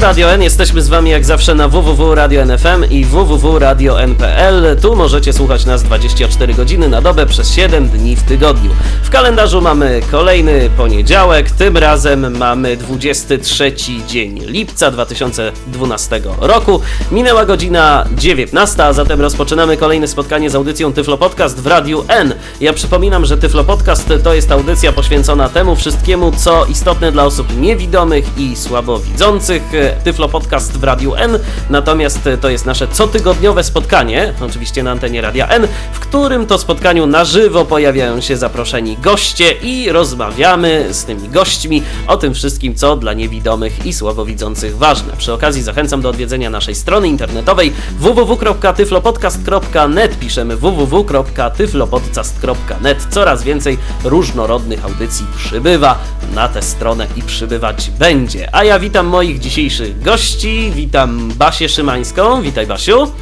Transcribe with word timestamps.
Radio 0.00 0.32
N, 0.32 0.42
jesteśmy 0.42 0.82
z 0.82 0.88
Wami 0.88 1.10
jak 1.10 1.24
zawsze 1.24 1.54
na 1.54 1.68
www.radio.nfm 1.68 2.84
i 2.90 3.04
www.radio.npl. 3.04 4.76
Tu 4.82 4.96
możecie 4.96 5.32
słuchać 5.32 5.66
nas 5.66 5.82
24 5.82 6.54
godziny 6.54 6.88
na 6.88 7.02
dobę 7.02 7.26
przez 7.26 7.50
7 7.54 7.88
dni 7.88 8.16
w 8.16 8.22
tygodniu. 8.22 8.70
W 9.02 9.10
kalendarzu 9.10 9.60
mamy 9.60 10.00
kolejny 10.10 10.70
poniedziałek, 10.76 11.50
tym 11.50 11.76
razem 11.76 12.38
mamy 12.38 12.76
23 12.76 13.72
dzień 14.08 14.40
lipca 14.46 14.90
2012 14.90 16.20
roku. 16.40 16.80
Minęła 17.12 17.46
godzina 17.46 18.04
19, 18.16 18.84
a 18.84 18.92
zatem 18.92 19.20
rozpoczynamy 19.20 19.76
kolejne 19.76 20.08
spotkanie 20.08 20.50
z 20.50 20.54
audycją 20.54 20.92
Tyflo 20.92 21.18
Podcast 21.18 21.60
w 21.60 21.66
Radiu 21.66 22.04
N. 22.08 22.34
Ja 22.60 22.72
przypominam, 22.72 23.24
że 23.24 23.38
Tyflo 23.38 23.64
Podcast 23.64 24.08
to 24.24 24.34
jest 24.34 24.52
audycja 24.52 24.92
poświęcona 24.92 25.48
temu 25.48 25.76
wszystkiemu, 25.76 26.32
co 26.32 26.66
istotne 26.66 27.12
dla 27.12 27.24
osób 27.24 27.60
niewidomych 27.60 28.24
i 28.38 28.56
słabowidzących. 28.56 29.62
Tyflo 30.04 30.28
Podcast 30.28 30.78
w 30.78 30.84
Radiu 30.84 31.14
N, 31.14 31.38
natomiast 31.70 32.28
to 32.40 32.50
jest 32.50 32.66
nasze 32.66 32.88
cotygodniowe 32.88 33.64
spotkanie, 33.64 34.34
oczywiście 34.40 34.82
na 34.82 34.90
antenie 34.90 35.20
Radia 35.20 35.48
N, 35.48 35.68
w 35.92 36.00
którym 36.00 36.46
to 36.46 36.58
spotkaniu 36.58 37.06
na 37.06 37.24
żywo 37.24 37.64
pojawiają 37.64 38.20
się 38.20 38.36
zaproszeni 38.36 38.96
goście 38.96 39.52
i 39.52 39.92
rozmawiamy 39.92 40.86
z 40.90 41.04
tymi 41.04 41.28
gośćmi 41.28 41.82
o 42.06 42.16
tym 42.16 42.34
wszystkim, 42.34 42.74
co 42.74 42.96
dla 42.96 43.12
niewidomych 43.12 43.86
i 43.86 43.92
słabowidzących 43.92 44.78
ważne. 44.78 45.12
Przy 45.18 45.32
okazji 45.32 45.62
zachęcam 45.62 46.00
do 46.00 46.08
odwiedzenia 46.08 46.50
naszej 46.50 46.74
strony 46.74 47.08
internetowej 47.08 47.72
www.tyflopodcast.net 47.98 50.18
piszemy 50.18 50.56
www.tyflopodcast.net 50.56 53.06
Coraz 53.10 53.42
więcej 53.42 53.78
różnorodnych 54.04 54.84
audycji 54.84 55.26
przybywa 55.36 55.98
na 56.34 56.48
tę 56.48 56.62
stronę 56.62 57.06
i 57.16 57.22
przybywać 57.22 57.90
będzie. 57.90 58.54
A 58.54 58.64
ja 58.64 58.78
witam 58.78 59.06
moich 59.06 59.38
dzisiejszych 59.38 59.79
gości. 59.88 60.72
Witam 60.74 61.32
Basię 61.34 61.68
Szymańską. 61.68 62.42
Witaj 62.42 62.66
Basiu. 62.66 63.12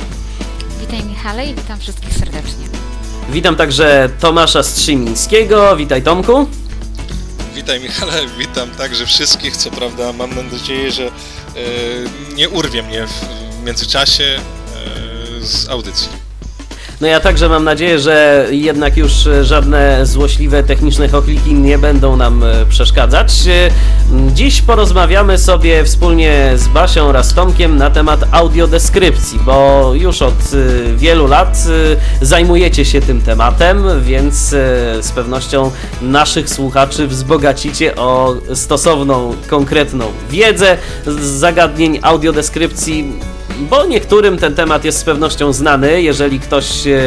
Witaj 0.80 1.04
Michale 1.04 1.46
i 1.46 1.54
witam 1.54 1.78
wszystkich 1.80 2.12
serdecznie. 2.12 2.68
Witam 3.30 3.56
także 3.56 4.08
Tomasza 4.20 4.62
Strzymińskiego. 4.62 5.76
Witaj 5.76 6.02
Tomku. 6.02 6.48
Witaj 7.54 7.80
Michale, 7.80 8.26
witam 8.38 8.70
także 8.70 9.06
wszystkich. 9.06 9.56
Co 9.56 9.70
prawda 9.70 10.12
mam 10.12 10.30
nadzieję, 10.52 10.90
że 10.90 11.06
e, 11.06 11.10
nie 12.34 12.48
urwie 12.48 12.82
mnie 12.82 13.06
w 13.06 13.64
międzyczasie 13.64 14.24
e, 14.24 15.46
z 15.46 15.68
audycji. 15.68 16.27
No 17.00 17.06
ja 17.06 17.20
także 17.20 17.48
mam 17.48 17.64
nadzieję, 17.64 17.98
że 17.98 18.46
jednak 18.50 18.96
już 18.96 19.12
żadne 19.42 20.06
złośliwe 20.06 20.62
techniczne 20.62 21.08
chokliki 21.08 21.54
nie 21.54 21.78
będą 21.78 22.16
nam 22.16 22.44
e, 22.44 22.66
przeszkadzać. 22.66 23.32
E, 23.46 23.70
Dziś 24.34 24.62
porozmawiamy 24.62 25.38
sobie 25.38 25.84
wspólnie 25.84 26.52
z 26.56 26.68
Basią 26.68 27.02
oraz 27.02 27.34
Tomkiem 27.34 27.76
na 27.76 27.90
temat 27.90 28.20
audiodeskrypcji, 28.32 29.38
bo 29.46 29.90
już 29.94 30.22
od 30.22 30.34
e, 30.34 30.96
wielu 30.96 31.26
lat 31.26 31.66
zajmujecie 32.22 32.84
się 32.84 33.00
tym 33.00 33.20
tematem, 33.22 34.02
więc 34.02 34.34
z 35.00 35.12
pewnością 35.14 35.70
naszych 36.02 36.50
słuchaczy 36.50 37.06
wzbogacicie 37.06 37.96
o 37.96 38.34
stosowną, 38.54 39.34
konkretną 39.46 40.04
wiedzę 40.30 40.76
z 41.06 41.20
zagadnień 41.20 41.98
audiodeskrypcji 42.02 43.12
bo 43.58 43.86
niektórym 43.86 44.38
ten 44.38 44.54
temat 44.54 44.84
jest 44.84 44.98
z 44.98 45.04
pewnością 45.04 45.52
znany. 45.52 46.02
Jeżeli 46.02 46.40
ktoś 46.40 46.86
e, 46.86 47.00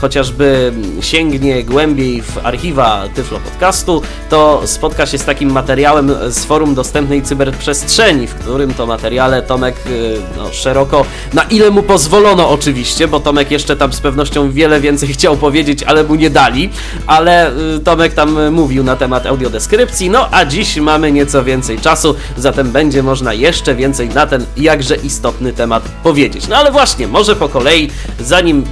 chociażby 0.00 0.72
sięgnie 1.00 1.64
głębiej 1.64 2.22
w 2.22 2.38
archiwa 2.46 3.08
Tyflo 3.14 3.40
Podcastu, 3.40 4.02
to 4.30 4.62
spotka 4.64 5.06
się 5.06 5.18
z 5.18 5.24
takim 5.24 5.52
materiałem 5.52 6.12
z 6.28 6.44
forum 6.44 6.74
dostępnej 6.74 7.22
cyberprzestrzeni, 7.22 8.26
w 8.26 8.34
którym 8.34 8.74
to 8.74 8.86
materiale 8.86 9.42
Tomek 9.42 9.76
e, 9.86 9.90
no, 10.36 10.52
szeroko, 10.52 11.04
na 11.34 11.42
ile 11.42 11.70
mu 11.70 11.82
pozwolono 11.82 12.50
oczywiście, 12.50 13.08
bo 13.08 13.20
Tomek 13.20 13.50
jeszcze 13.50 13.76
tam 13.76 13.92
z 13.92 14.00
pewnością 14.00 14.50
wiele 14.50 14.80
więcej 14.80 15.08
chciał 15.16 15.36
powiedzieć, 15.36 15.82
ale 15.82 16.04
mu 16.04 16.14
nie 16.14 16.30
dali, 16.30 16.70
ale 17.06 17.48
e, 17.48 17.52
Tomek 17.84 18.14
tam 18.14 18.52
mówił 18.52 18.84
na 18.84 18.96
temat 18.96 19.26
audiodeskrypcji, 19.26 20.10
no 20.10 20.28
a 20.30 20.44
dziś 20.44 20.76
mamy 20.76 21.12
nieco 21.12 21.44
więcej 21.44 21.78
czasu, 21.78 22.14
zatem 22.36 22.70
będzie 22.70 23.02
można 23.02 23.34
jeszcze 23.34 23.74
więcej 23.74 24.08
na 24.08 24.26
ten 24.26 24.46
jakże 24.56 24.96
istotny 24.96 25.52
temat 25.52 25.85
powiedzieć. 26.02 26.48
No 26.48 26.56
ale 26.56 26.72
właśnie, 26.72 27.08
może 27.08 27.36
po 27.36 27.48
kolei, 27.48 27.90
zanim 28.20 28.64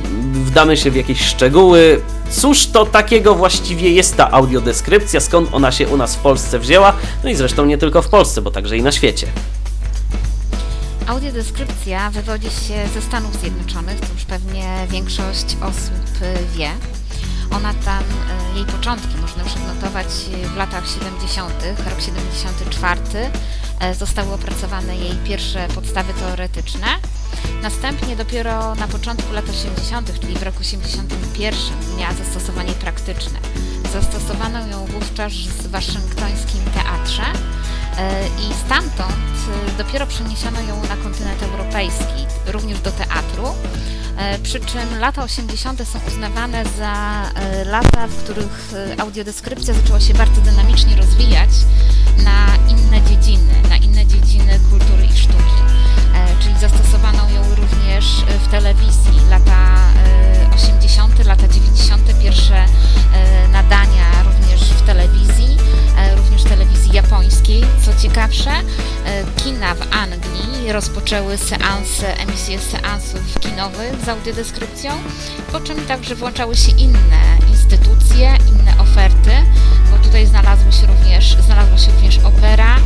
wdamy 0.45 0.77
się 0.77 0.91
w 0.91 0.97
jakieś 0.97 1.21
szczegóły, 1.21 2.01
cóż 2.31 2.67
to 2.67 2.87
takiego 2.87 3.35
właściwie 3.35 3.91
jest 3.91 4.17
ta 4.17 4.31
audiodeskrypcja, 4.31 5.21
skąd 5.21 5.49
ona 5.53 5.73
się 5.73 5.89
u 5.89 5.97
nas 5.97 6.17
w 6.17 6.19
Polsce 6.19 6.59
wzięła, 6.59 6.93
no 7.25 7.31
i 7.31 7.35
zresztą 7.35 7.67
nie 7.67 7.79
tylko 7.79 8.03
w 8.03 8.09
Polsce, 8.09 8.43
bo 8.43 8.51
także 8.51 8.77
i 8.77 8.83
na 8.83 8.93
świecie. 8.93 9.27
Audiodeskrypcja 11.07 12.11
wywodzi 12.11 12.47
się 12.47 12.89
ze 12.95 13.03
Stanów 13.03 13.41
Zjednoczonych, 13.41 14.01
to 14.01 14.07
już 14.15 14.25
pewnie 14.25 14.87
większość 14.91 15.57
osób 15.61 16.27
wie. 16.57 16.69
Ona 17.57 17.75
tam, 17.75 18.03
e, 18.03 18.57
jej 18.57 18.67
początki 18.67 19.17
można 19.17 19.43
już 19.43 19.53
odnotować 19.53 20.07
w 20.55 20.57
latach 20.57 20.85
70., 20.89 21.53
rok 21.91 22.01
74, 22.01 23.01
e, 23.81 23.95
zostały 23.95 24.33
opracowane 24.33 24.97
jej 24.97 25.17
pierwsze 25.17 25.69
podstawy 25.75 26.15
teoretyczne. 26.15 26.87
Następnie 27.63 28.17
dopiero 28.17 28.75
na 28.75 28.89
początku 28.89 29.33
lat 29.33 29.49
80., 29.49 30.21
czyli 30.21 30.35
w 30.35 30.43
roku 30.43 30.61
81 30.61 31.97
miała 31.99 32.15
zastosowanie 32.15 32.73
praktyczne. 32.73 33.39
Zastosowano 33.93 34.67
ją 34.67 34.87
wówczas 34.87 35.33
w 35.33 35.71
waszyngtońskim 35.71 36.65
teatrze 36.75 37.23
e, 37.23 37.35
i 38.39 38.55
stamtąd 38.67 39.15
dopiero 39.79 40.07
przeniesiono 40.07 40.61
ją 40.61 40.83
na 40.89 40.97
kontynent 40.97 41.43
europejski, 41.43 42.27
również 42.47 42.81
do 42.81 42.91
teatru. 42.91 43.55
E, 44.17 44.39
przy 44.39 44.61
czym 44.61 44.99
lata 44.99 45.23
80. 45.23 45.89
są 45.89 45.99
uznawane 46.09 46.65
za 46.79 47.23
e, 47.35 47.65
lata, 47.65 48.07
w 48.07 48.25
których 48.25 48.73
e, 48.75 49.01
audiodeskrypcja 49.01 49.75
zaczęła 49.75 50.01
się 50.01 50.15
bardzo 50.15 50.41
dynamicznie 50.41 50.97
rozwijać 50.97 51.51
na 52.25 52.47
inne 52.69 53.03
dziedziny, 53.03 53.55
na 53.69 53.77
inne 53.77 54.07
dziedziny 54.07 54.61
kultury 54.71 55.07
i 55.15 55.19
sztuki. 55.19 55.65
Czyli 56.41 56.59
zastosowano 56.59 57.31
ją 57.31 57.55
również 57.55 58.05
w 58.45 58.51
telewizji. 58.51 59.21
Lata 59.31 59.77
80., 60.55 61.25
lata 61.27 61.49
90., 61.49 62.23
pierwsze 62.23 62.67
nadania 63.53 64.23
również 64.25 64.61
w 64.61 64.83
telewizji 64.83 65.54
japońskiej. 66.95 67.65
Co 67.85 68.03
ciekawsze, 68.03 68.51
kina 69.37 69.75
w 69.75 69.81
Anglii 69.93 70.73
rozpoczęły 70.73 71.39
seanse, 71.39 72.19
emisje 72.19 72.59
seansów 72.59 73.39
kinowych 73.41 74.05
z 74.05 74.09
audiodeskrypcją, 74.09 74.93
po 75.53 75.61
czym 75.61 75.87
także 75.87 76.15
włączały 76.15 76.57
się 76.57 76.73
inne 76.73 77.39
instytucje, 77.51 78.33
inne 78.49 78.79
oferty, 78.79 79.31
bo 79.91 79.99
tutaj 80.05 80.27
znalazło 80.27 80.73
się 80.73 80.87
również, 80.87 81.37
znalazła 81.47 81.79
się 81.79 81.93
również 81.93 82.19
opera, 82.19 82.77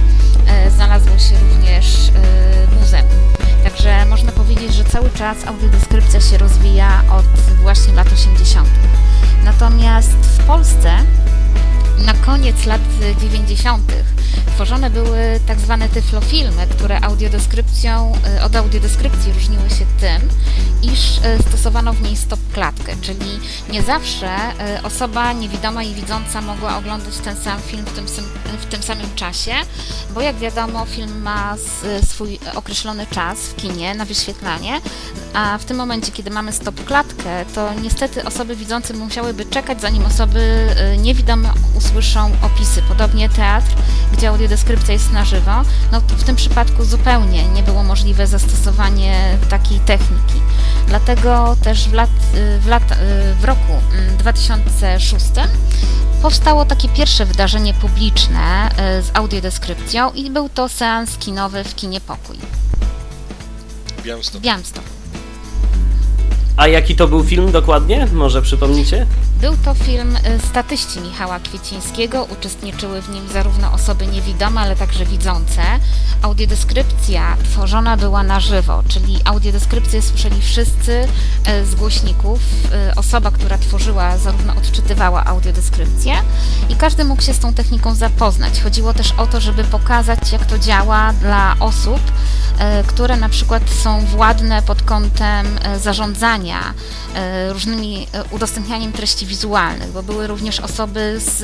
e, 0.47 0.71
znalazło 0.71 1.19
się 1.19 1.35
również 1.39 1.87
e, 2.09 2.81
muzeum. 2.81 3.09
Także 3.65 4.07
można 4.07 4.33
powiedzieć, 4.33 4.75
że 4.75 4.85
cały 4.85 5.11
czas 5.11 5.37
audiodeskrypcja 5.47 6.21
się 6.21 6.39
rozwija 6.39 7.03
od 7.11 7.41
właśnie 7.63 7.95
lat 7.95 8.13
80. 8.13 8.69
Natomiast 9.45 10.11
w 10.11 10.45
Polsce 10.45 10.91
na 12.07 12.15
koniec 12.15 12.67
lat 12.67 12.81
90. 13.21 13.93
tworzone 14.59 14.91
były 14.91 15.41
tak 15.47 15.61
zwane 15.61 15.89
tyflofilmy, 15.89 16.67
które 16.67 17.01
audiodeskrypcją, 17.01 18.13
e, 18.37 18.45
od 18.45 18.57
audiodeskrypcji 18.57 19.33
różniły 19.33 19.71
się 19.71 19.87
tym, 20.01 20.29
iż 20.83 21.19
e, 21.23 21.43
stosowano 21.43 21.93
w 21.93 22.03
niej 22.03 22.17
stop-klatkę, 22.17 22.97
czyli 23.01 23.41
nie 23.71 23.83
zawsze 23.83 24.29
e, 24.29 24.83
osoba 24.83 25.33
niewidoma 25.33 25.83
i 25.83 25.95
widząca 25.95 26.41
mogła 26.41 26.77
oglądać 26.77 27.17
ten 27.25 27.37
sam 27.37 27.61
film 27.61 27.85
w 27.85 27.93
tym, 27.93 28.07
w 28.61 28.67
tym 28.67 28.83
samym 28.83 29.15
czasie, 29.15 29.53
bo 30.15 30.21
jak 30.21 30.37
wiadomo 30.37 30.87
film 30.87 31.23
ma 31.23 31.57
swój 32.07 32.39
określony 32.55 33.07
czas 33.07 33.39
w 33.39 33.57
kinie 33.57 33.95
na 33.95 34.05
wyświetlanie, 34.05 34.81
a 35.35 35.59
w 35.59 35.65
tym 35.65 35.77
momencie, 35.77 36.13
kiedy 36.13 36.31
mamy 36.31 36.53
stop-klatkę, 36.53 37.45
to 37.55 37.75
niestety 37.83 38.25
osoby 38.25 38.57
widzące 38.57 38.95
musiałyby 38.95 39.45
czekać, 39.45 39.81
zanim 39.81 40.07
osoby 40.07 40.69
niewidome 40.99 41.49
usłyszą 41.89 42.33
opisy. 42.43 42.83
Podobnie 42.89 43.29
teatr, 43.29 43.71
gdzie 44.13 44.29
audiodeskrypcja 44.29 44.93
jest 44.93 45.13
na 45.13 45.25
żywo, 45.25 45.63
no 45.93 46.01
w 46.01 46.25
tym 46.25 46.37
przypadku 46.37 46.85
zupełnie 46.85 47.49
nie 47.49 47.63
było 47.63 47.83
możliwe 47.83 48.27
zastosowanie 48.27 49.39
takiej 49.51 49.81
techniki. 49.81 50.41
Dlatego 50.89 51.57
też 51.63 51.89
w, 51.89 51.93
lat, 51.93 52.11
w, 52.61 52.67
lat, 52.67 52.83
w 53.41 53.45
roku 53.45 53.73
2006 54.19 55.27
mm, 55.37 55.49
powstało 56.23 56.65
takie 56.65 56.89
pierwsze 56.89 57.27
wydarzenie 57.27 57.75
publiczne 57.75 58.69
y, 58.99 59.03
z 59.03 59.11
audiodeskrypcją 59.15 60.13
i 60.13 60.31
był 60.31 60.49
to 60.49 60.69
seans 60.69 61.19
kinowy 61.19 61.65
w 61.65 61.75
kinie 61.75 62.01
Pokój. 62.01 62.39
Białymstoku. 64.05 64.41
Białymstoku. 64.41 64.89
A 66.57 66.69
jaki 66.69 66.97
to 66.97 67.09
był 67.09 67.25
film 67.25 67.53
dokładnie? 67.53 68.07
Może 68.13 68.43
przypomnicie? 68.43 69.07
Był 69.41 69.57
to 69.57 69.75
film 69.75 70.17
y, 70.17 70.39
Statyści 70.51 71.01
Michała 71.01 71.41
Kwiecińskiego. 71.41 72.25
Uczestniczyły 72.25 73.03
w 73.03 73.09
nim 73.09 73.29
zarówno 73.29 73.73
osoby 73.73 74.07
niewidome, 74.07 74.61
ale 74.61 74.77
także 74.77 75.07
widzące. 75.07 75.63
Audiodeskrypcja 76.23 77.37
tworzona 77.45 77.97
była 77.97 78.23
na 78.23 78.41
żywo, 78.41 78.83
czyli 78.89 79.21
audiodeskrypcję 79.25 80.03
słyszeli 80.03 80.43
wszyscy 80.43 81.09
y, 81.63 81.67
z 81.67 81.75
głośników. 81.75 82.41
Y, 82.91 82.95
Osoba, 82.95 83.31
która 83.31 83.59
tworzyła, 83.59 84.19
zarówno 84.19 84.53
odczytywała 84.53 85.25
audiodeskrypcję 85.25 86.15
i 86.69 86.77
każdy 86.77 87.05
mógł 87.05 87.23
się 87.23 87.35
z 87.35 87.39
tą 87.39 87.55
techniką 87.55 87.95
zapoznać. 87.95 88.63
Chodziło 88.63 88.95
też 88.95 89.13
o 89.13 89.27
to, 89.27 89.41
żeby 89.41 89.65
pokazać, 89.65 90.33
jak 90.33 90.47
to 90.47 90.59
działa 90.59 91.13
dla 91.13 91.57
osób, 91.61 92.01
które 92.87 93.17
na 93.17 93.29
przykład 93.29 93.63
są 93.83 94.07
władne 94.07 94.63
pod 94.63 94.83
kątem 94.83 95.47
zarządzania 95.81 96.75
różnymi 97.49 98.07
udostępnianiem 98.31 98.93
treści 98.93 99.27
wizualnych, 99.29 99.91
bo 99.91 100.03
były 100.03 100.27
również 100.27 100.61
osoby 100.61 101.21
z 101.21 101.41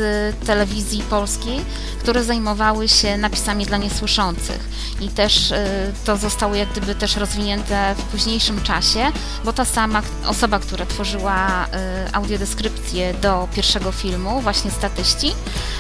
telewizji 0.47 1.03
polskiej, 1.11 1.61
które 1.99 2.25
zajmowały 2.25 2.89
się 2.89 3.17
napisami 3.17 3.67
dla 3.67 3.77
niesłyszących 3.77 4.69
i 5.01 5.09
też 5.09 5.53
e, 5.53 5.93
to 6.05 6.17
zostało 6.17 6.55
jak 6.55 6.69
gdyby 6.69 6.95
też 6.95 7.17
rozwinięte 7.17 7.95
w 7.99 8.03
późniejszym 8.03 8.63
czasie, 8.63 9.13
bo 9.45 9.53
ta 9.53 9.65
sama 9.65 10.03
osoba, 10.27 10.59
która 10.59 10.87
tworzyła 10.87 11.67
e, 11.73 12.09
audiodeskrypcję 12.13 13.15
do 13.15 13.49
pierwszego 13.55 13.93
filmu, 13.93 14.41
właśnie 14.41 14.71
Statyści, 14.71 15.35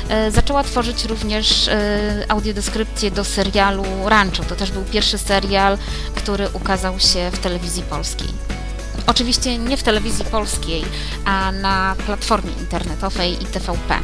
e, 0.08 0.30
zaczęła 0.30 0.64
tworzyć 0.64 1.04
również 1.04 1.70
audiodeskrypcję 2.28 3.10
do 3.10 3.24
serialu 3.24 3.84
Rancho. 4.04 4.44
To 4.44 4.56
też 4.56 4.70
był 4.70 4.84
pierwszy 4.84 5.18
serial, 5.18 5.78
który 6.14 6.48
ukazał 6.52 7.00
się 7.00 7.30
w 7.30 7.38
telewizji 7.38 7.82
polskiej. 7.82 8.53
Oczywiście 9.06 9.58
nie 9.58 9.76
w 9.76 9.82
telewizji 9.82 10.24
polskiej, 10.24 10.84
a 11.24 11.52
na 11.52 11.96
platformie 12.06 12.52
internetowej 12.52 13.42
i 13.42 13.46
TVP. 13.46 14.00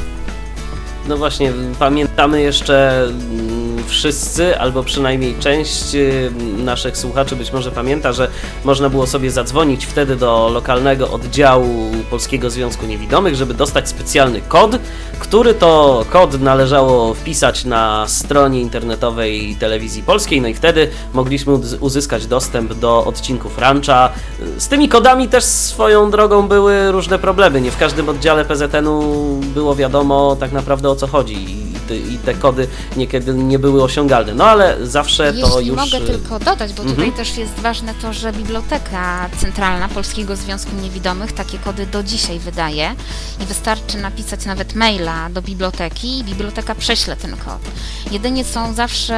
No 1.09 1.17
właśnie, 1.17 1.53
pamiętamy 1.79 2.43
jeszcze 2.43 3.03
mm, 3.03 3.85
wszyscy, 3.87 4.59
albo 4.59 4.83
przynajmniej 4.83 5.35
część 5.41 5.95
y, 5.95 6.31
naszych 6.59 6.97
słuchaczy 6.97 7.37
być 7.37 7.53
może 7.53 7.71
pamięta, 7.71 8.13
że 8.13 8.29
można 8.65 8.89
było 8.91 9.07
sobie 9.07 9.31
zadzwonić 9.31 9.87
wtedy 9.87 10.17
do 10.17 10.51
lokalnego 10.55 11.11
oddziału 11.11 11.91
Polskiego 12.11 12.51
Związku 12.51 12.87
Niewidomych, 12.87 13.35
żeby 13.35 13.55
dostać 13.55 13.89
specjalny 13.89 14.41
kod, 14.49 14.79
który 15.19 15.55
to 15.55 16.05
kod 16.11 16.41
należało 16.41 17.15
wpisać 17.15 17.65
na 17.65 18.05
stronie 18.09 18.61
internetowej 18.61 19.57
telewizji 19.61 20.03
polskiej, 20.03 20.41
no 20.41 20.49
i 20.49 20.55
wtedy 20.55 20.89
mogliśmy 21.15 21.53
uz- 21.53 21.77
uzyskać 21.81 22.27
dostęp 22.27 22.75
do 22.75 23.05
odcinków 23.05 23.59
Rancha. 23.59 24.11
Z 24.59 24.69
tymi 24.69 24.89
kodami 24.89 25.29
też 25.29 25.45
swoją 25.45 26.11
drogą 26.11 26.49
były 26.49 26.93
różne 26.93 27.19
problemy. 27.19 27.61
Nie 27.61 27.71
w 27.71 27.79
każdym 27.79 28.09
oddziale 28.09 28.45
PZN-u 28.45 29.01
było 29.55 29.77
wiadomo 29.77 30.37
tak 30.41 30.53
naprawdę 30.53 30.91
o 30.91 30.97
co 31.01 31.07
chodzi 31.07 31.35
i 31.35 31.75
te, 31.89 31.97
i 31.97 32.19
te 32.19 32.35
kody 32.35 32.69
niekiedy 32.97 33.35
nie 33.35 33.59
były 33.59 33.83
osiągalne. 33.83 34.35
No 34.35 34.45
ale 34.45 34.87
zawsze 34.87 35.33
to 35.33 35.39
Jeśli 35.61 35.67
już... 35.67 35.77
mogę 35.77 36.01
tylko 36.07 36.39
dodać, 36.39 36.73
bo 36.73 36.83
Mhm. 36.83 36.97
tutaj 36.97 37.13
też 37.13 37.37
jest 37.39 37.53
ważne 37.55 37.95
to, 38.03 38.13
że 38.13 38.33
Biblioteka 38.33 39.29
Centralna 39.41 39.89
Polskiego 39.89 40.37
Związku 40.37 40.71
Niewidomych 40.83 41.33
takie 41.33 41.59
kody 41.59 41.87
do 41.87 42.03
dzisiaj 42.03 42.39
wydaje 42.39 42.95
i 43.43 43.45
wystarczy 43.47 43.99
napisać 43.99 44.45
nawet 44.45 44.75
maila 44.75 45.31
do 45.31 45.43
biblioteki 45.43 46.19
i 46.19 46.25
biblioteka 46.25 46.75
prześle 46.75 47.17
ten 47.17 47.37
kod. 47.37 47.59
Jedynie 48.11 48.45
są 48.45 48.75
zawsze, 48.75 49.15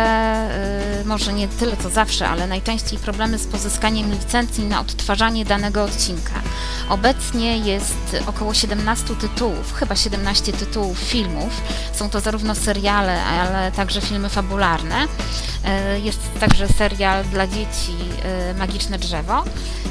y, 1.03 1.05
może 1.05 1.33
nie 1.33 1.49
tyle 1.49 1.77
co 1.83 1.91
zawsze, 1.91 2.29
ale 2.29 2.47
najczęściej 2.47 2.99
problemy 2.99 3.39
z 3.39 3.47
pozyskaniem 3.47 4.11
licencji 4.13 4.65
na 4.65 4.81
odtwarzanie 4.81 5.45
danego 5.45 5.85
odcinka. 5.85 6.33
Obecnie 6.89 7.59
jest 7.59 8.17
około 8.27 8.55
17 8.55 9.15
tytułów, 9.15 9.75
chyba 9.75 9.97
17 9.97 10.53
tytułów 10.53 10.99
filmów. 10.99 11.62
Są 11.93 12.11
to 12.11 12.21
zarówno 12.21 12.55
seriale, 12.55 13.25
ale 13.25 13.73
także 13.73 14.01
filmy 14.01 14.29
fabularne. 14.29 15.07
E, 15.65 16.01
Jest 16.01 16.21
także 16.41 16.69
serial 16.69 17.25
dla 17.25 17.47
dzieci 17.47 17.97
e, 18.25 18.55
Magiczne 18.55 18.99
Drzewo. 18.99 19.45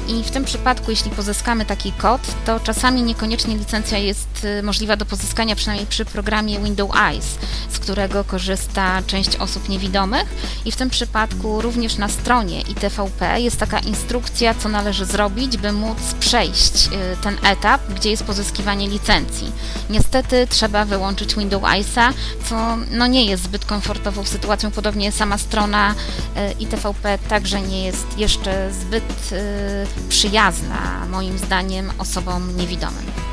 I 0.08 0.22
w 0.24 0.30
tym 0.30 0.44
przypadku, 0.44 0.90
jeśli 0.90 1.10
pozyskamy 1.10 1.64
taki 1.64 1.92
kod, 1.92 2.20
to 2.46 2.60
czasami 2.60 3.02
niekoniecznie 3.02 3.56
licencja 3.56 3.98
jest 3.98 4.46
e, 4.58 4.62
możliwa 4.62 4.96
do 4.96 5.06
pozyskania, 5.06 5.56
przynajmniej 5.56 5.86
przy 5.86 6.04
programie 6.04 6.60
Windows 6.60 6.96
Eyes, 6.96 7.38
z 7.70 7.78
którego 7.78 8.24
korzysta 8.24 9.02
część 9.06 9.36
osób 9.36 9.68
niewidomych. 9.68 10.24
I 10.64 10.72
w 10.72 10.76
tym 10.76 10.90
przypadku 10.90 11.60
również 11.60 11.96
na 11.96 12.08
stronie 12.08 12.60
ITVP 12.60 13.40
jest 13.40 13.56
taka 13.56 13.78
instrukcja, 13.78 14.54
co 14.54 14.68
należy 14.68 15.04
zrobić, 15.04 15.56
by 15.56 15.72
móc 15.72 15.98
przejść 16.20 16.88
ten 17.22 17.36
etap, 17.46 17.80
gdzie 17.94 18.10
jest 18.10 18.24
pozyskiwanie 18.24 18.88
licencji. 18.88 19.52
Niestety 19.90 20.46
trzeba 20.50 20.84
wyłączyć 20.84 21.34
Windows 21.34 21.61
Eyesa, 21.66 22.12
co 22.48 22.76
no 22.90 23.06
nie 23.06 23.24
jest 23.24 23.42
zbyt 23.42 23.64
komfortową 23.64 24.24
sytuacją. 24.24 24.70
Podobnie 24.70 25.12
sama 25.12 25.38
strona 25.38 25.94
e, 26.36 26.52
ITVP 26.52 27.18
także 27.28 27.60
nie 27.60 27.84
jest 27.84 28.18
jeszcze 28.18 28.72
zbyt 28.72 29.32
e, 29.32 30.08
przyjazna, 30.08 31.06
moim 31.10 31.38
zdaniem, 31.38 31.90
osobom 31.98 32.56
niewidomym. 32.56 33.31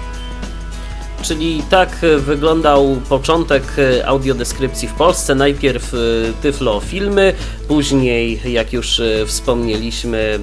Czyli 1.21 1.63
tak 1.69 1.89
e, 2.03 2.17
wyglądał 2.17 2.97
początek 3.09 3.63
e, 3.77 4.07
audiodeskrypcji 4.07 4.87
w 4.87 4.93
Polsce. 4.93 5.35
Najpierw 5.35 5.93
e, 5.93 5.97
Tyflo 6.41 6.79
filmy, 6.79 7.33
później, 7.67 8.41
jak 8.45 8.73
już 8.73 9.01
wspomnieliśmy, 9.25 10.39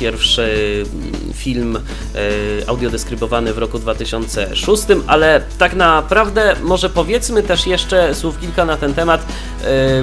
pierwszy 0.00 0.84
film 1.34 1.78
audiodeskrybowany 2.66 3.52
w 3.52 3.58
roku 3.58 3.78
2006, 3.78 4.82
ale 5.06 5.42
tak 5.58 5.74
naprawdę 5.74 6.56
może 6.62 6.90
powiedzmy 6.90 7.42
też 7.42 7.66
jeszcze 7.66 8.14
słów 8.14 8.40
kilka 8.40 8.64
na 8.64 8.76
ten 8.76 8.94
temat, 8.94 9.26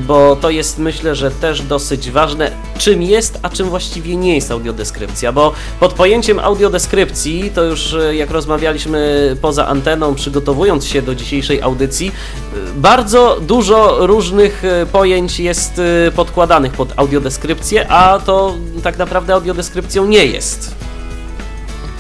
bo 0.02 0.36
to 0.36 0.50
jest 0.50 0.80
myślę, 0.80 1.16
że 1.16 1.32
też 1.32 1.62
dosyć 1.62 2.12
ważne, 2.12 2.52
czym 2.78 3.02
jest, 3.02 3.40
a 3.42 3.50
czym 3.50 3.70
właściwie 3.70 4.16
nie 4.16 4.36
jest 4.36 4.52
audiodeskrypcja, 4.52 5.32
bo 5.32 5.54
pod 5.80 5.94
pojęciem 5.94 6.40
audiodeskrypcji, 6.40 7.52
to 7.56 7.64
już 7.64 7.96
jak 8.12 8.32
rozmawialiśmy 8.32 9.36
poza 9.42 9.68
anteną, 9.68 10.13
przygotowując 10.16 10.86
się 10.86 11.02
do 11.02 11.16
dzisiejszej 11.16 11.62
audycji, 11.62 12.12
e, 12.54 12.58
bardzo 12.76 13.38
dużo 13.42 14.08
różnych 14.08 14.66
e, 14.66 14.86
pojęć 14.86 15.40
jest 15.40 15.80
e, 15.80 16.12
podkładanych 16.12 16.72
pod 16.72 16.94
audiodeskrypcję, 16.96 17.88
a 17.88 18.20
to 18.20 18.56
tak 18.84 18.98
naprawdę 18.98 19.34
audiodeskrypcją 19.34 20.06
nie 20.06 20.26
jest. 20.26 20.76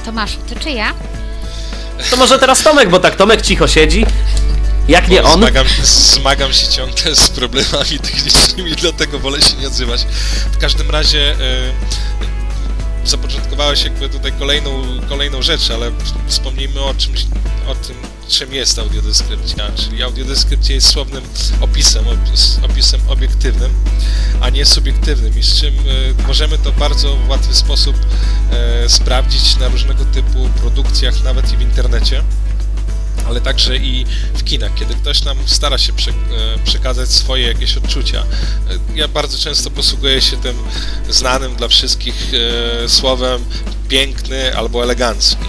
Tomaszu, 0.06 0.38
ty 0.50 0.56
czy 0.56 0.70
ja? 0.72 0.94
To 2.10 2.18
może 2.18 2.40
teraz 2.40 2.64
Tomek, 2.64 2.90
bo 2.90 3.00
tak 3.00 3.16
Tomek 3.16 3.42
cicho 3.42 3.68
siedzi. 3.68 4.06
Jak 4.88 5.08
nie 5.08 5.24
on? 5.24 5.40
Zmagam, 5.40 5.68
zmagam 5.84 6.54
się 6.54 6.68
ciągle 6.68 7.16
z 7.16 7.30
problemami 7.30 8.00
technicznymi, 8.00 8.72
dlatego 8.76 9.20
wolę 9.20 9.42
się 9.42 9.58
nie 9.58 9.68
odzywać. 9.68 10.06
W 10.52 10.58
każdym 10.58 10.92
razie 10.92 11.36
zapoczątkowałeś 13.06 13.84
jakby 13.84 14.10
tutaj 14.10 14.32
kolejną, 14.32 14.84
kolejną 15.10 15.42
rzecz, 15.42 15.72
ale 15.72 15.92
wspomnijmy 16.28 16.82
o 16.82 16.94
czymś, 16.94 17.26
o 17.68 17.76
tym, 17.76 17.96
czym 18.28 18.54
jest 18.54 18.80
audiodeskrypcja. 18.80 19.72
Czyli 19.76 20.04
audiodeskrypcja 20.04 20.76
jest 20.76 20.88
słownym 20.88 21.24
opisem, 21.62 22.06
opis- 22.06 22.66
opisem 22.66 23.02
obiektywnym, 23.08 23.74
a 24.42 24.50
nie 24.50 24.66
subiektywnym 24.66 25.40
i 25.40 25.44
z 25.44 25.62
czym 25.62 25.74
e, 25.74 26.28
możemy 26.28 26.58
to 26.58 26.72
bardzo 26.72 27.16
w 27.16 27.30
łatwy 27.30 27.56
sposób 27.56 27.96
e, 28.52 28.90
sprawdzić 28.90 29.58
na 29.58 29.68
różnego 29.68 30.06
typu 30.06 30.50
produkcjach, 30.60 31.24
nawet 31.24 31.54
i 31.54 31.58
w 31.58 31.62
internecie 31.62 32.24
ale 33.28 33.42
także 33.42 33.78
i 33.78 34.06
w 34.34 34.44
kinach, 34.44 34.74
kiedy 34.76 34.94
ktoś 34.96 35.24
nam 35.24 35.38
stara 35.46 35.78
się 35.78 35.94
e, 35.94 35.96
przekazać 36.66 37.10
swoje 37.10 37.48
jakieś 37.48 37.78
odczucia. 37.78 38.20
E, 38.22 38.26
Ja 38.96 39.08
bardzo 39.08 39.38
często 39.38 39.72
posługuję 39.72 40.22
się 40.22 40.38
tym 40.38 40.58
znanym 41.10 41.56
dla 41.56 41.68
wszystkich 41.68 42.32
e, 42.84 42.90
słowem 42.90 43.46
piękny 43.90 44.56
albo 44.58 44.84
elegancki. 44.84 45.46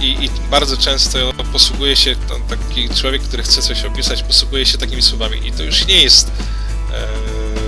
I, 0.00 0.24
I 0.24 0.30
bardzo 0.50 0.76
często 0.76 1.18
posługuje 1.52 1.96
się, 1.96 2.16
taki 2.48 2.88
człowiek, 2.88 3.22
który 3.22 3.42
chce 3.42 3.62
coś 3.62 3.84
opisać, 3.84 4.22
posługuje 4.22 4.66
się 4.66 4.78
takimi 4.78 5.02
słowami. 5.02 5.46
I 5.48 5.52
to 5.52 5.62
już 5.62 5.86
nie 5.86 6.02
jest 6.02 6.30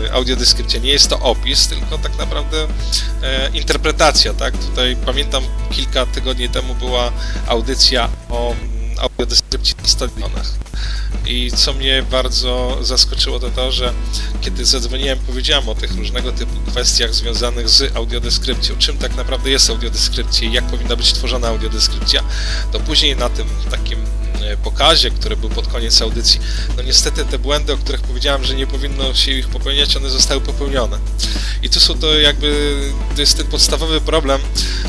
e, 0.07 0.12
audiodeskrypcja, 0.12 0.81
nie 0.81 0.91
jest 0.91 1.11
to 1.11 1.21
opis, 1.21 1.69
tylko 1.69 1.99
tak 1.99 2.19
naprawdę 2.19 2.67
e, 3.23 3.50
interpretacja, 3.55 4.35
tak? 4.35 4.59
Tutaj 4.59 4.97
pamiętam 5.07 5.43
kilka 5.71 6.07
tygodni 6.07 6.49
temu 6.49 6.75
była 6.75 7.12
audycja 7.47 8.09
o 8.29 8.55
audiodeskrypcji 8.99 9.75
na 9.83 9.88
stadionach. 9.88 10.55
I 11.26 11.50
co 11.57 11.73
mnie 11.73 12.05
bardzo 12.11 12.79
zaskoczyło 12.83 13.41
to 13.41 13.50
to, 13.50 13.73
że 13.73 13.93
kiedy 14.41 14.65
zadzwoniłem, 14.65 15.19
powiedziałem 15.19 15.69
o 15.69 15.75
tych 15.75 15.97
różnego 15.97 16.33
typu 16.33 16.71
kwestiach 16.71 17.15
związanych 17.15 17.69
z 17.69 17.97
audiodeskrypcją, 17.97 18.76
czym 18.79 18.99
tak 18.99 19.17
naprawdę 19.17 19.50
jest 19.50 19.71
audiodeskrypcja 19.71 20.49
i 20.49 20.53
jak 20.53 20.65
powinna 20.65 20.97
być 20.97 21.12
tworzona 21.12 21.49
audiodeskrypcja, 21.49 22.23
to 22.73 22.81
później 22.81 23.17
na 23.17 23.29
tym 23.29 23.47
takim 23.71 23.99
e, 24.43 24.57
pokazie, 24.57 25.11
który 25.11 25.37
był 25.37 25.50
pod 25.50 25.67
koniec 25.67 26.03
audycji, 26.03 26.41
no 26.76 26.83
niestety 26.83 27.25
te 27.25 27.38
błędy, 27.38 27.73
o 27.73 27.76
których 27.76 28.00
powiedziałem, 28.00 28.45
że 28.45 28.55
nie 28.55 28.67
powinno 28.67 29.15
się 29.15 29.33
ich 29.33 29.49
popełniać, 29.49 29.97
one 29.97 30.11
zostały 30.11 30.41
popełnione. 30.41 30.99
I 31.62 31.71
tu 31.71 31.81
są 31.81 31.99
to 31.99 32.19
jakby, 32.19 32.81
to 33.15 33.21
jest 33.21 33.37
ten 33.37 33.47
podstawowy 33.47 34.00
problem, 34.00 34.41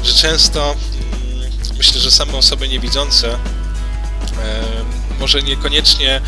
że 0.04 0.14
często 0.14 0.76
mm, 1.34 1.52
myślę, 1.78 2.02
że 2.02 2.12
same 2.12 2.34
osoby 2.34 2.68
niewidzące 2.68 3.38
może 5.20 5.41
niekoniecznie 5.41 6.15
e, 6.15 6.22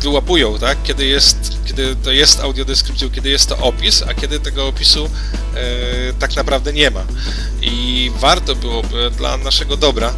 wyłapują, 0.00 0.58
tak? 0.58 0.78
Kiedy 0.82 1.06
jest, 1.06 1.36
kiedy 1.66 1.96
to 1.96 2.12
jest 2.12 2.40
audiodeskrypcją, 2.40 3.10
kiedy 3.10 3.30
jest 3.30 3.48
to 3.48 3.58
opis, 3.58 4.02
a 4.02 4.14
kiedy 4.14 4.40
tego 4.40 4.66
opisu 4.66 5.10
e, 5.54 6.12
tak 6.18 6.36
naprawdę 6.36 6.72
nie 6.72 6.90
ma. 6.90 7.04
I 7.62 8.10
warto 8.16 8.54
byłoby 8.54 9.10
dla 9.10 9.36
naszego 9.36 9.76
dobra, 9.76 10.08
e, 10.08 10.12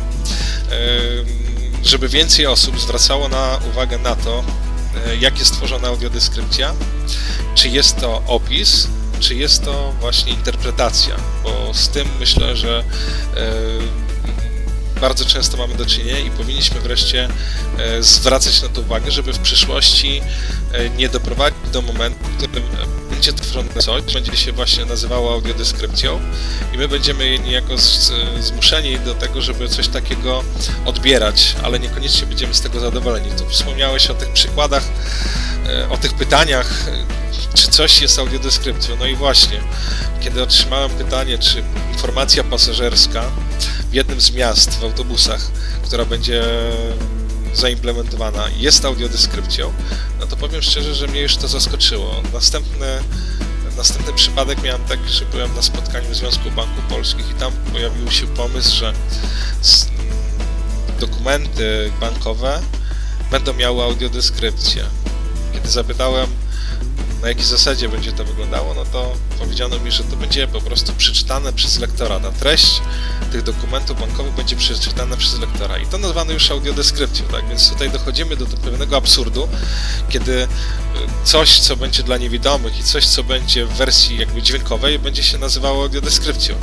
żeby 1.85 2.09
więcej 2.09 2.47
osób 2.47 2.81
zwracało 2.81 3.29
na 3.29 3.59
uwagę 3.71 3.99
na 3.99 4.17
to, 4.17 4.45
e, 5.07 5.17
jak 5.17 5.39
jest 5.39 5.53
tworzona 5.53 5.89
audiodeskrypcja, 5.89 6.75
czy 7.55 7.69
jest 7.69 7.97
to 7.97 8.23
opis, 8.27 8.89
czy 9.21 9.35
jest 9.35 9.65
to 9.65 9.93
właśnie 10.01 10.33
interpretacja, 10.33 11.17
bo 11.43 11.75
z 11.75 11.89
tym 11.89 12.09
myślę, 12.21 12.57
że 12.57 12.85
e, 13.37 14.10
bardzo 15.01 15.25
często 15.25 15.57
mamy 15.57 15.75
do 15.75 15.87
czynienia 15.87 16.19
i 16.19 16.31
powinniśmy 16.31 16.81
wreszcie 16.81 17.29
e, 17.79 18.03
zwracać 18.03 18.63
na 18.63 18.69
to 18.69 18.81
uwagę, 18.81 19.11
żeby 19.11 19.33
w 19.33 19.39
przyszłości 19.39 20.21
e, 20.73 20.91
nie 20.91 21.09
doprowadzić 21.09 21.71
do 21.73 21.83
momentu, 21.83 22.25
w 22.25 22.37
którym 22.37 22.65
będzie 23.21 23.33
tworzone 23.33 23.69
coś, 23.83 24.03
będzie 24.15 24.37
się 24.37 24.53
właśnie 24.53 24.85
nazywało 24.85 25.33
audiodeskrypcją 25.33 26.21
i 26.75 26.79
my 26.79 26.89
będziemy 26.89 27.39
niejako 27.39 27.75
zmuszeni 28.41 28.99
do 28.99 29.15
tego, 29.15 29.41
żeby 29.41 29.69
coś 29.69 29.89
takiego 29.89 30.45
odbierać, 30.85 31.57
ale 31.63 31.79
niekoniecznie 31.79 32.27
będziemy 32.27 32.55
z 32.55 32.61
tego 32.61 32.81
zadowoleni. 32.81 33.31
Tu 33.31 33.49
wspomniałeś 33.49 34.11
o 34.11 34.15
tych 34.15 34.33
przykładach, 34.33 34.85
e, 35.67 35.89
o 35.89 35.97
tych 35.97 36.15
pytaniach, 36.15 36.85
czy 37.55 37.69
coś 37.69 38.03
jest 38.03 38.19
audiodeskrypcją. 38.19 38.97
No 38.97 39.07
i 39.07 39.17
właśnie, 39.17 39.61
kiedy 40.21 40.43
otrzymałem 40.43 40.91
pytanie, 40.91 41.39
czy 41.39 41.65
informacja 41.93 42.45
pasażerska 42.45 43.23
w 43.91 43.95
jednym 43.95 44.21
z 44.21 44.31
miast 44.31 44.79
w 44.79 44.85
autobusach, 44.85 45.41
która 45.83 46.05
będzie 46.05 46.45
zaimplementowana, 47.55 48.49
jest 48.57 48.85
audiodeskrypcją, 48.85 49.73
no 50.21 50.27
to 50.27 50.37
powiem 50.37 50.63
szczerze, 50.63 50.95
że 50.95 51.07
mnie 51.07 51.21
już 51.21 51.37
to 51.37 51.49
zaskoczyło. 51.49 52.23
Następny, 52.33 52.87
następny 53.77 54.13
przypadek 54.13 54.63
miałem 54.63 54.85
tak, 54.85 55.09
że 55.09 55.25
byłem 55.25 55.55
na 55.57 55.63
spotkaniu 55.63 56.15
Związku 56.15 56.51
Banków 56.51 56.85
Polskich 56.85 57.31
i 57.31 57.35
tam 57.35 57.53
pojawił 57.73 58.11
się 58.11 58.27
pomysł, 58.27 58.77
że 58.77 58.93
dokumenty 61.01 61.93
bankowe 62.01 62.61
będą 63.31 63.55
miały 63.55 63.83
audiodeskrypcję. 63.83 64.85
Kiedy 65.53 65.71
zapytałem, 65.71 66.27
na 67.23 67.29
jakiej 67.29 67.45
zasadzie 67.45 67.89
będzie 67.89 68.13
to 68.13 68.25
wyglądało, 68.25 68.75
no 68.75 68.85
to 68.85 69.13
powiedziano 69.39 69.79
mi, 69.79 69.91
że 69.91 70.05
to 70.05 70.17
będzie 70.17 70.49
po 70.49 70.61
prostu 70.61 70.93
przeczytane 70.93 71.53
przez 71.53 71.79
lektora. 71.79 72.21
Ta 72.21 72.33
treść 72.33 72.81
tych 73.33 73.43
dokumentów 73.43 74.01
bankowych 74.01 74.35
będzie 74.35 74.57
przeczytana 74.57 75.17
przez 75.17 75.39
lektora. 75.39 75.79
I 75.79 75.87
to 75.87 75.99
nazwano 75.99 76.33
już 76.33 76.51
audiodeskrypcją, 76.51 77.27
tak? 77.27 77.49
Więc 77.49 77.71
tutaj 77.71 77.91
dochodzimy 77.91 78.37
do, 78.37 78.47
do 78.47 78.57
pewnego 78.57 78.97
absurdu, 78.97 79.49
kiedy 80.09 80.43
e, 80.43 80.47
coś, 81.25 81.61
co 81.61 81.77
będzie 81.77 82.03
dla 82.03 82.17
niewidomych 82.17 82.79
i 82.79 82.83
coś, 82.83 83.07
co 83.07 83.25
będzie 83.25 83.67
w 83.67 83.73
wersji 83.73 84.19
jakby 84.19 84.43
dźwiękowej, 84.43 84.99
będzie 84.99 85.23
się 85.23 85.39
nazywało 85.39 85.83
audiodeskrypcją. 85.83 86.55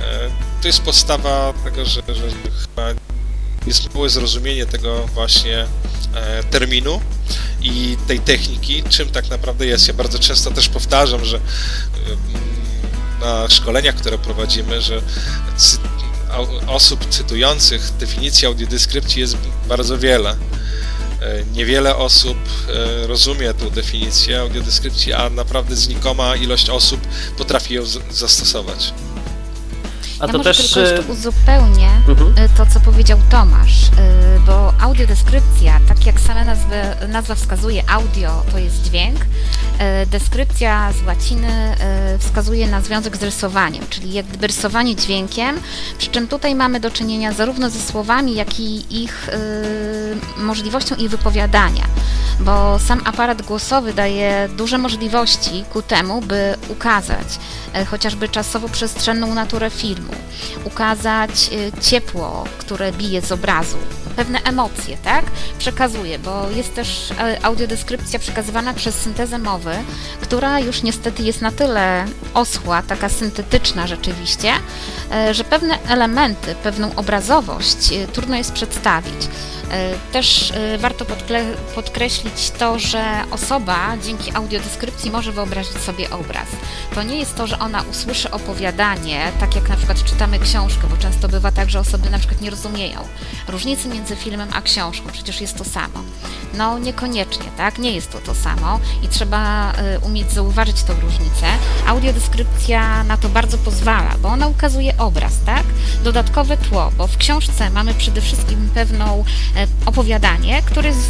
E, 0.00 0.30
to 0.62 0.68
jest 0.68 0.82
podstawa 0.82 1.52
tego, 1.64 1.84
że, 1.84 2.02
że 2.08 2.28
chyba 2.62 2.88
jest 3.66 3.94
małe 3.94 4.08
zrozumienie 4.08 4.66
tego 4.66 5.06
właśnie 5.14 5.66
terminu 6.50 7.00
i 7.62 7.96
tej 8.06 8.20
techniki, 8.20 8.82
czym 8.88 9.08
tak 9.08 9.30
naprawdę 9.30 9.66
jest. 9.66 9.88
Ja 9.88 9.94
bardzo 9.94 10.18
często 10.18 10.50
też 10.50 10.68
powtarzam, 10.68 11.24
że 11.24 11.40
na 13.20 13.50
szkoleniach, 13.50 13.94
które 13.94 14.18
prowadzimy, 14.18 14.82
że 14.82 15.02
cy 15.56 15.78
osób 16.66 17.08
cytujących 17.10 17.90
definicję 17.98 18.48
audiodeskrypcji 18.48 19.20
jest 19.20 19.36
bardzo 19.68 19.98
wiele. 19.98 20.30
E, 20.30 20.36
niewiele 21.52 21.96
osób 21.96 22.38
e, 22.68 23.06
rozumie 23.06 23.54
tę 23.54 23.70
definicję 23.70 24.40
audiodeskrypcji, 24.40 25.12
a 25.12 25.30
naprawdę 25.30 25.76
znikoma 25.76 26.36
ilość 26.36 26.70
osób 26.70 27.00
potrafi 27.38 27.74
ją 27.74 27.82
zastosować. 28.10 28.92
A 30.24 30.26
ja 30.26 30.32
to 30.32 30.38
może 30.38 30.54
też... 30.54 30.72
tylko 30.72 30.90
jeszcze 30.90 31.12
uzupełnię 31.12 31.88
mhm. 32.08 32.38
Y, 32.38 32.48
to, 32.56 32.66
co 32.66 32.80
powiedział 32.80 33.18
Tomasz, 33.30 33.82
y, 33.82 33.90
bo 34.46 34.72
audiodeskrypcja, 34.80 35.80
tak 35.88 36.06
jak 36.06 36.20
sama 36.20 36.44
nazwy, 36.44 36.76
nazwa 37.08 37.34
wskazuje, 37.34 37.82
audio 37.90 38.42
to 38.52 38.58
jest 38.58 38.82
dźwięk, 38.82 39.20
y, 39.20 40.06
deskrypcja 40.06 40.92
z 40.92 41.06
łaciny 41.06 41.74
wskazuje 42.18 42.66
na 42.66 42.80
związek 42.80 43.16
z 43.16 43.22
rysowaniem, 43.22 43.84
czyli 43.90 44.12
jakby 44.12 44.46
rysowanie 44.46 44.96
dźwiękiem, 44.96 45.60
przy 45.98 46.10
czym 46.10 46.28
tutaj 46.28 46.54
mamy 46.54 46.80
do 46.80 46.90
czynienia 46.90 47.32
zarówno 47.32 47.70
ze 47.70 47.80
słowami, 47.80 48.34
jak 48.34 48.60
i 48.60 49.02
ich 49.02 49.30
możliwością 50.36 50.94
ich 50.94 51.10
wypowiadania, 51.10 51.84
bo 52.40 52.78
sam 52.78 53.00
aparat 53.04 53.42
głosowy 53.42 53.94
daje 53.94 54.48
duże 54.56 54.78
możliwości 54.78 55.64
ku 55.72 55.82
temu, 55.82 56.20
by 56.20 56.54
ukazać 56.68 57.38
chociażby 57.86 58.28
czasowo-przestrzenną 58.28 59.34
naturę 59.34 59.70
filmu, 59.70 60.13
ukazać 60.64 61.50
y, 61.52 61.82
ciepło, 61.82 62.44
które 62.58 62.92
bije 62.92 63.22
z 63.22 63.32
obrazu, 63.32 63.76
pewne 64.16 64.42
emocje, 64.42 64.96
tak? 65.04 65.24
Przekazuje, 65.58 66.18
bo 66.18 66.50
jest 66.50 66.74
też 66.74 67.10
e, 67.10 67.44
audiodeskrypcja 67.44 68.18
przekazywana 68.18 68.74
przez 68.74 68.94
syntezę 68.94 69.38
mowy, 69.38 69.74
która 70.20 70.60
już 70.60 70.82
niestety 70.82 71.22
jest 71.22 71.42
na 71.42 71.50
tyle 71.50 72.06
osła, 72.34 72.82
taka 72.82 73.08
syntetyczna 73.08 73.86
rzeczywiście, 73.86 74.52
e, 75.12 75.34
że 75.34 75.44
pewne 75.44 75.78
elementy, 75.88 76.54
pewną 76.54 76.94
obrazowość 76.94 77.92
e, 77.92 78.06
trudno 78.06 78.36
jest 78.36 78.52
przedstawić. 78.52 79.28
E, 79.70 79.94
też 80.12 80.50
e, 80.50 80.78
warto 80.78 81.04
podkreślić 81.74 82.50
to, 82.58 82.78
że 82.78 83.04
osoba 83.30 83.96
dzięki 84.04 84.36
audiodeskrypcji 84.36 85.10
może 85.10 85.32
wyobrazić 85.32 85.76
sobie 85.78 86.10
obraz. 86.10 86.48
To 86.94 87.02
nie 87.02 87.18
jest 87.18 87.36
to, 87.36 87.46
że 87.46 87.58
ona 87.58 87.82
usłyszy 87.90 88.30
opowiadanie, 88.30 89.32
tak 89.40 89.54
jak 89.54 89.68
na 89.68 89.76
przykład 89.76 89.98
czytamy 90.04 90.38
książkę, 90.38 90.86
bo 90.90 90.96
często 90.96 91.28
bywa 91.28 91.52
tak, 91.52 91.70
że 91.70 91.80
osoby 91.80 92.10
na 92.10 92.18
przykład 92.18 92.40
nie 92.40 92.50
rozumieją 92.50 92.98
różnicy 93.48 93.88
między 93.88 94.16
filmem 94.16 94.48
a 94.52 94.62
książką, 94.62 95.08
przecież 95.12 95.40
jest 95.40 95.58
to 95.58 95.64
samo. 95.64 96.02
No 96.56 96.78
niekoniecznie, 96.78 97.46
tak? 97.56 97.78
Nie 97.78 97.92
jest 97.92 98.10
to 98.10 98.18
to 98.18 98.34
samo 98.34 98.80
i 99.02 99.08
trzeba 99.08 99.72
e, 99.72 99.98
umieć 99.98 100.32
zauważyć 100.32 100.82
tą 100.82 101.00
różnicę. 101.00 101.46
Audiodeskrypcja 101.86 103.04
na 103.04 103.16
to 103.16 103.28
bardzo 103.28 103.58
pozwala, 103.58 104.14
bo 104.22 104.28
ona 104.28 104.48
ukazuje 104.48 104.98
obraz, 104.98 105.32
tak? 105.46 105.64
Dodatkowe 106.04 106.56
tło, 106.56 106.90
bo 106.98 107.06
w 107.06 107.16
książce 107.16 107.70
mamy 107.70 107.94
przede 107.94 108.20
wszystkim 108.20 108.70
pewną 108.74 109.24
opowiadanie, 109.86 110.62
które 110.62 110.88
jest 110.88 111.08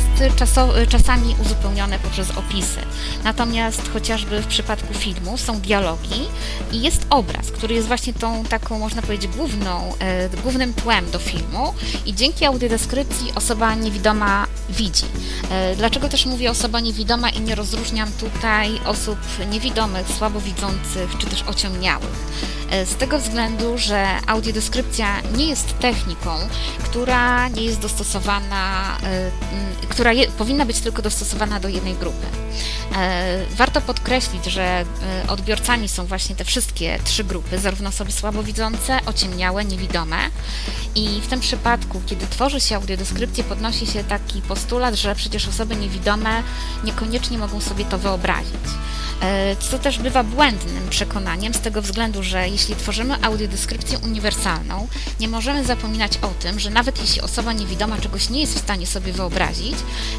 czasami 0.89 1.37
uzupełnione 1.43 1.99
poprzez 1.99 2.31
opisy. 2.31 2.81
Natomiast 3.25 3.93
chociażby 3.93 4.43
w 4.43 4.47
przypadku 4.47 4.95
filmu 4.95 5.39
są 5.39 5.61
dialogi 5.61 6.29
i 6.73 6.83
jest 6.83 7.07
obraz, 7.11 7.51
który 7.51 7.75
jest 7.75 7.89
właśnie 7.89 8.13
tą 8.13 8.45
taką, 8.45 8.74
można 8.79 9.03
powiedzieć, 9.03 9.37
główną, 9.37 9.93
e, 9.99 10.29
głównym 10.29 10.75
tłem 10.75 11.11
do 11.11 11.19
filmu 11.19 11.75
i 12.07 12.15
dzięki 12.15 12.45
audiodeskrypcji 12.45 13.33
osoba 13.35 13.75
niewidoma 13.75 14.47
widzi. 14.71 15.05
E, 15.51 15.77
dlaczego 15.77 16.09
też 16.09 16.27
mówię 16.27 16.51
osoba 16.51 16.81
niewidoma 16.81 17.31
i 17.31 17.41
nie 17.41 17.55
rozróżniam 17.55 18.09
tutaj 18.21 18.81
osób 18.87 19.19
niewidomych, 19.51 20.09
słabowidzących 20.19 21.19
czy 21.19 21.27
też 21.27 21.43
ociemniałych? 21.43 22.25
E, 22.71 22.87
z 22.87 22.97
tego 22.97 23.19
względu, 23.19 23.79
że 23.79 24.07
audiodeskrypcja 24.27 25.23
nie 25.37 25.47
jest 25.47 25.79
techniką, 25.79 26.31
która 26.85 27.49
nie 27.49 27.63
jest 27.63 27.81
dostosowana, 27.81 28.97
e, 29.03 29.31
która 29.89 30.13
je, 30.13 30.27
powinna 30.27 30.67
być 30.67 30.81
tylko 30.81 31.03
dostosowana 31.03 31.61
do 31.61 31.69
jednej 31.69 31.95
grupy. 31.95 32.27
E, 32.97 33.45
warto 33.57 33.81
podkreślić, 33.81 34.45
że 34.45 34.85
odbiorcami 35.29 35.89
są 35.89 36.07
właśnie 36.07 36.37
te 36.37 36.45
wszystkie 36.45 36.99
trzy 37.05 37.25
grupy, 37.25 37.59
zarówno 37.59 37.89
osoby 37.89 38.13
słabowidzące, 38.13 39.01
ociemniałe, 39.07 39.65
niewidome. 39.65 40.17
I 40.95 41.21
w 41.21 41.27
tym 41.27 41.41
przypadku, 41.41 42.03
kiedy 42.07 42.27
tworzy 42.27 42.61
się 42.61 42.77
audiodeskrypcję, 42.77 43.45
podnosi 43.45 43.87
się 43.87 44.05
taki 44.05 44.43
postulat, 44.43 44.95
że 44.95 45.15
przecież 45.15 45.49
osoby 45.49 45.77
niewidome 45.77 46.43
niekoniecznie 46.85 47.39
mogą 47.39 47.61
sobie 47.61 47.85
to 47.85 47.99
wyobrazić. 47.99 48.55
Co 49.59 49.79
też 49.79 49.99
bywa 49.99 50.25
błędnym 50.25 50.89
przekonaniem, 50.91 51.55
z 51.55 51.61
tego 51.61 51.83
względu, 51.83 52.23
że 52.23 52.49
jeśli 52.55 52.77
tworzymy 52.77 53.23
audiodeskrypcję 53.23 53.99
uniwersalną, 53.99 54.89
nie 55.21 55.29
możemy 55.29 55.65
zapominać 55.65 56.19
o 56.23 56.29
tym, 56.29 56.61
że 56.61 56.71
nawet 56.71 57.01
jeśli 57.01 57.21
osoba 57.21 57.53
niewidoma 57.53 57.99
czegoś 57.99 58.31
nie 58.31 58.41
jest 58.41 58.55
w 58.55 58.59
stanie 58.59 58.87
sobie 58.87 59.13
wyobrazić, 59.13 59.75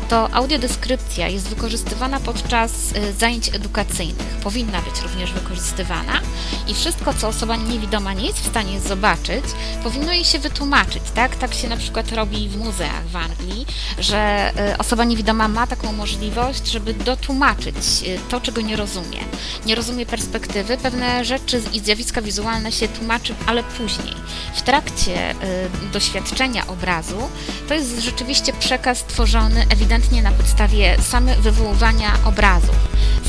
to 0.10 0.34
audiodeskrypcja 0.34 1.28
jest 1.28 1.48
wykorzystywana 1.48 2.20
podczas 2.20 2.72
y, 2.92 3.14
zajęć 3.14 3.56
edukacyjnych. 3.56 4.28
Powinna 4.44 4.82
być 4.82 5.02
również 5.02 5.34
wykorzystywana 5.34 6.22
i 6.68 6.74
wszystko, 6.74 7.14
co 7.14 7.28
osoba 7.28 7.56
niewidoma 7.56 8.14
nie 8.14 8.28
jest 8.28 8.40
w 8.40 8.48
stanie 8.48 8.80
zobaczyć, 8.80 9.46
powinno 9.84 10.12
jej 10.14 10.26
się 10.26 10.40
wytłumaczyć, 10.40 11.04
tak? 11.16 11.36
Tak 11.36 11.54
się 11.54 11.68
na 11.68 11.78
przykład 11.78 12.12
robi 12.12 12.50
w 12.50 12.58
muzeach 12.58 13.08
w 13.08 13.16
Anglii, 13.16 13.66
że 14.00 14.52
y, 14.74 14.78
osoba 14.78 15.04
niewidoma 15.04 15.48
ma 15.48 15.68
taką 15.68 15.92
możliwość, 15.92 16.68
żeby 16.68 16.94
dotłumaczyć 16.94 17.76
y, 18.08 18.20
to, 18.30 18.42
czego 18.42 18.62
nie 18.62 18.76
rozumie. 18.76 19.20
Nie 19.66 19.76
rozumie 19.76 20.06
perspektywy, 20.06 20.78
pewne 20.78 21.26
rzeczy 21.26 21.62
i 21.74 21.80
zjawiska 21.80 22.22
wizualne 22.26 22.72
się 22.72 22.88
tłumaczy, 22.88 23.36
ale 23.46 23.64
później. 23.64 24.16
W 24.56 24.62
trakcie 24.62 25.32
y, 25.32 25.36
doświadczenia 25.94 26.68
obrazu 26.68 27.30
to 27.68 27.74
jest 27.74 28.00
rzeczywiście 28.00 28.54
przekaz 28.54 29.04
tworzony 29.04 29.66
ewidentnie 29.70 30.22
na 30.22 30.32
podstawie 30.32 30.98
same 31.02 31.36
wywoływania 31.36 32.14
obrazów. 32.26 32.76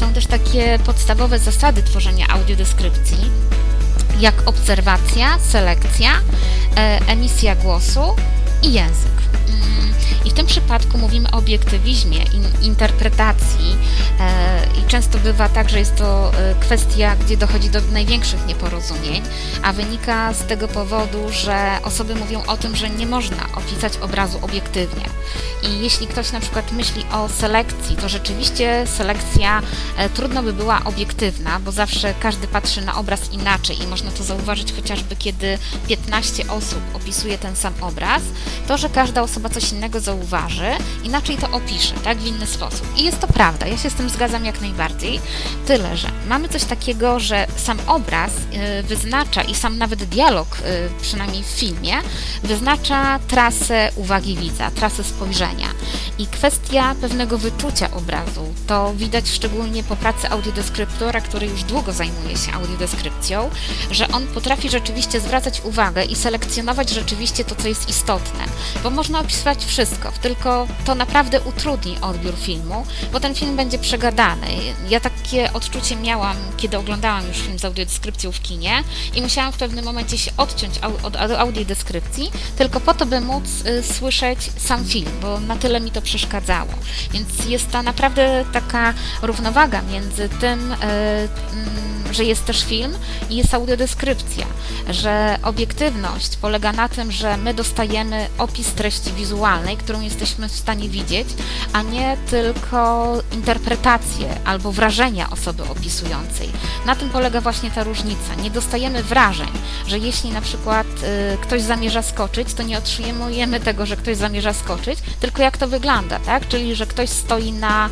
Są 0.01 0.13
też 0.13 0.27
takie 0.27 0.79
podstawowe 0.87 1.39
zasady 1.39 1.83
tworzenia 1.83 2.27
audiodeskrypcji, 2.29 3.31
jak 4.21 4.35
obserwacja, 4.49 5.39
selekcja, 5.39 6.11
e, 6.77 7.01
emisja 7.07 7.57
głosu 7.57 8.01
i 8.63 8.73
język. 8.73 9.17
I 10.27 10.31
w 10.31 10.35
tym 10.35 10.47
przypadku 10.47 10.99
mówimy 10.99 11.31
o 11.31 11.37
obiektywizmie, 11.37 12.19
in, 12.19 12.45
interpretacji 12.63 13.77
e, 14.21 14.81
i 14.81 14.89
często 14.89 15.19
bywa 15.19 15.49
tak, 15.49 15.69
że 15.71 15.79
jest 15.79 15.97
to 15.97 16.33
e, 16.35 16.55
kwestia, 16.61 17.17
gdzie 17.17 17.37
dochodzi 17.37 17.71
do 17.71 17.81
największych 17.93 18.47
nieporozumień, 18.47 19.23
a 19.63 19.73
wynika 19.73 20.35
z 20.35 20.47
tego 20.47 20.69
powodu, 20.69 21.19
że 21.31 21.79
osoby 21.83 22.15
mówią 22.15 22.43
o 22.47 22.57
tym, 22.57 22.77
że 22.77 22.91
nie 22.91 23.07
można 23.07 23.47
opisać 23.57 23.97
obrazu 23.97 24.39
obiektywnie. 24.43 25.05
I 25.63 25.81
jeśli 25.81 26.07
ktoś 26.07 26.33
na 26.33 26.41
przykład 26.41 26.73
myśli 26.73 27.05
o 27.13 27.29
selekcji, 27.29 27.97
to 27.97 28.09
rzeczywiście 28.09 28.85
selekcja 28.97 29.63
e, 29.97 30.09
trudno 30.09 30.43
by 30.43 30.53
była 30.53 30.85
obiektywna, 30.85 31.61
bo 31.61 31.73
zawsze 31.73 32.15
każdy 32.21 32.47
patrzy 32.47 32.81
na 32.81 32.95
obraz 32.95 33.33
inaczej 33.33 33.83
i 33.83 33.87
można 33.87 34.11
to 34.11 34.25
zauważyć 34.25 34.73
chociażby 34.73 35.17
kiedy 35.17 35.59
15 35.89 36.49
osób 36.49 36.81
opisuje 36.95 37.39
ten 37.39 37.57
sam 37.57 37.75
obraz, 37.81 38.23
to, 38.69 38.79
że 38.79 38.89
każda 38.89 39.23
osoba 39.23 39.49
coś 39.49 39.73
innego 39.73 40.01
zauważy, 40.01 40.16
inaczej 41.05 41.37
to 41.37 41.51
opisze, 41.51 41.95
tak, 42.05 42.19
w 42.19 42.27
inny 42.27 42.47
sposób. 42.47 42.87
I 42.97 43.05
jest 43.05 43.21
to 43.21 43.27
prawda, 43.27 43.67
ja 43.67 43.79
się 43.79 43.91
z 43.91 43.95
tym 43.95 44.11
zgadzam 44.11 44.45
jak 44.45 44.61
najbardziej, 44.61 45.21
tyle, 45.67 45.97
że 45.97 46.09
mamy 46.29 46.49
coś 46.49 46.65
takiego, 46.65 47.21
że 47.21 47.47
sam 47.57 47.79
obraz 47.87 48.33
y, 48.33 48.83
wyznacza 48.83 49.43
i 49.43 49.55
sam 49.55 49.79
nawet 49.79 50.05
dialog, 50.05 50.49
y, 50.59 51.03
przynajmniej 51.03 51.43
w 51.43 51.47
filmie, 51.47 51.95
wyznacza 52.43 53.19
trasę 53.29 53.91
uwagi 53.97 54.37
widza, 54.37 54.71
trasę 54.71 55.05
spojrzenia. 55.05 55.69
I 56.19 56.27
kwestia 56.27 56.95
pewnego 57.01 57.39
wyczucia 57.39 57.91
obrazu, 57.91 58.55
to 58.67 58.95
widać 58.95 59.29
szczególnie 59.29 59.83
po 59.83 59.97
pracy 59.97 60.31
audiodeskryptora, 60.31 61.21
który 61.21 61.47
już 61.47 61.63
długo 61.63 61.93
zajmuje 61.93 62.37
się 62.37 62.53
audiodeskrypcją, 62.53 63.51
że 63.91 64.09
on 64.09 64.27
potrafi 64.27 64.71
rzeczywiście 64.71 65.21
zwracać 65.21 65.61
uwagę 65.65 66.05
i 66.05 66.17
selekcjonować 66.17 66.91
rzeczywiście 66.91 67.45
to, 67.45 67.55
co 67.55 67.69
jest 67.69 67.89
istotne. 67.89 68.45
Bo 68.83 68.91
można 68.91 69.21
opisywać 69.21 69.65
wszystko, 69.65 70.06
tylko 70.13 70.67
to 70.85 70.95
naprawdę 70.95 71.41
utrudni 71.41 71.99
odbiór 72.01 72.35
filmu, 72.37 72.87
bo 73.13 73.21
ten 73.21 73.35
film 73.35 73.57
będzie 73.57 73.79
przegadany. 73.79 74.47
Ja 74.89 75.01
takie 75.01 75.53
odczucie 75.53 75.97
miałam, 75.97 76.37
kiedy 76.57 76.79
oglądałam 76.79 77.29
już 77.29 77.37
film 77.37 77.59
z 77.59 77.65
audiodeskrypcją 77.65 78.33
w 78.33 78.41
kinie 78.41 78.83
i 79.15 79.23
musiałam 79.23 79.53
w 79.53 79.57
pewnym 79.57 79.85
momencie 79.85 80.19
się 80.19 80.31
odciąć 80.37 80.79
od 81.03 81.17
audiodeskrypcji, 81.17 82.31
tylko 82.57 82.81
po 82.81 82.95
to, 82.95 83.07
by 83.07 83.21
móc 83.21 83.45
y, 83.67 83.83
słyszeć 83.83 84.39
sam 84.59 84.85
film, 84.85 85.11
bo 85.23 85.41
na 85.41 85.57
tyle 85.57 85.81
mi 85.81 85.91
to 85.91 86.03
przeszkadzało. 86.03 86.71
Więc 87.13 87.29
jest 87.47 87.71
ta 87.71 87.83
naprawdę 87.83 88.45
taka 88.53 88.95
równowaga 89.23 89.83
między 89.83 90.29
tym, 90.29 90.73
y, 90.73 90.77
mm, 90.77 92.06
że 92.17 92.25
jest 92.25 92.45
też 92.45 92.65
film 92.65 92.93
i 93.31 93.37
jest 93.37 93.55
audiodeskrypcja, 93.55 94.47
że 94.91 95.39
obiektywność 95.43 96.37
polega 96.37 96.73
na 96.73 96.89
tym, 96.89 97.13
że 97.13 97.37
my 97.37 97.55
dostajemy 97.55 98.29
opis 98.39 98.73
treści 98.73 99.13
wizualnej, 99.13 99.77
którą 99.77 100.01
jesteśmy 100.01 100.49
w 100.49 100.53
stanie 100.53 100.89
widzieć, 100.89 101.29
a 101.73 101.83
nie 101.83 102.17
tylko 102.31 103.13
interpretację 103.33 104.41
albo 104.45 104.73
wrażenia 104.73 105.31
osoby 105.31 105.63
opisującej. 105.63 106.51
Na 106.87 106.97
tym 106.97 107.11
polega 107.11 107.41
właśnie 107.41 107.71
ta 107.71 107.85
różnica. 107.85 108.35
Nie 108.43 108.51
dostajemy 108.51 109.03
wrażeń, 109.03 109.49
że 109.87 109.99
jeśli 109.99 110.31
na 110.31 110.41
przykład 110.41 110.87
y, 110.87 111.37
ktoś 111.41 111.63
zamierza 111.63 112.03
skoczyć, 112.03 112.55
to 112.55 112.63
nie 112.63 112.79
otrzymujemy 112.79 113.61
tego, 113.61 113.87
że 113.87 113.97
ktoś 113.97 114.17
zamierza 114.17 114.53
skoczyć, 114.53 114.99
tylko 115.21 115.43
jak 115.43 115.57
to 115.57 115.69
wygląda, 115.69 116.19
tak? 116.19 116.49
Czyli, 116.49 116.75
że 116.75 116.87
ktoś 116.87 117.09
stoi 117.11 117.53
na 117.53 117.89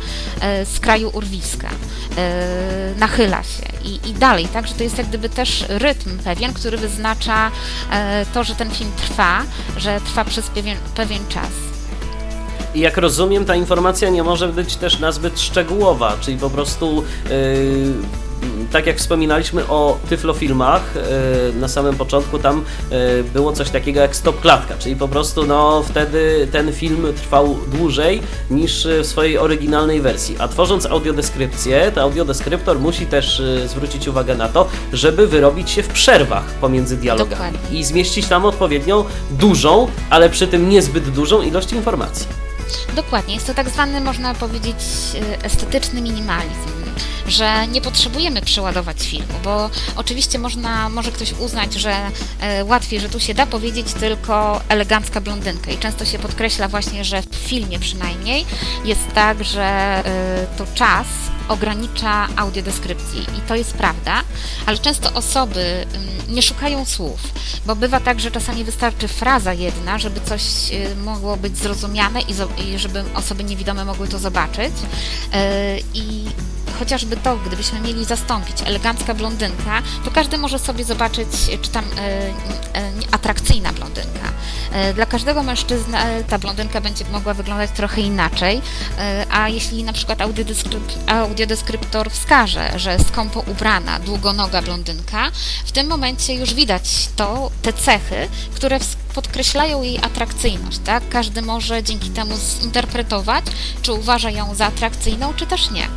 y, 0.61 0.65
skraju 0.65 1.09
urwiska, 1.13 1.69
y, 1.69 2.99
nachyla 2.99 3.43
się 3.43 3.75
i, 3.83 4.09
i 4.09 4.13
dalej, 4.19 4.47
tak? 4.47 4.67
Że 4.67 4.73
to 4.73 4.83
jest 4.83 4.97
jak 4.97 5.07
gdyby 5.07 5.29
też 5.29 5.65
rytm 5.67 6.17
pewien, 6.17 6.53
który 6.53 6.77
wyznacza 6.77 7.47
y, 7.47 7.51
to, 8.33 8.43
że 8.43 8.55
ten 8.55 8.71
film 8.71 8.91
trwa, 8.97 9.41
że 9.77 10.01
trwa 10.01 10.25
przez 10.25 10.47
pewien, 10.47 10.77
pewien 10.95 11.27
czas. 11.29 11.51
I 12.75 12.79
jak 12.79 12.97
rozumiem, 12.97 13.45
ta 13.45 13.55
informacja 13.55 14.09
nie 14.09 14.23
może 14.23 14.47
być 14.47 14.75
też 14.75 14.99
nazbyt 14.99 15.39
szczegółowa, 15.39 16.17
czyli 16.21 16.37
po 16.37 16.49
prostu 16.49 17.03
yy, 17.29 18.24
tak 18.71 18.87
jak 18.87 18.97
wspominaliśmy 18.97 19.67
o 19.67 19.97
tyflofilmach 20.09 20.95
yy, 20.95 21.59
na 21.59 21.67
samym 21.67 21.95
początku, 21.95 22.39
tam 22.39 22.63
yy, 22.91 22.97
było 23.33 23.53
coś 23.53 23.69
takiego 23.69 24.01
jak 24.01 24.15
stop 24.15 24.41
klatka, 24.41 24.77
czyli 24.79 24.95
po 24.95 25.07
prostu 25.07 25.47
no 25.47 25.83
wtedy 25.83 26.47
ten 26.51 26.73
film 26.73 27.07
trwał 27.15 27.57
dłużej 27.67 28.21
niż 28.51 28.87
w 29.01 29.05
swojej 29.05 29.37
oryginalnej 29.37 30.01
wersji. 30.01 30.35
A 30.39 30.47
tworząc 30.47 30.85
audiodeskrypcję, 30.85 31.91
to 31.95 32.01
audiodeskryptor 32.01 32.79
musi 32.79 33.05
też 33.05 33.41
zwrócić 33.65 34.07
uwagę 34.07 34.35
na 34.35 34.47
to, 34.47 34.67
żeby 34.93 35.27
wyrobić 35.27 35.69
się 35.69 35.83
w 35.83 35.87
przerwach 35.87 36.45
pomiędzy 36.45 36.97
dialogami 36.97 37.51
Dokładnie. 37.51 37.79
i 37.79 37.83
zmieścić 37.83 38.27
tam 38.27 38.45
odpowiednią 38.45 39.03
dużą, 39.31 39.87
ale 40.09 40.29
przy 40.29 40.47
tym 40.47 40.69
niezbyt 40.69 41.09
dużą 41.09 41.41
ilość 41.41 41.73
informacji. 41.73 42.27
Dokładnie, 42.95 43.33
jest 43.33 43.47
to 43.47 43.53
tak 43.53 43.69
zwany, 43.69 44.01
można 44.01 44.35
powiedzieć, 44.35 44.75
e, 45.15 45.45
estetyczny 45.45 46.01
minimalizm, 46.01 46.84
że 47.27 47.67
nie 47.67 47.81
potrzebujemy 47.81 48.41
przeładować 48.41 49.01
filmu, 49.01 49.33
bo 49.43 49.69
oczywiście 49.95 50.39
można, 50.39 50.89
może 50.89 51.11
ktoś 51.11 51.33
uznać, 51.33 51.73
że 51.73 51.95
e, 52.39 52.65
łatwiej, 52.65 52.99
że 52.99 53.09
tu 53.09 53.19
się 53.19 53.33
da 53.33 53.45
powiedzieć 53.45 53.93
tylko 53.93 54.61
elegancka 54.69 55.21
blondynka 55.21 55.71
i 55.71 55.77
często 55.77 56.05
się 56.05 56.19
podkreśla 56.19 56.67
właśnie, 56.67 57.05
że 57.05 57.21
w 57.21 57.35
filmie 57.35 57.79
przynajmniej 57.79 58.45
jest 58.85 59.13
tak, 59.13 59.43
że 59.43 59.63
e, 59.63 60.47
to 60.57 60.65
czas 60.75 61.07
ogranicza 61.47 62.27
audiodeskrypcji 62.35 63.21
i 63.37 63.41
to 63.47 63.55
jest 63.55 63.73
prawda, 63.73 64.21
ale 64.65 64.77
często 64.77 65.13
osoby 65.13 65.85
mm, 65.93 66.35
nie 66.35 66.41
szukają 66.41 66.85
słów, 66.85 67.19
bo 67.65 67.75
bywa 67.75 67.99
tak, 67.99 68.19
że 68.19 68.31
czasami 68.31 68.63
wystarczy 68.63 69.07
fraza 69.07 69.53
jedna, 69.53 69.97
żeby 69.99 70.21
coś 70.21 70.43
y, 70.71 70.95
mogło 70.95 71.37
być 71.37 71.57
zrozumiane 71.57 72.21
i, 72.21 72.79
żeby 72.79 73.03
osoby 73.15 73.43
niewidome 73.43 73.85
mogły 73.85 74.07
to 74.07 74.19
zobaczyć. 74.19 74.73
I 75.93 76.25
chociażby 76.79 77.17
to, 77.17 77.37
gdybyśmy 77.37 77.79
mieli 77.79 78.05
zastąpić 78.05 78.61
elegancka 78.65 79.13
blondynka, 79.13 79.81
to 80.05 80.11
każdy 80.11 80.37
może 80.37 80.59
sobie 80.59 80.83
zobaczyć, 80.83 81.27
czy 81.61 81.69
tam 81.69 81.85
e, 81.85 81.99
e, 81.99 82.91
atrakcyjna 83.11 83.73
blondynka. 83.73 84.29
E, 84.71 84.93
dla 84.93 85.05
każdego 85.05 85.43
mężczyzny 85.43 85.97
ta 86.29 86.39
blondynka 86.39 86.81
będzie 86.81 87.05
mogła 87.11 87.33
wyglądać 87.33 87.71
trochę 87.71 88.01
inaczej, 88.01 88.61
a 89.31 89.49
jeśli 89.49 89.83
na 89.83 89.93
przykład 89.93 90.19
audiodeskryptor 91.07 92.11
wskaże, 92.11 92.79
że 92.79 92.97
skąpo 92.99 93.39
ubrana, 93.39 93.99
długonoga 93.99 94.61
blondynka, 94.61 95.31
w 95.65 95.71
tym 95.71 95.87
momencie 95.87 96.33
już 96.33 96.53
widać 96.53 97.09
to, 97.15 97.51
te 97.61 97.73
cechy, 97.73 98.27
które 98.55 98.79
podkreślają 99.15 99.81
jej 99.81 99.97
atrakcyjność, 99.97 100.79
tak? 100.85 101.09
Każdy 101.09 101.41
może 101.41 101.83
dzięki 101.83 102.09
temu 102.09 102.35
zinterpretować, 102.61 103.45
czy 103.81 103.93
uważa 103.93 104.29
ją 104.29 104.55
za 104.55 104.65
atrakcyjną, 104.65 105.33
czy 105.33 105.45
też 105.45 105.71
nie. 105.71 105.87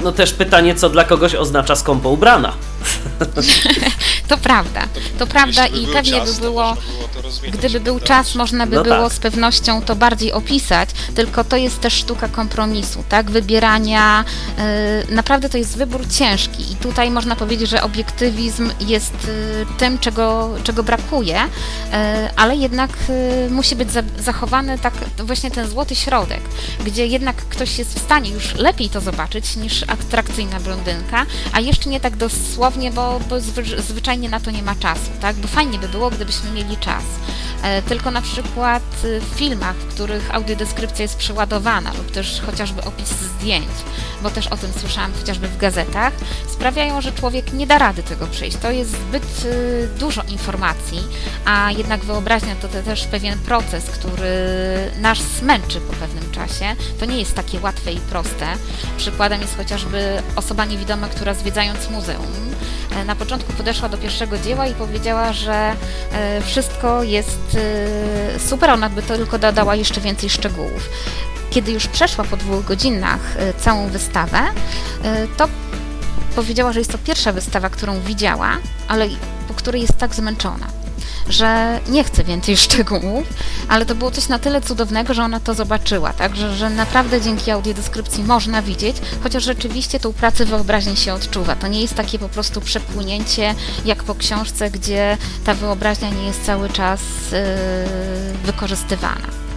No 0.00 0.12
też 0.12 0.32
pytanie, 0.32 0.74
co 0.74 0.90
dla 0.90 1.04
kogoś 1.04 1.34
oznacza 1.34 1.76
skąpo 1.76 2.08
ubrana. 2.08 2.52
To 4.28 4.38
prawda, 4.38 4.80
to 5.18 5.26
prawda 5.26 5.66
i 5.66 5.86
pewnie 5.86 6.20
by 6.20 6.32
było, 6.40 6.76
gdyby 7.52 7.80
był 7.80 8.00
czas, 8.00 8.34
można 8.34 8.66
by 8.66 8.76
no 8.76 8.82
było 8.82 9.08
tak. 9.08 9.12
z 9.12 9.18
pewnością 9.18 9.82
to 9.82 9.96
bardziej 9.96 10.32
opisać, 10.32 10.88
tylko 11.14 11.44
to 11.44 11.56
jest 11.56 11.80
też 11.80 11.92
sztuka 11.92 12.28
kompromisu, 12.28 13.04
tak, 13.08 13.30
wybierania, 13.30 14.24
yy, 15.08 15.14
naprawdę 15.14 15.48
to 15.48 15.58
jest 15.58 15.76
wybór 15.76 16.08
ciężki 16.08 16.72
i 16.72 16.76
tutaj 16.76 17.10
można 17.10 17.36
powiedzieć, 17.36 17.70
że 17.70 17.82
obiektywizm 17.82 18.70
jest 18.80 19.14
yy, 19.26 19.66
tym, 19.78 19.98
czego, 19.98 20.54
czego 20.64 20.82
brakuje, 20.82 21.34
yy, 21.34 21.98
ale 22.36 22.56
jednak 22.56 22.90
y, 23.10 23.50
musi 23.50 23.76
być 23.76 23.92
za, 23.92 24.02
zachowany 24.18 24.78
tak 24.78 24.94
właśnie 25.18 25.50
ten 25.50 25.68
złoty 25.68 25.94
środek, 25.94 26.40
gdzie 26.84 27.06
jednak 27.06 27.36
ktoś 27.36 27.78
jest 27.78 27.94
w 27.94 28.02
stanie 28.02 28.30
już 28.30 28.54
lepiej 28.54 28.88
to 28.88 29.00
zobaczyć 29.00 29.56
niż 29.56 29.82
atrakcyjna 29.82 30.60
blondynka, 30.60 31.26
a 31.52 31.60
jeszcze 31.60 31.90
nie 31.90 32.00
tak 32.00 32.16
dosłownie 32.16 32.77
bo, 32.94 33.20
bo 33.28 33.40
zwyczajnie 33.78 34.28
na 34.28 34.40
to 34.40 34.50
nie 34.50 34.62
ma 34.62 34.74
czasu, 34.74 35.10
tak? 35.20 35.36
Bo 35.36 35.48
fajnie 35.48 35.78
by 35.78 35.88
było, 35.88 36.10
gdybyśmy 36.10 36.50
mieli 36.50 36.76
czas. 36.76 37.04
E, 37.62 37.82
tylko 37.82 38.10
na 38.10 38.22
przykład 38.22 38.82
w 39.02 39.38
filmach, 39.38 39.76
w 39.76 39.94
których 39.94 40.34
audiodeskrypcja 40.34 41.02
jest 41.02 41.16
przeładowana 41.16 41.92
lub 41.92 42.10
też 42.10 42.42
chociażby 42.46 42.84
opis 42.84 43.08
zdjęć, 43.08 43.68
bo 44.22 44.30
też 44.30 44.46
o 44.46 44.56
tym 44.56 44.72
słyszałam 44.80 45.12
chociażby 45.12 45.48
w 45.48 45.56
gazetach, 45.56 46.12
sprawiają, 46.48 47.00
że 47.00 47.12
człowiek 47.12 47.52
nie 47.52 47.66
da 47.66 47.78
rady 47.78 48.02
tego 48.02 48.26
przejść. 48.26 48.56
To 48.56 48.70
jest 48.70 48.90
zbyt 48.90 49.44
y, 49.44 49.88
dużo 49.98 50.22
informacji, 50.28 51.00
a 51.44 51.72
jednak 51.72 52.04
wyobraźnia 52.04 52.56
to 52.56 52.68
też 52.68 53.06
pewien 53.06 53.38
proces, 53.38 53.84
który 53.84 54.28
nas 55.00 55.18
smęczy 55.18 55.80
po 55.80 55.92
pewnym 55.92 56.30
czasie. 56.32 56.76
To 57.00 57.04
nie 57.04 57.18
jest 57.18 57.34
takie 57.34 57.60
łatwe 57.60 57.92
i 57.92 58.00
proste. 58.00 58.46
Przykładem 58.96 59.40
jest 59.40 59.56
chociażby 59.56 60.22
osoba 60.36 60.64
niewidoma, 60.64 61.08
która 61.08 61.34
zwiedzając 61.34 61.90
muzeum, 61.90 62.54
na 63.06 63.16
początku 63.16 63.52
podeszła 63.52 63.88
do 63.88 63.98
pierwszego 63.98 64.38
dzieła 64.38 64.66
i 64.66 64.74
powiedziała, 64.74 65.32
że 65.32 65.76
e, 66.12 66.40
wszystko 66.40 67.02
jest 67.02 67.56
e, 67.56 68.40
super, 68.40 68.70
ona 68.70 68.90
by 68.90 69.02
tylko 69.02 69.38
dodała 69.38 69.74
jeszcze 69.74 70.00
więcej 70.00 70.30
szczegółów. 70.30 70.90
Kiedy 71.50 71.72
już 71.72 71.86
przeszła 71.86 72.24
po 72.24 72.36
dwóch 72.36 72.64
godzinach 72.64 73.36
całą 73.58 73.88
wystawę, 73.88 74.38
to 75.36 75.48
powiedziała, 76.36 76.72
że 76.72 76.78
jest 76.80 76.92
to 76.92 76.98
pierwsza 76.98 77.32
wystawa, 77.32 77.70
którą 77.70 78.00
widziała, 78.00 78.56
ale 78.88 79.08
po 79.48 79.54
której 79.54 79.82
jest 79.82 79.98
tak 79.98 80.14
zmęczona 80.14 80.77
że 81.28 81.80
nie 81.88 82.04
chce 82.04 82.24
więcej 82.24 82.56
szczegółów, 82.66 83.26
ale 83.68 83.86
to 83.86 83.94
było 83.94 84.10
coś 84.10 84.28
na 84.28 84.38
tyle 84.38 84.60
cudownego, 84.60 85.14
że 85.14 85.22
ona 85.22 85.40
to 85.40 85.54
zobaczyła, 85.54 86.12
tak, 86.12 86.36
że, 86.36 86.56
że 86.56 86.70
naprawdę 86.70 87.20
dzięki 87.20 87.50
audiodeskrypcji 87.50 88.24
można 88.24 88.62
widzieć, 88.62 88.96
chociaż 89.22 89.44
rzeczywiście 89.44 90.00
tą 90.00 90.12
pracę 90.12 90.44
wyobraźni 90.44 90.96
się 90.96 91.14
odczuwa. 91.14 91.56
To 91.56 91.68
nie 91.68 91.80
jest 91.82 91.94
takie 91.94 92.18
po 92.18 92.28
prostu 92.28 92.60
przepłynięcie 92.60 93.54
jak 93.84 94.04
po 94.04 94.14
książce, 94.14 94.70
gdzie 94.70 95.16
ta 95.44 95.54
wyobraźnia 95.54 96.10
nie 96.10 96.26
jest 96.26 96.44
cały 96.44 96.68
czas 96.68 97.00
yy, 97.32 97.38
wykorzystywana. 98.44 99.47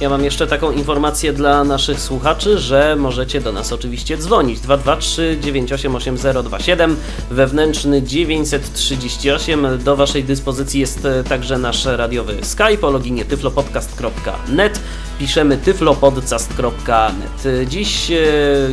Ja 0.00 0.08
mam 0.08 0.24
jeszcze 0.24 0.46
taką 0.46 0.70
informację 0.70 1.32
dla 1.32 1.64
naszych 1.64 2.00
słuchaczy, 2.00 2.58
że 2.58 2.96
możecie 2.96 3.40
do 3.40 3.52
nas 3.52 3.72
oczywiście 3.72 4.16
dzwonić 4.16 4.60
223 4.60 5.38
988 5.40 6.96
wewnętrzny 7.30 8.02
938. 8.02 9.78
Do 9.84 9.96
Waszej 9.96 10.24
dyspozycji 10.24 10.80
jest 10.80 11.04
e, 11.04 11.24
także 11.24 11.58
nasz 11.58 11.84
radiowy 11.84 12.36
Skype 12.42 12.86
o 12.86 12.90
loginie 12.90 13.24
tyflopodcast.net. 13.24 14.80
Piszemy 15.20 15.56
tyflopodcast.net. 15.56 17.68
Dziś 17.68 18.10
e, 18.10 18.16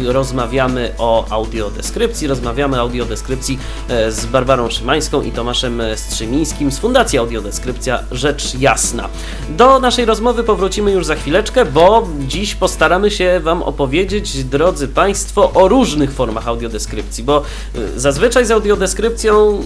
rozmawiamy 0.06 0.94
o 0.98 1.26
audiodeskrypcji. 1.30 2.28
Rozmawiamy 2.28 2.78
o 2.78 2.80
audiodeskrypcji 2.80 3.60
e, 3.90 4.12
z 4.12 4.26
Barbarą 4.26 4.70
Szymańską 4.70 5.22
i 5.22 5.32
Tomaszem 5.32 5.82
Strzymińskim 5.96 6.72
z 6.72 6.80
Fundacji 6.80 7.20
Audiodeskrypcja 7.20 8.04
Rzecz 8.12 8.60
Jasna. 8.60 9.10
Do 9.50 9.80
naszej 9.80 10.06
rozmowy 10.06 10.44
powrócimy 10.44 10.92
już 10.92 11.06
za 11.06 11.16
chwileczkę, 11.16 11.66
bo 11.66 12.08
dziś 12.20 12.56
postaramy 12.56 13.12
się 13.12 13.40
Wam 13.44 13.64
opowiedzieć, 13.64 14.44
drodzy 14.44 14.88
Państwo, 14.88 15.54
o 15.54 15.68
różnych 15.68 16.14
formach 16.14 16.48
audiodeskrypcji, 16.48 17.24
bo 17.24 17.44
y, 17.76 18.00
zazwyczaj 18.00 18.46
z 18.46 18.52
audiodeskrypcją 18.52 19.62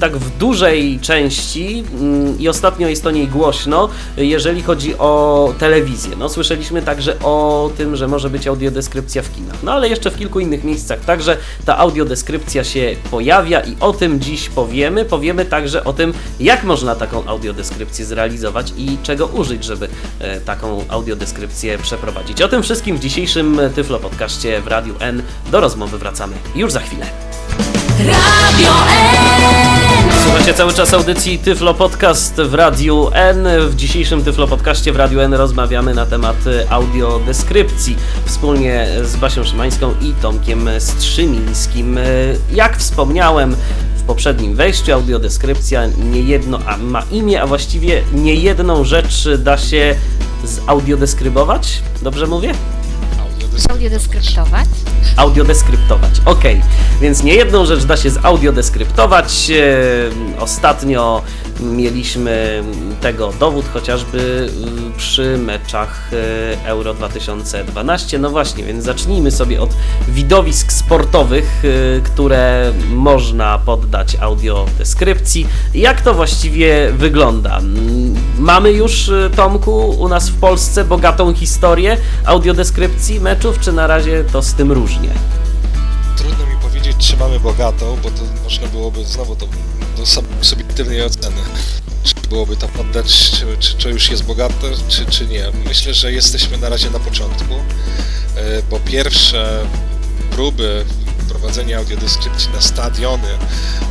tak 0.00 0.16
w 0.16 0.38
dużej 0.38 0.98
części 1.00 1.84
mm, 1.92 2.38
i 2.38 2.48
ostatnio 2.48 2.88
jest 2.88 3.06
o 3.06 3.10
niej 3.10 3.28
głośno, 3.28 3.88
jeżeli 4.16 4.62
chodzi 4.62 4.98
o 4.98 5.52
telewizję. 5.58 6.16
No, 6.18 6.28
słyszeliśmy 6.28 6.82
także 6.82 7.18
o 7.18 7.70
tym, 7.76 7.96
że 7.96 8.08
może 8.08 8.30
być 8.30 8.46
audiodeskrypcja 8.46 9.22
w 9.22 9.32
kinach, 9.32 9.56
no 9.62 9.72
ale 9.72 9.88
jeszcze 9.88 10.10
w 10.10 10.18
kilku 10.18 10.40
innych 10.40 10.64
miejscach 10.64 11.00
także 11.04 11.36
ta 11.64 11.78
audiodeskrypcja 11.78 12.64
się 12.64 12.96
pojawia 13.10 13.60
i 13.60 13.76
o 13.80 13.92
tym 13.92 14.20
dziś 14.20 14.48
powiemy. 14.48 15.04
Powiemy 15.04 15.44
także 15.44 15.84
o 15.84 15.92
tym, 15.92 16.14
jak 16.40 16.64
można 16.64 16.94
taką 16.94 17.26
audiodeskrypcję 17.26 18.04
zrealizować 18.04 18.72
i 18.76 18.98
czego 19.02 19.26
użyć, 19.26 19.64
żeby 19.64 19.88
e, 20.18 20.40
taką 20.40 20.84
audiodeskrypcję 20.88 21.78
przeprowadzić. 21.78 22.42
O 22.42 22.48
tym 22.48 22.62
wszystkim 22.62 22.96
w 22.96 23.00
dzisiejszym 23.00 23.60
Tyflo 23.74 23.98
Podcaście 23.98 24.60
w 24.60 24.66
Radiu 24.66 24.94
N. 25.00 25.22
Do 25.50 25.60
rozmowy 25.60 25.98
wracamy 25.98 26.36
już 26.54 26.72
za 26.72 26.80
chwilę. 26.80 27.06
Radio 27.98 28.72
N. 28.88 29.89
Słuchacie 30.30 30.54
cały 30.54 30.72
czas 30.74 30.94
audycji 30.94 31.38
Tyflo 31.38 31.74
Podcast 31.74 32.34
w 32.34 32.54
Radiu 32.54 33.10
N. 33.12 33.48
W 33.68 33.76
dzisiejszym 33.76 34.24
Tyflo 34.24 34.46
Podcaście 34.46 34.92
w 34.92 34.96
Radiu 34.96 35.20
N 35.20 35.34
rozmawiamy 35.34 35.94
na 35.94 36.06
temat 36.06 36.36
audiodeskrypcji 36.68 37.96
wspólnie 38.24 38.86
z 39.02 39.16
Basią 39.16 39.44
Szymańską 39.44 39.94
i 40.02 40.12
Tomkiem 40.22 40.68
Strzymińskim. 40.78 41.98
Jak 42.52 42.76
wspomniałem, 42.76 43.56
w 43.96 44.02
poprzednim 44.02 44.54
wejściu 44.54 44.92
audiodeskrypcja 44.92 45.86
nie 45.86 46.20
jedno 46.20 46.58
a 46.66 46.76
ma 46.76 47.02
imię, 47.12 47.42
a 47.42 47.46
właściwie 47.46 48.02
nie 48.12 48.34
jedną 48.34 48.84
rzecz 48.84 49.28
da 49.38 49.58
się 49.58 49.94
zaudiodeskrybować. 50.44 51.82
Dobrze 52.02 52.26
mówię? 52.26 52.54
Audiodeskryptować? 53.70 54.68
Audiodeskryptować, 55.16 56.20
ok. 56.24 56.44
Więc 57.00 57.22
nie 57.22 57.34
jedną 57.34 57.66
rzecz 57.66 57.84
da 57.84 57.96
się 57.96 58.10
zaudiodeskryptować. 58.10 59.50
Ostatnio 60.38 61.22
mieliśmy 61.60 62.62
tego 63.00 63.32
dowód 63.40 63.64
chociażby 63.72 64.48
y, 64.88 64.98
przy 64.98 65.38
meczach 65.38 66.10
y, 66.12 66.66
Euro 66.66 66.94
2012. 66.94 68.18
No 68.18 68.30
właśnie, 68.30 68.64
więc 68.64 68.84
zacznijmy 68.84 69.30
sobie 69.30 69.60
od 69.60 69.70
widowisk 70.08 70.72
sportowych, 70.72 71.64
y, 71.64 72.00
które 72.04 72.72
można 72.88 73.58
poddać 73.58 74.16
audiodeskrypcji. 74.20 75.46
Jak 75.74 76.00
to 76.00 76.14
właściwie 76.14 76.92
wygląda? 76.92 77.58
Mm, 77.58 78.14
mamy 78.38 78.72
już, 78.72 79.10
Tomku, 79.36 79.88
u 79.88 80.08
nas 80.08 80.28
w 80.28 80.40
Polsce 80.40 80.84
bogatą 80.84 81.34
historię 81.34 81.96
audiodeskrypcji 82.24 83.20
meczów, 83.20 83.39
czy 83.40 83.72
na 83.72 83.86
razie 83.86 84.24
to 84.24 84.42
z 84.42 84.54
tym 84.54 84.72
różnie? 84.72 85.10
Trudno 86.16 86.46
mi 86.46 86.56
powiedzieć, 86.62 86.96
czy 86.98 87.16
mamy 87.16 87.40
bogatą, 87.40 87.98
bo 88.02 88.10
to 88.10 88.22
można 88.44 88.66
byłoby 88.66 89.04
znowu 89.04 89.36
to 89.36 89.46
do 89.96 90.06
subiektywnej 90.44 91.02
oceny. 91.02 91.40
Czy 92.04 92.14
byłoby 92.28 92.56
to 92.56 92.68
poddać, 92.68 93.30
czy, 93.30 93.46
czy, 93.58 93.74
czy 93.76 93.90
już 93.90 94.10
jest 94.10 94.24
bogate, 94.24 94.70
czy, 94.88 95.06
czy 95.06 95.26
nie. 95.26 95.46
Myślę, 95.66 95.94
że 95.94 96.12
jesteśmy 96.12 96.58
na 96.58 96.68
razie 96.68 96.90
na 96.90 96.98
początku, 96.98 97.54
e, 97.54 98.62
bo 98.70 98.80
pierwsze 98.80 99.66
próby 100.30 100.84
prowadzenia 101.40 101.78
audiodeskrypcji 101.78 102.50
na 102.52 102.60
stadiony 102.60 103.28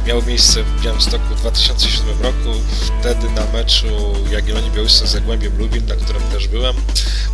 miały 0.07 0.23
miejsce 0.23 0.63
w 0.63 0.81
Białymstoku 0.81 1.35
w 1.35 1.39
2007 1.39 2.21
roku. 2.21 2.59
Wtedy 2.99 3.29
na 3.29 3.45
meczu 3.53 3.87
Jagiellonii 4.31 4.71
Białystok 4.71 5.07
z 5.07 5.11
Zagłębiem 5.11 5.57
Lubin, 5.57 5.85
na 5.85 5.95
którym 5.95 6.21
też 6.21 6.47
byłem, 6.47 6.75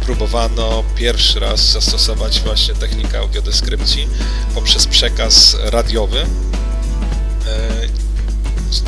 próbowano 0.06 0.84
pierwszy 0.95 1.39
raz 1.39 1.71
zastosować 1.71 2.39
właśnie 2.39 2.73
technikę 2.73 3.19
audiodeskrypcji 3.19 4.08
poprzez 4.56 4.88
przekaz 4.88 5.58
radiowy. 5.63 6.19
E, 6.19 6.28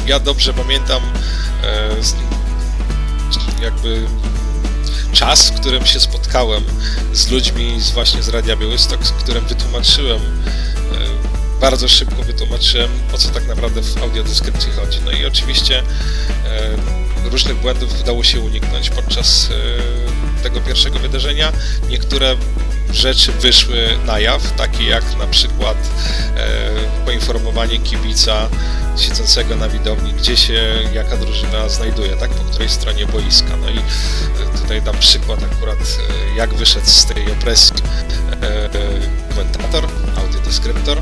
ja 0.08 0.20
dobrze 0.20 0.54
pamiętam 0.54 1.02
e, 1.64 1.90
jakby 3.64 4.06
czas, 5.12 5.50
w 5.50 5.60
którym 5.60 5.86
się 5.86 6.00
spotkałem 6.00 6.64
z 7.14 7.28
ludźmi 7.28 7.82
z 7.82 7.92
właśnie 7.92 8.24
z 8.24 8.30
Radia 8.30 8.56
Białystok, 8.56 9.06
z 9.06 9.12
którym 9.12 9.46
wytłumaczyłem 9.46 10.22
bardzo 11.62 11.88
szybko 11.88 12.24
wytłumaczyłem, 12.24 12.90
o 13.14 13.18
co 13.18 13.30
tak 13.30 13.48
naprawdę 13.48 13.82
w 13.82 14.04
audiodeskrypcji 14.04 14.72
chodzi. 14.72 15.00
No 15.06 15.12
i 15.12 15.26
oczywiście 15.26 15.84
różnych 17.26 17.58
błędów 17.58 18.02
udało 18.02 18.24
się 18.24 18.40
uniknąć 18.40 18.90
podczas 18.90 19.50
tego 20.44 20.62
pierwszego 20.62 21.00
wydarzenia. 21.00 21.52
Niektóre 21.90 22.36
rzeczy 22.94 23.32
wyszły 23.32 23.98
na 24.06 24.20
jaw, 24.20 24.52
takie 24.52 24.84
jak 24.84 25.18
na 25.18 25.28
przykład 25.28 25.78
e, 26.38 27.06
poinformowanie 27.06 27.80
kibica 27.80 28.50
siedzącego 28.98 29.56
na 29.56 29.70
widowni, 29.70 30.14
gdzie 30.14 30.38
się 30.38 30.84
jaka 30.94 31.18
drużyna 31.18 31.70
znajduje, 31.70 32.16
tak, 32.16 32.30
po 32.30 32.44
której 32.44 32.70
stronie 32.70 33.06
boiska. 33.06 33.58
No 33.62 33.70
i 33.70 33.78
e, 33.78 34.58
tutaj 34.62 34.82
dam 34.82 34.98
przykład 34.98 35.40
akurat, 35.54 35.78
e, 35.80 36.36
jak 36.36 36.54
wyszedł 36.54 36.86
z 36.86 37.06
tej 37.06 37.32
opresji 37.32 37.76
e, 38.42 39.27
komentator, 39.38 39.88
audiodeskryptor, 40.16 40.98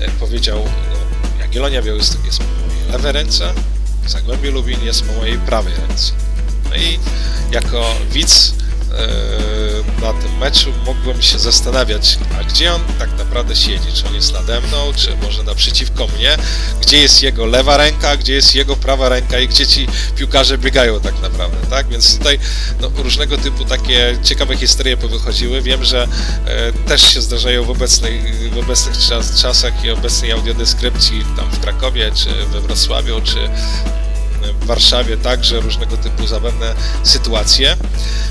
e, 0.00 0.08
powiedział, 0.20 0.58
no, 0.58 1.40
Jagiellonia 1.40 1.82
Białystok 1.82 2.26
jest 2.26 2.38
po 2.38 2.44
mojej 2.44 2.92
lewej 2.92 3.12
ręce, 3.12 3.52
Zagłębie 4.06 4.50
Lubin 4.50 4.84
jest 4.84 5.02
po 5.02 5.12
mojej 5.12 5.38
prawej 5.38 5.72
ręce. 5.88 6.12
No 6.70 6.76
i 6.76 6.98
jako 7.50 7.94
widz 8.10 8.54
na 10.02 10.12
tym 10.12 10.38
meczu, 10.38 10.72
mogłem 10.86 11.22
się 11.22 11.38
zastanawiać, 11.38 12.18
a 12.40 12.44
gdzie 12.44 12.72
on 12.72 12.80
tak 12.98 13.18
naprawdę 13.18 13.56
siedzi? 13.56 13.92
Czy 13.94 14.06
on 14.06 14.14
jest 14.14 14.32
nade 14.32 14.60
mną, 14.60 14.92
czy 14.96 15.16
może 15.22 15.42
naprzeciwko 15.42 16.06
mnie? 16.06 16.36
Gdzie 16.80 16.98
jest 16.98 17.22
jego 17.22 17.46
lewa 17.46 17.76
ręka, 17.76 18.16
gdzie 18.16 18.34
jest 18.34 18.54
jego 18.54 18.76
prawa 18.76 19.08
ręka 19.08 19.38
i 19.38 19.48
gdzie 19.48 19.66
ci 19.66 19.86
piłkarze 20.16 20.58
biegają 20.58 21.00
tak 21.00 21.20
naprawdę, 21.20 21.66
tak? 21.70 21.88
Więc 21.88 22.18
tutaj 22.18 22.38
no, 22.80 22.90
różnego 22.96 23.38
typu 23.38 23.64
takie 23.64 24.16
ciekawe 24.22 24.56
historie 24.56 24.96
powychodziły. 24.96 25.62
Wiem, 25.62 25.84
że 25.84 26.08
e, 26.46 26.72
też 26.72 27.02
się 27.14 27.20
zdarzają 27.20 27.64
w, 27.64 27.70
obecnej, 27.70 28.22
w 28.52 28.58
obecnych 28.58 28.98
czas, 28.98 29.40
czasach 29.42 29.84
i 29.84 29.90
obecnej 29.90 30.32
audiodeskrypcji 30.32 31.24
tam 31.36 31.50
w 31.50 31.60
Krakowie, 31.60 32.12
czy 32.14 32.46
we 32.46 32.60
Wrocławiu, 32.60 33.20
czy 33.20 33.48
w 34.60 34.66
Warszawie 34.66 35.16
także 35.16 35.60
różnego 35.60 35.96
typu 35.96 36.26
zabawne 36.26 36.74
sytuacje 37.04 37.76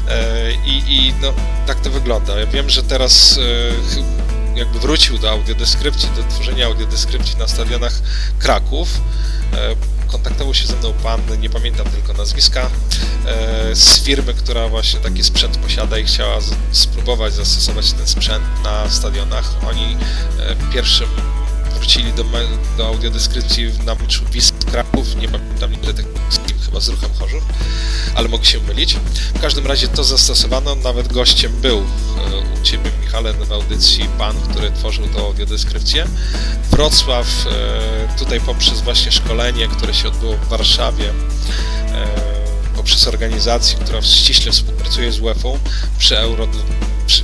e, 0.07 0.51
i, 0.65 0.83
i 0.87 1.13
no, 1.21 1.33
tak 1.67 1.79
to 1.79 1.89
wygląda. 1.89 2.39
Ja 2.39 2.45
wiem, 2.45 2.69
że 2.69 2.83
teraz 2.83 3.39
e, 4.55 4.59
jakby 4.59 4.79
wrócił 4.79 5.17
do 5.17 5.29
audiodeskrypcji, 5.31 6.09
do 6.15 6.23
tworzenia 6.23 6.65
audiodeskrypcji 6.65 7.37
na 7.37 7.47
stadionach 7.47 7.93
Kraków. 8.39 9.01
E, 9.53 9.75
kontaktował 10.07 10.53
się 10.53 10.67
ze 10.67 10.75
mną 10.75 10.93
pan, 10.93 11.21
nie 11.39 11.49
pamiętam 11.49 11.85
tylko 11.85 12.13
nazwiska, 12.13 12.69
z 13.73 13.99
firmy, 13.99 14.33
która 14.33 14.67
właśnie 14.67 14.99
taki 14.99 15.23
sprzęt 15.23 15.57
posiada 15.57 15.97
i 15.97 16.05
chciała 16.05 16.37
spróbować 16.71 17.33
zastosować 17.33 17.91
ten 17.91 18.07
sprzęt 18.07 18.43
na 18.63 18.89
stadionach. 18.89 19.53
Oni 19.69 19.97
pierwszym 20.73 21.07
wrócili 21.73 22.13
do, 22.13 22.25
do 22.77 22.87
audiodeskrypcji 22.87 23.71
na 23.85 23.95
meczu 23.95 24.25
Wisły 24.31 24.57
Kraków, 24.71 25.15
nie 25.15 25.29
pamiętam 25.29 25.71
nigdy 25.71 25.93
tego 25.93 26.09
chyba 26.65 26.79
z 26.79 26.87
ruchem 26.87 27.09
Chorzów, 27.19 27.43
ale 28.15 28.27
mogę 28.27 28.45
się 28.45 28.59
mylić. 28.59 28.95
W 29.35 29.41
każdym 29.41 29.67
razie 29.67 29.87
to 29.87 30.03
zastosowano, 30.03 30.75
nawet 30.75 31.13
gościem 31.13 31.51
był 31.61 31.77
e, 31.77 31.81
u 32.59 32.63
Ciebie 32.63 32.91
Michale 33.01 33.33
w 33.33 33.51
audycji 33.51 34.09
pan, 34.17 34.35
który 34.49 34.71
tworzył 34.71 35.07
tą 35.07 35.25
audiodeskrypcję. 35.25 36.07
Wrocław 36.71 37.27
e, 37.47 38.17
tutaj 38.19 38.41
poprzez 38.41 38.81
właśnie 38.81 39.11
szkolenie, 39.11 39.67
które 39.67 39.93
się 39.93 40.07
odbyło 40.07 40.37
w 40.37 40.47
Warszawie, 40.47 41.09
e, 41.89 42.30
poprzez 42.81 43.07
organizację, 43.07 43.77
która 43.79 44.01
ściśle 44.01 44.51
współpracuje 44.51 45.11
z 45.11 45.19
UEFA 45.19 45.49
przy 45.97 46.17
Euro 46.17 46.47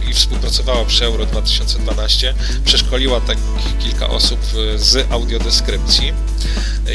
i 0.10 0.13
współpracowała 0.13 0.86
przy 0.86 1.06
Euro 1.06 1.26
2012, 1.26 2.34
przeszkoliła 2.65 3.22
tak 3.22 3.38
kilka 3.80 4.10
osób 4.10 4.39
z 4.76 5.12
audiodeskrypcji 5.12 6.13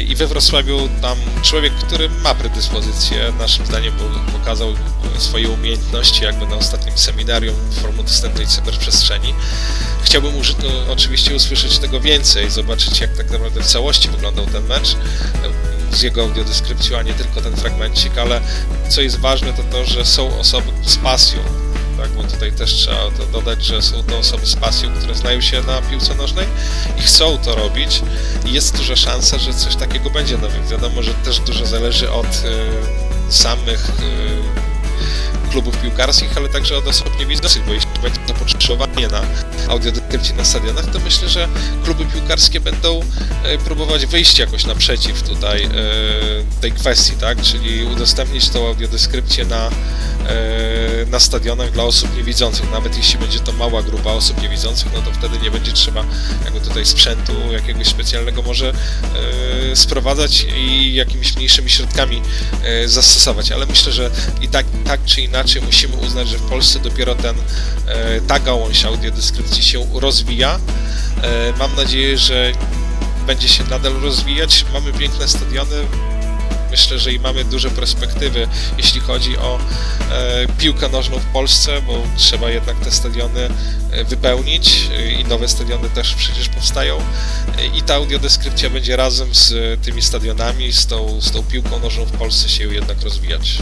i 0.09 0.17
we 0.17 0.27
Wrocławiu 0.27 0.89
tam 1.01 1.19
człowiek, 1.43 1.73
który 1.73 2.09
ma 2.09 2.35
predyspozycję, 2.35 3.33
naszym 3.39 3.67
zdaniem 3.67 3.93
pokazał 4.33 4.75
swoje 5.19 5.49
umiejętności 5.49 6.25
jakby 6.25 6.47
na 6.47 6.57
ostatnim 6.57 6.99
seminarium 6.99 7.57
Forum 7.81 7.97
Dostępnej 7.97 8.47
Cyberprzestrzeni. 8.47 9.35
Chciałbym 10.03 10.33
oczywiście 10.91 11.37
usłyszeć 11.37 11.79
tego 11.79 12.01
więcej, 12.01 12.51
zobaczyć 12.51 13.01
jak 13.01 13.17
tak 13.17 13.31
naprawdę 13.31 13.63
w 13.63 13.67
całości 13.67 14.09
wyglądał 14.09 14.47
ten 14.47 14.67
mecz 14.67 14.97
z 15.93 16.03
jego 16.03 16.23
audiodeskrypcją, 16.23 16.99
a 16.99 17.03
nie 17.03 17.15
tylko 17.15 17.41
ten 17.41 17.57
fragmencik, 17.57 18.19
ale 18.19 18.41
co 18.89 19.01
jest 19.01 19.19
ważne 19.19 19.53
to 19.53 19.63
to, 19.63 19.85
że 19.85 20.05
są 20.05 20.39
osoby 20.39 20.73
z 20.83 20.97
pasją, 20.97 21.41
tak? 21.99 22.11
Bo 22.11 22.23
tutaj 22.25 22.53
też 22.53 22.75
trzeba 22.75 23.11
to 23.11 23.27
dodać, 23.33 23.65
że 23.65 23.83
są 23.83 24.03
to 24.03 24.19
osoby 24.19 24.47
z 24.47 24.57
pasją, 24.57 24.95
które 24.95 25.15
znają 25.15 25.41
się 25.41 25.63
na 25.63 25.83
piłce 25.83 26.15
nożnej 26.15 26.47
i 26.99 27.03
chcą 27.03 27.39
to 27.39 27.55
robić 27.55 28.03
i 28.47 28.53
jest 28.53 28.77
duża 28.77 28.97
szansa, 28.97 29.39
że 29.39 29.55
coś 29.55 29.77
takiego 29.77 30.11
będzie. 30.11 30.39
No 30.39 30.49
wiadomo, 30.71 31.03
że 31.03 31.15
też 31.15 31.41
dużo 31.41 31.67
zależy 31.67 32.11
od 32.11 32.27
y, 32.27 33.33
samych 33.33 33.89
y, 33.89 34.72
klubów 35.53 35.77
piłkarskich, 35.79 36.37
ale 36.37 36.49
także 36.49 36.77
od 36.77 36.87
osób 36.87 37.19
niewidzących, 37.19 37.67
bo 37.67 37.73
jeśli 37.73 37.91
będzie 38.03 38.21
zapotrzebowanie 38.29 39.09
na 39.09 39.23
audiodeskrypcji 39.69 40.35
na 40.35 40.45
stadionach, 40.45 40.87
to 40.87 40.99
myślę, 41.01 41.29
że 41.29 41.49
kluby 41.85 42.05
piłkarskie 42.05 42.61
będą 42.61 43.01
e, 43.45 43.59
próbować 43.59 44.07
wyjść 44.07 44.39
jakoś 44.39 44.67
naprzeciw 44.67 45.23
tutaj 45.23 45.65
e, 45.65 45.71
tej 46.61 46.73
kwestii, 46.73 47.13
tak? 47.13 47.43
Czyli 47.43 47.85
udostępnić 47.85 48.49
tą 48.49 48.67
audiodeskrypcję 48.67 49.45
na, 49.45 49.67
e, 49.67 49.71
na 51.07 51.21
stadionach 51.21 51.71
dla 51.71 51.85
osób 51.85 52.17
niewidzących. 52.17 52.71
Nawet 52.71 52.97
jeśli 52.97 53.19
będzie 53.19 53.41
to 53.41 53.53
mała 53.53 53.83
grupa 53.83 54.11
osób 54.11 54.43
niewidzących, 54.43 54.93
no 54.95 55.03
to 55.03 55.13
wtedy 55.13 55.39
nie 55.39 55.51
będzie 55.51 55.73
trzeba 55.73 56.05
jakby 56.45 56.61
tutaj 56.61 56.87
sprzętu 56.87 57.33
jakiegoś 57.53 57.87
specjalnego 57.87 58.43
może 58.43 58.73
sprowadzać 59.75 60.47
i 60.57 60.95
jakimiś 60.95 61.37
mniejszymi 61.37 61.71
środkami 61.71 62.23
zastosować. 62.87 63.53
Ale 63.53 63.67
myślę, 63.67 63.93
że 63.93 64.11
i 64.41 64.49
tak, 64.49 64.67
tak 64.85 65.05
czy 65.05 65.21
inaczej 65.21 65.42
inaczej 65.43 65.63
musimy 65.63 65.97
uznać, 65.97 66.29
że 66.29 66.39
w 66.39 66.43
Polsce 66.43 66.79
dopiero 66.79 67.15
ten, 67.15 67.37
e, 67.87 68.21
ta 68.21 68.39
gałąź 68.41 68.85
audiodeskrypcji 68.85 69.63
się 69.63 69.87
rozwija. 69.95 70.59
E, 71.23 71.53
mam 71.59 71.77
nadzieję, 71.77 72.19
że 72.19 72.53
będzie 73.27 73.49
się 73.49 73.65
nadal 73.65 73.93
rozwijać. 73.93 74.65
Mamy 74.73 74.93
piękne 74.93 75.29
stadiony, 75.29 75.77
myślę, 76.71 76.99
że 76.99 77.13
i 77.13 77.21
mamy 77.21 77.45
duże 77.45 77.71
perspektywy, 77.71 78.49
jeśli 78.79 79.01
chodzi 79.01 79.39
o 79.39 79.59
e, 80.11 80.47
piłkę 80.59 80.89
nożną 80.89 81.19
w 81.19 81.27
Polsce, 81.27 81.83
bo 81.87 82.03
trzeba 82.17 82.51
jednak 82.51 82.77
te 82.77 82.91
stadiony 82.91 83.49
e, 83.91 84.05
wypełnić 84.05 84.91
i 85.21 85.25
nowe 85.25 85.49
stadiony 85.49 85.91
też 85.91 86.15
przecież 86.15 86.49
powstają 86.49 86.99
i 87.75 87.83
ta 87.83 87.95
audiodeskrypcja 87.95 88.71
będzie 88.71 88.97
razem 88.97 89.35
z 89.35 89.81
tymi 89.85 90.03
stadionami, 90.03 90.73
z 90.73 90.87
tą, 90.87 91.21
z 91.21 91.31
tą 91.31 91.43
piłką 91.43 91.81
nożną 91.81 92.05
w 92.05 92.13
Polsce 92.13 92.49
się 92.49 92.75
jednak 92.75 93.03
rozwijać. 93.03 93.59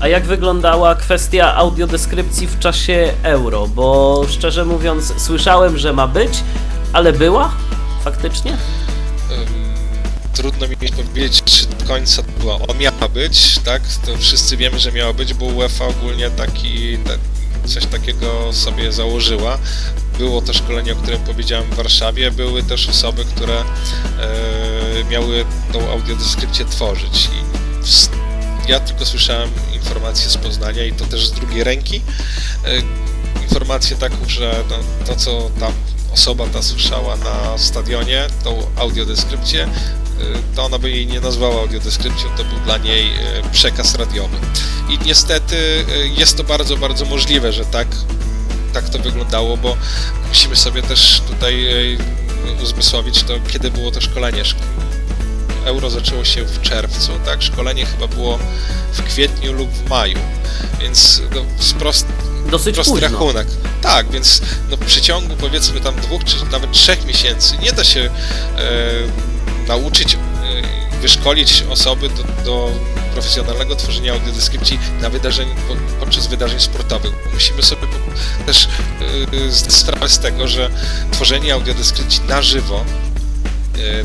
A 0.00 0.08
jak 0.08 0.24
wyglądała 0.24 0.94
kwestia 0.94 1.54
audiodeskrypcji 1.54 2.46
w 2.46 2.58
czasie 2.58 3.12
euro? 3.22 3.68
Bo 3.68 4.24
szczerze 4.28 4.64
mówiąc, 4.64 5.12
słyszałem, 5.16 5.78
że 5.78 5.92
ma 5.92 6.08
być, 6.08 6.32
ale 6.92 7.12
była 7.12 7.52
faktycznie? 8.04 8.56
Trudno 10.34 10.68
mi 10.68 10.76
powiedzieć, 10.76 11.42
czy 11.44 11.66
do 11.66 11.84
końca 11.86 12.22
była. 12.40 12.54
On 12.54 12.78
miała 12.78 13.08
być, 13.08 13.58
tak? 13.58 13.82
To 14.06 14.16
wszyscy 14.16 14.56
wiemy, 14.56 14.78
że 14.78 14.92
miała 14.92 15.12
być, 15.12 15.34
bo 15.34 15.46
UEFA 15.46 15.86
ogólnie 15.86 16.30
taki, 16.30 16.98
coś 17.64 17.86
takiego 17.86 18.52
sobie 18.52 18.92
założyła. 18.92 19.58
Było 20.18 20.42
to 20.42 20.52
szkolenie, 20.52 20.92
o 20.92 20.96
którym 20.96 21.20
powiedziałem 21.20 21.64
w 21.70 21.74
Warszawie, 21.74 22.30
były 22.30 22.62
też 22.62 22.88
osoby, 22.88 23.24
które 23.24 23.60
e, 23.60 23.64
miały 25.10 25.44
tą 25.72 25.90
audiodeskrypcję 25.90 26.64
tworzyć. 26.64 27.24
I 27.26 27.60
ja 28.68 28.80
tylko 28.80 29.06
słyszałem 29.06 29.50
informacje 29.74 30.30
z 30.30 30.36
Poznania 30.36 30.84
i 30.84 30.92
to 30.92 31.04
też 31.04 31.26
z 31.26 31.32
drugiej 31.32 31.64
ręki. 31.64 32.02
E, 32.64 33.42
informację 33.42 33.96
taką, 33.96 34.16
że 34.26 34.64
no, 34.70 34.76
to 35.06 35.16
co 35.16 35.50
tam 35.60 35.72
osoba 36.12 36.46
ta 36.46 36.62
słyszała 36.62 37.16
na 37.16 37.58
stadionie, 37.58 38.26
tą 38.44 38.66
audiodeskrypcję, 38.76 39.62
e, 39.62 39.68
to 40.56 40.64
ona 40.64 40.78
by 40.78 40.90
jej 40.90 41.06
nie 41.06 41.20
nazwała 41.20 41.60
audiodeskrypcją, 41.60 42.28
to 42.36 42.44
był 42.44 42.60
dla 42.60 42.78
niej 42.78 43.06
e, 43.06 43.50
przekaz 43.52 43.94
radiowy. 43.94 44.36
I 44.88 44.98
niestety 45.06 45.84
jest 46.16 46.36
to 46.36 46.44
bardzo, 46.44 46.76
bardzo 46.76 47.04
możliwe, 47.04 47.52
że 47.52 47.64
tak, 47.64 47.88
tak 48.72 48.88
to 48.88 48.98
wyglądało, 48.98 49.56
bo 49.56 49.76
musimy 50.28 50.56
sobie 50.56 50.82
też 50.82 51.22
tutaj 51.28 51.68
uzmysłowić 52.62 53.22
to, 53.22 53.34
kiedy 53.52 53.70
było 53.70 53.90
to 53.90 54.00
szkolenie 54.00 54.44
euro 55.64 55.90
zaczęło 55.90 56.24
się 56.24 56.44
w 56.44 56.60
czerwcu, 56.60 57.12
tak? 57.24 57.42
Szkolenie 57.42 57.86
chyba 57.86 58.06
było 58.06 58.38
w 58.92 59.02
kwietniu 59.02 59.52
lub 59.52 59.70
w 59.70 59.88
maju, 59.88 60.18
więc 60.80 61.22
no, 61.34 61.42
sprost, 61.58 62.06
Dosyć 62.50 62.74
prosty 62.74 62.92
późno. 62.92 63.08
rachunek. 63.08 63.46
Tak, 63.82 64.10
więc 64.10 64.42
no, 64.70 64.76
w 64.76 64.80
przeciągu 64.80 65.36
powiedzmy 65.36 65.80
tam 65.80 66.00
dwóch 66.00 66.24
czy 66.24 66.36
nawet 66.52 66.72
trzech 66.72 67.06
miesięcy 67.06 67.56
nie 67.62 67.72
da 67.72 67.84
się 67.84 68.00
e, 68.00 68.10
nauczyć, 69.68 70.14
e, 70.14 70.18
wyszkolić 71.00 71.64
osoby 71.70 72.08
do, 72.08 72.44
do 72.44 72.70
profesjonalnego 73.12 73.76
tworzenia 73.76 74.12
audiodeskrypcji 74.12 74.78
na 75.00 75.10
wydarzeń, 75.10 75.48
podczas 76.00 76.26
wydarzeń 76.26 76.60
sportowych. 76.60 77.12
Musimy 77.34 77.62
sobie 77.62 77.82
też 78.46 78.68
yy, 79.32 80.08
z 80.08 80.18
tego, 80.18 80.48
że 80.48 80.70
tworzenie 81.12 81.54
audiodeskrypcji 81.54 82.20
na 82.28 82.42
żywo 82.42 82.84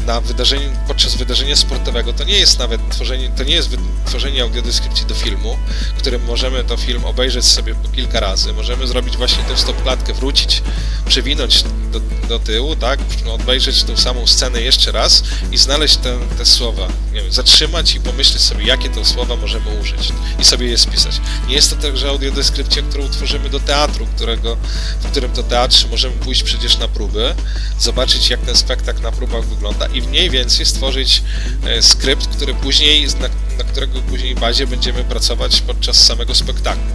na 0.06 0.22
wydarzeniu, 0.22 0.70
podczas 0.88 1.16
wydarzenia 1.16 1.56
sportowego. 1.56 2.14
To 2.14 2.24
nie 2.24 2.40
jest 2.40 2.60
nawet 2.60 2.90
tworzenie, 2.90 3.30
to 3.38 3.44
nie 3.44 3.56
jest 3.56 3.70
tworzenie 4.06 4.44
audiodeskrypcji 4.44 5.06
do 5.06 5.16
filmu, 5.16 5.58
którym 5.98 6.26
możemy 6.26 6.64
to 6.64 6.78
film 6.78 7.06
obejrzeć 7.06 7.46
sobie 7.46 7.76
po 7.76 7.90
kilka 7.90 8.20
razy, 8.20 8.54
możemy 8.54 8.88
zrobić 8.88 9.18
właśnie 9.18 9.44
tę 9.44 9.58
stopklatkę, 9.58 10.14
wrócić, 10.14 10.64
przewinąć 11.08 11.64
do, 11.92 12.00
do 12.28 12.40
tyłu, 12.40 12.76
tak, 12.76 13.00
obejrzeć 13.28 13.84
tą 13.84 13.98
samą 13.98 14.28
scenę 14.28 14.62
jeszcze 14.62 14.92
raz 14.92 15.24
i 15.52 15.58
znaleźć 15.58 15.98
te, 15.98 16.18
te 16.38 16.46
słowa, 16.46 16.88
wiem, 17.14 17.32
zatrzymać 17.32 17.96
i 17.96 18.00
pomyśleć 18.00 18.42
sobie, 18.42 18.66
jakie 18.66 18.90
te 18.90 19.06
słowa 19.06 19.36
możemy 19.36 19.80
użyć 19.82 20.12
i 20.40 20.46
sobie 20.46 20.68
je 20.68 20.78
spisać. 20.78 21.22
Nie 21.48 21.56
jest 21.56 21.70
to 21.70 21.76
także 21.76 22.10
audiodeskrypcja, 22.10 22.82
którą 22.82 23.10
tworzymy 23.10 23.50
do 23.50 23.60
teatru, 23.60 24.08
którego, 24.16 24.58
w 25.02 25.12
którym 25.12 25.32
to 25.32 25.44
teatrze 25.44 25.88
możemy 25.88 26.16
pójść 26.16 26.44
przecież 26.44 26.78
na 26.78 26.88
próby, 26.88 27.36
zobaczyć 27.80 28.30
jak 28.30 28.42
ten 28.42 28.56
spektakl 28.56 29.02
na 29.02 29.12
próbach 29.12 29.46
wygląda, 29.46 29.65
wygląda 29.66 29.96
i 29.96 30.02
mniej 30.02 30.30
więcej 30.30 30.66
stworzyć 30.66 31.24
e, 31.66 31.82
skrypt, 31.82 32.28
który 32.28 32.54
później, 32.54 33.08
na, 33.08 33.28
na 33.58 33.64
którego 33.64 34.00
później 34.00 34.36
bazie 34.36 34.68
będziemy 34.68 35.04
pracować 35.04 35.62
podczas 35.62 36.06
samego 36.06 36.36
spektaklu. 36.36 36.94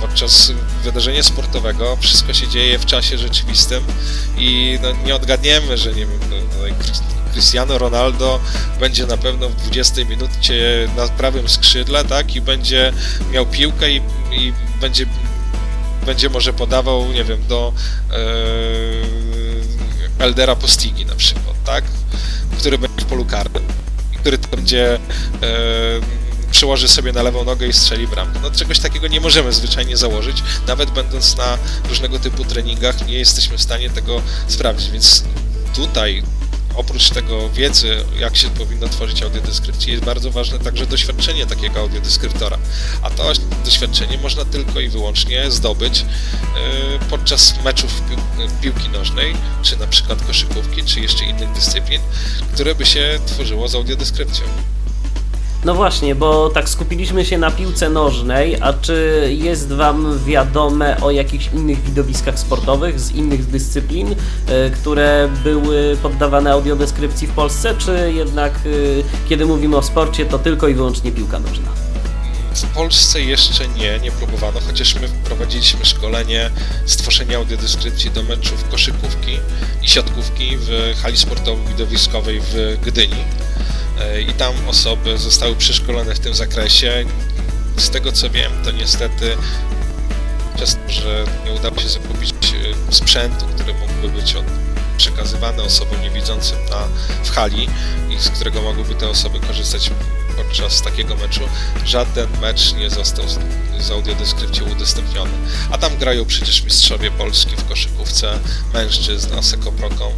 Podczas 0.00 0.52
wydarzenia 0.84 1.22
sportowego 1.22 1.96
wszystko 2.00 2.34
się 2.34 2.48
dzieje 2.48 2.78
w 2.78 2.86
czasie 2.86 3.18
rzeczywistym 3.18 3.84
i 4.38 4.78
no, 4.82 4.88
nie 5.06 5.14
odgadniemy, 5.14 5.78
że 5.78 5.90
nie 5.90 6.06
wiem, 6.06 6.20
no, 6.30 6.36
no, 6.36 6.74
Cristiano 7.32 7.78
Ronaldo 7.78 8.40
będzie 8.80 9.06
na 9.06 9.16
pewno 9.16 9.48
w 9.48 9.54
20 9.54 10.04
minucie 10.04 10.88
na 10.96 11.08
prawym 11.08 11.48
skrzydle, 11.48 12.04
tak, 12.04 12.36
i 12.36 12.40
będzie 12.40 12.92
miał 13.32 13.46
piłkę 13.46 13.90
i, 13.90 14.00
i 14.32 14.52
będzie 14.80 15.06
będzie 16.06 16.30
może 16.30 16.52
podawał, 16.52 17.12
nie 17.12 17.24
wiem, 17.24 17.38
do 17.48 17.72
e, 18.10 18.14
Eldera 20.18 20.56
Postigi 20.56 21.06
na 21.06 21.14
przykład, 21.14 21.64
tak? 21.64 21.84
Który 22.58 22.78
będzie 22.78 23.02
w 23.02 23.04
polu 23.04 23.24
karnym, 23.24 23.62
który 24.16 24.38
będzie 24.38 24.94
e, 24.94 24.98
przełoży 26.50 26.88
sobie 26.88 27.12
na 27.12 27.22
lewą 27.22 27.44
nogę 27.44 27.66
i 27.66 27.72
strzeli 27.72 28.06
bramkę. 28.06 28.38
No 28.42 28.50
czegoś 28.50 28.78
takiego 28.78 29.08
nie 29.08 29.20
możemy 29.20 29.52
zwyczajnie 29.52 29.96
założyć, 29.96 30.42
nawet 30.66 30.90
będąc 30.90 31.36
na 31.36 31.58
różnego 31.88 32.18
typu 32.18 32.44
treningach 32.44 33.06
nie 33.06 33.18
jesteśmy 33.18 33.58
w 33.58 33.62
stanie 33.62 33.90
tego 33.90 34.22
sprawdzić, 34.48 34.90
więc 34.90 35.24
tutaj 35.74 36.22
oprócz 36.74 37.10
tego 37.10 37.50
wiedzy, 37.50 38.04
jak 38.18 38.36
się 38.36 38.50
powinno 38.50 38.88
tworzyć 38.88 39.22
audiodeskrypcję, 39.22 39.92
jest 39.92 40.04
bardzo 40.04 40.30
ważne 40.30 40.58
także 40.58 40.86
doświadczenie 40.86 41.46
takiego 41.46 41.80
audiodeskryptora. 41.80 42.58
A 43.02 43.10
to 43.10 43.32
doświadczenie 43.64 44.18
można 44.18 44.44
tylko 44.44 44.80
i 44.80 44.88
wyłącznie 44.88 45.50
zdobyć 45.50 46.00
e, 46.00 46.04
podczas 47.10 47.54
meczów 47.64 48.02
piłki 48.62 48.88
nożnej, 48.88 49.34
czy 49.62 49.76
na 49.76 49.86
przykład 49.86 50.22
koszykówki, 50.26 50.84
czy 50.84 51.00
jeszcze 51.00 51.24
innych 51.24 51.52
dyscyplin, 51.52 52.00
które 52.54 52.74
by 52.74 52.86
się 52.86 53.18
tworzyło 53.26 53.68
z 53.68 53.74
audiodeskrypcją. 53.74 54.46
No 55.64 55.74
właśnie, 55.74 56.14
bo 56.14 56.50
tak 56.50 56.68
skupiliśmy 56.68 57.24
się 57.24 57.38
na 57.38 57.50
piłce 57.50 57.90
nożnej, 57.90 58.56
a 58.60 58.72
czy 58.72 59.28
jest 59.38 59.72
Wam 59.72 60.18
wiadome 60.24 61.00
o 61.00 61.10
jakichś 61.10 61.50
innych 61.54 61.82
widowiskach 61.82 62.38
sportowych 62.38 63.00
z 63.00 63.10
innych 63.10 63.46
dyscyplin, 63.46 64.14
e, 64.46 64.70
które 64.70 65.28
były 65.44 65.96
poddawane 66.02 66.52
audiodeskrypcji 66.52 67.26
w 67.26 67.32
Polsce, 67.32 67.74
czy 67.78 68.12
jednak 68.14 68.52
e, 68.52 69.28
kiedy 69.28 69.46
mówimy 69.46 69.76
o 69.76 69.82
sporcie, 69.82 70.26
to 70.26 70.38
tylko 70.38 70.68
i 70.68 70.74
wyłącznie 70.74 71.12
piłka 71.12 71.38
nożna? 71.38 71.68
W 72.54 72.66
Polsce 72.74 73.20
jeszcze 73.20 73.68
nie, 73.68 73.98
nie 73.98 74.10
próbowano, 74.10 74.60
chociaż 74.66 74.94
my 74.94 75.08
wprowadziliśmy 75.08 75.84
szkolenie 75.84 76.50
stworzenia 76.86 77.38
audiodeskrypcji 77.38 78.10
do 78.10 78.22
meczów 78.22 78.68
koszykówki 78.70 79.38
i 79.82 79.88
siatkówki 79.88 80.56
w 80.56 80.94
hali 81.02 81.16
sportowo-widowiskowej 81.16 82.40
w 82.40 82.78
Gdyni 82.86 83.24
i 84.28 84.32
tam 84.32 84.54
osoby 84.68 85.18
zostały 85.18 85.56
przeszkolone 85.56 86.14
w 86.14 86.18
tym 86.18 86.34
zakresie. 86.34 87.04
Z 87.76 87.90
tego 87.90 88.12
co 88.12 88.30
wiem, 88.30 88.52
to 88.64 88.70
niestety 88.70 89.36
przez 90.56 90.74
to, 90.74 90.92
że 90.92 91.24
nie 91.44 91.52
udało 91.52 91.78
się 91.78 91.88
zakupić 91.88 92.32
e, 92.90 92.92
sprzętu, 92.94 93.46
który 93.46 93.74
mógłby 93.74 94.08
być 94.08 94.36
przekazywany 94.96 95.62
osobom 95.62 96.02
niewidzącym 96.02 96.58
na, 96.70 96.88
w 97.24 97.30
hali 97.30 97.68
i 98.10 98.18
z 98.18 98.28
którego 98.28 98.62
mogłyby 98.62 98.94
te 98.94 99.08
osoby 99.08 99.40
korzystać 99.40 99.90
podczas 100.36 100.82
takiego 100.82 101.16
meczu, 101.16 101.40
żaden 101.84 102.28
mecz 102.40 102.74
nie 102.74 102.90
został 102.90 103.28
z, 103.28 103.38
z 103.78 103.90
audiodeskrypcją 103.90 104.70
udostępniony. 104.72 105.30
A 105.70 105.78
tam 105.78 105.98
grają 105.98 106.24
przecież 106.24 106.64
mistrzowie 106.64 107.10
Polski 107.10 107.56
w 107.56 107.68
koszykówce, 107.68 108.38
mężczyzn, 108.74 109.34
Aseko 109.34 109.72
Proką, 109.72 110.12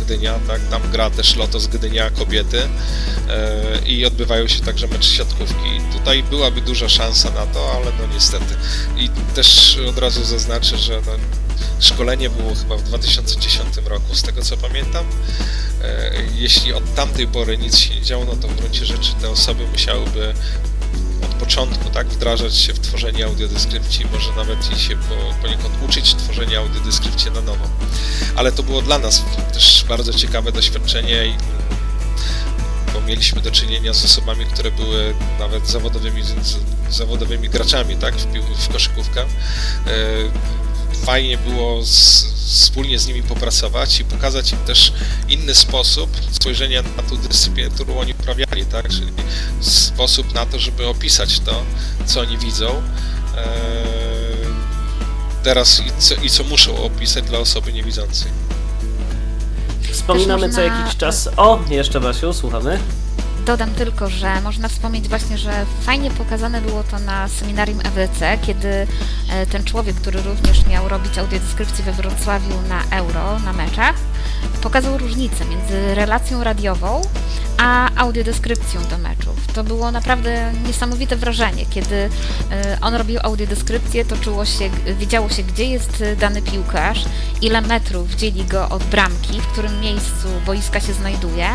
Gdynia, 0.00 0.38
tak? 0.46 0.60
Tam 0.70 0.82
gra 0.92 1.10
też 1.10 1.36
Lotos 1.36 1.66
Gdynia 1.66 2.10
kobiety 2.10 2.68
e, 3.28 3.78
i 3.86 4.06
odbywają 4.06 4.48
się 4.48 4.60
także 4.60 4.86
mecze 4.86 5.08
siatkówki. 5.08 5.80
Tutaj 5.92 6.22
byłaby 6.22 6.60
duża 6.60 6.88
szansa 6.88 7.30
na 7.30 7.46
to, 7.46 7.72
ale 7.72 7.84
no 7.84 8.14
niestety. 8.14 8.54
I 8.96 9.08
też 9.34 9.78
od 9.88 9.98
razu 9.98 10.24
zaznaczę, 10.24 10.78
że 10.78 11.00
no, 11.06 11.12
szkolenie 11.80 12.30
było 12.30 12.54
chyba 12.54 12.76
w 12.76 12.82
2010 12.82 13.76
roku, 13.84 14.14
z 14.14 14.22
tego 14.22 14.42
co 14.42 14.56
pamiętam. 14.56 15.04
E, 15.82 16.12
jeśli 16.34 16.72
od 16.72 16.94
tamtej 16.94 17.26
pory 17.26 17.58
nic 17.58 17.78
się 17.78 17.94
nie 17.94 18.02
działo, 18.02 18.24
no 18.24 18.36
to 18.36 18.48
w 18.48 18.56
gruncie 18.56 18.86
rzeczy 18.86 19.12
te 19.20 19.30
osoby 19.30 19.66
musiałyby 19.72 20.34
początku, 21.40 21.90
tak, 21.90 22.06
wdrażać 22.06 22.56
się 22.56 22.72
w 22.74 22.78
tworzenie 22.78 23.24
audiodeskrypcji, 23.24 24.06
może 24.12 24.32
nawet 24.36 24.72
i 24.72 24.78
się 24.78 24.96
po, 24.96 25.42
poniekąd 25.42 25.74
uczyć 25.88 26.14
tworzenia 26.14 26.58
audiodeskrypcji 26.58 27.30
na 27.30 27.40
nowo. 27.40 27.68
Ale 28.36 28.52
to 28.52 28.62
było 28.62 28.82
dla 28.82 28.98
nas 28.98 29.22
też 29.52 29.84
bardzo 29.88 30.12
ciekawe 30.12 30.52
doświadczenie, 30.52 31.36
bo 32.94 33.00
mieliśmy 33.00 33.40
do 33.40 33.50
czynienia 33.50 33.94
z 33.94 34.04
osobami, 34.04 34.44
które 34.44 34.70
były 34.70 35.14
nawet 35.38 35.68
zawodowymi, 35.68 36.22
zawodowymi 36.90 37.48
graczami, 37.48 37.96
tak, 37.96 38.14
w, 38.14 38.26
w 38.66 38.72
koszykówkę. 38.72 39.24
E, 41.06 41.12
fajnie 41.12 41.38
było 41.38 41.84
z, 41.84 42.24
wspólnie 42.46 42.98
z 42.98 43.06
nimi 43.06 43.22
popracować 43.22 44.00
i 44.00 44.04
pokazać 44.04 44.52
im 44.52 44.58
też 44.58 44.92
inny 45.28 45.54
sposób 45.54 46.10
spojrzenia 46.30 46.82
na 46.82 47.02
tą 47.02 47.16
dyscyplinę, 47.16 47.70
którą 47.70 47.98
oni 47.98 48.12
uprawiali, 48.12 48.66
tak? 48.66 48.88
Czyli 48.88 49.12
sposób 49.60 50.34
na 50.34 50.46
to, 50.46 50.58
żeby 50.58 50.86
opisać 50.86 51.40
to, 51.40 51.62
co 52.06 52.20
oni 52.20 52.38
widzą 52.38 52.66
eee, 52.66 53.46
teraz 55.42 55.80
i 55.80 55.92
co, 55.98 56.14
i 56.14 56.30
co 56.30 56.44
muszą 56.44 56.82
opisać 56.82 57.24
dla 57.24 57.38
osoby 57.38 57.72
niewidzącej. 57.72 58.30
Wspominamy 59.92 60.50
co 60.50 60.60
jakiś 60.60 60.96
czas. 60.96 61.28
O, 61.36 61.60
jeszcze 61.68 62.00
Basiu, 62.00 62.32
słuchamy. 62.32 62.78
Dodam 63.46 63.70
tylko, 63.70 64.10
że 64.10 64.40
można 64.40 64.68
wspomnieć 64.68 65.08
właśnie, 65.08 65.38
że 65.38 65.66
fajnie 65.82 66.10
pokazane 66.10 66.60
było 66.60 66.84
to 66.84 66.98
na 66.98 67.28
seminarium 67.28 67.80
EWC, 67.80 68.38
kiedy 68.42 68.68
e, 69.30 69.46
ten 69.46 69.64
człowiek, 69.64 69.96
który 69.96 70.22
również 70.22 70.66
miał 70.66 70.88
robić 70.88 71.18
audiodeskrypcję 71.18 71.84
we 71.84 71.92
Wrocławiu 71.92 72.54
na 72.68 72.96
euro, 72.96 73.38
na 73.38 73.52
meczach, 73.52 73.94
pokazał 74.62 74.98
różnicę 74.98 75.44
między 75.44 75.94
relacją 75.94 76.44
radiową 76.44 77.02
a 77.58 77.90
audiodeskrypcją 77.96 78.80
do 78.90 78.98
meczów. 78.98 79.46
To 79.54 79.64
było 79.64 79.90
naprawdę 79.90 80.52
niesamowite 80.66 81.16
wrażenie. 81.16 81.66
Kiedy 81.66 81.96
e, 82.50 82.78
on 82.80 82.94
robił 82.94 83.18
audiodeskrypcję, 83.22 84.04
to 84.04 84.16
czuło 84.16 84.44
się, 84.44 84.70
wiedziało 84.98 85.28
się, 85.28 85.42
gdzie 85.42 85.64
jest 85.64 86.04
dany 86.20 86.42
piłkarz, 86.42 87.04
ile 87.42 87.60
metrów 87.60 88.14
dzieli 88.14 88.44
go 88.44 88.68
od 88.68 88.84
bramki, 88.84 89.40
w 89.40 89.46
którym 89.46 89.80
miejscu 89.80 90.28
boiska 90.46 90.80
się 90.80 90.92
znajduje. 90.92 91.48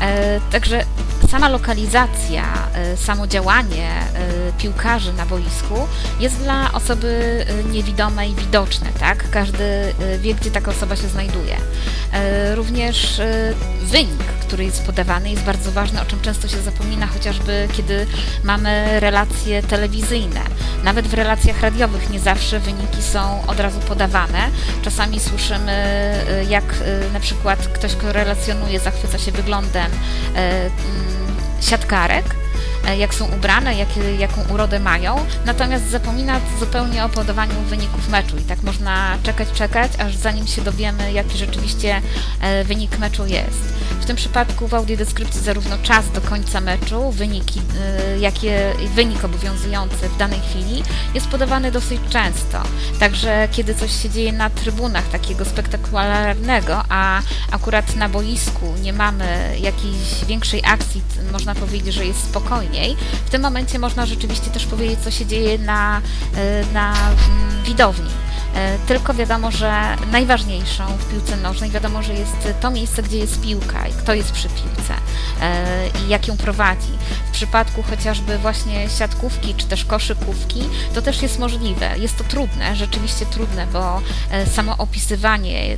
E, 0.00 0.40
także 0.50 0.84
sama 1.30 1.48
lokalizacja, 1.48 2.44
e, 2.74 2.96
samo 2.96 3.26
działanie 3.26 3.90
piłkarzy 4.58 5.12
na 5.12 5.26
boisku 5.26 5.88
jest 6.20 6.36
dla 6.36 6.72
osoby 6.72 7.44
niewidomej 7.72 8.34
widoczne, 8.34 8.86
tak? 9.00 9.30
Każdy 9.30 9.94
wie, 10.18 10.34
gdzie 10.34 10.50
taka 10.50 10.70
osoba 10.70 10.96
się 10.96 11.08
znajduje. 11.08 11.56
Również 12.54 13.20
wynik, 13.82 14.22
który 14.48 14.64
jest 14.64 14.86
podawany, 14.86 15.30
jest 15.30 15.42
bardzo 15.42 15.72
ważny, 15.72 16.00
o 16.00 16.04
czym 16.04 16.20
często 16.20 16.48
się 16.48 16.60
zapomina, 16.60 17.06
chociażby 17.06 17.68
kiedy 17.72 18.06
mamy 18.44 19.00
relacje 19.00 19.62
telewizyjne. 19.62 20.40
Nawet 20.84 21.06
w 21.06 21.14
relacjach 21.14 21.60
radiowych 21.60 22.10
nie 22.10 22.20
zawsze 22.20 22.60
wyniki 22.60 23.02
są 23.02 23.46
od 23.46 23.60
razu 23.60 23.80
podawane. 23.80 24.50
Czasami 24.82 25.20
słyszymy, 25.20 26.14
y, 26.42 26.44
jak 26.44 26.64
y, 26.64 27.12
na 27.12 27.20
przykład 27.20 27.58
ktoś, 27.68 27.94
kto 27.94 28.12
relacjonuje, 28.12 28.80
zachwyca 28.80 29.18
się 29.18 29.32
wyglądem 29.32 29.92
y, 29.92 30.38
mm, 30.38 30.72
siatkarek, 31.60 32.24
jak 32.96 33.14
są 33.14 33.26
ubrane, 33.26 33.74
jakie, 33.74 34.14
jaką 34.14 34.42
urodę 34.54 34.80
mają, 34.80 35.26
natomiast 35.46 35.90
zapomina 35.90 36.40
zupełnie 36.60 37.04
o 37.04 37.08
podawaniu 37.08 37.60
wyników 37.60 38.08
meczu 38.08 38.36
i 38.36 38.42
tak 38.42 38.62
można 38.62 39.18
czekać, 39.22 39.48
czekać, 39.52 39.92
aż 39.98 40.16
zanim 40.16 40.46
się 40.46 40.62
dowiemy, 40.62 41.12
jaki 41.12 41.38
rzeczywiście 41.38 42.02
e, 42.40 42.64
wynik 42.64 42.98
meczu 42.98 43.26
jest. 43.26 43.78
W 44.00 44.04
tym 44.04 44.16
przypadku 44.16 44.68
w 44.68 44.74
audiodeskrypcji 44.74 45.40
zarówno 45.40 45.78
czas 45.82 46.10
do 46.10 46.20
końca 46.20 46.60
meczu, 46.60 47.10
wyniki, 47.10 47.60
e, 47.80 48.18
jakie, 48.18 48.72
wynik 48.94 49.24
obowiązujący 49.24 50.08
w 50.08 50.16
danej 50.16 50.40
chwili 50.40 50.82
jest 51.14 51.28
podawany 51.28 51.72
dosyć 51.72 52.00
często. 52.10 52.62
Także 53.00 53.48
kiedy 53.52 53.74
coś 53.74 54.02
się 54.02 54.10
dzieje 54.10 54.32
na 54.32 54.50
trybunach 54.50 55.08
takiego 55.08 55.44
spektakularnego, 55.44 56.84
a 56.88 57.20
akurat 57.50 57.96
na 57.96 58.08
boisku 58.08 58.74
nie 58.82 58.92
mamy 58.92 59.56
jakiejś 59.60 60.24
większej 60.26 60.62
akcji, 60.64 61.02
można 61.32 61.54
powiedzieć, 61.54 61.94
że 61.94 62.06
jest 62.06 62.24
spokojnie, 62.24 62.77
w 63.26 63.30
tym 63.30 63.42
momencie 63.42 63.78
można 63.78 64.06
rzeczywiście 64.06 64.50
też 64.50 64.66
powiedzieć, 64.66 64.98
co 65.00 65.10
się 65.10 65.26
dzieje 65.26 65.58
na, 65.58 66.00
e, 66.36 66.64
na 66.72 66.92
mm, 66.92 67.64
widowni 67.64 68.10
tylko 68.86 69.14
wiadomo, 69.14 69.50
że 69.50 69.96
najważniejszą 70.10 70.86
w 70.86 71.10
piłce 71.10 71.36
nożnej 71.36 71.70
wiadomo, 71.70 72.02
że 72.02 72.14
jest 72.14 72.48
to 72.60 72.70
miejsce, 72.70 73.02
gdzie 73.02 73.18
jest 73.18 73.40
piłka 73.40 73.88
i 73.88 73.92
kto 73.92 74.14
jest 74.14 74.32
przy 74.32 74.48
piłce 74.48 74.94
e, 75.40 75.88
i 76.04 76.08
jak 76.08 76.28
ją 76.28 76.36
prowadzi. 76.36 76.92
W 77.28 77.30
przypadku 77.30 77.82
chociażby 77.82 78.38
właśnie 78.38 78.88
siatkówki 78.98 79.54
czy 79.54 79.66
też 79.66 79.84
koszykówki 79.84 80.60
to 80.94 81.02
też 81.02 81.22
jest 81.22 81.38
możliwe. 81.38 81.98
Jest 81.98 82.16
to 82.16 82.24
trudne, 82.24 82.76
rzeczywiście 82.76 83.26
trudne, 83.26 83.66
bo 83.66 84.00
e, 84.30 84.46
samo 84.46 84.76
opisywanie 84.78 85.76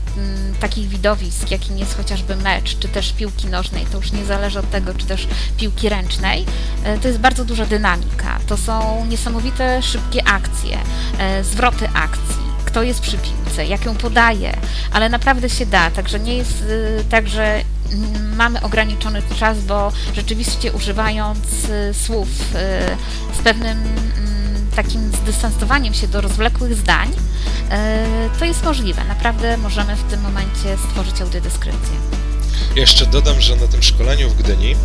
takich 0.60 0.88
widowisk, 0.88 1.50
jakim 1.50 1.78
jest 1.78 1.96
chociażby 1.96 2.36
mecz, 2.36 2.78
czy 2.78 2.88
też 2.88 3.12
piłki 3.12 3.46
nożnej, 3.46 3.86
to 3.86 3.96
już 3.96 4.12
nie 4.12 4.24
zależy 4.24 4.58
od 4.58 4.70
tego, 4.70 4.94
czy 4.94 5.06
też 5.06 5.28
piłki 5.56 5.88
ręcznej, 5.88 6.46
to 7.02 7.08
jest 7.08 7.20
bardzo 7.20 7.44
duża 7.44 7.66
dynamika. 7.66 8.38
To 8.46 8.56
są 8.56 9.06
niesamowite 9.06 9.82
szybkie 9.82 10.28
akcje, 10.28 10.78
zwroty 11.42 11.88
akcji 11.94 12.49
kto 12.70 12.82
jest 12.82 13.00
przy 13.00 13.18
piłce, 13.18 13.66
jak 13.66 13.84
ją 13.84 13.94
podaje, 13.94 14.56
ale 14.92 15.08
naprawdę 15.08 15.50
się 15.50 15.66
da, 15.66 15.90
także 15.90 16.20
nie 16.20 16.36
jest 16.36 16.62
y, 16.62 17.04
tak, 17.10 17.28
że 17.28 17.60
mm, 17.92 18.36
mamy 18.36 18.62
ograniczony 18.62 19.22
czas, 19.38 19.60
bo 19.60 19.92
rzeczywiście 20.14 20.72
używając 20.72 21.38
y, 21.90 21.94
słów 21.94 22.28
y, 22.28 23.36
z 23.38 23.42
pewnym 23.44 23.78
mm, 23.78 24.70
takim 24.76 25.12
zdystansowaniem 25.12 25.94
się 25.94 26.08
do 26.08 26.20
rozwlekłych 26.20 26.74
zdań, 26.74 27.08
to 28.38 28.44
jest 28.44 28.64
możliwe. 28.64 29.04
Naprawdę 29.04 29.56
możemy 29.56 29.96
w 29.96 30.02
tym 30.02 30.20
momencie 30.20 30.76
stworzyć 30.88 31.20
audiodeskrypcję. 31.20 31.96
Jeszcze 32.76 33.06
dodam, 33.06 33.40
że 33.40 33.56
na 33.56 33.66
tym 33.66 33.82
szkoleniu 33.82 34.30
w 34.30 34.34
Gdyni 34.34 34.76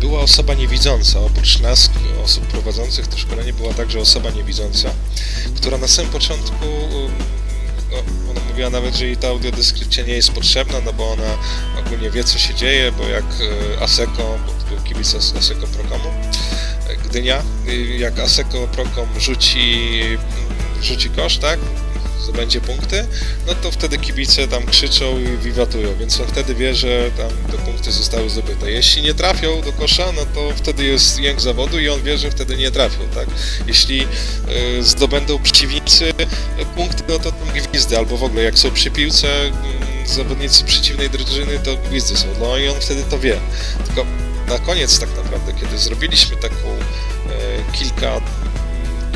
była 0.00 0.20
osoba 0.20 0.54
niewidząca. 0.54 1.20
Oprócz 1.20 1.60
nas, 1.60 1.90
osób 2.24 2.46
prowadzących 2.46 3.06
to 3.06 3.18
szkolenie, 3.18 3.52
była 3.52 3.74
także 3.74 4.00
osoba 4.00 4.30
niewidząca, 4.30 4.90
która 5.56 5.78
na 5.78 5.88
samym 5.88 6.10
początku 6.10 6.66
um, 6.66 7.12
no, 7.90 7.96
ona 8.30 8.40
mówiła 8.48 8.70
nawet, 8.70 8.96
że 8.96 9.06
jej 9.06 9.16
ta 9.16 9.28
audiodeskrypcja 9.28 10.04
nie 10.04 10.12
jest 10.12 10.32
potrzebna, 10.32 10.80
no 10.84 10.92
bo 10.92 11.10
ona 11.10 11.38
ogólnie 11.86 12.10
wie, 12.10 12.24
co 12.24 12.38
się 12.38 12.54
dzieje, 12.54 12.92
bo 12.92 13.08
jak 13.08 13.24
e, 13.24 13.82
Aseko, 13.82 14.38
bo 14.46 14.52
to 14.52 14.74
był 14.74 14.84
kibic 14.84 15.14
Aseko 15.14 15.66
Prokomu, 15.66 16.08
e, 16.88 16.96
Gdynia, 16.96 17.42
jak 17.98 18.18
Aseko 18.18 18.68
Prokom 18.68 19.08
rzuci, 19.20 19.90
rzuci 20.82 21.10
kosz, 21.10 21.38
tak, 21.38 21.58
zdobędzie 22.22 22.60
punkty, 22.60 23.06
no 23.46 23.54
to 23.54 23.70
wtedy 23.70 23.98
kibice 23.98 24.48
tam 24.48 24.66
krzyczą 24.66 25.18
i 25.18 25.38
wiwatują, 25.38 25.96
więc 25.98 26.20
on 26.20 26.26
wtedy 26.26 26.54
wie, 26.54 26.74
że 26.74 27.10
tam 27.10 27.30
te 27.52 27.64
punkty 27.64 27.92
zostały 27.92 28.30
zdobyte. 28.30 28.70
Jeśli 28.70 29.02
nie 29.02 29.14
trafią 29.14 29.62
do 29.62 29.72
kosza, 29.72 30.12
no 30.12 30.26
to 30.34 30.50
wtedy 30.56 30.84
jest 30.84 31.20
jęk 31.20 31.40
zawodu 31.40 31.78
i 31.78 31.88
on 31.88 32.02
wie, 32.02 32.18
że 32.18 32.30
wtedy 32.30 32.56
nie 32.56 32.70
trafią, 32.70 32.98
tak? 33.14 33.28
Jeśli 33.66 34.02
y, 34.78 34.82
zdobędą 34.82 35.38
przeciwnicy 35.42 36.12
punkty, 36.76 37.02
no 37.08 37.18
to 37.18 37.32
tam 37.32 37.48
gwizdy, 37.48 37.98
albo 37.98 38.16
w 38.16 38.24
ogóle 38.24 38.42
jak 38.42 38.58
są 38.58 38.70
przy 38.70 38.90
piłce 38.90 39.26
y, 39.46 40.08
zawodnicy 40.08 40.64
przeciwnej 40.64 41.10
drużyny, 41.10 41.58
to 41.58 41.76
gwizdy 41.76 42.16
są, 42.16 42.26
no 42.40 42.58
i 42.58 42.68
on 42.68 42.80
wtedy 42.80 43.02
to 43.10 43.18
wie. 43.18 43.40
Tylko 43.86 44.06
na 44.48 44.58
koniec 44.58 44.98
tak 44.98 45.08
naprawdę, 45.16 45.52
kiedy 45.60 45.78
zrobiliśmy 45.78 46.36
taką 46.36 46.54
y, 46.54 47.78
kilka 47.78 48.20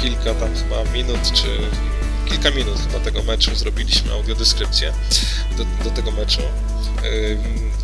kilka 0.04 0.34
tam 0.34 0.54
chyba 0.54 0.84
minut, 0.92 1.32
czy 1.32 1.46
kilka 2.28 2.50
minut 2.50 2.78
chyba 2.78 3.04
tego 3.04 3.22
meczu 3.22 3.56
zrobiliśmy 3.56 4.12
audiodeskrypcję 4.12 4.92
do, 5.56 5.64
do 5.84 5.90
tego 5.90 6.10
meczu, 6.10 6.40
yy, 7.02 7.38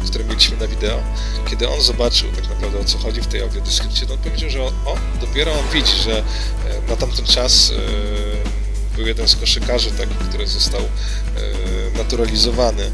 który 0.07 0.25
mieliśmy 0.25 0.57
na 0.57 0.67
wideo. 0.67 1.03
Kiedy 1.51 1.69
on 1.69 1.81
zobaczył 1.81 2.33
tak 2.33 2.49
naprawdę 2.49 2.79
o 2.79 2.85
co 2.85 2.99
chodzi 2.99 3.21
w 3.21 3.27
tej 3.27 3.43
audiodeskrypcji, 3.43 4.07
to 4.07 4.13
on 4.15 4.19
powiedział, 4.19 4.51
że 4.51 4.63
o, 4.63 4.73
dopiero 5.21 5.53
on 5.53 5.69
widzi, 5.73 5.97
że 6.05 6.11
yy, 6.11 6.23
na 6.89 6.97
tamten 6.97 7.25
czas 7.25 7.71
yy, 7.71 7.77
był 8.97 9.07
jeden 9.07 9.29
z 9.29 9.37
koszykarzy 9.37 9.91
taki, 9.91 10.15
który 10.29 10.47
został 10.47 10.81
yy, 10.81 11.99
naturalizowany. 11.99 12.91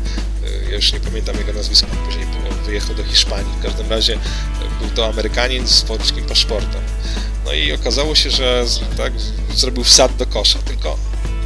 Ja 0.68 0.76
już 0.76 0.92
nie 0.92 1.00
pamiętam 1.00 1.36
jego 1.36 1.52
nazwiska, 1.52 1.86
później 2.06 2.26
wyjechał 2.66 2.94
do 2.94 3.04
Hiszpanii. 3.04 3.52
W 3.60 3.62
każdym 3.62 3.90
razie 3.90 4.18
był 4.80 4.90
to 4.90 5.06
Amerykanin 5.06 5.66
z 5.66 5.82
polskim 5.82 6.24
paszportem. 6.24 6.80
No 7.44 7.52
i 7.52 7.72
okazało 7.72 8.14
się, 8.14 8.30
że 8.30 8.64
tak, 8.96 9.12
zrobił 9.54 9.84
wsad 9.84 10.16
do 10.16 10.26
kosza, 10.26 10.58
tylko 10.58 10.96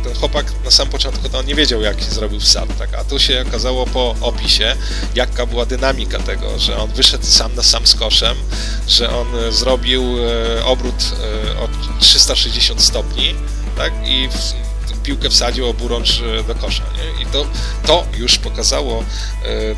ten 0.05 0.15
chłopak 0.15 0.47
na 0.65 0.71
samym 0.71 0.93
początku 0.93 1.29
to 1.29 1.39
on 1.39 1.47
nie 1.47 1.55
wiedział, 1.55 1.81
jak 1.81 2.03
zrobił 2.03 2.41
wsad, 2.41 2.79
tak? 2.79 2.95
a 2.95 3.05
tu 3.05 3.19
się 3.19 3.45
okazało 3.49 3.87
po 3.87 4.17
opisie, 4.21 4.77
jaka 5.15 5.47
była 5.47 5.67
dynamika 5.67 6.19
tego, 6.19 6.59
że 6.59 6.77
on 6.77 6.91
wyszedł 6.91 7.27
sam 7.27 7.55
na 7.55 7.63
sam 7.63 7.87
z 7.87 7.95
koszem, 7.95 8.37
że 8.89 9.11
on 9.11 9.27
e, 9.39 9.53
zrobił 9.53 10.03
e, 10.59 10.65
obrót 10.65 11.13
e, 11.55 11.61
o 11.61 11.69
360 12.01 12.83
stopni 12.83 13.35
tak? 13.77 13.93
i 14.05 14.29
w, 14.29 14.61
piłkę 15.03 15.31
wsadził 15.31 15.69
oburącz 15.69 16.23
do 16.47 16.55
kosza. 16.55 16.83
Nie? 16.97 17.23
I 17.23 17.27
to, 17.27 17.47
to 17.87 18.07
już 18.19 18.39
pokazało 18.39 19.05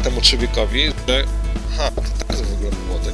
temu 0.04 0.20
człowiekowi, 0.20 0.92
że 1.08 1.24
aha, 1.74 1.90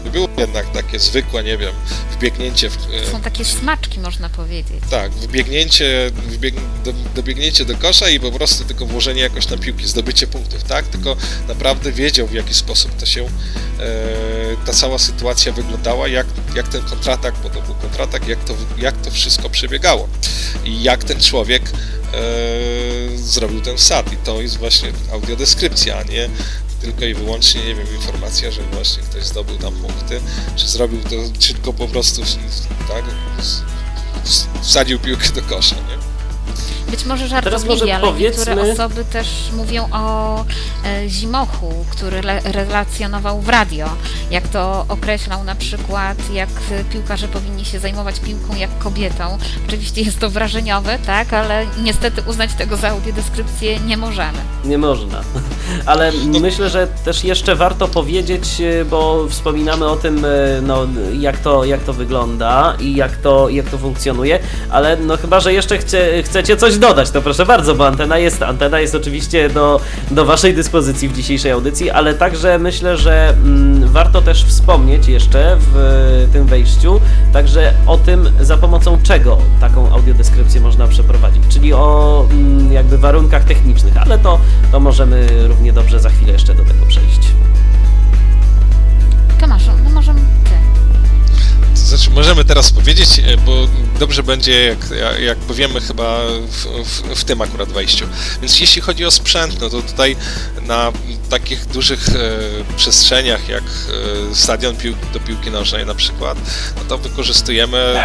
było 0.09 0.29
jednak 0.39 0.73
takie 0.73 0.99
zwykłe, 0.99 1.45
nie 1.45 1.59
wiem, 1.59 1.73
wbiegnięcie 2.13 2.71
w... 2.71 2.77
To 2.77 3.11
są 3.11 3.21
takie 3.21 3.45
smaczki, 3.45 4.01
można 4.01 4.29
powiedzieć. 4.29 4.83
Tak, 4.91 5.13
wbiegnięcie, 5.13 6.11
wbieg, 6.15 6.55
do, 6.85 6.93
dobiegnięcie 7.15 7.65
do 7.65 7.77
kosza 7.77 8.09
i 8.09 8.21
po 8.21 8.33
prostu 8.33 8.65
tylko 8.65 8.87
włożenie 8.87 9.21
jakoś 9.23 9.49
na 9.49 9.57
piłki, 9.57 9.87
zdobycie 9.87 10.27
punktów, 10.27 10.65
tak? 10.65 10.87
Tylko 10.87 11.17
naprawdę 11.49 11.93
wiedział, 11.93 12.27
w 12.27 12.33
jaki 12.33 12.55
sposób 12.55 12.97
to 12.97 13.07
się, 13.07 13.25
e, 13.25 13.29
ta 14.67 14.73
cała 14.73 14.99
sytuacja 14.99 15.53
wyglądała, 15.53 16.09
jak, 16.09 16.27
jak 16.55 16.69
ten 16.69 16.83
kontratak, 16.83 17.35
bo 17.43 17.51
to 17.51 17.63
był 17.63 17.75
kontratak, 17.75 18.29
jak 18.29 18.45
to, 18.45 18.55
jak 18.79 18.97
to 19.03 19.11
wszystko 19.11 19.51
przebiegało 19.51 20.09
i 20.65 20.83
jak 20.83 21.05
ten 21.05 21.21
człowiek 21.21 21.63
e, 21.63 23.19
zrobił 23.19 23.61
ten 23.61 23.77
wsad. 23.77 24.13
I 24.13 24.17
to 24.17 24.41
jest 24.43 24.57
właśnie 24.57 24.93
audiodeskrypcja, 25.13 25.99
a 25.99 26.03
nie 26.03 26.29
tylko 26.81 27.05
i 27.05 27.15
wyłącznie, 27.15 27.65
nie 27.65 27.75
wiem, 27.75 27.87
informacja, 27.97 28.51
że 28.51 28.63
właśnie 28.63 29.03
ktoś 29.03 29.25
zdobył 29.25 29.59
tam 29.59 29.75
punkty, 29.75 30.21
czy 30.57 30.69
zrobił 30.69 31.03
to, 31.03 31.39
czy 31.39 31.55
tylko 31.55 31.73
po 31.73 31.89
prostu 31.89 32.23
tak, 32.89 33.05
wsadził 34.63 34.99
piłkę 34.99 35.29
do 35.33 35.43
kosza, 35.43 35.77
nie? 35.77 36.08
Być 36.91 37.05
może 37.05 37.29
żartobliwie, 37.29 37.95
ale 37.95 38.07
powiedzmy... 38.07 38.55
niektóre 38.55 38.73
osoby 38.73 39.05
też 39.05 39.29
mówią 39.57 39.89
o 39.93 40.45
e, 40.85 41.09
Zimochu, 41.09 41.85
który 41.91 42.21
relacjonował 42.45 43.41
w 43.41 43.49
radio, 43.49 43.89
jak 44.31 44.49
to 44.49 44.85
określał 44.89 45.45
na 45.45 45.55
przykład, 45.55 46.19
jak 46.33 46.49
piłkarze 46.93 47.29
powinni 47.29 47.65
się 47.65 47.79
zajmować 47.79 48.21
piłką 48.21 48.57
jak 48.57 48.79
kobietą. 48.79 49.39
Oczywiście 49.69 50.03
jest 50.03 50.19
to 50.19 50.31
wrażeniowe, 50.31 50.99
tak, 51.07 51.33
ale 51.33 51.67
niestety 51.83 52.23
uznać 52.27 52.51
tego 52.55 52.77
za 52.77 52.89
audiodeskrypcję 52.89 53.81
nie 53.81 53.97
możemy. 53.97 54.39
Nie 54.65 54.79
można. 54.79 55.21
Ale 55.87 56.13
myślę, 56.41 56.71
że 56.71 56.87
też 57.05 57.25
jeszcze 57.25 57.57
warto 57.57 57.89
powiedzieć, 57.89 58.61
e, 58.61 58.85
bo 58.85 59.27
wspominamy 59.29 59.87
o 59.87 59.97
tym, 59.97 60.25
e, 60.25 60.29
no, 60.63 60.87
jak, 61.19 61.39
to, 61.39 61.65
jak 61.65 61.81
to 61.81 61.93
wygląda 61.93 62.77
i 62.81 62.97
jak 62.97 63.17
to, 63.17 63.49
jak 63.49 63.67
to 63.69 63.79
funkcjonuje, 63.79 64.39
ale 64.71 64.97
no 64.97 65.17
chyba, 65.17 65.41
że 65.41 65.53
jeszcze 65.53 65.79
chce, 65.79 66.23
chcecie 66.23 66.57
coś 66.57 66.78
dodać, 66.79 67.11
to 67.11 67.23
proszę 67.23 67.47
bardzo, 67.47 67.75
bo 67.75 67.87
antena 67.87 68.19
jest, 68.19 68.43
antena 68.43 68.81
jest 68.81 68.95
oczywiście 68.95 69.51
do, 69.51 69.81
do 70.11 70.25
Waszej 70.25 70.55
dyspozycji 70.55 71.09
w 71.09 71.13
dzisiejszej 71.13 71.51
audycji, 71.51 71.91
ale 71.91 72.15
także 72.15 72.59
myślę, 72.59 72.97
że 72.97 73.29
mm, 73.29 73.89
warto 73.89 74.23
też 74.23 74.45
wspomnieć 74.45 75.09
jeszcze 75.09 75.57
w 75.61 76.29
tym 76.33 76.47
wejściu, 76.47 77.01
także 77.33 77.73
o 77.87 77.99
tym, 77.99 78.29
za 78.41 78.57
pomocą 78.57 78.99
czego 79.03 79.39
taką 79.61 79.93
audiodeskrypcję 79.93 80.61
można 80.61 80.89
przeprowadzić, 80.89 81.43
czyli 81.49 81.73
o 81.73 82.27
mm, 82.31 82.73
jakby 82.73 82.99
warunkach 82.99 83.45
technicznych, 83.45 83.97
ale 83.97 84.19
to, 84.19 84.39
to 84.73 84.81
możemy 84.81 85.27
równie 85.49 85.73
dobrze 85.73 86.01
za 86.01 86.11
chwilę 86.11 86.33
jeszcze 86.33 86.55
do 86.55 86.65
tego 86.65 86.87
przejść. 86.87 87.21
Tomaszu, 89.41 89.71
no 89.85 89.91
możemy 89.91 90.21
znaczy, 91.89 92.11
możemy 92.11 92.45
teraz 92.45 92.71
powiedzieć, 92.71 93.19
e, 93.19 93.37
bo 93.37 93.53
dobrze 93.99 94.23
będzie, 94.23 94.65
jak, 94.65 94.79
jak 95.21 95.39
powiemy 95.39 95.81
chyba 95.81 96.19
w, 96.27 96.85
w, 96.85 97.21
w, 97.21 97.25
tym 97.25 97.43
akurat 97.43 97.69
wejściu. 97.69 98.07
Więc 98.41 98.61
jeśli 98.61 98.83
chodzi 98.83 99.05
o 99.05 99.11
sprzęt, 99.11 99.61
no 99.61 99.71
to 99.71 99.83
tutaj 99.83 100.17
na 100.63 100.93
takich 101.31 101.67
dużych 101.67 102.09
e, 102.09 102.75
przestrzeniach, 102.77 103.49
jak 103.49 103.63
e, 103.63 104.35
stadion 104.35 104.77
pił, 104.77 104.95
do 105.13 105.21
piłki 105.21 105.51
nożnej 105.51 105.87
na 105.87 105.95
przykład, 105.95 106.39
no 106.77 106.83
to 106.89 106.99
wykorzystujemy 106.99 108.03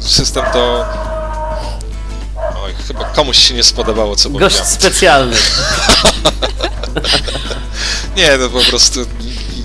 system 0.00 0.44
do 0.54 0.84
Oj, 2.64 2.74
chyba 2.88 3.04
komuś 3.04 3.38
się 3.48 3.54
nie 3.54 3.62
spodobało, 3.62 4.16
co 4.16 4.30
Gość 4.30 4.40
powiedziałem. 4.42 4.66
specjalny. 4.66 5.36
nie, 8.16 8.38
no 8.38 8.48
po 8.48 8.60
prostu 8.60 9.00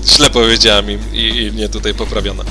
źle 0.06 0.30
powiedziałem 0.30 0.90
im 0.90 1.00
i, 1.12 1.42
i 1.42 1.52
mnie 1.52 1.68
tutaj 1.68 1.94
poprawiono. 1.94 2.42
E, 2.42 2.46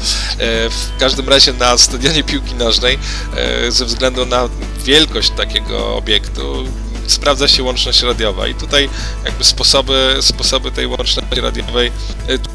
w 0.70 0.92
każdym 1.00 1.30
razie 1.30 1.54
na 1.54 1.78
stadionie 1.78 2.24
piłki 2.24 2.56
nożnej, 2.56 3.00
e, 3.36 3.72
ze 3.72 3.86
względu 3.86 4.26
na 4.26 4.50
wielkość 4.86 5.30
takiego 5.30 5.96
obiektu, 5.96 6.66
sprawdza 7.08 7.48
się 7.48 7.64
łączność 7.64 8.04
radiowa 8.04 8.48
i 8.48 8.56
tutaj 8.56 8.90
jakby 9.26 9.44
sposoby, 9.44 10.18
sposoby 10.22 10.72
tej 10.72 10.88
łączności 10.88 11.42
radiowej, 11.42 11.92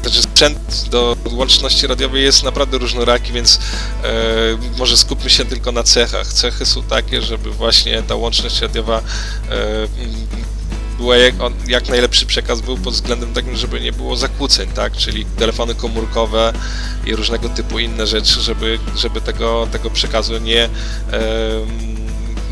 znaczy 0.01 0.21
sprzęt 0.21 0.89
do 0.89 1.17
łączności 1.31 1.87
radiowej 1.87 2.23
jest 2.23 2.43
naprawdę 2.43 2.77
różnoraki, 2.77 3.33
więc 3.33 3.59
e, 4.03 4.09
może 4.77 4.97
skupmy 4.97 5.29
się 5.29 5.45
tylko 5.45 5.71
na 5.71 5.83
cechach. 5.83 6.33
Cechy 6.33 6.65
są 6.65 6.83
takie, 6.83 7.21
żeby 7.21 7.51
właśnie 7.51 8.03
ta 8.03 8.15
łączność 8.15 8.61
radiowa 8.61 8.97
e, 8.97 9.03
była 10.97 11.17
jak, 11.17 11.41
on, 11.41 11.53
jak 11.67 11.89
najlepszy 11.89 12.25
przekaz 12.25 12.61
był 12.61 12.77
pod 12.77 12.93
względem 12.93 13.33
takim, 13.33 13.55
żeby 13.55 13.81
nie 13.81 13.91
było 13.91 14.15
zakłóceń, 14.15 14.69
tak? 14.69 14.93
Czyli 14.93 15.25
telefony 15.25 15.75
komórkowe 15.75 16.53
i 17.05 17.15
różnego 17.15 17.49
typu 17.49 17.79
inne 17.79 18.07
rzeczy, 18.07 18.41
żeby, 18.41 18.79
żeby 18.95 19.21
tego, 19.21 19.67
tego 19.71 19.89
przekazu 19.89 20.37
nie 20.37 20.69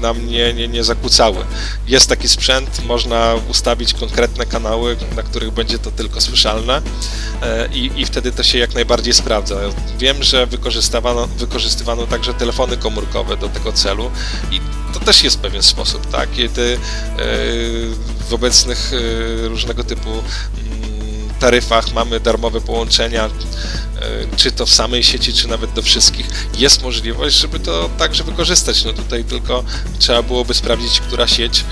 nam 0.04 0.28
nie, 0.28 0.54
nie, 0.54 0.68
nie 0.68 0.84
zakłócały. 0.84 1.46
Jest 1.88 2.10
taki 2.10 2.30
sprzęt, 2.30 2.86
można 2.86 3.34
ustawić 3.50 3.94
konkretne 3.94 4.46
kanały, 4.46 4.98
na 5.16 5.24
których 5.24 5.52
będzie 5.52 5.80
to 5.80 5.92
tylko 5.92 6.22
słyszalne 6.22 6.82
e, 7.42 7.68
i, 7.74 7.92
i 8.02 8.06
wtedy 8.06 8.32
to 8.32 8.44
się 8.44 8.58
jak 8.58 8.74
najbardziej 8.74 9.14
sprawdza. 9.14 9.56
Wiem, 10.00 10.24
że 10.24 10.48
wykorzystywano, 10.48 11.28
wykorzystywano 11.28 12.08
także 12.08 12.34
telefony 12.34 12.78
komórkowe 12.78 13.38
do 13.38 13.50
tego 13.50 13.72
celu 13.72 14.12
i 14.52 14.62
to 14.94 15.00
też 15.00 15.24
jest 15.24 15.40
pewien 15.40 15.64
sposób, 15.64 16.12
tak? 16.12 16.30
Kiedy 16.32 16.74
e, 16.74 16.78
w 18.30 18.34
obecnych 18.34 18.92
e, 18.94 19.48
różnego 19.48 19.84
typu 19.84 20.10
mm, 20.10 20.93
taryfach 21.44 21.94
mamy 21.94 22.20
darmowe 22.20 22.62
połączenia, 22.62 23.30
czy 24.36 24.52
to 24.52 24.66
w 24.66 24.74
samej 24.74 25.04
sieci, 25.04 25.34
czy 25.34 25.48
nawet 25.48 25.74
do 25.74 25.82
wszystkich, 25.82 26.26
jest 26.58 26.84
możliwość, 26.84 27.36
żeby 27.36 27.60
to 27.60 27.90
także 27.98 28.24
wykorzystać. 28.24 28.86
No 28.86 28.94
tutaj 28.94 29.24
tylko 29.24 29.64
trzeba 30.00 30.22
byłoby 30.22 30.54
sprawdzić, 30.54 31.00
która 31.00 31.28
sieć 31.28 31.64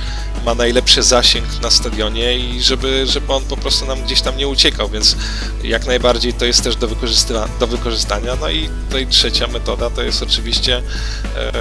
ma 0.45 0.55
najlepszy 0.55 1.03
zasięg 1.03 1.45
na 1.61 1.71
stadionie 1.71 2.37
i 2.37 2.61
żeby, 2.61 3.07
żeby 3.07 3.33
on 3.33 3.43
po 3.43 3.57
prostu 3.57 3.85
nam 3.85 4.03
gdzieś 4.03 4.21
tam 4.21 4.37
nie 4.37 4.47
uciekał, 4.47 4.89
więc 4.89 5.15
jak 5.63 5.85
najbardziej 5.85 6.33
to 6.33 6.45
jest 6.45 6.63
też 6.63 6.75
do, 6.75 6.87
wykorzysta 6.87 7.47
do 7.59 7.67
wykorzystania. 7.67 8.37
No 8.41 8.49
i 8.49 8.69
tutaj 8.87 9.07
trzecia 9.07 9.47
metoda 9.47 9.89
to 9.89 10.01
jest 10.01 10.23
oczywiście 10.23 10.77
e, 10.77 11.51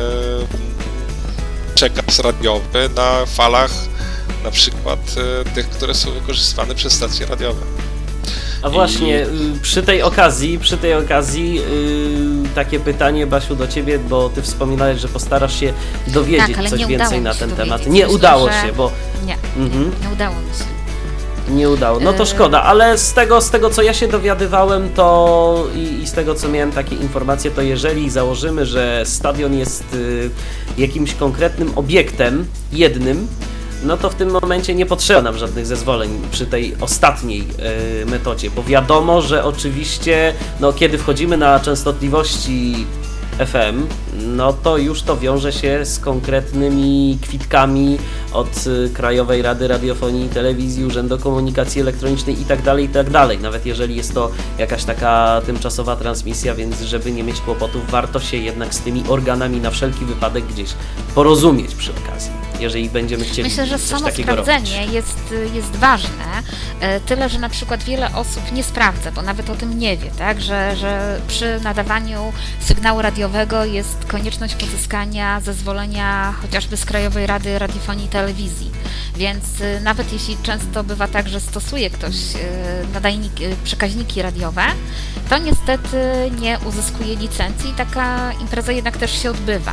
przekaz 1.74 2.18
radiowy 2.18 2.90
na 2.96 3.26
falach 3.26 3.70
na 4.44 4.50
przykład 4.50 4.98
e, 5.40 5.54
tych, 5.54 5.68
które 5.68 5.94
są 5.94 6.10
wykorzystywane 6.10 6.74
przez 6.74 6.92
stacje 6.92 7.26
radiowe. 7.26 7.89
A 8.62 8.70
właśnie, 8.70 9.26
I... 9.54 9.58
przy 9.60 9.82
tej 9.82 10.02
okazji, 10.02 10.58
przy 10.58 10.76
tej 10.76 10.94
okazji 10.94 11.54
yy, 11.54 11.62
takie 12.54 12.80
pytanie, 12.80 13.26
Basiu, 13.26 13.56
do 13.56 13.68
ciebie, 13.68 13.98
bo 13.98 14.28
ty 14.28 14.42
wspominałeś, 14.42 15.00
że 15.00 15.08
postarasz 15.08 15.60
się 15.60 15.72
dowiedzieć 16.06 16.56
tak, 16.56 16.68
coś 16.68 16.86
więcej 16.86 17.20
na 17.20 17.34
ten 17.34 17.50
temat. 17.50 17.86
Nie 17.86 17.90
Myślę, 17.90 18.08
udało 18.08 18.48
że... 18.48 18.52
się, 18.52 18.72
bo... 18.72 18.92
Nie, 19.26 19.36
mhm. 19.56 19.84
nie, 19.84 20.08
nie 20.08 20.12
udało 20.12 20.34
mi 20.34 20.58
się 20.58 20.80
nie 21.50 21.70
udało. 21.70 22.00
No 22.00 22.12
to 22.12 22.22
y- 22.22 22.26
szkoda, 22.26 22.62
ale 22.62 22.98
z 22.98 23.12
tego, 23.12 23.40
z 23.40 23.50
tego 23.50 23.70
co 23.70 23.82
ja 23.82 23.94
się 23.94 24.08
dowiadywałem, 24.08 24.90
to 24.94 25.66
i, 25.74 26.02
i, 26.02 26.06
z 26.06 26.12
tego 26.12 26.34
co 26.34 26.48
miałem 26.48 26.72
takie 26.72 26.96
informacje, 26.96 27.50
to 27.50 27.62
jeżeli 27.62 28.10
założymy, 28.10 28.66
że 28.66 29.02
stadion 29.06 29.54
jest 29.54 29.94
y, 29.94 30.30
jakimś 30.78 31.14
konkretnym 31.14 31.72
obiektem, 31.76 32.46
jednym, 32.72 33.28
no 33.82 33.96
to 33.96 34.10
w 34.10 34.14
tym 34.14 34.30
momencie 34.30 34.74
nie 34.74 34.86
potrzeba 34.86 35.22
nam 35.22 35.38
żadnych 35.38 35.66
zezwoleń 35.66 36.22
przy 36.30 36.46
tej 36.46 36.76
ostatniej 36.80 37.38
yy, 37.38 38.06
metodzie, 38.06 38.50
bo 38.50 38.62
wiadomo, 38.62 39.22
że 39.22 39.44
oczywiście, 39.44 40.34
no 40.60 40.72
kiedy 40.72 40.98
wchodzimy 40.98 41.36
na 41.36 41.60
częstotliwości 41.60 42.86
FM, 43.46 43.86
no 44.12 44.52
to 44.52 44.78
już 44.78 45.02
to 45.02 45.16
wiąże 45.16 45.52
się 45.52 45.84
z 45.84 45.98
konkretnymi 45.98 47.18
kwitkami 47.22 47.98
od 48.32 48.66
y, 48.66 48.90
Krajowej 48.94 49.42
Rady 49.42 49.68
Radiofonii 49.68 50.26
i 50.26 50.28
Telewizji, 50.28 50.84
Urzędu 50.84 51.18
Komunikacji 51.18 51.80
Elektronicznej 51.80 52.38
itd., 52.38 52.62
tak 52.64 52.80
itd. 52.80 53.10
Tak 53.10 53.40
Nawet 53.40 53.66
jeżeli 53.66 53.96
jest 53.96 54.14
to 54.14 54.30
jakaś 54.58 54.84
taka 54.84 55.42
tymczasowa 55.46 55.96
transmisja, 55.96 56.54
więc 56.54 56.80
żeby 56.80 57.12
nie 57.12 57.22
mieć 57.22 57.40
kłopotów, 57.40 57.90
warto 57.90 58.20
się 58.20 58.36
jednak 58.36 58.74
z 58.74 58.80
tymi 58.80 59.04
organami 59.08 59.60
na 59.60 59.70
wszelki 59.70 60.04
wypadek 60.04 60.44
gdzieś 60.46 60.70
porozumieć 61.14 61.74
przy 61.74 61.92
okazji, 62.04 62.32
jeżeli 62.60 62.90
będziemy 62.90 63.24
chcieli 63.24 63.48
Myślę, 63.48 63.66
że 63.66 63.78
coś 63.78 63.88
samo 63.88 64.04
takiego 64.04 64.32
sprawdzenie 64.32 64.86
jest, 64.92 65.34
jest 65.54 65.76
ważne, 65.76 66.42
tyle, 67.06 67.28
że 67.28 67.38
na 67.38 67.48
przykład 67.48 67.82
wiele 67.82 68.14
osób 68.14 68.52
nie 68.52 68.62
sprawdza, 68.62 69.12
bo 69.12 69.22
nawet 69.22 69.50
o 69.50 69.54
tym 69.54 69.78
nie 69.78 69.96
wie, 69.96 70.10
tak, 70.10 70.40
że, 70.40 70.76
że 70.76 71.20
przy 71.28 71.60
nadawaniu 71.60 72.32
sygnału 72.60 73.02
radiowego 73.02 73.64
jest 73.64 74.04
konieczność 74.04 74.54
pozyskania 74.54 75.40
zezwolenia 75.40 76.34
chociażby 76.42 76.76
z 76.76 76.84
Krajowej 76.84 77.26
Rady 77.26 77.58
Radiofonii 77.58 78.06
i 78.06 78.08
Telewizji. 78.08 78.70
Więc 79.20 79.60
y, 79.60 79.80
nawet 79.80 80.12
jeśli 80.12 80.36
często 80.42 80.84
bywa 80.84 81.08
tak, 81.08 81.28
że 81.28 81.40
stosuje 81.40 81.90
ktoś 81.90 82.14
y, 82.14 82.38
nadajniki, 82.94 83.44
y, 83.44 83.56
przekaźniki 83.64 84.22
radiowe, 84.22 84.62
to 85.30 85.38
niestety 85.38 85.96
nie 86.40 86.58
uzyskuje 86.68 87.16
licencji 87.16 87.70
i 87.70 87.72
taka 87.74 88.32
impreza 88.32 88.72
jednak 88.72 88.96
też 88.96 89.22
się 89.22 89.30
odbywa. 89.30 89.72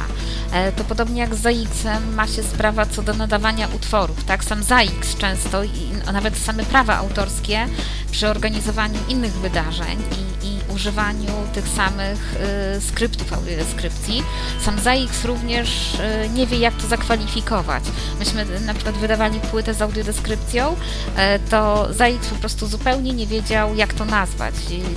E, 0.51 0.71
to 0.71 0.83
podobnie 0.83 1.21
jak 1.21 1.35
z 1.35 1.41
ZAX-em 1.41 2.15
ma 2.15 2.27
się 2.27 2.43
sprawa 2.43 2.85
co 2.85 3.01
do 3.01 3.13
nadawania 3.13 3.67
utworów, 3.67 4.23
tak? 4.23 4.43
Sam 4.43 4.63
ZAX 4.63 5.15
często 5.17 5.63
i 5.63 6.11
nawet 6.13 6.37
same 6.37 6.63
prawa 6.63 6.97
autorskie 6.97 7.67
przy 8.11 8.27
organizowaniu 8.27 8.99
innych 9.09 9.33
wydarzeń 9.33 9.97
i, 10.43 10.47
i 10.47 10.56
używaniu 10.75 11.31
tych 11.53 11.67
samych 11.67 12.35
y, 12.77 12.81
skryptów 12.81 13.33
audiodeskrypcji. 13.33 14.23
Sam 14.65 14.79
ZAX 14.79 15.25
również 15.25 15.93
y, 16.25 16.29
nie 16.29 16.47
wie, 16.47 16.57
jak 16.57 16.73
to 16.73 16.87
zakwalifikować. 16.87 17.83
Myśmy 18.19 18.45
na 18.59 18.73
przykład 18.73 18.97
wydawali 18.97 19.39
płytę 19.39 19.73
z 19.73 19.81
audiodeskrypcją, 19.81 20.73
y, 20.73 21.49
to 21.49 21.87
ZAX 21.93 22.27
po 22.27 22.35
prostu 22.35 22.67
zupełnie 22.67 23.13
nie 23.13 23.27
wiedział, 23.27 23.75
jak 23.75 23.93
to 23.93 24.05
nazwać, 24.05 24.53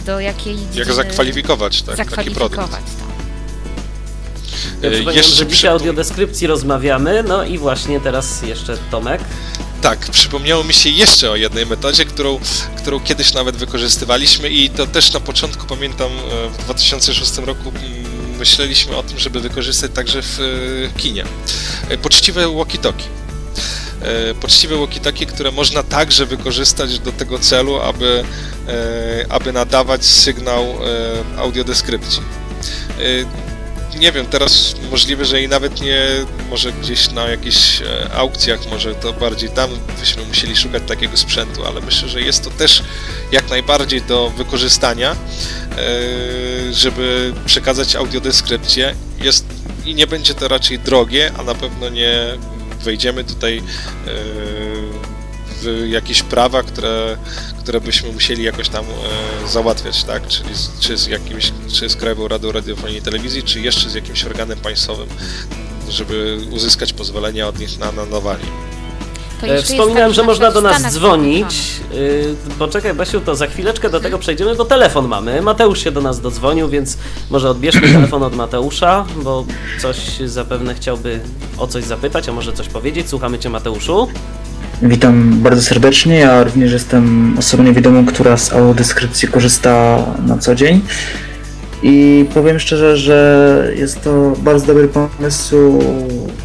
do 0.06 0.20
jakiej 0.20 0.56
Jak 0.74 0.92
zakwalifikować, 0.92 1.82
tak, 1.82 1.96
zakwalifikować, 1.96 2.60
taki 2.60 2.70
produkt. 2.70 3.00
Tak. 3.00 3.10
Ja 4.82 5.12
jeszcze 5.12 5.36
że 5.36 5.46
dzisiaj 5.46 5.70
audiodeskrypcji 5.70 6.46
rozmawiamy, 6.46 7.24
no 7.28 7.44
i 7.44 7.58
właśnie 7.58 8.00
teraz 8.00 8.42
jeszcze 8.42 8.78
Tomek. 8.90 9.20
Tak, 9.82 9.98
przypomniało 10.10 10.64
mi 10.64 10.74
się 10.74 10.90
jeszcze 10.90 11.30
o 11.30 11.36
jednej 11.36 11.66
metodzie, 11.66 12.04
którą, 12.04 12.40
którą 12.76 13.00
kiedyś 13.00 13.34
nawet 13.34 13.56
wykorzystywaliśmy 13.56 14.50
i 14.50 14.70
to 14.70 14.86
też 14.86 15.12
na 15.12 15.20
początku 15.20 15.66
pamiętam 15.66 16.10
e, 16.10 16.48
w 16.48 16.64
2006 16.64 17.36
roku 17.38 17.68
mm, 17.68 18.38
myśleliśmy 18.38 18.96
o 18.96 19.02
tym, 19.02 19.18
żeby 19.18 19.40
wykorzystać 19.40 19.90
także 19.94 20.22
w 20.22 20.40
e, 20.40 20.98
kinie. 21.00 21.24
E, 21.88 21.98
poczciwe 21.98 22.48
walkie-talkie. 22.48 23.04
Poczciwe 24.40 24.76
walkie-talkie, 24.76 25.26
które 25.26 25.50
można 25.50 25.82
także 25.82 26.26
wykorzystać 26.26 26.98
do 26.98 27.12
tego 27.12 27.38
celu, 27.38 27.80
aby, 27.80 28.24
aby 29.28 29.52
nadawać 29.52 30.04
sygnał 30.04 30.78
audiodeskrypcji 31.36 32.22
nie 33.98 34.12
wiem, 34.12 34.26
teraz 34.26 34.74
możliwe, 34.90 35.24
że 35.24 35.42
i 35.42 35.48
nawet 35.48 35.80
nie, 35.80 36.00
może 36.50 36.72
gdzieś 36.72 37.10
na 37.10 37.28
jakichś 37.28 37.82
e, 37.82 38.12
aukcjach, 38.14 38.60
może 38.70 38.94
to 38.94 39.12
bardziej 39.12 39.50
tam 39.50 39.70
byśmy 40.00 40.24
musieli 40.24 40.56
szukać 40.56 40.82
takiego 40.86 41.16
sprzętu, 41.16 41.66
ale 41.66 41.80
myślę, 41.80 42.08
że 42.08 42.20
jest 42.20 42.44
to 42.44 42.50
też 42.50 42.82
jak 43.32 43.50
najbardziej 43.50 44.02
do 44.02 44.30
wykorzystania, 44.30 45.10
e, 45.12 45.16
żeby 46.72 47.32
przekazać 47.46 47.96
audiodeskrypcję. 47.96 48.94
Jest 49.22 49.44
i 49.86 49.94
nie 49.94 50.06
będzie 50.06 50.34
to 50.34 50.48
raczej 50.48 50.78
drogie, 50.78 51.32
a 51.38 51.42
na 51.42 51.54
pewno 51.54 51.88
nie 51.88 52.38
wejdziemy 52.84 53.24
tutaj 53.24 53.58
e, 53.58 53.62
jakieś 55.88 56.22
prawa, 56.22 56.62
które, 56.62 57.16
które 57.58 57.80
byśmy 57.80 58.12
musieli 58.12 58.42
jakoś 58.42 58.68
tam 58.68 58.84
e, 58.84 59.48
załatwiać, 59.48 60.04
tak? 60.04 60.26
Czyli 60.26 60.54
z, 60.54 60.70
czy 60.80 60.96
z 60.96 61.06
jakimś, 61.06 61.52
czy 61.72 61.88
z 61.88 61.96
Krajową 61.96 62.28
Radą 62.28 62.52
Radiofonii 62.52 62.98
i 62.98 63.02
Telewizji, 63.02 63.42
czy 63.42 63.60
jeszcze 63.60 63.90
z 63.90 63.94
jakimś 63.94 64.24
organem 64.24 64.58
państwowym, 64.58 65.08
żeby 65.88 66.38
uzyskać 66.50 66.92
pozwolenie 66.92 67.46
od 67.46 67.58
nich 67.58 67.78
na 67.78 67.92
nadawanie. 67.92 68.44
E, 69.42 69.62
wspominałem, 69.62 70.08
tak, 70.08 70.14
że 70.14 70.22
można 70.22 70.50
do 70.50 70.60
nas 70.60 70.82
dzwonić. 70.92 71.80
Yy, 71.92 72.34
poczekaj, 72.58 72.94
Basiu, 72.94 73.20
to 73.20 73.36
za 73.36 73.46
chwileczkę 73.46 73.90
do 73.90 74.00
tego 74.00 74.18
przejdziemy, 74.18 74.54
bo 74.54 74.64
telefon 74.64 75.08
mamy. 75.08 75.42
Mateusz 75.42 75.84
się 75.84 75.90
do 75.90 76.00
nas 76.00 76.20
dodzwonił, 76.20 76.68
więc 76.68 76.96
może 77.30 77.50
odbierzmy 77.50 77.88
telefon 77.92 78.22
od 78.22 78.36
Mateusza, 78.36 79.06
bo 79.16 79.44
coś 79.82 79.96
zapewne 80.24 80.74
chciałby 80.74 81.20
o 81.58 81.66
coś 81.66 81.84
zapytać, 81.84 82.28
a 82.28 82.32
może 82.32 82.52
coś 82.52 82.68
powiedzieć. 82.68 83.08
Słuchamy 83.08 83.38
Cię, 83.38 83.50
Mateuszu. 83.50 84.08
Witam 84.82 85.42
bardzo 85.42 85.62
serdecznie. 85.62 86.18
Ja 86.18 86.44
również 86.44 86.72
jestem 86.72 87.34
osobą 87.38 87.62
niewidomą, 87.62 88.06
która 88.06 88.36
z 88.36 88.52
audiodeskrypcji 88.52 89.28
korzysta 89.28 89.98
na 90.26 90.38
co 90.38 90.54
dzień. 90.54 90.80
I 91.82 92.24
powiem 92.34 92.58
szczerze, 92.58 92.96
że 92.96 93.72
jest 93.76 94.02
to 94.02 94.32
bardzo 94.38 94.66
dobry 94.66 94.88
pomysł. 94.88 95.78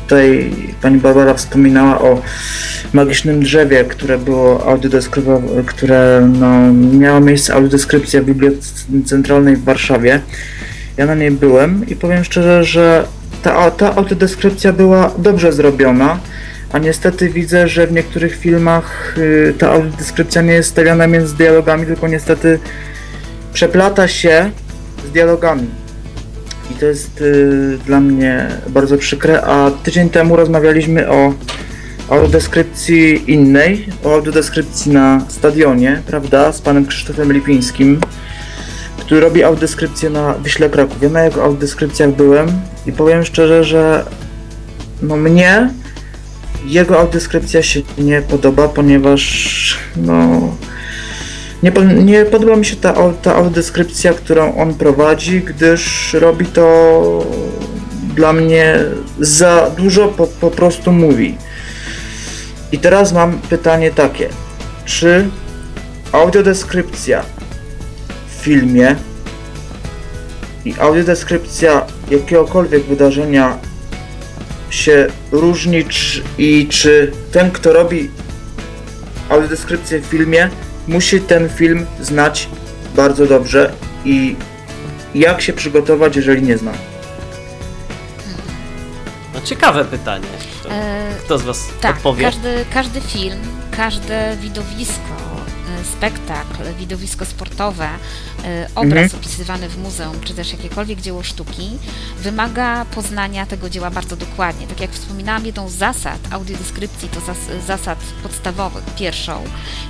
Tutaj 0.04 0.52
pani 0.82 0.98
Barbara 0.98 1.34
wspominała 1.34 2.02
o 2.02 2.22
magicznym 2.94 3.40
drzewie, 3.44 3.84
które 3.84 4.18
było 4.18 4.68
audiodeskryptowane, 4.68 5.64
które 5.66 6.30
no, 6.40 6.74
miało 6.74 7.20
miejsce 7.20 7.54
audiodeskrypcja 7.54 8.22
w 8.22 8.26
Bibliotece 8.26 8.86
Centralnej 9.06 9.56
w 9.56 9.64
Warszawie. 9.64 10.22
Ja 10.98 11.06
na 11.06 11.16
niej 11.16 11.32
byłem 11.32 11.88
i 11.88 11.96
powiem 11.96 12.24
szczerze, 12.24 12.64
że 12.64 13.06
ta, 13.44 13.72
ta 13.72 13.96
audiodeskrypcja 13.96 14.74
była 14.74 15.12
dobrze 15.18 15.54
zrobiona 15.54 16.20
a 16.76 16.78
niestety 16.78 17.30
widzę, 17.30 17.68
że 17.68 17.88
w 17.88 17.92
niektórych 17.92 18.36
filmach 18.36 19.16
y, 19.18 19.54
ta 19.58 19.72
audiodeskrypcja 19.72 20.42
nie 20.42 20.54
jest 20.54 20.70
stawiana 20.70 21.08
między 21.08 21.36
dialogami, 21.36 21.86
tylko 21.86 22.08
niestety 22.08 22.60
przeplata 23.54 24.08
się 24.08 24.52
z 25.08 25.12
dialogami. 25.12 25.68
I 26.72 26.74
to 26.74 26.86
jest 26.86 27.22
y, 27.22 27.78
dla 27.86 28.00
mnie 28.00 28.48
bardzo 28.68 28.98
przykre, 28.98 29.42
a 29.42 29.72
tydzień 29.72 30.10
temu 30.10 30.36
rozmawialiśmy 30.36 31.10
o 31.10 31.34
audiodeskrypcji 32.10 33.32
innej, 33.32 33.86
o 34.04 34.14
audiodeskrypcji 34.14 34.92
na 34.92 35.26
stadionie, 35.30 36.02
prawda, 36.08 36.52
z 36.52 36.62
panem 36.62 36.86
Krzysztofem 36.86 37.34
Lipińskim, 37.34 38.00
który 38.98 39.22
robi 39.22 39.44
audiodeskrypcję 39.44 40.10
na 40.10 40.34
Wyśle 40.34 40.70
Kraków. 40.70 41.02
Ja 41.02 41.10
na 41.10 41.24
jego 41.24 41.44
audiodeskrypcjach 41.44 42.12
byłem 42.12 42.48
i 42.88 42.92
powiem 42.92 43.26
szczerze, 43.26 43.64
że 43.64 44.06
no 45.02 45.18
mnie 45.18 45.70
jego 46.66 47.00
audiodeskrypcja 47.00 47.64
się 47.64 47.82
nie 47.98 48.22
podoba, 48.22 48.68
ponieważ 48.68 49.78
no 49.96 50.40
nie, 51.64 51.72
nie 52.04 52.26
podoba 52.26 52.56
mi 52.56 52.66
się 52.66 52.76
ta, 52.76 52.94
ta 53.22 53.36
audiodeskrypcja, 53.36 54.14
którą 54.14 54.56
on 54.58 54.74
prowadzi, 54.74 55.42
gdyż 55.42 56.14
robi 56.14 56.46
to 56.46 57.26
dla 58.16 58.34
mnie 58.34 58.80
za 59.20 59.72
dużo 59.78 60.08
po, 60.08 60.28
po 60.28 60.52
prostu 60.52 60.92
mówi. 60.92 61.38
I 62.72 62.80
teraz 62.80 63.14
mam 63.14 63.40
pytanie 63.40 63.92
takie. 63.92 64.30
Czy 64.86 65.30
audiodeskrypcja 66.12 67.24
w 68.28 68.44
filmie 68.44 68.96
i 70.66 70.74
audiodeskrypcja 70.80 71.86
jakiegokolwiek 72.12 72.84
wydarzenia 72.84 73.58
się 74.70 75.08
różni 75.32 75.86
i 76.38 76.68
czy 76.72 77.12
ten, 77.32 77.52
kto 77.52 77.74
robi 77.74 78.10
audiodeskrypcję 79.30 80.00
w 80.00 80.06
filmie, 80.06 80.50
musi 80.88 81.22
ten 81.22 81.50
film 81.50 81.86
znać 82.02 82.50
bardzo 82.96 83.26
dobrze 83.26 83.72
i 84.06 84.36
jak 85.16 85.42
się 85.42 85.54
przygotować, 85.54 86.16
jeżeli 86.16 86.42
nie 86.44 86.58
zna. 86.58 86.72
No, 89.34 89.42
ciekawe 89.42 89.86
pytanie. 89.86 90.28
E, 90.70 91.06
Kto 91.26 91.38
z 91.38 91.42
Was 91.44 91.68
Tak, 91.82 91.96
odpowie? 91.96 92.24
każdy, 92.26 92.66
każdy 92.74 93.02
film, 93.02 93.38
każde 93.78 94.38
widowisko, 94.42 95.35
spektakl, 95.84 96.64
widowisko 96.80 97.26
sportowe, 97.26 97.90
e, 98.44 98.68
obraz 98.76 99.04
Mhm. 99.04 99.22
opisywany 99.22 99.70
w 99.70 99.78
muzeum, 99.78 100.22
czy 100.24 100.34
też 100.34 100.52
jakiekolwiek 100.52 101.02
dzieło 101.02 101.24
sztuki, 101.24 101.70
wymaga 102.20 102.86
poznania 102.86 103.46
tego 103.46 103.70
dzieła 103.70 103.90
bardzo 103.92 104.16
dokładnie. 104.16 104.68
Tak 104.68 104.80
jak 104.80 104.92
wspominałam, 104.92 105.46
jedną 105.46 105.70
z 105.70 105.74
zasad 105.74 106.20
audiodeskrypcji, 106.32 107.10
to 107.10 107.20
zas- 107.20 107.66
zasad 107.68 108.00
podstawowych, 108.24 108.84
pierwszą, 108.98 109.44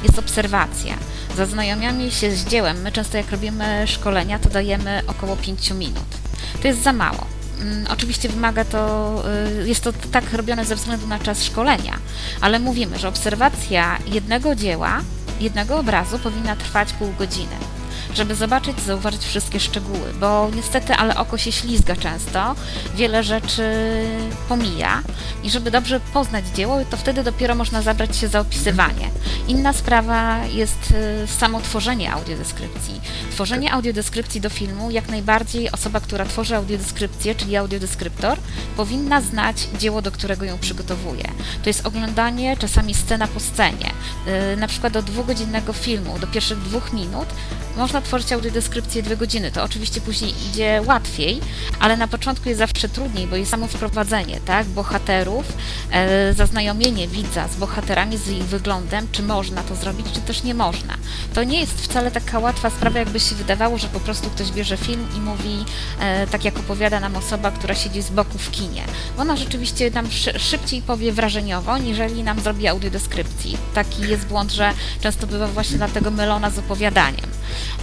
jest 0.04 0.20
obserwacja. 0.20 0.96
Zaznajomianie 1.38 2.12
się 2.12 2.32
z 2.32 2.46
dziełem, 2.46 2.82
my 2.82 2.92
często 2.92 3.18
jak 3.18 3.32
robimy 3.32 3.84
szkolenia, 3.88 4.40
to 4.40 4.50
dajemy 4.50 5.02
około 5.08 5.36
5 5.36 5.74
minut. 5.74 6.06
To 6.62 6.68
jest 6.68 6.84
za 6.84 6.94
mało. 6.94 7.26
Mm, 7.62 7.86
Oczywiście 7.90 8.30
wymaga 8.30 8.66
to, 8.66 9.24
y, 9.64 9.68
jest 9.68 9.82
to 9.84 9.94
tak 10.12 10.34
robione 10.34 10.66
ze 10.66 10.76
względu 10.76 11.08
na 11.08 11.20
czas 11.20 11.44
szkolenia, 11.44 11.98
ale 12.42 12.60
mówimy, 12.60 13.00
że 13.00 13.08
obserwacja 13.08 13.98
jednego 14.08 14.56
dzieła, 14.56 15.02
jednego 15.40 15.78
obrazu 15.80 16.20
powinna 16.20 16.56
trwać 16.56 16.94
pół 16.94 17.14
godziny, 17.18 17.56
żeby 18.16 18.36
zobaczyć, 18.36 18.80
zauważyć 18.82 19.26
wszystkie 19.26 19.60
szczegóły, 19.60 20.14
bo 20.20 20.50
niestety, 20.56 20.94
ale 20.94 21.18
oko 21.18 21.38
się 21.38 21.52
ślizga 21.52 21.96
często, 21.96 22.56
wiele 22.96 23.24
rzeczy 23.24 23.64
pomija 24.50 25.02
i 25.44 25.50
żeby 25.50 25.72
dobrze 25.72 26.00
poznać 26.00 26.46
dzieło, 26.48 26.80
to 26.90 26.98
wtedy 26.98 27.24
dopiero 27.24 27.56
można 27.56 27.82
zabrać 27.82 28.18
się 28.18 28.28
za 28.28 28.40
opisywanie. 28.40 29.10
Inna 29.48 29.74
sprawa 29.74 30.46
jest 30.46 30.94
y, 31.24 31.28
samo 31.28 31.62
tworzenie 31.62 32.14
audiodeskrypcji. 32.14 33.02
Tworzenie 33.32 33.74
audiodeskrypcji 33.74 34.42
do 34.42 34.50
filmu, 34.50 34.92
jak 34.92 35.10
najbardziej 35.10 35.72
osoba, 35.72 36.00
która 36.00 36.26
tworzy 36.26 36.56
audiodeskrypcję, 36.56 37.36
czyli 37.36 37.56
audiodeskryptor, 37.56 38.38
powinna 38.78 39.22
znać 39.22 39.58
dzieło, 39.80 40.02
do 40.02 40.12
którego 40.12 40.46
ją 40.46 40.58
przygotowuje. 40.58 41.24
To 41.64 41.70
jest 41.70 41.86
oglądanie 41.86 42.58
czasami 42.58 42.94
scena 42.94 43.28
po 43.28 43.40
scenie. 43.40 43.92
Yy, 44.52 44.58
Na 44.58 44.68
przykład 44.68 44.94
do 44.94 45.02
dwugodzinnego 45.02 45.74
filmu, 45.74 46.20
do 46.20 46.28
pierwszych 46.28 46.60
dwóch 46.60 46.94
minut 46.94 47.28
można 47.78 48.02
tworzyć 48.06 48.32
audiodeskrypcję 48.34 49.04
dwie 49.04 49.18
godziny. 49.18 49.52
To 49.52 49.64
oczywiście 49.64 50.02
później 50.02 50.34
idzie 50.50 50.82
łatwiej, 50.86 51.42
ale 51.80 51.98
na 51.98 52.08
początku 52.08 52.50
jest 52.50 52.60
zawsze 52.60 52.90
trudniej, 52.90 53.28
bo 53.28 53.36
jest 53.36 53.52
samo 53.52 53.68
wprowadzenie, 53.68 54.40
tak, 54.46 54.68
bohaterów, 54.68 55.46
e, 55.92 56.34
zaznajomienie 56.34 57.08
widza 57.08 57.48
z 57.48 57.56
bohaterami, 57.56 58.18
z 58.18 58.28
ich 58.30 58.44
wyglądem, 58.44 59.08
czy 59.12 59.24
można 59.24 59.64
to 59.64 59.76
zrobić, 59.76 60.06
czy 60.14 60.22
też 60.22 60.44
nie 60.44 60.54
można. 60.54 60.94
To 61.34 61.44
nie 61.44 61.60
jest 61.60 61.82
wcale 61.82 62.12
taka 62.12 62.40
łatwa 62.40 62.70
sprawa, 62.70 63.00
jakby 63.00 63.20
się 63.20 63.36
wydawało, 63.36 63.78
że 63.78 63.88
po 63.88 64.00
prostu 64.00 64.30
ktoś 64.30 64.52
bierze 64.52 64.78
film 64.78 65.08
i 65.18 65.20
mówi, 65.20 65.66
e, 66.00 66.28
tak 66.28 66.46
jak 66.46 66.60
opowiada 66.60 67.00
nam 67.00 67.16
osoba, 67.16 67.52
która 67.52 67.76
siedzi 67.76 68.02
z 68.02 68.10
boku 68.10 68.38
w 68.38 68.52
kinie. 68.52 68.84
Ona 69.18 69.36
rzeczywiście 69.38 69.92
nam 69.92 70.12
szy- 70.12 70.40
szybciej 70.40 70.82
powie 70.82 71.12
wrażeniowo, 71.14 71.78
niżeli 71.78 72.24
nam 72.24 72.40
zrobi 72.40 72.68
audiodeskrypcji. 72.68 73.58
Taki 73.74 74.02
jest 74.02 74.26
błąd, 74.26 74.52
że 74.52 74.72
często 75.02 75.28
bywa 75.28 75.48
właśnie 75.48 75.78
dlatego 75.78 76.12
mylona 76.12 76.50
z 76.50 76.60
opowiadaniem. 76.60 77.26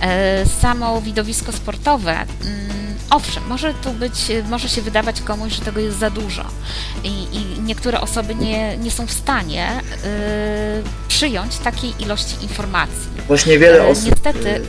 E, 0.00 0.11
Samo 0.60 1.00
widowisko 1.00 1.52
sportowe, 1.52 2.12
mm, 2.12 2.26
owszem, 3.10 3.42
może 3.48 3.74
tu 3.74 3.90
być, 3.92 4.14
może 4.50 4.68
się 4.68 4.82
wydawać 4.82 5.20
komuś, 5.20 5.52
że 5.52 5.60
tego 5.62 5.80
jest 5.80 5.98
za 5.98 6.10
dużo 6.10 6.44
i, 7.04 7.08
i 7.08 7.60
niektóre 7.62 8.00
osoby 8.00 8.34
nie, 8.34 8.76
nie 8.76 8.90
są 8.90 9.06
w 9.06 9.12
stanie 9.12 9.68
y, 9.70 11.08
przyjąć 11.08 11.58
takiej 11.58 11.94
ilości 12.02 12.36
informacji. 12.42 13.08
Właśnie 13.26 13.58
wiele 13.58 13.78
E, 13.78 13.86
osób. 13.88 14.04
niestety- 14.10 14.48
y, 14.48 14.66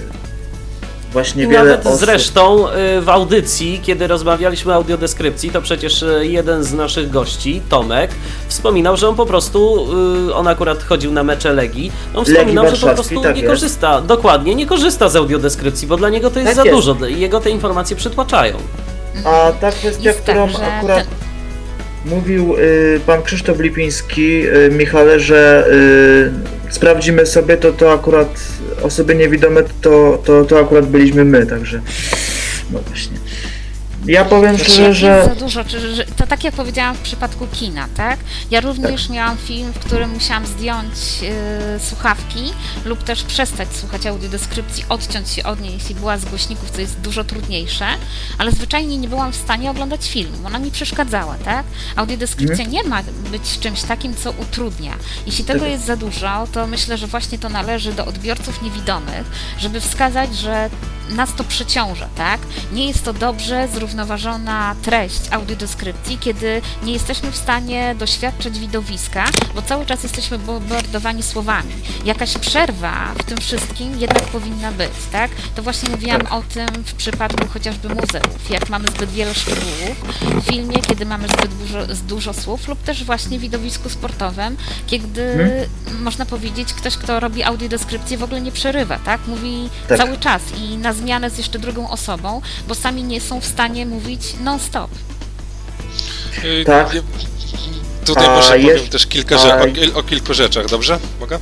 Właśnie 1.14 1.44
I 1.44 1.48
wiele 1.48 1.64
nawet 1.64 1.86
osób. 1.88 2.00
zresztą 2.00 2.68
y, 2.70 3.02
w 3.02 3.10
audycji, 3.10 3.80
kiedy 3.84 4.08
rozmawialiśmy 4.08 4.72
o 4.72 4.76
audiodeskrypcji, 4.76 5.50
to 5.50 5.62
przecież 5.62 6.02
y, 6.04 6.28
jeden 6.28 6.64
z 6.64 6.74
naszych 6.74 7.10
gości, 7.10 7.62
Tomek, 7.70 8.12
wspominał, 8.48 8.98
że 8.98 9.10
on 9.10 9.16
po 9.16 9.26
prostu, 9.26 9.88
y, 10.30 10.34
on 10.36 10.48
akurat 10.48 10.84
chodził 10.84 11.12
na 11.12 11.24
mecze 11.24 11.54
Legii, 11.54 11.92
on 12.14 12.20
Legii 12.20 12.34
wspominał, 12.36 12.76
że 12.76 12.88
po 12.88 12.94
prostu 12.94 13.22
tak 13.22 13.36
nie 13.36 13.42
jest. 13.42 13.54
korzysta, 13.54 14.02
dokładnie, 14.02 14.56
nie 14.56 14.66
korzysta 14.66 15.10
z 15.10 15.16
audiodeskrypcji, 15.16 15.88
bo 15.88 15.98
dla 15.98 16.10
niego 16.10 16.30
to 16.30 16.40
jest 16.40 16.48
Tak 16.48 16.56
za 16.56 16.64
jest. 16.64 16.76
dużo 16.76 17.06
i 17.08 17.20
jego 17.20 17.40
te 17.40 17.50
informacje 17.50 17.96
przytłaczają. 17.96 18.58
A 19.26 19.52
ta 19.62 19.72
kwestia, 19.72 20.04
Jest 20.04 20.22
którą 20.22 20.48
tak, 20.48 20.58
że 20.58 20.66
akurat 20.78 21.06
mówił 22.06 22.56
y, 22.58 23.00
pan 23.06 23.24
Krzysztof 23.24 23.60
Lipiński, 23.60 24.48
y, 24.48 24.70
Michale, 24.72 25.20
że 25.20 25.66
y, 26.70 26.74
sprawdzimy 26.74 27.26
sobie, 27.26 27.58
to 27.58 27.72
to 27.72 27.92
akurat 27.94 28.28
osoby 28.84 29.16
niewidome, 29.16 29.64
to, 29.82 30.22
to, 30.26 30.46
to 30.46 30.60
akurat 30.60 30.86
byliśmy 30.86 31.26
my, 31.26 31.46
także 31.46 31.82
no 32.72 32.80
właśnie. 32.88 33.18
Ja 34.06 34.26
powiem 34.26 34.58
szczerze, 34.58 34.84
Jak 34.84 34.94
że 34.94 35.26
za 35.26 35.36
dużo, 35.36 35.64
czy, 35.66 35.96
że, 35.96 36.06
to 36.06 36.28
tak 36.28 36.44
jak 36.44 36.54
powiedziałam 36.54 36.96
w 36.96 37.00
przypadku 37.00 37.48
kina, 37.48 37.88
tak? 37.98 38.20
Ja 38.52 38.60
również 38.62 39.10
miałam 39.10 39.38
film, 39.38 39.74
w 39.74 39.80
którym 39.80 40.10
musiałam 40.10 40.46
zdjąć 40.46 40.94
y, 41.76 41.80
słuchawki 41.80 42.54
lub 42.86 43.04
też 43.04 43.24
przestać 43.24 43.68
słuchać 43.76 44.06
audiodeskrypcji, 44.06 44.86
odciąć 44.90 45.30
się 45.30 45.44
od 45.44 45.62
niej, 45.62 45.74
jeśli 45.74 45.96
była 45.96 46.18
z 46.18 46.26
głośników, 46.26 46.72
co 46.72 46.82
jest 46.82 47.00
dużo 47.00 47.24
trudniejsze, 47.24 47.86
ale 48.38 48.52
zwyczajnie 48.52 48.98
nie 48.98 49.08
byłam 49.08 49.32
w 49.32 49.36
stanie 49.36 49.72
oglądać 49.72 50.10
filmu, 50.10 50.38
ona 50.46 50.60
mi 50.60 50.72
przeszkadzała, 50.72 51.36
tak? 51.46 51.66
Audiodeskrypcja 51.96 52.66
nie 52.66 52.84
ma 52.84 53.02
być 53.32 53.60
czymś 53.60 53.82
takim, 53.82 54.16
co 54.16 54.32
utrudnia. 54.32 54.94
Jeśli 55.26 55.46
tego 55.46 55.60
Tak. 55.60 55.70
jest 55.70 55.86
za 55.86 55.96
dużo, 55.98 56.48
to 56.54 56.68
myślę, 56.68 56.98
że 56.98 57.08
właśnie 57.08 57.40
to 57.40 57.50
należy 57.50 57.94
do 57.94 58.06
odbiorców 58.06 58.62
niewidomych, 58.62 59.24
żeby 59.60 59.80
wskazać, 59.82 60.36
że 60.36 60.70
nas 61.10 61.36
to 61.36 61.44
przeciąża, 61.44 62.10
tak? 62.16 62.40
Nie 62.74 62.88
jest 62.88 63.04
to 63.06 63.14
dobrze 63.14 63.68
zrównoważona 63.98 64.76
treść 64.82 65.22
audiodeskrypcji, 65.32 66.18
kiedy 66.18 66.62
nie 66.84 66.94
jesteśmy 66.94 67.32
w 67.32 67.36
stanie 67.36 67.96
doświadczyć 68.00 68.60
widowiska, 68.60 69.26
bo 69.56 69.62
cały 69.62 69.86
czas 69.86 70.04
jesteśmy 70.04 70.40
bombardowani 70.40 71.24
słowami. 71.24 71.74
Jakaś 72.06 72.38
przerwa 72.38 72.94
w 73.20 73.24
tym 73.24 73.38
wszystkim 73.38 74.00
jednak 74.00 74.24
powinna 74.24 74.72
być, 74.72 74.92
tak? 75.12 75.32
To 75.56 75.64
właśnie 75.64 75.90
mówiłam 75.90 76.22
o 76.30 76.42
tym 76.54 76.68
w 76.86 76.94
przypadku 76.94 77.48
chociażby 77.48 77.90
muzeów, 77.90 78.50
jak 78.50 78.70
mamy 78.70 78.88
zbyt 78.88 79.10
wiele 79.12 79.34
szczegółów 79.34 79.96
w 80.36 80.44
filmie, 80.50 80.78
kiedy 80.78 81.06
mamy 81.06 81.28
zbyt 81.28 81.54
dużo, 81.58 81.80
dużo 82.08 82.34
słów, 82.34 82.68
lub 82.68 82.84
też 82.84 83.04
właśnie 83.04 83.38
w 83.40 83.42
widowisku 83.42 83.90
sportowym, 83.90 84.58
kiedy 84.88 85.24
Mhm. 85.24 85.70
można 86.04 86.26
powiedzieć, 86.26 86.74
ktoś, 86.74 86.98
kto 86.98 87.20
robi 87.20 87.44
audiodeskrypcję 87.44 88.18
w 88.18 88.24
ogóle 88.24 88.42
nie 88.42 88.52
przerywa, 88.52 89.00
tak? 89.00 89.28
Mówi 89.28 89.70
Tak. 89.88 89.98
cały 89.98 90.18
czas 90.18 90.42
i 90.58 90.78
na 90.78 90.94
zmianę 90.94 91.30
z 91.30 91.38
jeszcze 91.38 91.60
drugą 91.60 91.90
osobą, 91.90 92.42
bo 92.68 92.76
sami 92.76 93.04
nie 93.04 93.22
są 93.22 93.42
w 93.42 93.46
stanie 93.46 93.83
mówić 93.86 94.22
non-stop. 94.44 94.92
Y, 96.44 96.64
Tak. 96.66 96.90
Tutaj 98.06 98.26
A 98.26 98.30
może 98.36 98.60
jest- 98.60 98.76
powiem 98.78 98.92
też 98.92 99.08
kilka 99.08 99.36
a- 99.36 99.62
o, 99.96 100.00
o 100.00 100.04
kilku 100.04 100.34
rzeczach, 100.34 100.68
dobrze? 100.70 101.00
Mogę? 101.20 101.40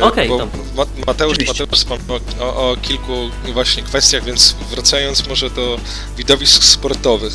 E, 0.00 0.04
Okej. 0.04 0.28
Ma- 0.76 0.86
Mateusz. 1.06 1.36
Mateusz 1.46 1.68
wspomniał 1.78 2.20
o, 2.40 2.70
o 2.70 2.76
kilku 2.76 3.30
właśnie 3.52 3.82
kwestiach, 3.82 4.24
więc 4.24 4.54
wracając 4.70 5.26
może 5.28 5.50
do 5.50 5.80
widowisk 6.16 6.64
sportowych. 6.64 7.32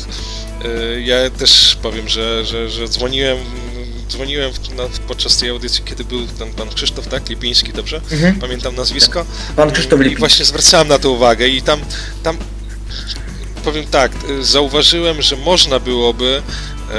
E, 0.64 1.00
Ja 1.00 1.30
też 1.30 1.78
powiem, 1.82 2.08
że, 2.08 2.44
że, 2.44 2.70
że 2.70 2.88
dzwoniłem 2.88 3.38
dzwoniłem 4.08 4.52
w, 4.52 4.74
na, 4.74 4.82
podczas 5.08 5.36
tej 5.36 5.50
audycji, 5.50 5.82
kiedy 5.84 6.04
był 6.04 6.26
ten 6.26 6.52
pan 6.52 6.68
Krzysztof, 6.68 7.06
tak? 7.08 7.28
Lipiński, 7.28 7.72
dobrze? 7.72 8.00
Mhm. 8.12 8.34
Pamiętam 8.40 8.74
nazwisko. 8.76 9.24
Pan 9.56 9.70
Krzysztof 9.70 9.92
I 10.00 10.02
Lipiński. 10.02 10.18
właśnie 10.20 10.44
zwracałem 10.44 10.88
na 10.88 10.98
to 10.98 11.10
uwagę 11.10 11.48
i 11.48 11.62
tam, 11.62 11.80
tam 12.22 12.36
powiem 13.64 13.86
tak, 13.86 14.12
y, 14.30 14.44
zauważyłem, 14.44 15.22
że 15.22 15.36
można 15.36 15.78
byłoby 15.78 16.42
e, 16.90 16.94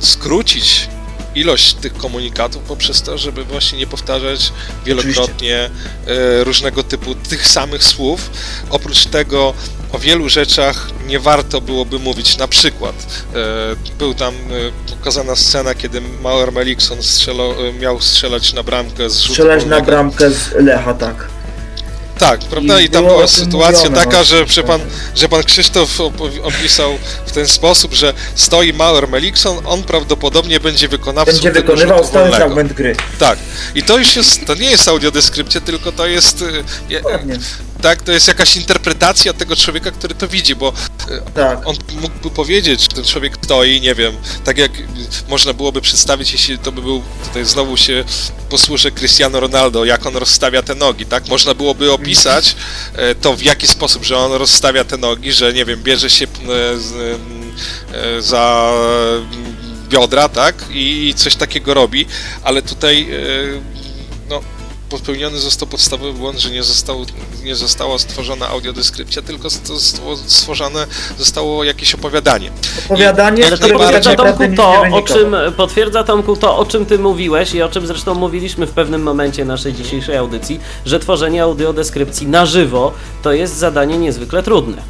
skrócić 0.00 0.88
ilość 1.34 1.74
tych 1.74 1.94
komunikatów 1.94 2.62
poprzez 2.62 3.02
to, 3.02 3.18
żeby 3.18 3.44
właśnie 3.44 3.78
nie 3.78 3.86
powtarzać 3.86 4.52
wielokrotnie 4.84 5.70
e, 6.06 6.44
różnego 6.44 6.82
typu 6.82 7.14
tych 7.14 7.46
samych 7.46 7.84
słów. 7.84 8.30
Oprócz 8.70 9.06
tego 9.06 9.54
o 9.94 9.98
wielu 9.98 10.28
rzeczach 10.28 10.88
nie 11.06 11.20
warto 11.20 11.60
byłoby 11.60 11.98
mówić. 11.98 12.36
Na 12.36 12.48
przykład 12.48 12.94
e, 13.34 13.96
był 13.98 14.14
tam 14.14 14.34
e, 14.34 14.94
pokazana 14.96 15.36
scena, 15.36 15.74
kiedy 15.74 16.00
Mauer 16.00 16.52
Melikson 16.52 16.98
e, 16.98 17.72
miał 17.72 18.00
strzelać 18.00 18.52
na 18.52 18.62
bramkę 18.62 19.10
z 19.10 19.20
rzutu 19.20 19.32
Strzelać 19.32 19.64
na 19.64 19.80
bramkę 19.80 20.30
z 20.30 20.52
Lecha, 20.52 20.94
tak. 20.94 21.33
Tak, 22.18 22.40
prawda? 22.40 22.80
I, 22.80 22.84
I 22.84 22.88
tam 22.88 23.04
była 23.06 23.28
sytuacja 23.28 23.90
taka, 23.90 24.18
no, 24.18 24.24
że, 24.24 24.46
że, 24.46 24.62
pan, 24.62 24.80
że 25.14 25.28
pan 25.28 25.42
Krzysztof 25.42 26.00
opisał 26.42 26.98
w 27.26 27.32
ten 27.32 27.48
sposób, 27.48 27.94
że 27.94 28.14
stoi 28.34 28.72
Mauer 28.72 29.08
Melikson, 29.08 29.56
on 29.66 29.82
prawdopodobnie 29.82 30.60
będzie 30.60 30.88
wykonawcą 30.88 31.32
Będzie 31.32 31.50
wykonywał 31.50 32.04
stały 32.04 32.30
fragment 32.30 32.72
gry. 32.72 32.96
Tak. 33.18 33.38
I 33.74 33.82
to 33.82 33.98
już 33.98 34.16
jest, 34.16 34.46
to 34.46 34.54
nie 34.54 34.70
jest 34.70 34.88
audiodeskrypcja, 34.88 35.60
tylko 35.60 35.92
to 35.92 36.06
jest, 36.06 36.42
y, 36.42 36.64
je- 36.88 37.00
Dokładnie. 37.00 37.38
Tak, 37.84 38.02
to 38.02 38.12
jest 38.12 38.28
jakaś 38.28 38.56
interpretacja 38.56 39.32
tego 39.32 39.56
człowieka, 39.56 39.90
który 39.90 40.14
to 40.14 40.28
widzi, 40.28 40.56
bo 40.56 40.72
Tak. 41.34 41.66
on 41.66 41.76
mógłby 42.00 42.30
powiedzieć, 42.30 42.80
że 42.80 42.88
ten 42.88 43.04
człowiek 43.04 43.38
stoi, 43.42 43.80
nie 43.80 43.94
wiem, 43.94 44.16
tak 44.44 44.58
jak 44.58 44.70
można 45.28 45.52
byłoby 45.52 45.80
przedstawić, 45.80 46.32
jeśli 46.32 46.58
to 46.58 46.72
by 46.72 46.82
był, 46.82 47.02
tutaj 47.24 47.44
znowu 47.44 47.76
się 47.76 48.04
posłużę 48.50 48.90
Cristiano 48.90 49.40
Ronaldo, 49.40 49.84
jak 49.84 50.06
on 50.06 50.16
rozstawia 50.16 50.62
te 50.62 50.74
nogi, 50.74 51.06
tak? 51.06 51.28
Można 51.28 51.54
byłoby 51.54 51.92
opisać 51.92 52.56
e, 52.96 53.14
to 53.14 53.36
w 53.36 53.42
jaki 53.42 53.66
sposób, 53.66 54.04
że 54.04 54.18
on 54.18 54.32
rozstawia 54.32 54.84
te 54.84 54.96
nogi, 54.96 55.32
że 55.32 55.52
nie 55.52 55.64
wiem, 55.64 55.82
bierze 55.82 56.10
się 56.10 56.26
e, 56.26 56.28
e, 58.18 58.22
za 58.22 58.72
biodra, 59.88 60.28
tak? 60.28 60.54
I 60.70 61.14
coś 61.16 61.34
takiego 61.34 61.74
robi, 61.74 62.06
ale 62.42 62.62
tutaj 62.62 63.02
e, 63.02 63.14
no, 64.30 64.40
popełniony 64.98 65.38
został 65.38 65.68
podstawowy 65.68 66.12
błąd, 66.12 66.38
że 66.38 66.50
nie, 66.50 66.62
został, 66.62 67.06
nie 67.44 67.56
została 67.56 67.98
stworzona 67.98 68.48
audiodeskrypcja, 68.48 69.22
tylko 69.22 69.48
stworzone 70.26 70.86
zostało 71.18 71.64
jakieś 71.64 71.94
opowiadanie. 71.94 72.50
Opowiadanie, 72.84 73.42
którego 73.42 73.78
tak 73.78 74.02
potwierdza 74.02 74.14
Tomku 74.14 74.56
to, 74.56 74.82
o 74.92 75.02
czym, 75.02 75.36
potwierdza 75.56 76.04
Tomku 76.04 76.36
to, 76.36 76.58
o 76.58 76.66
czym 76.66 76.86
ty 76.86 76.98
mówiłeś 76.98 77.54
i 77.54 77.62
o 77.62 77.68
czym 77.68 77.86
zresztą 77.86 78.14
mówiliśmy 78.14 78.66
w 78.66 78.70
pewnym 78.70 79.02
momencie 79.02 79.44
naszej 79.44 79.72
dzisiejszej 79.74 80.16
audycji, 80.16 80.60
że 80.86 81.00
tworzenie 81.00 81.42
audiodeskrypcji 81.42 82.26
na 82.26 82.46
żywo 82.46 82.92
to 83.22 83.32
jest 83.32 83.56
zadanie 83.56 83.98
niezwykle 83.98 84.42
trudne. 84.42 84.82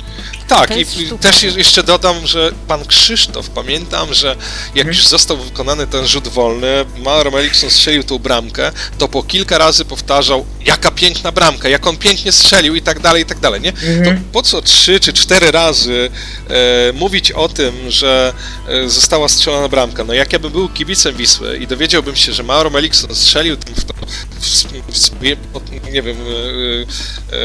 Tak, 0.49 0.69
To 0.69 0.75
i 0.75 0.85
sztuka. 1.07 1.23
też 1.23 1.43
je- 1.43 1.51
jeszcze 1.51 1.83
dodam, 1.83 2.27
że 2.27 2.53
pan 2.69 2.85
Krzysztof, 2.87 3.51
pamiętam, 3.51 4.15
że 4.15 4.37
jak 4.75 4.87
już 4.87 5.07
został 5.07 5.37
wykonany 5.37 5.87
ten 5.87 6.07
rzut 6.07 6.29
wolny, 6.29 6.85
Mauer 6.99 7.33
Melikson 7.33 7.71
strzelił 7.71 8.05
tą 8.05 8.19
bramkę, 8.19 8.73
to 8.99 9.09
po 9.09 9.23
kilka 9.23 9.59
razy 9.59 9.85
powtarzał, 9.85 10.47
jaka 10.65 10.91
piękna 10.91 11.33
bramka, 11.33 11.69
jak 11.69 11.87
on 11.87 11.97
pięknie 11.97 12.33
strzelił 12.33 12.75
i 12.75 12.83
tak 12.83 13.01
dalej, 13.01 13.23
i 13.23 13.27
tak 13.27 13.41
dalej, 13.41 13.61
nie? 13.61 13.73
To 13.73 13.79
Mhm. 13.87 14.25
po 14.33 14.43
co 14.43 14.63
trzy 14.63 15.01
czy 15.01 15.13
cztery 15.13 15.51
razy 15.51 16.11
e, 16.51 16.93
mówić 16.93 17.33
o 17.33 17.49
tym, 17.49 17.91
że 17.91 18.33
e, 18.69 18.89
została 18.89 19.29
strzelona 19.29 19.69
bramka? 19.69 20.05
No 20.05 20.15
jak 20.15 20.33
ja 20.33 20.39
bym 20.39 20.53
był 20.53 20.69
kibicem 20.69 21.17
Wisły 21.17 21.57
i 21.59 21.67
dowiedziałbym 21.67 22.17
się, 22.17 22.33
że 22.33 22.43
Mauro 22.43 22.71
Melikson 22.71 23.15
strzelił 23.15 23.57
tam 23.57 23.75
w 23.75 23.85
to, 23.85 23.95
w, 24.41 24.47
w, 24.47 25.11
w, 25.11 25.93
nie 25.93 26.03
wiem, 26.03 26.17
e, 26.17 27.37
e, 27.37 27.39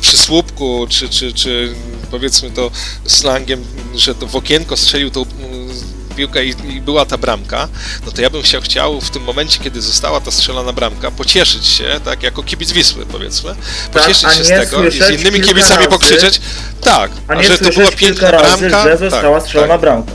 przy 0.00 0.16
słupku, 0.16 0.86
czy, 0.90 1.08
czy, 1.08 1.32
czy 1.32 1.74
powiedzmy 2.10 2.45
to 2.50 2.70
slangiem, 3.06 3.64
że 3.94 4.14
to 4.14 4.26
w 4.26 4.36
okienko 4.36 4.76
strzelił 4.76 5.10
tą 5.10 5.22
mm, 5.22 5.68
piłkę 6.16 6.44
i, 6.46 6.54
i 6.76 6.80
była 6.80 7.06
ta 7.06 7.18
bramka, 7.18 7.68
no 8.06 8.12
to 8.12 8.22
ja 8.22 8.30
bym 8.30 8.44
się 8.44 8.60
chciał 8.60 9.00
w 9.00 9.10
tym 9.10 9.22
momencie, 9.22 9.58
kiedy 9.58 9.82
została 9.82 10.20
ta 10.20 10.30
strzelana 10.30 10.72
bramka, 10.72 11.10
pocieszyć 11.10 11.66
się, 11.66 12.00
tak, 12.04 12.22
jako 12.22 12.42
kibic 12.42 12.72
Wisły, 12.72 13.06
powiedzmy, 13.06 13.54
pocieszyć 13.92 14.22
Tak, 14.22 14.32
a 14.32 14.34
się 14.34 14.44
z 14.44 14.48
tego 14.48 14.88
i 14.88 14.90
z 14.90 15.10
innymi 15.10 15.40
kibicami 15.40 15.76
razy, 15.76 15.88
pokrzyczeć, 15.88 16.40
tak, 16.80 17.10
A 17.28 17.34
nie 17.34 17.44
że 17.44 17.58
to 17.58 17.70
była 17.70 17.90
piękna 17.92 18.30
razy, 18.30 18.68
bramka. 18.68 18.82
że 18.90 18.96
została 18.96 19.38
tak, 19.38 19.46
strzelona 19.46 19.74
tak. 19.74 19.80
bramka. 19.80 20.12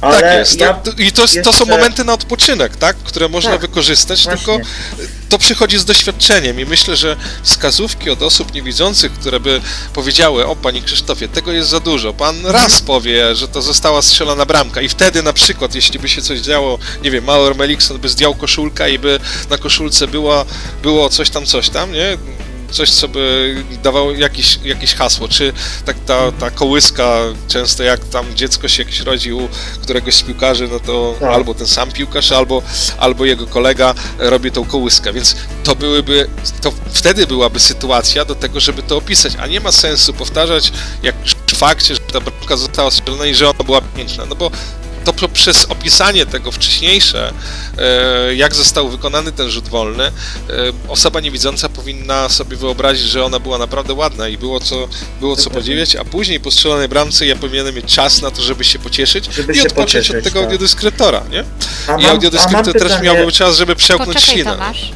Ale 0.00 0.20
Tak 0.20 0.38
jest. 0.38 0.60
ja 0.60 0.74
To, 0.74 0.90
I 0.98 1.12
to, 1.12 1.24
to 1.44 1.52
są 1.52 1.64
momenty 1.66 2.04
na 2.04 2.12
odpoczynek, 2.12 2.76
tak? 2.76 2.96
które 2.96 3.28
można 3.28 3.50
Tak, 3.50 3.60
wykorzystać, 3.60 4.24
właśnie. 4.24 4.44
tylko 4.44 4.68
to 5.28 5.38
przychodzi 5.38 5.78
z 5.78 5.84
doświadczeniem 5.84 6.60
i 6.60 6.64
myślę, 6.64 6.96
że 6.96 7.16
wskazówki 7.42 8.10
od 8.10 8.22
osób 8.22 8.54
niewidzących, 8.54 9.12
które 9.12 9.40
by 9.40 9.60
powiedziały, 9.92 10.46
o 10.46 10.56
panie 10.56 10.82
Krzysztofie, 10.82 11.28
tego 11.28 11.52
jest 11.52 11.68
za 11.68 11.80
dużo, 11.80 12.12
pan 12.12 12.46
raz 12.46 12.80
powie, 12.80 13.36
że 13.36 13.48
to 13.48 13.62
została 13.62 14.02
strzelana 14.02 14.46
bramka 14.46 14.80
i 14.80 14.88
wtedy 14.88 15.22
na 15.22 15.32
przykład, 15.32 15.74
jeśli 15.74 15.98
by 15.98 16.08
się 16.08 16.22
coś 16.22 16.40
działo, 16.40 16.78
nie 17.02 17.10
wiem, 17.10 17.24
Mauer 17.24 17.56
Melikson 17.56 17.98
by 17.98 18.08
zdjął 18.08 18.34
koszulkę 18.34 18.90
i 18.90 18.98
by 18.98 19.20
na 19.50 19.58
koszulce 19.58 20.06
było, 20.06 20.44
było 20.82 21.08
coś 21.08 21.30
tam, 21.30 21.46
coś 21.46 21.68
tam, 21.68 21.92
nie? 21.92 22.18
Coś, 22.70 22.90
co 22.90 23.08
by 23.08 23.54
dawało 23.82 24.12
jakieś, 24.12 24.58
jakieś 24.64 24.94
hasło, 24.94 25.28
czy 25.28 25.52
tak 25.84 25.96
ta, 26.06 26.32
ta 26.32 26.50
kołyska, 26.50 27.18
często 27.48 27.82
jak 27.82 28.04
tam 28.04 28.26
dziecko 28.36 28.68
się 28.68 28.82
jakieś 28.82 29.00
rodzi 29.00 29.32
u 29.32 29.48
któregoś 29.82 30.14
z 30.14 30.22
piłkarzy, 30.22 30.68
no 30.68 30.80
to 30.80 31.14
Tak. 31.20 31.30
albo 31.34 31.54
ten 31.54 31.66
sam 31.66 31.92
piłkarz, 31.92 32.32
albo, 32.32 32.62
albo 32.98 33.24
jego 33.24 33.46
kolega 33.46 33.94
robi 34.18 34.50
tą 34.50 34.64
kołyskę, 34.64 35.12
więc 35.12 35.36
to 35.64 35.76
byłyby, 35.76 36.28
to 36.62 36.72
wtedy 36.92 37.26
byłaby 37.26 37.60
sytuacja 37.60 38.24
do 38.24 38.34
tego, 38.34 38.60
żeby 38.60 38.82
to 38.82 38.96
opisać, 38.96 39.32
a 39.40 39.46
nie 39.46 39.60
ma 39.60 39.72
sensu 39.72 40.12
powtarzać 40.14 40.72
jak 41.02 41.14
w 41.46 41.56
fakcie, 41.56 41.94
że 41.94 42.00
ta 42.00 42.20
bramka 42.20 42.56
została 42.56 42.90
strzelona 42.90 43.26
i 43.26 43.34
że 43.34 43.48
ona 43.50 43.64
była 43.64 43.80
piękna, 43.80 44.24
no 44.26 44.34
bo 44.34 44.50
to 45.12 45.12
poprzez 45.12 45.64
opisanie 45.64 46.26
tego 46.26 46.52
wcześniejsze, 46.52 47.32
e, 47.78 48.34
jak 48.34 48.54
został 48.54 48.88
wykonany 48.88 49.32
ten 49.32 49.50
rzut 49.50 49.68
wolny, 49.68 50.04
e, 50.04 50.10
osoba 50.88 51.20
niewidząca 51.20 51.68
powinna 51.68 52.28
sobie 52.28 52.56
wyobrazić, 52.56 53.02
że 53.06 53.24
ona 53.24 53.38
była 53.38 53.58
naprawdę 53.58 53.94
ładna 53.94 54.28
i 54.28 54.38
było 54.38 54.60
co, 54.60 54.88
było 55.20 55.36
co 55.36 55.42
Dokładnie. 55.44 55.60
podziwiać, 55.60 55.96
a 55.96 56.04
później 56.04 56.40
po 56.40 56.50
strzelonej 56.50 56.88
bramce 56.88 57.26
ja 57.26 57.36
powinienem 57.36 57.74
mieć 57.74 57.94
czas 57.94 58.22
na 58.22 58.30
to, 58.30 58.42
żeby 58.42 58.64
się 58.64 58.78
pocieszyć 58.78 59.28
Żeby 59.34 59.52
i 59.52 59.56
się 59.56 59.62
odpocząć 59.62 59.78
od 59.78 60.06
pocieszyć, 60.06 60.24
tego 60.24 60.40
tak. 60.40 60.44
audiodyskryptora, 60.44 61.22
nie? 61.30 61.40
a 61.40 61.42
I 61.42 61.86
mam, 61.86 62.00
a 62.00 62.02
mam 62.02 62.10
audiodyskryptor 62.10 62.72
też 62.72 63.02
miałby 63.02 63.32
czas, 63.32 63.56
żeby 63.56 63.76
przełknąć 63.76 64.14
Poczekaj 64.14 64.34
ślinę. 64.34 64.50
Tomasz. 64.50 64.92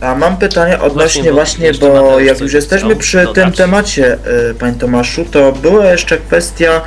A 0.00 0.14
mam 0.14 0.36
pytanie 0.36 0.80
odnośnie 0.80 1.32
Właśnie, 1.32 1.72
bo 1.72 1.78
właśnie, 1.78 2.00
bo 2.00 2.20
jak 2.20 2.40
już 2.40 2.52
jesteśmy 2.52 2.96
przy 2.96 3.16
dodać. 3.16 3.34
tym 3.34 3.52
temacie, 3.52 4.18
y, 4.50 4.54
panie 4.54 4.74
Tomaszu, 4.78 5.24
to 5.24 5.52
była 5.52 5.86
jeszcze 5.86 6.18
kwestia, 6.18 6.80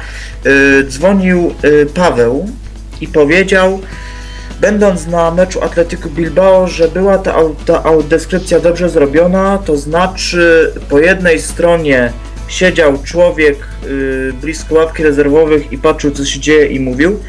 y, 0.46 0.84
dzwonił 0.84 1.54
y, 1.64 1.86
Paweł 1.94 2.50
i 3.02 3.08
powiedział, 3.08 3.80
będąc 4.62 5.08
na 5.08 5.32
meczu 5.32 5.64
Atletico 5.64 6.10
Bilbao, 6.10 6.68
że 6.68 6.88
była 6.88 7.18
ta, 7.18 7.36
ta 7.66 7.84
dobrze 8.64 8.90
zrobiona, 8.90 9.58
to 9.66 9.78
znaczy 9.78 10.74
po 10.90 11.00
jednej 11.00 11.42
stronie 11.42 12.14
siedział 12.48 13.04
człowiek 13.04 13.58
y, 13.86 14.34
blisko 14.42 14.76
ławki 14.76 15.04
rezerwowych 15.04 15.72
i 15.72 15.78
patrzył 15.78 16.12
co 16.12 16.26
się 16.26 16.40
dzieje 16.40 16.66
i 16.66 16.80
mówił, 16.80 17.20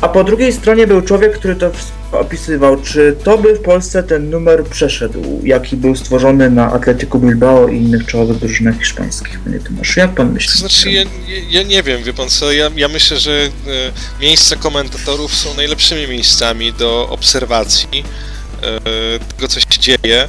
a 0.00 0.08
po 0.08 0.24
drugiej 0.24 0.52
stronie 0.52 0.86
był 0.86 1.02
człowiek, 1.02 1.32
który 1.32 1.56
to 1.56 1.70
opisywał. 2.18 2.82
Czy 2.82 3.16
to 3.24 3.38
by 3.38 3.54
w 3.54 3.62
Polsce 3.62 4.02
ten 4.02 4.30
numer 4.30 4.64
przeszedł, 4.64 5.40
jaki 5.44 5.76
był 5.76 5.96
stworzony 5.96 6.50
na 6.50 6.72
Atletico 6.72 7.18
Bilbao 7.18 7.68
i 7.68 7.76
innych 7.76 8.06
czołowych 8.06 8.38
drużynach 8.38 8.78
hiszpańskich? 8.78 9.40
Panie 9.40 9.60
Tomaszu, 9.60 10.00
jak 10.00 10.14
pan 10.14 10.32
myśli? 10.32 10.52
To 10.52 10.58
znaczy, 10.58 10.90
ja, 10.90 11.04
ja- 11.50 11.62
nie 11.62 11.82
wiem, 11.82 12.02
wie 12.02 12.12
pan 12.12 12.28
co, 12.28 12.52
ja, 12.52 12.70
ja 12.76 12.88
myślę, 12.88 13.18
że 13.18 13.32
e, 13.32 13.50
miejsca 14.20 14.56
komentatorów 14.56 15.34
są 15.34 15.54
najlepszymi 15.54 16.08
miejscami 16.08 16.72
do 16.72 17.08
obserwacji 17.10 18.04
e, 18.62 19.18
tego, 19.18 19.48
co 19.48 19.60
się 19.60 19.66
dzieje 19.80 20.28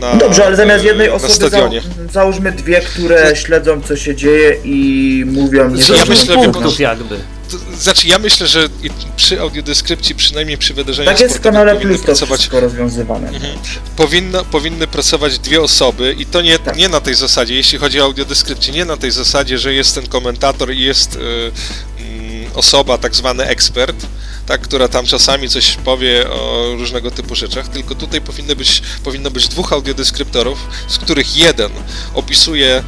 na, 0.00 0.14
Dobrze, 0.14 0.46
ale 0.46 0.56
zamiast 0.56 0.84
e, 0.84 0.86
jednej 0.86 1.10
osoby 1.10 1.50
za, 1.50 1.70
załóżmy 2.12 2.52
dwie, 2.52 2.80
które 2.80 3.36
śledzą 3.36 3.82
co 3.82 3.96
się 3.96 4.16
dzieje 4.16 4.56
i 4.64 5.24
mówią 5.26 5.76
Z 5.76 5.88
Ja 5.88 6.04
myślę, 6.04 6.34
punktów 6.34 6.80
jakby. 6.80 7.16
To, 7.50 7.58
znaczy, 7.82 8.08
ja 8.08 8.18
myślę, 8.18 8.46
że 8.46 8.68
przy 9.16 9.40
audiodeskrypcji, 9.40 10.14
przynajmniej 10.14 10.58
przy 10.58 10.74
wydarzeniu 10.74 11.10
Tak 11.10 11.20
jest 11.20 11.36
w 11.36 11.40
kanale 11.40 11.76
Plus 11.76 12.00
to 12.00 12.04
pracować 12.04 12.40
wszystko 12.40 12.60
rozwiązywane. 12.60 13.28
Mhm. 13.28 13.58
powinno, 13.96 14.44
powinny 14.44 14.86
pracować 14.86 15.38
dwie 15.38 15.62
osoby 15.62 16.16
i 16.18 16.26
to 16.26 16.40
nie, 16.42 16.58
Tak. 16.58 16.76
nie 16.76 16.88
na 16.88 17.00
tej 17.00 17.14
zasadzie, 17.14 17.54
jeśli 17.54 17.78
chodzi 17.78 18.00
o 18.00 18.04
audiodeskrypcję, 18.04 18.72
nie 18.72 18.84
na 18.84 18.96
tej 18.96 19.10
zasadzie, 19.10 19.58
że 19.58 19.74
jest 19.74 19.94
ten 19.94 20.06
komentator 20.06 20.72
i 20.72 20.80
jest 20.80 21.16
y, 21.16 21.18
mm, 21.18 22.50
osoba, 22.54 22.98
tak 22.98 23.14
zwany 23.14 23.46
ekspert, 23.46 24.06
tak, 24.46 24.60
która 24.60 24.88
tam 24.88 25.06
czasami 25.06 25.48
coś 25.48 25.76
powie 25.84 26.30
o 26.30 26.74
różnego 26.78 27.10
typu 27.10 27.34
rzeczach, 27.34 27.68
tylko 27.68 27.94
tutaj 27.94 28.20
powinny 28.20 28.56
być, 28.56 28.82
powinno 29.04 29.30
być 29.30 29.48
dwóch 29.48 29.72
audiodeskryptorów, 29.72 30.58
z 30.88 30.98
których 30.98 31.36
jeden 31.36 31.70
opisuje, 32.14 32.82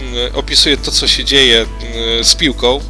mm, 0.00 0.34
opisuje 0.34 0.76
to, 0.76 0.90
co 0.90 1.08
się 1.08 1.24
dzieje 1.24 1.58
mm, 1.60 2.24
z 2.24 2.34
piłką, 2.34 2.80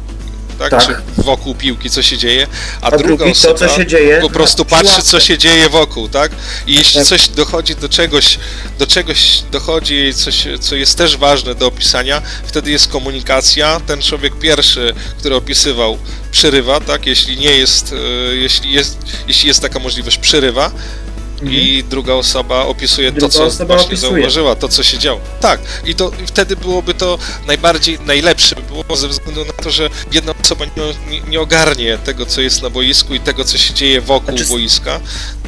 tak? 0.59 0.71
Tak. 0.71 0.87
Czy 0.87 0.95
wokół 1.17 1.55
piłki, 1.55 1.89
co 1.89 2.01
się 2.01 2.17
dzieje, 2.17 2.47
a, 2.81 2.85
A 2.85 2.91
druga 2.91 3.07
drugi 3.07 3.23
to, 3.23 3.31
osoba 3.31 3.55
co 3.55 3.75
się 3.75 3.85
dzieje 3.85 4.21
po 4.21 4.29
prostu 4.29 4.65
patrzy, 4.65 5.01
co 5.01 5.19
się 5.19 5.37
dzieje 5.37 5.69
wokół, 5.69 6.09
tak? 6.09 6.31
I 6.67 6.75
jeśli 6.75 6.99
Tak. 6.99 7.07
coś 7.07 7.27
dochodzi 7.29 7.75
do 7.75 7.89
czegoś, 7.89 8.39
do 8.79 8.87
czegoś 8.87 9.43
dochodzi, 9.51 10.13
coś, 10.13 10.47
co 10.59 10.75
jest 10.75 10.97
też 10.97 11.17
ważne 11.17 11.55
do 11.55 11.67
opisania, 11.67 12.21
wtedy 12.45 12.71
jest 12.71 12.87
komunikacja. 12.87 13.81
Ten 13.87 14.01
człowiek 14.01 14.39
pierwszy, 14.39 14.93
który 15.19 15.35
opisywał, 15.35 15.97
przerywa, 16.31 16.79
tak? 16.79 17.05
Jeśli 17.05 17.37
nie 17.37 17.57
jest, 17.57 17.93
e, 17.93 18.35
jeśli 18.35 18.71
jest, 18.71 18.97
jeśli 19.27 19.47
jest 19.47 19.61
taka 19.61 19.79
możliwość, 19.79 20.17
przerywa. 20.17 20.71
I 21.51 21.83
druga 21.89 22.13
osoba 22.13 22.65
opisuje 22.65 23.07
Mhm. 23.07 23.19
Druga 23.19 23.33
to, 23.33 23.39
co 23.39 23.45
osoba 23.45 23.65
właśnie 23.75 23.87
opisuje. 23.87 24.11
zauważyła, 24.11 24.55
to, 24.55 24.67
co 24.67 24.83
się 24.83 24.97
działo. 24.97 25.19
Tak, 25.41 25.59
i 25.85 25.95
to 25.95 26.11
i 26.23 26.27
wtedy 26.27 26.55
byłoby 26.55 26.93
to 26.93 27.17
najbardziej, 27.47 27.99
najlepsze 28.05 28.55
by 28.55 28.61
było 28.83 28.95
ze 28.97 29.07
względu 29.07 29.45
na 29.45 29.53
to, 29.63 29.71
że 29.71 29.89
jedna 30.11 30.33
osoba 30.43 30.65
nie, 30.65 30.71
nie, 31.11 31.21
nie 31.29 31.41
ogarnie 31.41 31.97
tego, 31.97 32.25
co 32.25 32.41
jest 32.41 32.61
na 32.61 32.69
boisku 32.69 33.15
i 33.15 33.19
tego, 33.19 33.43
co 33.43 33.57
się 33.57 33.73
dzieje 33.73 34.01
wokół 34.01 34.37
Znaczy, 34.37 34.49
boiska. 34.51 34.99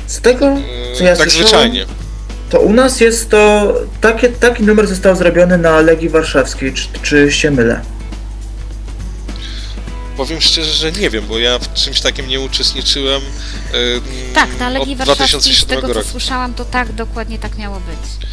Z 0.07 0.21
tego, 0.21 0.45
e, 0.45 0.61
co 0.97 1.03
ja 1.03 1.15
tak 1.15 1.31
słyszałem, 1.31 1.47
zwyczajnie. 1.71 1.85
to 2.49 2.59
u 2.59 2.73
nas 2.73 3.01
jest 3.01 3.29
to, 3.29 3.73
takie, 4.01 4.29
taki 4.29 4.63
numer 4.63 4.87
został 4.87 5.15
zrobiony 5.15 5.57
na 5.57 5.81
Legii 5.81 6.09
Warszawskiej, 6.09 6.73
czy, 6.73 6.87
czy 7.01 7.31
się 7.31 7.51
mylę? 7.51 7.81
Powiem 10.17 10.41
szczerze, 10.41 10.73
że 10.73 10.91
nie 10.91 11.09
wiem, 11.09 11.25
bo 11.27 11.39
ja 11.39 11.59
w 11.59 11.73
czymś 11.73 12.01
takim 12.01 12.27
nie 12.27 12.39
uczestniczyłem. 12.39 13.21
e, 13.21 14.33
Tak, 14.33 14.59
na 14.59 14.69
Legii 14.69 14.93
od 14.93 14.97
Warszawskiej, 14.97 15.27
z 15.27 15.31
2007 15.65 15.75
tego 15.81 15.87
co 15.87 15.93
roku. 15.99 16.09
słyszałam, 16.11 16.53
to 16.53 16.65
tak, 16.65 16.93
dokładnie 16.93 17.39
tak 17.39 17.57
miało 17.57 17.75
być. 17.79 18.27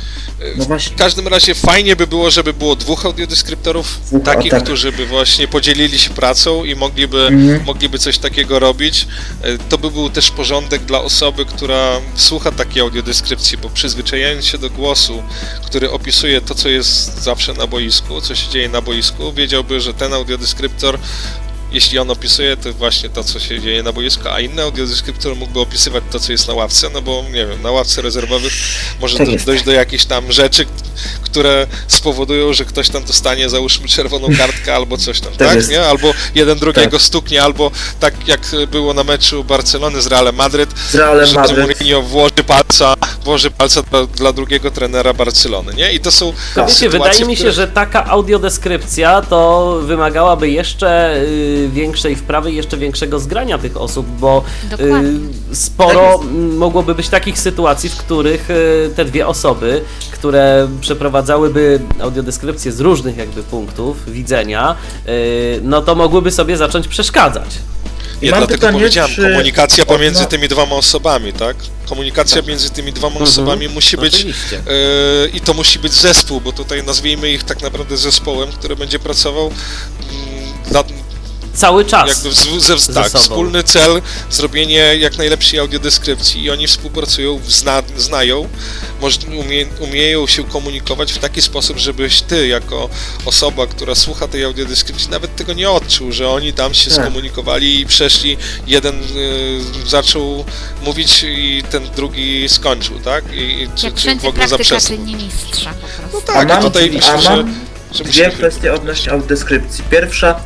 No 0.57 0.65
właśnie. 0.65 0.97
W 0.97 0.99
każdym 0.99 1.29
razie 1.29 1.55
fajnie 1.55 1.97
by 1.97 2.07
było, 2.07 2.31
żeby 2.31 2.53
było 2.53 2.77
dwóch 2.77 3.07
audiodeskryptorów, 3.07 4.01
Dwóch, 4.07 4.23
takich, 4.23 4.51
tak. 4.51 4.63
którzy 4.65 4.93
by 4.93 5.07
właśnie 5.07 5.49
podzielili 5.49 5.99
się 5.99 6.11
pracą 6.11 6.65
i 6.65 6.75
mogliby, 6.75 7.27
Mhm. 7.27 7.65
mogliby 7.65 7.99
coś 7.99 8.19
takiego 8.19 8.59
robić. 8.59 9.07
E, 9.43 9.59
To 9.59 9.79
by 9.79 9.91
był 9.91 10.11
też 10.11 10.31
porządek 10.31 10.83
dla 10.85 11.01
osoby, 11.03 11.45
która 11.45 12.01
słucha 12.17 12.53
takiej 12.53 12.83
audiodeskrypcji, 12.83 13.59
bo 13.59 13.71
przyzwyczajając 13.71 14.45
się 14.45 14.59
do 14.59 14.71
głosu, 14.71 15.23
który 15.67 15.91
opisuje 15.91 16.41
to, 16.41 16.55
co 16.55 16.69
jest 16.69 17.23
zawsze 17.23 17.53
na 17.53 17.67
boisku, 17.67 18.21
co 18.21 18.35
się 18.35 18.49
dzieje 18.51 18.69
na 18.69 18.81
boisku, 18.81 19.33
wiedziałby, 19.33 19.81
że 19.81 19.95
ten 19.95 20.15
audiodeskryptor 20.15 20.99
jeśli 21.75 21.99
on 21.99 22.11
opisuje, 22.11 22.57
to 22.57 22.73
właśnie 22.73 23.09
to, 23.09 23.25
co 23.25 23.41
się 23.41 23.61
dzieje 23.61 23.83
na 23.83 23.93
boisku, 23.93 24.29
a 24.29 24.41
inny 24.41 24.63
audiodeskryptor 24.63 25.37
mógłby 25.37 25.61
opisywać 25.61 26.05
to, 26.13 26.21
co 26.21 26.33
jest 26.33 26.49
na 26.49 26.55
ławce, 26.55 26.91
no 26.95 27.03
bo 27.03 27.25
nie 27.33 27.47
wiem, 27.47 27.63
na 27.63 27.71
ławce 27.71 28.03
rezerwowych 28.03 28.53
może 29.01 29.19
Tak 29.19 29.27
do, 29.31 29.37
dojść 29.47 29.65
do 29.65 29.73
jakichś 29.73 30.05
tam 30.05 30.33
rzeczy, 30.33 30.67
które 31.23 31.67
spowodują, 31.89 32.53
że 32.53 32.65
ktoś 32.65 32.89
tam 32.89 33.05
dostanie, 33.05 33.49
załóżmy, 33.49 33.89
czerwoną 33.89 34.29
kartkę 34.39 34.75
albo 34.75 34.97
coś 34.99 35.21
tam, 35.21 35.33
Tak 35.33 35.49
tak? 35.49 35.69
Nie? 35.69 35.83
Albo 35.87 36.15
jeden 36.35 36.59
drugiego 36.59 36.91
Tak. 36.91 37.03
stuknie, 37.03 37.43
albo 37.43 37.71
tak 38.01 38.29
jak 38.29 38.41
było 38.71 38.95
na 38.95 39.05
meczu 39.05 39.45
Barcelony 39.45 40.03
z 40.03 40.07
Realem 40.07 40.35
Madryt, 40.35 40.71
Z 40.91 40.95
Realem 40.95 41.27
że 41.27 41.35
Madryt. 41.35 41.59
Mourinho 41.59 42.03
włoży 42.03 42.45
palca, 42.47 42.95
włoży 43.25 43.51
palca 43.51 43.83
dla, 43.83 44.07
dla 44.07 44.33
drugiego 44.33 44.71
trenera 44.71 45.13
Barcelony, 45.15 45.75
nie? 45.75 45.93
I 45.93 46.01
to 46.01 46.11
są 46.13 46.33
Tak. 46.55 46.69
Wiecie, 46.69 46.89
wydaje 46.89 47.25
mi 47.25 47.37
się, 47.37 47.39
których- 47.41 47.55
że 47.55 47.69
taka 47.69 48.05
audiodeskrypcja 48.07 49.23
to 49.23 49.79
wymagałaby 49.83 50.51
jeszcze 50.51 51.17
y, 51.17 51.64
większej 51.69 52.17
wprawy, 52.17 52.53
jeszcze 52.53 52.77
większego 52.77 53.19
zgrania 53.19 53.59
tych 53.59 53.77
osób, 53.77 54.07
bo 54.07 54.45
Dokładnie. 54.71 55.09
y, 55.53 55.57
sporo 55.57 56.19
Tak 56.19 56.29
mogłoby 56.57 56.95
być 56.95 57.09
takich 57.09 57.39
sytuacji, 57.39 57.91
w 57.91 57.97
których 57.97 58.51
y, 58.51 58.91
te 58.97 59.05
dwie 59.05 59.27
osoby, 59.27 59.81
które 60.13 60.69
przeprowadzałyby 60.81 61.81
audiodeskrypcję 62.01 62.73
z 62.73 62.81
różnych 62.81 63.17
jakby 63.17 63.43
punktów 63.43 64.13
widzenia, 64.13 64.77
y, 65.09 65.61
no 65.63 65.83
to 65.83 65.95
mogłyby 65.95 66.31
sobie 66.31 66.57
zacząć 66.57 66.89
przeszkadzać. 66.89 67.49
Nie, 68.23 68.31
mam 68.31 68.39
dlatego 68.41 68.59
pytanie, 68.59 68.79
powiedziałem, 68.79 69.11
czy 69.11 69.23
komunikacja 69.23 69.85
pomiędzy 69.87 70.21
odno- 70.21 70.31
tymi 70.31 70.49
dwoma 70.49 70.77
osobami, 70.77 71.33
tak? 71.33 71.57
Komunikacja 71.89 72.43
między 72.43 72.71
tymi 72.71 72.93
dwoma 72.93 73.13
Mhm. 73.13 73.23
osobami 73.31 73.69
musi 73.69 73.97
być 73.97 74.25
yy, 74.25 74.33
i 75.35 75.41
to 75.41 75.55
musi 75.55 75.79
być 75.79 75.93
zespół, 75.93 76.41
bo 76.41 76.53
tutaj 76.53 76.83
nazwijmy 76.85 77.31
ich 77.33 77.43
tak 77.45 77.63
naprawdę 77.63 77.97
zespołem, 77.97 78.53
który 78.53 78.77
będzie 78.77 78.99
pracował 78.99 79.51
nad, 80.71 80.87
Cały 81.55 81.85
czas. 81.85 82.09
jakby 82.09 82.61
ze, 82.61 82.79
ze 82.79 82.95
tak, 82.95 83.09
sobą. 83.09 83.23
wspólny 83.25 83.63
cel, 83.63 84.03
zrobienie 84.31 84.97
jak 84.99 85.19
najlepszej 85.19 85.59
audiodeskrypcji 85.61 86.43
i 86.43 86.51
oni 86.51 86.67
współpracują, 86.67 87.41
zna, 87.49 87.83
znają, 87.97 88.49
moż, 89.01 89.19
umie, 89.39 89.67
umieją 89.81 90.27
się 90.27 90.45
komunikować 90.45 91.13
w 91.13 91.19
taki 91.19 91.43
sposób, 91.43 91.79
żebyś 91.79 92.21
ty 92.23 92.47
jako 92.47 92.89
osoba, 93.25 93.67
która 93.67 93.95
słucha 93.95 94.29
tej 94.29 94.45
audiodeskrypcji 94.45 95.11
nawet 95.11 95.37
tego 95.37 95.53
nie 95.53 95.71
odczuł, 95.71 96.13
że 96.13 96.29
oni 96.29 96.53
tam 96.53 96.75
się 96.75 96.91
Tak. 96.91 97.01
skomunikowali 97.05 97.81
i 97.81 97.87
przeszli, 97.87 98.37
jeden 98.67 98.95
y, 99.03 99.61
zaczął 99.87 100.45
mówić 100.83 101.23
i 101.29 101.63
ten 101.71 101.91
drugi 101.97 102.49
skończył, 102.49 102.99
tak? 103.01 103.25
I, 103.33 103.63
i 103.63 103.69
czy, 103.77 103.87
Jak 103.87 103.95
czy 103.95 104.01
w 104.01 104.03
wszędzie 104.03 104.29
ogóle 104.29 104.49
praktyka 104.49 104.49
zaprzestał. 104.71 104.97
czyni 104.97 105.17
mistrza 105.17 105.75
po 105.75 105.87
prostu. 106.09 106.23
No 106.29 106.33
A 106.35 106.37
tak, 106.37 106.49
mam, 106.49 106.61
i 106.61 106.63
tutaj 106.65 106.89
a 106.89 106.93
myślę, 106.93 107.23
że, 107.23 107.31
mam 107.37 107.55
że 107.93 108.05
dwie 108.05 108.27
musimy... 108.27 108.31
kwestie 108.31 108.73
odnośnie 108.73 109.13
audiodeskrypcji. 109.13 109.85
Pierwsza, 109.91 110.41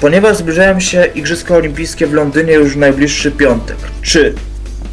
ponieważ 0.00 0.36
zbliżają 0.36 0.80
się 0.80 1.04
Igrzyska 1.14 1.56
Olimpijskie 1.56 2.06
w 2.06 2.12
Londynie 2.12 2.52
już 2.52 2.74
w 2.74 2.76
najbliższy 2.76 3.30
piątek, 3.30 3.76
czy 4.02 4.34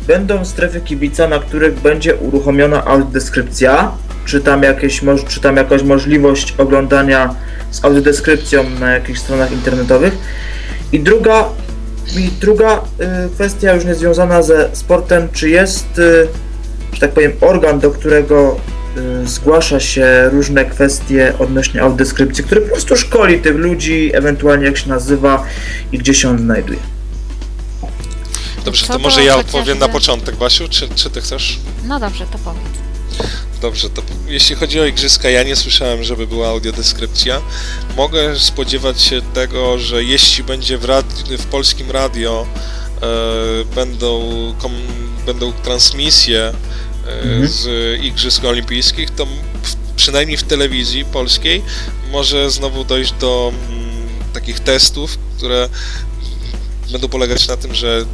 będą 0.07 0.45
strefy 0.45 0.81
kibica, 0.81 1.27
na 1.27 1.39
których 1.39 1.79
będzie 1.79 2.15
uruchomiona 2.15 2.85
audiodeskrypcja, 2.85 3.91
czy 4.25 4.41
tam, 4.41 4.63
jakieś, 4.63 5.01
czy 5.27 5.41
tam 5.41 5.55
jakaś 5.55 5.83
możliwość 5.83 6.53
oglądania 6.57 7.35
z 7.71 7.85
audiodeskrypcją 7.85 8.69
na 8.79 8.91
jakichś 8.91 9.19
stronach 9.19 9.51
internetowych? 9.51 10.17
I 10.91 10.99
druga, 10.99 11.45
i 12.17 12.29
druga 12.41 12.75
y, 12.75 13.29
kwestia 13.33 13.73
już 13.73 13.85
nie 13.85 13.95
związana 13.95 14.41
ze 14.41 14.69
sportem, 14.73 15.27
czy 15.33 15.49
jest, 15.49 15.99
y, 15.99 16.27
że 16.93 16.99
tak 16.99 17.11
powiem, 17.11 17.31
organ, 17.41 17.79
do 17.79 17.91
którego 17.91 18.59
zgłasza 19.25 19.79
się 19.79 20.29
różne 20.31 20.65
kwestie 20.65 21.33
odnośnie 21.39 21.81
audiodeskrypcji, 21.81 22.43
który 22.43 22.61
po 22.61 22.71
prostu 22.71 22.95
szkoli 22.97 23.39
tych 23.39 23.55
ludzi, 23.55 24.11
ewentualnie 24.13 24.65
jak 24.65 24.77
się 24.77 24.89
nazywa 24.89 25.45
i 25.91 25.97
gdzie 25.97 26.13
się 26.13 26.29
on 26.29 26.37
znajduje. 26.39 26.79
Dobrze, 28.65 28.87
to 28.87 28.93
do 28.93 28.99
może 28.99 29.23
ja 29.23 29.37
odpowiem 29.37 29.79
na 29.79 29.87
początek, 29.89 30.35
Basiu, 30.35 30.67
czy, 30.69 30.89
czy 30.95 31.09
ty 31.09 31.21
chcesz? 31.21 31.59
No 31.85 31.99
dobrze, 31.99 32.25
to 32.31 32.37
powiedz. 32.37 32.63
Dobrze, 33.61 33.89
to 33.89 34.01
jeśli 34.27 34.55
chodzi 34.55 34.79
o 34.79 34.85
igrzyska, 34.85 35.29
ja 35.29 35.43
nie 35.43 35.55
słyszałem, 35.55 36.03
żeby 36.03 36.27
była 36.27 36.47
audiodeskrypcja. 36.47 37.41
Mogę 37.97 38.39
spodziewać 38.39 39.01
się 39.01 39.21
tego, 39.21 39.79
że 39.79 40.03
jeśli 40.03 40.43
będzie 40.43 40.77
w, 40.77 40.85
radi- 40.85 41.37
w 41.37 41.45
polskim 41.45 41.91
radio 41.91 42.47
e, 43.01 43.05
będą, 43.75 44.21
kom, 44.59 44.71
będą 45.25 45.53
transmisje 45.53 46.53
Mhm. 47.07 47.47
z 47.47 47.67
Igrzysk 48.03 48.43
Olimpijskich, 48.45 49.09
to 49.09 49.27
przynajmniej 49.95 50.37
w 50.37 50.43
telewizji 50.43 51.05
polskiej 51.05 51.61
może 52.11 52.51
znowu 52.51 52.83
dojść 52.83 53.11
do 53.19 53.53
takich 54.33 54.59
testów, 54.59 55.17
które 55.37 55.69
będą 56.91 57.07
polegać 57.09 57.47
na 57.47 57.57
tym, 57.57 57.75
że 57.75 58.05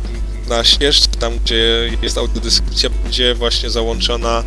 na 0.50 0.64
ścieżce, 0.64 1.08
tam 1.20 1.40
gdzie 1.40 1.92
jest 2.02 2.18
audiodeskrypcja, 2.18 2.90
będzie 3.04 3.36
właśnie 3.36 3.70
załączona 3.70 4.44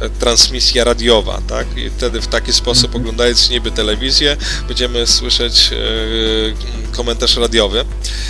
e, 0.00 0.08
transmisja 0.10 0.84
radiowa, 0.84 1.40
tak? 1.48 1.66
I 1.76 1.90
wtedy 1.90 2.20
w 2.20 2.26
taki 2.26 2.52
sposób, 2.52 2.84
Mhm. 2.84 3.02
oglądając 3.02 3.50
niby 3.50 3.70
telewizję, 3.70 4.36
będziemy 4.68 5.06
słyszeć 5.06 5.70
e, 5.72 5.76
komentarz 6.96 7.36
radiowy. 7.36 7.84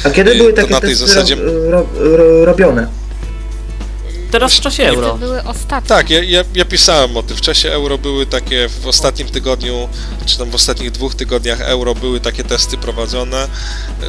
A 0.05 0.11
kiedy 0.11 0.31
Y, 0.33 0.37
były 0.37 0.53
to 0.53 0.57
takie 0.63 0.73
na 0.75 0.81
tej 0.81 0.91
testy 0.91 1.07
zasadzie- 1.07 1.37
ro, 1.71 1.87
ro, 1.95 2.45
robione? 2.45 2.89
Teraz 4.31 4.55
w 4.55 4.61
czasie 4.61 4.83
To 4.83 4.89
euro. 4.89 5.15
były 5.19 5.43
ostatnie. 5.45 5.89
Tak, 5.89 6.11
ja, 6.11 6.23
ja, 6.23 6.45
ja 6.55 6.65
pisałem 6.65 7.17
o 7.17 7.23
tym. 7.23 7.37
W 7.37 7.41
czasie 7.41 7.73
euro 7.73 7.99
były 7.99 8.27
takie, 8.27 8.69
w 8.69 8.87
ostatnim 8.87 9.29
tygodniu, 9.29 9.89
czy 10.27 10.39
tam 10.39 10.51
w 10.51 10.55
ostatnich 10.55 10.91
dwóch 10.91 11.15
tygodniach 11.15 11.61
euro 11.61 11.95
były 11.95 12.21
takie 12.21 12.45
testy 12.45 12.77
prowadzone. 12.79 13.49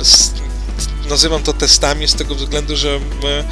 Z, 0.02 0.32
nazywam 1.10 1.44
to 1.44 1.54
testami 1.54 2.08
z 2.08 2.16
tego 2.16 2.36
względu, 2.36 2.76
że 2.78 3.00
my 3.24 3.44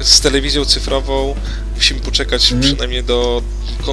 z 0.00 0.20
telewizją 0.20 0.64
cyfrową 0.64 1.34
musimy 1.76 2.00
poczekać 2.00 2.42
Mhm. 2.52 2.60
przynajmniej 2.62 3.04
do 3.04 3.42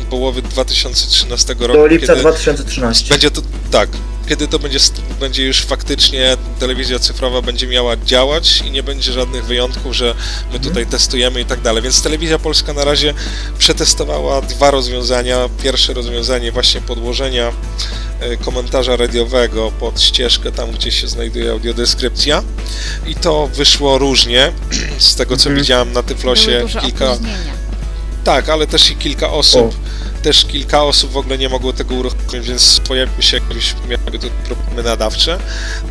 połowy 0.10 0.42
2013 0.42 1.56
roku. 1.60 1.74
Do 1.74 1.88
lipca 1.88 2.08
kiedy 2.08 2.22
2013. 2.22 3.10
będzie 3.10 3.32
to 3.32 3.42
tak, 3.72 3.90
kiedy 4.30 4.48
to 4.48 4.60
będzie, 4.60 4.80
st- 4.80 5.02
będzie 5.20 5.46
już 5.46 5.62
faktycznie 5.62 6.38
telewizja 6.60 7.00
cyfrowa 7.00 7.42
będzie 7.42 7.68
miała 7.68 7.98
działać 7.98 8.62
i 8.68 8.72
nie 8.72 8.84
będzie 8.84 9.12
żadnych 9.12 9.46
wyjątków, 9.46 9.96
że 9.96 10.06
my 10.06 10.46
Mhm. 10.46 10.64
tutaj 10.64 10.86
testujemy 10.86 11.42
i 11.42 11.46
tak 11.46 11.62
dalej. 11.62 11.84
Więc 11.84 12.02
telewizja 12.02 12.40
polska 12.40 12.74
na 12.74 12.84
razie 12.84 13.14
przetestowała 13.58 14.42
dwa 14.42 14.72
rozwiązania. 14.72 15.50
Pierwsze 15.64 15.94
rozwiązanie 15.94 16.52
właśnie 16.52 16.82
podłożenia 16.82 17.52
e, 18.20 18.38
komentarza 18.38 18.96
radiowego 18.96 19.72
pod 19.72 20.02
ścieżkę 20.02 20.52
tam, 20.52 20.72
gdzie 20.72 20.92
się 20.92 21.08
znajduje 21.08 21.52
audiodeskrypcja 21.52 22.44
i 23.08 23.16
to 23.16 23.48
wyszło 23.48 23.98
różnie. 23.98 24.52
Z 24.98 25.16
tego 25.16 25.38
co 25.38 25.50
Mhm. 25.50 25.56
widziałem 25.64 25.94
na 25.94 26.04
Tyflosie 26.04 26.66
kilka 26.82 27.12
opóźnienia. 27.12 27.54
Tak, 28.24 28.50
ale 28.50 28.68
też 28.68 28.92
i 28.92 28.96
kilka 28.96 29.32
osób 29.32 29.76
też 30.22 30.46
kilka 30.46 30.84
osób 30.84 31.12
w 31.12 31.18
ogóle 31.18 31.38
nie 31.38 31.50
mogło 31.50 31.74
tego 31.74 31.96
uruchomić, 31.96 32.48
więc 32.48 32.82
pojawiły 32.88 33.24
się 33.24 33.38
jakieś 33.38 33.76
miały 33.90 34.20
tu 34.20 34.28
problemy 34.46 34.84
nadawcze. 34.84 35.40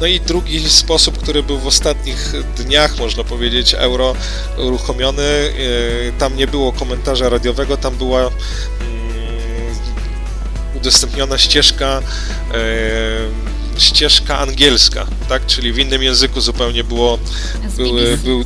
No 0.00 0.06
i 0.06 0.20
drugi 0.20 0.70
sposób, 0.70 1.18
który 1.18 1.42
był 1.42 1.58
w 1.58 1.66
ostatnich 1.66 2.32
dniach, 2.56 2.98
można 2.98 3.24
powiedzieć, 3.24 3.74
euro 3.74 4.14
uruchomiony, 4.58 5.22
yy, 5.22 6.12
tam 6.18 6.36
nie 6.36 6.46
było 6.46 6.72
komentarza 6.72 7.28
radiowego, 7.28 7.76
tam 7.76 7.96
była 7.96 8.20
mm, 8.20 8.30
udostępniona 10.76 11.38
ścieżka 11.38 12.02
yy, 12.52 13.80
ścieżka 13.80 14.38
angielska, 14.38 15.06
tak? 15.28 15.46
Czyli 15.46 15.72
w 15.72 15.78
innym 15.78 16.02
języku 16.02 16.40
zupełnie 16.40 16.84
było, 16.84 17.18
były, 17.76 18.18
był, 18.24 18.44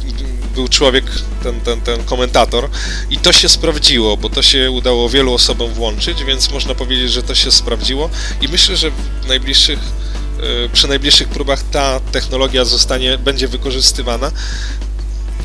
był 0.55 0.69
człowiek, 0.69 1.05
ten, 1.43 1.61
ten, 1.61 1.81
ten 1.81 2.05
komentator. 2.05 2.69
I 3.11 3.19
to 3.19 3.33
się 3.33 3.49
sprawdziło, 3.49 4.17
bo 4.17 4.31
to 4.31 4.43
się 4.43 4.71
udało 4.71 5.09
wielu 5.09 5.35
osobom 5.35 5.73
włączyć, 5.73 6.25
więc 6.25 6.51
można 6.51 6.75
powiedzieć, 6.75 7.13
że 7.13 7.23
to 7.23 7.35
się 7.35 7.51
sprawdziło. 7.51 8.11
I 8.41 8.49
myślę, 8.49 8.77
że 8.77 8.91
w 9.23 9.29
najbliższych 9.29 9.79
e, 9.79 10.69
przy 10.69 10.89
najbliższych 10.89 11.29
próbach 11.29 11.63
ta 11.63 12.01
technologia 12.01 12.65
zostanie, 12.65 13.19
będzie 13.19 13.49
wykorzystywana, 13.49 14.31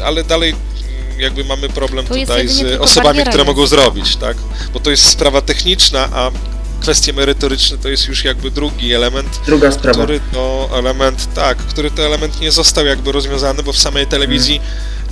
ale 0.04 0.24
dalej 0.24 0.50
mm, 0.50 1.20
jakby 1.20 1.44
mamy 1.44 1.70
problem 1.70 2.06
Tu 2.06 2.14
tutaj 2.14 2.48
z 2.48 2.82
osobami, 2.82 3.20
które 3.24 3.44
mogą 3.44 3.68
zrobić, 3.68 4.16
tak? 4.16 4.38
Bo 4.74 4.80
to 4.80 4.92
jest 4.92 5.04
sprawa 5.04 5.42
techniczna, 5.42 6.10
a 6.14 6.32
kwestie 6.80 7.14
merytoryczne 7.14 7.78
to 7.78 7.90
jest 7.90 8.08
już 8.08 8.24
jakby 8.24 8.52
drugi 8.52 8.94
element, 8.94 9.40
Druga 9.46 9.72
sprawa. 9.72 9.94
który 9.94 10.20
to 10.34 10.70
element, 10.74 11.34
tak, 11.34 11.58
który 11.58 11.92
to 11.92 12.06
element 12.06 12.42
nie 12.42 12.52
został 12.52 12.86
jakby 12.86 13.12
rozwiązany, 13.12 13.64
bo 13.64 13.74
w 13.74 13.78
samej 13.78 14.08
telewizji 14.08 14.62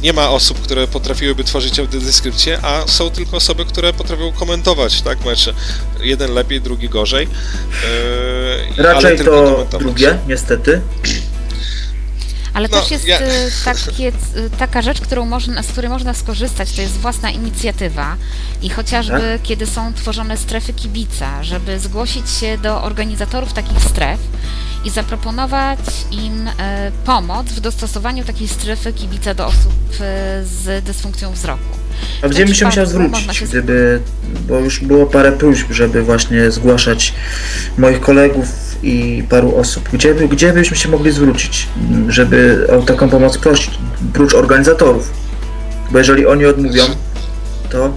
nie 0.03 0.13
ma 0.13 0.29
osób, 0.29 0.61
które 0.61 0.87
potrafiłyby 0.87 1.43
tworzyć 1.43 1.79
audiodeskrypcję, 1.79 2.59
a 2.61 2.87
są 2.87 3.09
tylko 3.09 3.37
osoby, 3.37 3.65
które 3.65 3.93
potrafią 3.93 4.31
komentować, 4.31 5.01
tak, 5.01 5.25
mecze. 5.25 5.53
Jeden 6.01 6.33
lepiej, 6.33 6.61
drugi 6.61 6.89
gorzej. 6.89 7.27
Yy, 8.77 8.83
Raczej 8.83 9.17
tylko 9.17 9.65
to 9.71 9.77
drugie, 9.79 10.17
niestety. 10.27 10.81
Ale 12.53 12.67
No, 12.71 12.81
też 12.81 12.91
jest 12.91 13.05
ja- 13.07 13.21
y, 13.21 13.51
takie, 13.65 14.07
y, 14.07 14.13
taka 14.59 14.81
rzecz, 14.81 15.01
którą 15.01 15.25
można, 15.25 15.63
z 15.63 15.67
której 15.67 15.89
można 15.89 16.13
skorzystać, 16.13 16.71
to 16.71 16.81
jest 16.81 16.93
własna 16.93 17.31
inicjatywa 17.31 18.15
i 18.61 18.69
chociażby 18.69 19.19
Tak? 19.37 19.41
kiedy 19.43 19.65
są 19.65 19.93
tworzone 19.93 20.37
strefy 20.37 20.73
kibica, 20.73 21.43
żeby 21.43 21.79
zgłosić 21.79 22.29
się 22.29 22.57
do 22.57 22.83
organizatorów 22.83 23.53
takich 23.53 23.83
stref 23.83 24.19
i 24.85 24.89
zaproponować 24.89 25.79
im 26.11 26.47
e, 26.59 26.91
pomoc 27.05 27.47
w 27.47 27.59
dostosowaniu 27.59 28.23
takiej 28.23 28.47
strefy 28.47 28.93
kibica 28.93 29.33
do 29.33 29.45
osób 29.47 29.73
e, 29.99 30.43
z 30.45 30.83
dysfunkcją 30.85 31.31
wzroku. 31.31 31.63
A 32.21 32.27
gdzie 32.29 32.45
bym 32.45 32.55
się 32.55 32.65
musiał 32.65 32.85
zwrócić, 32.85 33.35
się- 33.35 33.45
gdyby, 33.45 34.01
bo 34.47 34.59
już 34.59 34.79
było 34.79 35.05
parę 35.05 35.31
próśb, 35.31 35.67
żeby 35.71 36.03
właśnie 36.03 36.51
zgłaszać 36.51 37.13
moich 37.77 37.99
kolegów 37.99 38.47
i 38.83 39.23
paru 39.29 39.55
osób. 39.55 39.89
Gdzie, 39.93 40.15
by, 40.15 40.27
gdzie 40.27 40.53
byśmy 40.53 40.77
się 40.77 40.89
mogli 40.89 41.11
zwrócić, 41.11 41.67
żeby 42.07 42.67
o 42.79 42.81
taką 42.81 43.09
pomoc 43.09 43.37
prosić, 43.37 43.71
prócz 44.13 44.33
organizatorów? 44.33 45.11
Bo 45.91 45.97
jeżeli 45.97 46.25
oni 46.27 46.45
odmówią, 46.45 46.83
to 47.69 47.93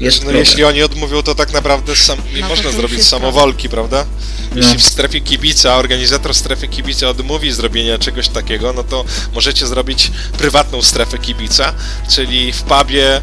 jest 0.00 0.16
No, 0.18 0.22
problem. 0.22 0.44
jeśli 0.44 0.64
oni 0.64 0.82
odmówią, 0.82 1.22
to 1.22 1.34
tak 1.34 1.52
naprawdę 1.52 1.96
sam, 1.96 2.18
nie 2.34 2.40
No 2.40 2.48
można 2.48 2.70
zrobić 2.70 3.02
samowolki, 3.04 3.68
prawda? 3.68 4.06
Jeśli 4.56 4.72
No. 4.72 4.78
w 4.78 4.82
strefie 4.82 5.20
kibica, 5.20 5.76
organizator 5.76 6.34
strefy 6.34 6.68
kibica 6.68 7.08
odmówi 7.08 7.52
zrobienia 7.52 7.98
czegoś 7.98 8.28
takiego, 8.28 8.72
no 8.72 8.84
to 8.84 9.04
możecie 9.34 9.66
zrobić 9.66 10.10
prywatną 10.38 10.82
strefę 10.82 11.18
kibica, 11.18 11.72
czyli 12.08 12.52
w 12.52 12.62
pubie, 12.62 13.16
e, 13.16 13.20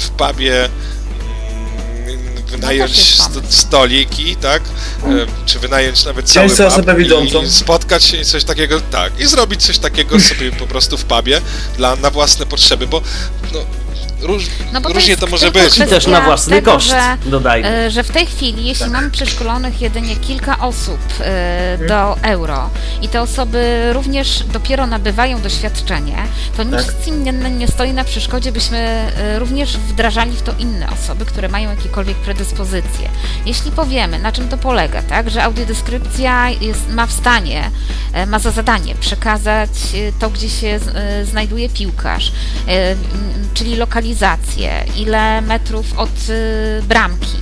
w 0.00 0.10
pubie 0.10 0.64
mm, 0.64 2.42
wynająć 2.46 2.96
st- 2.98 3.32
pomysł. 3.34 3.52
stoliki, 3.52 4.36
tak? 4.36 4.62
E, 5.04 5.26
Czy 5.46 5.58
wynająć 5.58 6.04
nawet 6.04 6.30
cały 6.30 6.48
sobie 6.50 6.70
pub 6.82 6.96
widzącą. 6.96 7.42
i 7.42 7.50
spotkać 7.50 8.04
się 8.04 8.16
i 8.16 8.24
coś 8.24 8.44
takiego, 8.44 8.80
tak, 8.80 9.20
i 9.20 9.26
zrobić 9.26 9.62
coś 9.62 9.78
takiego 9.78 10.20
sobie 10.28 10.52
po 10.52 10.66
prostu 10.66 10.98
w 10.98 11.04
pubie 11.04 11.40
dla, 11.76 11.96
na 11.96 12.10
własne 12.10 12.46
potrzeby, 12.46 12.86
bo 12.86 13.02
no, 13.52 13.58
róż, 14.22 14.46
No 14.72 14.80
bo 14.80 14.88
to 14.88 14.94
różnie 14.94 15.10
jest 15.10 15.20
to 15.20 15.26
może 15.26 15.50
być. 15.50 15.78
I 15.78 15.86
też 15.86 16.06
na 16.06 16.20
własny 16.20 16.56
tego, 16.56 16.72
koszt, 16.72 16.88
że- 16.88 17.16
dodajmy. 17.30 17.68
E, 17.68 17.90
że 17.90 18.02
w 18.04 18.10
tej 18.10 18.26
chwili, 18.26 18.64
jeśli 18.66 18.90
mamy 18.90 19.10
przeszkolonych 19.10 19.80
jedynie 19.80 20.16
kilka 20.16 20.58
osób 20.58 20.98
e, 21.20 21.78
do 21.88 22.16
euro 22.22 22.70
i 23.02 23.08
te 23.08 23.22
osoby 23.22 23.88
również 23.92 24.42
dopiero 24.52 24.86
nabywają 24.86 25.40
doświadczenie, 25.40 26.16
to 26.56 26.62
nic 26.62 26.86
Tak. 26.86 27.06
im 27.08 27.24
nie, 27.24 27.32
nie 27.32 27.68
stoi 27.68 27.92
na 27.92 28.04
przeszkodzie, 28.04 28.52
byśmy 28.52 28.78
e, 28.78 29.38
również 29.38 29.76
wdrażali 29.76 30.36
w 30.36 30.42
to 30.42 30.52
inne 30.58 30.86
osoby, 30.90 31.24
które 31.24 31.48
mają 31.48 31.70
jakiekolwiek 31.70 32.16
predyspozycje. 32.16 33.08
Jeśli 33.46 33.70
powiemy, 33.70 34.18
na 34.18 34.32
czym 34.32 34.48
to 34.48 34.58
polega, 34.58 35.02
tak, 35.02 35.30
że 35.30 35.42
audiodeskrypcja 35.44 36.50
jest, 36.50 36.88
ma 36.90 37.06
w 37.06 37.12
stanie, 37.12 37.70
e, 38.12 38.26
ma 38.26 38.38
za 38.38 38.50
zadanie 38.50 38.94
przekazać 38.94 39.68
to, 40.18 40.30
gdzie 40.30 40.48
się 40.50 40.80
znajduje 41.24 41.68
piłkarz, 41.68 42.32
czyli 43.54 43.76
lokalizację, 43.76 44.84
ile 44.96 45.40
metrów 45.40 45.98
od 45.98 46.08
e, 46.08 46.82
bramki, 46.82 47.41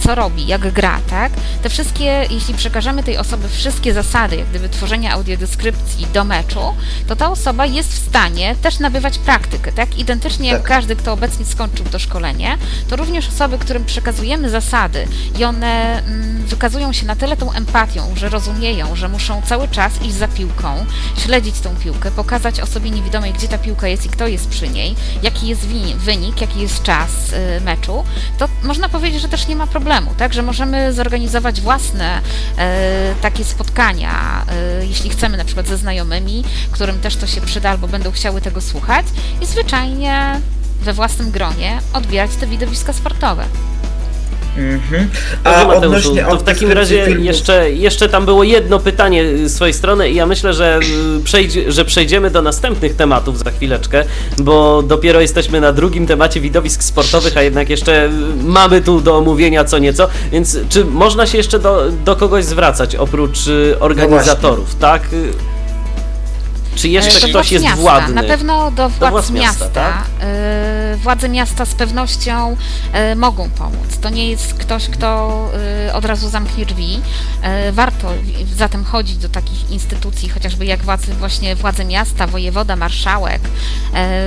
co 0.00 0.14
robi, 0.14 0.46
jak 0.46 0.72
gra, 0.72 1.00
tak? 1.10 1.32
Te 1.62 1.68
wszystkie, 1.68 2.26
jeśli 2.30 2.54
przekażemy 2.54 3.02
tej 3.02 3.18
osobie 3.18 3.48
wszystkie 3.48 3.94
zasady, 3.94 4.36
jak 4.36 4.48
gdyby 4.48 4.68
tworzenia 4.68 5.12
audiodeskrypcji 5.12 6.06
do 6.14 6.24
meczu, 6.24 6.74
to 7.08 7.16
ta 7.16 7.30
osoba 7.30 7.66
jest 7.66 7.92
w 7.92 8.08
stanie 8.08 8.56
też 8.62 8.78
nabywać 8.78 9.18
praktykę, 9.18 9.72
tak? 9.72 9.98
Identycznie 9.98 10.48
jak 10.48 10.58
Tak. 10.58 10.68
każdy, 10.68 10.96
kto 10.96 11.12
obecnie 11.12 11.44
skończył 11.44 11.86
to 11.86 11.98
szkolenie, 11.98 12.58
to 12.88 12.96
również 12.96 13.28
osoby, 13.28 13.58
którym 13.58 13.84
przekazujemy 13.84 14.50
zasady 14.50 15.06
i 15.38 15.44
one 15.44 16.02
mm, 16.04 16.46
wykazują 16.46 16.92
się 16.92 17.06
na 17.06 17.16
tyle 17.16 17.36
tą 17.36 17.52
empatią, 17.52 18.02
że 18.16 18.28
rozumieją, 18.28 18.96
że 18.96 19.08
muszą 19.08 19.42
cały 19.42 19.68
czas 19.68 20.02
iść 20.02 20.14
za 20.14 20.28
piłką, 20.28 20.86
śledzić 21.18 21.60
tą 21.60 21.76
piłkę, 21.76 22.10
pokazać 22.10 22.60
osobie 22.60 22.90
niewidomej, 22.90 23.32
gdzie 23.32 23.48
ta 23.48 23.58
piłka 23.58 23.88
jest 23.88 24.06
i 24.06 24.08
kto 24.08 24.26
jest 24.26 24.48
przy 24.48 24.68
niej, 24.68 24.94
jaki 25.22 25.46
jest 25.48 25.60
wynik, 25.96 26.40
jaki 26.40 26.60
jest 26.60 26.82
czas 26.82 27.10
y, 27.58 27.60
meczu, 27.60 28.04
to 28.38 28.48
można 28.62 28.88
powiedzieć, 28.88 29.22
że 29.22 29.28
też 29.34 29.46
nie 29.48 29.56
ma 29.56 29.66
problemu, 29.66 30.10
tak, 30.16 30.34
że 30.34 30.42
możemy 30.42 30.92
zorganizować 30.92 31.60
własne 31.60 32.20
e, 32.58 33.14
takie 33.22 33.44
spotkania, 33.44 34.44
e, 34.80 34.86
jeśli 34.86 35.10
chcemy 35.10 35.36
na 35.36 35.44
przykład 35.44 35.66
ze 35.66 35.76
znajomymi, 35.76 36.44
którym 36.70 37.00
też 37.00 37.16
to 37.16 37.26
się 37.26 37.40
przyda 37.40 37.70
albo 37.70 37.88
będą 37.88 38.12
chciały 38.12 38.40
tego 38.40 38.60
słuchać 38.60 39.06
i 39.40 39.46
zwyczajnie 39.46 40.40
we 40.80 40.92
własnym 40.92 41.30
gronie 41.30 41.78
odbierać 41.92 42.30
te 42.36 42.46
widowiska 42.46 42.92
sportowe. 42.92 43.44
Mhm. 44.58 45.10
A 45.44 45.50
Mateuszu, 45.50 45.76
odnośnie 45.86 46.24
to 46.24 46.36
w 46.36 46.42
takim 46.42 46.72
razie 46.72 47.04
filmów- 47.06 47.24
jeszcze, 47.24 47.70
jeszcze 47.70 48.08
tam 48.08 48.24
było 48.24 48.44
jedno 48.44 48.78
pytanie 48.78 49.24
z 49.48 49.54
twojej 49.54 49.74
strony 49.74 50.10
i 50.10 50.14
ja 50.14 50.26
myślę, 50.26 50.54
że, 50.54 50.80
y, 51.18 51.22
przejdzie, 51.24 51.72
że 51.72 51.84
przejdziemy 51.84 52.30
do 52.30 52.42
następnych 52.42 52.96
tematów 52.96 53.38
za 53.38 53.50
chwileczkę, 53.50 54.04
bo 54.38 54.82
dopiero 54.82 55.20
jesteśmy 55.20 55.60
na 55.60 55.72
drugim 55.72 56.06
temacie 56.06 56.40
widowisk 56.40 56.82
sportowych, 56.82 57.36
a 57.36 57.42
jednak 57.42 57.70
jeszcze 57.70 58.06
y, 58.06 58.10
mamy 58.44 58.80
tu 58.80 59.00
do 59.00 59.16
omówienia 59.18 59.64
co 59.64 59.78
nieco, 59.78 60.08
więc 60.32 60.58
czy 60.68 60.84
można 60.84 61.26
się 61.26 61.38
jeszcze 61.38 61.58
do, 61.58 61.90
do 62.04 62.16
kogoś 62.16 62.44
zwracać 62.44 62.96
oprócz 62.96 63.46
y, 63.46 63.76
organizatorów, 63.80 64.74
tak? 64.74 65.02
Y, 65.12 65.32
Czy 66.76 66.88
jeszcze 66.88 67.18
E, 67.18 67.20
do 67.20 67.28
ktoś 67.28 67.52
jest 67.52 67.64
miasta. 67.64 67.80
władny? 67.82 68.14
Na 68.14 68.22
pewno 68.22 68.70
do 68.70 68.88
władz, 68.88 69.10
władz 69.10 69.30
miasta, 69.30 69.64
miasta. 69.64 69.68
tak? 69.68 70.04
Władze 70.96 71.28
miasta 71.28 71.64
z 71.64 71.74
pewnością 71.74 72.56
e, 72.92 73.14
mogą 73.14 73.50
pomóc. 73.50 73.98
To 74.00 74.10
nie 74.10 74.30
jest 74.30 74.54
ktoś, 74.54 74.88
kto 74.88 75.50
e, 75.88 75.94
od 75.94 76.04
razu 76.04 76.28
zamknie 76.28 76.66
drzwi. 76.66 77.00
E, 77.42 77.72
warto 77.72 78.12
zatem 78.56 78.84
chodzić 78.84 79.16
do 79.16 79.28
takich 79.28 79.70
instytucji, 79.70 80.28
chociażby 80.28 80.66
jak 80.66 80.82
władze, 80.82 81.12
właśnie 81.12 81.56
władze 81.56 81.84
miasta, 81.84 82.26
wojewoda, 82.26 82.76
marszałek. 82.76 83.40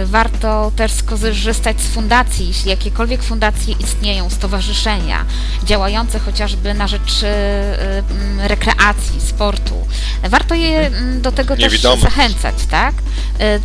Warto 0.05 0.71
też 0.75 0.91
skorzystać 0.91 1.81
z 1.81 1.87
fundacji, 1.87 2.47
jeśli 2.47 2.69
jakiekolwiek 2.69 3.23
fundacje 3.23 3.75
istnieją, 3.79 4.29
stowarzyszenia 4.29 5.25
działające 5.63 6.19
chociażby 6.19 6.73
na 6.73 6.87
rzecz 6.87 7.25
rekreacji, 8.37 9.21
sportu. 9.21 9.87
Warto 10.23 10.55
je 10.55 10.91
do 11.21 11.31
tego 11.31 11.55
też 11.57 11.81
zachęcać, 11.81 12.55
tak? 12.69 12.95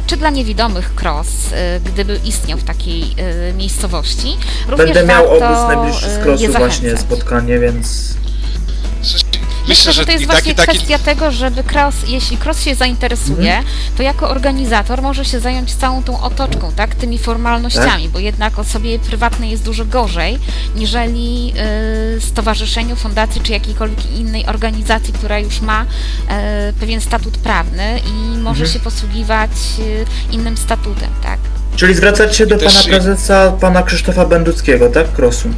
Czy 0.06 0.16
dla 0.16 0.30
niewidomych 0.30 0.92
cross, 1.02 1.28
gdyby 1.84 2.20
istniał 2.24 2.58
w 2.58 2.64
takiej 2.92 3.14
e, 3.50 3.52
miejscowości, 3.52 4.36
również 4.68 4.94
Będę 4.94 5.04
miał 5.14 5.24
obóz 5.30 5.68
najbliższy 5.68 6.10
z 6.10 6.18
e, 6.18 6.22
krosu 6.22 6.52
właśnie 6.52 6.96
spotkanie, 6.96 7.58
więc 7.58 8.12
Myślę, 9.68 9.92
że 9.92 10.06
to 10.06 10.12
jest 10.12 10.26
właśnie 10.26 10.54
taki, 10.54 10.66
taki, 10.66 10.78
kwestia 10.78 10.98
tego, 10.98 11.30
żeby 11.32 11.62
cross, 11.72 11.94
jeśli 12.08 12.38
cross 12.44 12.62
się 12.62 12.74
zainteresuje, 12.74 13.56
Mhm. 13.56 13.64
to 13.96 14.02
jako 14.02 14.30
organizator 14.30 15.02
może 15.02 15.24
się 15.24 15.40
zająć 15.40 15.74
całą 15.74 16.02
tą 16.02 16.20
otoczką, 16.22 16.72
tak, 16.76 16.94
tymi 16.94 17.18
formalnościami, 17.18 18.08
bo 18.08 18.18
jednak 18.18 18.58
osobie 18.58 18.98
prywatnej 18.98 19.50
jest 19.50 19.62
dużo 19.64 19.84
gorzej, 19.84 20.38
niżeli 20.76 21.52
y, 22.16 22.20
stowarzyszeniu, 22.20 22.96
fundacji 22.96 23.40
czy 23.40 23.52
jakiejkolwiek 23.52 24.12
innej 24.16 24.46
organizacji, 24.46 25.12
która 25.14 25.38
już 25.38 25.60
ma 25.60 25.86
e, 26.28 26.72
pewien 26.80 27.00
statut 27.00 27.38
prawny 27.38 28.00
i 28.06 28.38
może 28.38 28.64
Mhm. 28.64 28.68
się 28.72 28.80
posługiwać 28.80 29.50
y, 29.78 30.34
innym 30.34 30.56
statutem, 30.56 31.10
tak. 31.22 31.38
Czyli 31.76 31.94
zwracać 31.94 32.36
się 32.36 32.46
do 32.46 32.58
też 32.58 32.72
pana 32.74 32.82
i- 32.84 32.88
prezesa, 32.88 33.52
pana 33.60 33.82
Krzysztofa 33.82 34.24
Będuckiego, 34.26 34.88
tak? 34.88 35.12
Krosu. 35.12 35.48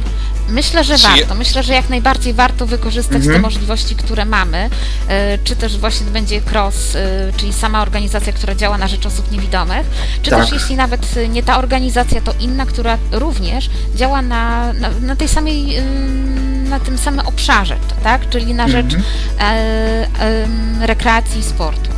Myślę, 0.49 0.83
że 0.83 0.97
Czy 0.97 1.03
warto. 1.07 1.35
Myślę, 1.35 1.63
że 1.63 1.73
jak 1.73 1.89
najbardziej 1.89 2.33
warto 2.33 2.65
wykorzystać 2.65 3.15
Mhm. 3.17 3.33
te 3.35 3.41
możliwości, 3.41 3.95
które 3.95 4.25
mamy. 4.25 4.69
e, 5.07 5.37
Czy 5.43 5.55
też 5.55 5.77
właśnie 5.77 6.05
będzie 6.07 6.41
cross, 6.51 6.95
e, 6.95 7.31
czyli 7.37 7.53
sama 7.53 7.81
organizacja, 7.81 8.33
która 8.33 8.55
działa 8.55 8.77
na 8.77 8.87
rzecz 8.87 9.05
osób 9.05 9.31
niewidomych, 9.31 9.87
czy 10.21 10.29
Tak. 10.29 10.43
też 10.43 10.53
jeśli 10.53 10.75
nawet 10.75 11.17
e, 11.17 11.27
nie 11.27 11.43
ta 11.43 11.57
organizacja, 11.57 12.21
to 12.21 12.33
inna, 12.39 12.65
która 12.65 12.97
również 13.11 13.69
działa 13.95 14.21
na, 14.21 14.73
na, 14.73 14.89
na 15.01 15.15
tej 15.15 15.27
samej, 15.27 15.77
ym, 15.79 16.69
na 16.69 16.79
tym 16.79 16.97
samym 16.97 17.27
obszarze, 17.27 17.77
tak? 18.03 18.29
Czyli 18.29 18.53
na 18.53 18.67
rzecz 18.67 18.93
Mhm. 18.93 19.03
e, 19.39 20.07
em, 20.19 20.83
rekreacji 20.83 21.39
i 21.39 21.43
sportu. 21.43 21.89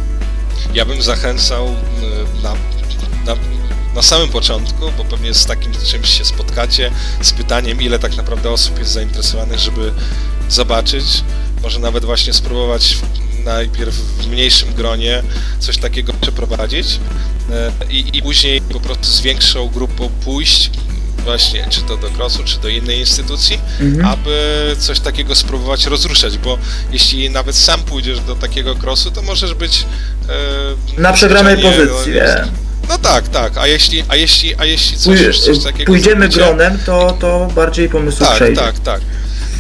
Ja 0.74 0.86
bym 0.86 1.02
zachęcał 1.02 1.68
y, 1.68 2.44
na, 2.44 2.50
na, 3.26 3.36
na 3.98 4.04
samym 4.04 4.30
początku, 4.30 4.92
bo 4.98 5.06
pewnie 5.06 5.34
z 5.34 5.46
takim 5.46 5.72
czymś 5.86 6.18
się 6.18 6.26
spotkacie, 6.26 6.92
z 7.22 7.32
pytaniem, 7.34 7.82
ile 7.82 8.00
tak 8.00 8.18
naprawdę 8.18 8.50
osób 8.52 8.80
jest 8.80 8.92
zainteresowanych, 8.92 9.60
żeby 9.60 9.92
zobaczyć, 10.50 11.06
może 11.64 11.80
nawet 11.80 12.06
właśnie 12.06 12.34
spróbować 12.34 12.98
najpierw 13.46 13.96
w 13.96 14.28
mniejszym 14.28 14.74
gronie 14.74 15.24
coś 15.60 15.78
takiego 15.78 16.14
przeprowadzić 16.22 17.00
e, 17.52 17.72
i, 17.90 18.18
i 18.18 18.22
później 18.22 18.62
po 18.62 18.80
prostu 18.80 19.06
z 19.06 19.22
większą 19.22 19.68
grupą 19.70 20.10
pójść 20.24 20.72
właśnie, 21.24 21.68
czy 21.70 21.82
to 21.82 21.98
do 21.98 22.10
krosu, 22.10 22.44
czy 22.44 22.58
do 22.60 22.70
innej 22.70 23.00
instytucji, 23.00 23.60
Mhm. 23.80 24.06
aby 24.06 24.76
coś 24.80 25.00
takiego 25.00 25.36
spróbować 25.36 25.86
rozruszać, 25.86 26.38
bo 26.38 26.58
jeśli 26.92 27.30
nawet 27.30 27.56
sam 27.56 27.80
pójdziesz 27.84 28.20
do 28.20 28.36
takiego 28.36 28.76
krosu, 28.76 29.12
to 29.12 29.22
możesz 29.22 29.54
być 29.54 29.86
e, 30.98 31.02
Na 31.02 31.14
przegranej 31.14 31.58
pozycji. 31.58 32.14
No. 32.14 32.67
No 32.90 32.98
tak, 32.98 33.28
tak, 33.28 33.58
a 33.58 33.68
jeśli, 33.68 34.04
a 34.08 34.16
jeśli, 34.16 34.56
a 34.56 34.66
jeśli 34.66 34.98
coś, 34.98 35.20
Pój- 35.20 35.34
coś 35.46 35.64
takiego 35.64 35.86
Pójdziemy 35.92 36.20
zrobicie- 36.26 36.38
gronem, 36.40 36.80
to, 36.86 37.18
to 37.20 37.48
bardziej 37.56 37.90
pomysł 37.90 38.20
tak, 38.20 38.36
przejdzie. 38.36 38.62
tak, 38.62 38.80
tak. 38.80 39.02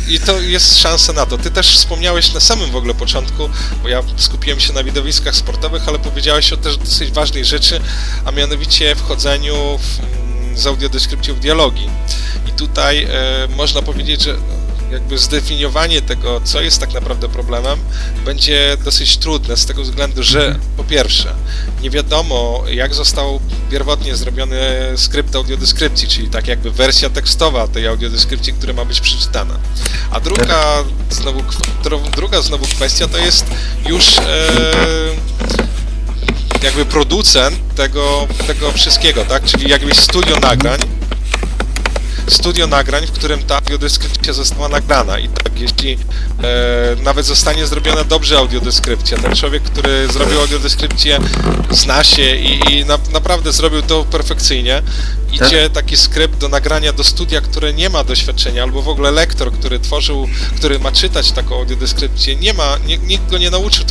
I 0.10 0.20
to 0.20 0.42
jest 0.42 0.80
szansa 0.80 1.14
na 1.14 1.26
to. 1.26 1.38
Ty 1.38 1.52
też 1.52 1.68
wspomniałeś 1.78 2.34
na 2.34 2.40
samym 2.40 2.72
w 2.72 2.76
ogóle 2.76 2.94
początku, 2.94 3.50
bo 3.84 3.90
ja 3.90 4.02
skupiłem 4.18 4.60
się 4.60 4.74
na 4.74 4.84
widowiskach 4.84 5.36
sportowych, 5.36 5.88
ale 5.88 6.00
powiedziałeś 6.00 6.54
o 6.54 6.58
też 6.58 6.78
dosyć 6.78 7.12
ważnej 7.12 7.46
rzeczy, 7.46 7.80
a 8.26 8.32
mianowicie 8.32 8.96
wchodzeniu 8.96 9.56
w, 9.78 10.00
mm, 10.00 10.58
z 10.58 10.68
audiodeskrypcją 10.68 11.36
w 11.36 11.40
dialogi. 11.40 11.90
I 12.50 12.52
tutaj 12.52 13.04
e, 13.04 13.10
można 13.56 13.82
powiedzieć, 13.82 14.22
że 14.24 14.36
jakby 14.92 15.18
zdefiniowanie 15.18 16.02
tego, 16.02 16.42
co 16.44 16.62
jest 16.62 16.80
tak 16.80 16.94
naprawdę 16.94 17.30
problemem, 17.30 17.80
będzie 18.26 18.78
dosyć 18.86 19.18
trudne 19.18 19.58
z 19.58 19.66
tego 19.66 19.84
względu, 19.84 20.24
że 20.24 20.60
po 20.78 20.84
pierwsze, 20.84 21.34
nie 21.82 21.90
wiadomo, 21.90 22.64
jak 22.70 22.94
został 22.94 23.40
pierwotnie 23.72 24.16
zrobiony 24.16 24.58
skrypt 24.96 25.36
audiodeskrypcji, 25.36 26.08
czyli 26.08 26.30
tak 26.30 26.48
jakby 26.48 26.72
wersja 26.72 27.10
tekstowa 27.10 27.68
tej 27.68 27.88
audiodeskrypcji, 27.88 28.54
która 28.54 28.74
ma 28.74 28.86
być 28.86 29.02
przeczytana. 29.02 29.60
A 30.12 30.20
druga 30.20 30.84
znowu, 31.10 31.44
druga 32.16 32.42
znowu 32.42 32.66
kwestia 32.66 33.08
to 33.08 33.18
jest 33.18 33.46
już 33.86 34.18
e, 34.18 34.24
jakby 36.64 36.86
producent 36.86 37.76
tego, 37.76 38.28
tego 38.48 38.72
wszystkiego, 38.72 39.26
tak? 39.26 39.44
Czyli 39.44 39.70
jakbyś 39.70 39.98
studio 39.98 40.40
nagrań, 40.40 40.80
studio 42.30 42.68
nagrań, 42.68 43.08
w 43.08 43.12
którym 43.12 43.44
ta 43.44 43.56
audiodeskrypcja 43.56 44.34
została 44.34 44.70
nagrana. 44.70 45.20
I 45.20 45.30
tak, 45.30 45.60
jeśli 45.60 45.94
e, 45.94 45.98
nawet 47.04 47.26
zostanie 47.26 47.68
zrobiona 47.68 48.04
dobrze 48.04 48.38
audiodeskrypcja, 48.38 49.18
ten 49.18 49.36
człowiek, 49.36 49.64
który 49.64 50.08
zrobił 50.08 50.40
audiodeskrypcję 50.40 51.20
zna 51.72 52.04
się 52.04 52.36
i, 52.36 52.74
i 52.74 52.86
na, 52.86 53.00
naprawdę 53.14 53.54
zrobił 53.54 53.82
to 53.82 54.04
perfekcyjnie, 54.04 54.82
idzie 55.32 55.70
taki 55.70 55.98
skrypt 55.98 56.38
do 56.38 56.50
nagrania 56.50 56.94
do 56.94 57.04
studia, 57.04 57.42
które 57.42 57.74
nie 57.74 57.90
ma 57.90 58.04
doświadczenia, 58.04 58.64
albo 58.64 58.82
w 58.82 58.90
ogóle 58.90 59.12
lektor, 59.12 59.52
który 59.52 59.80
tworzył, 59.80 60.28
który 60.56 60.80
ma 60.80 60.92
czytać 60.92 61.32
taką 61.32 61.56
audiodeskrypcję, 61.56 62.36
nie 62.36 62.54
ma, 62.54 62.78
nie, 62.86 62.98
nikt 62.98 63.30
go 63.30 63.38
nie 63.38 63.50
nauczył 63.50 63.86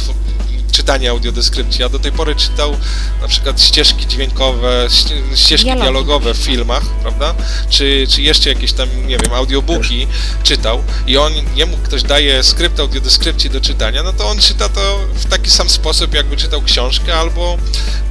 czytania 0.72 1.10
audiodeskrypcji. 1.10 1.82
Ja 1.82 1.88
do 1.88 1.98
tej 1.98 2.12
pory 2.12 2.34
czytał 2.36 2.76
na 3.22 3.28
przykład 3.28 3.60
ścieżki 3.62 4.06
dźwiękowe, 4.06 4.86
ści- 4.90 5.36
ścieżki 5.36 5.64
Dialogi. 5.64 5.82
dialogowe 5.82 6.34
w 6.34 6.36
filmach, 6.36 6.82
prawda? 7.02 7.34
Czy, 7.70 8.06
czy 8.10 8.22
jeszcze 8.22 8.48
jakieś 8.48 8.72
tam, 8.72 8.88
nie 9.06 9.18
wiem, 9.18 9.32
audiobooki 9.34 10.06
czytał 10.42 10.82
i 11.06 11.16
on, 11.16 11.32
jemu 11.54 11.76
ktoś 11.76 12.02
daje 12.02 12.42
skrypt 12.42 12.80
audiodeskrypcji 12.80 13.50
do 13.50 13.60
czytania, 13.60 14.02
no 14.02 14.12
to 14.12 14.28
on 14.28 14.38
czyta 14.38 14.68
to 14.68 14.98
w 15.14 15.26
taki 15.26 15.50
sam 15.50 15.68
sposób, 15.70 16.14
jakby 16.14 16.36
czytał 16.36 16.62
książkę 16.62 17.14
albo 17.18 17.56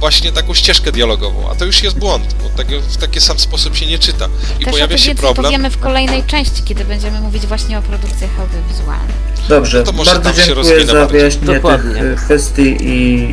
właśnie 0.00 0.32
taką 0.32 0.54
ścieżkę 0.54 0.92
dialogową, 0.92 1.50
a 1.50 1.54
to 1.54 1.64
już 1.64 1.82
jest 1.82 1.98
błąd, 1.98 2.34
bo 2.42 2.48
tego, 2.48 2.80
w 2.80 2.96
taki 2.96 3.20
sam 3.20 3.38
sposób 3.38 3.76
się 3.76 3.86
nie 3.86 3.98
czyta. 3.98 4.28
I 4.60 4.64
Też 4.64 4.72
pojawia 4.72 4.98
się 4.98 5.14
problem. 5.14 5.44
powiemy 5.44 5.70
w 5.70 5.78
kolejnej 5.78 6.24
części, 6.24 6.62
kiedy 6.62 6.84
będziemy 6.84 7.20
mówić 7.20 7.46
właśnie 7.46 7.78
o 7.78 7.82
produkcjach 7.82 8.30
audiowizualnych. 8.40 9.16
Dobrze, 9.48 9.78
No 9.78 9.84
to 9.84 9.92
może 9.92 10.18
bardzo 10.18 10.42
dziękuję 10.42 10.86
za 10.86 11.06
wyjaśnienie 11.06 11.54
Dokładnie. 11.54 11.94
tych 11.94 12.12
e, 12.12 12.16
kwestii 12.16 12.76
i 12.80 13.28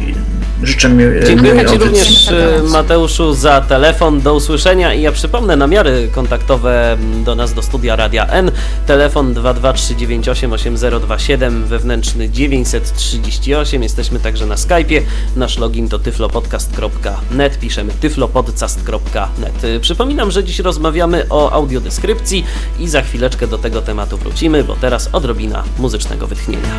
życzę 0.63 0.89
mi 0.89 1.03
Dziękujemy 1.27 1.63
miłej 1.63 1.79
Ci 1.79 1.85
również 1.85 2.31
e, 2.31 2.63
Mateuszu 2.63 3.33
za 3.33 3.61
telefon. 3.61 4.21
Do 4.21 4.33
usłyszenia 4.33 4.93
i 4.93 5.01
ja 5.01 5.11
przypomnę 5.11 5.55
namiary 5.55 6.09
kontaktowe 6.11 6.97
do 7.25 7.35
nas 7.35 7.53
do 7.53 7.61
studia 7.61 7.95
Radia 7.95 8.27
N. 8.27 8.51
Telefon 8.87 9.33
223988027 9.33 11.63
wewnętrzny 11.63 12.29
938. 12.29 13.83
Jesteśmy 13.83 14.19
także 14.19 14.45
na 14.45 14.55
Skype'ie. 14.55 15.01
Nasz 15.35 15.57
login 15.57 15.89
to 15.89 15.99
tyflopodcast.net. 15.99 17.59
Piszemy 17.59 17.93
tyflopodcast.net. 17.93 19.63
E, 19.63 19.79
Przypominam, 19.79 20.31
że 20.31 20.43
dziś 20.43 20.59
rozmawiamy 20.59 21.25
o 21.29 21.51
audiodeskrypcji 21.51 22.45
i 22.79 22.87
za 22.87 23.01
chwileczkę 23.01 23.47
do 23.47 23.57
tego 23.57 23.81
tematu 23.81 24.17
wrócimy, 24.17 24.63
bo 24.63 24.75
teraz 24.75 25.09
odrobina 25.11 25.63
muzycznego 25.79 26.27
wytchnienia. 26.27 26.69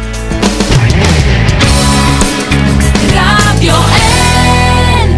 Radio 3.14 3.74
N. 3.74 5.10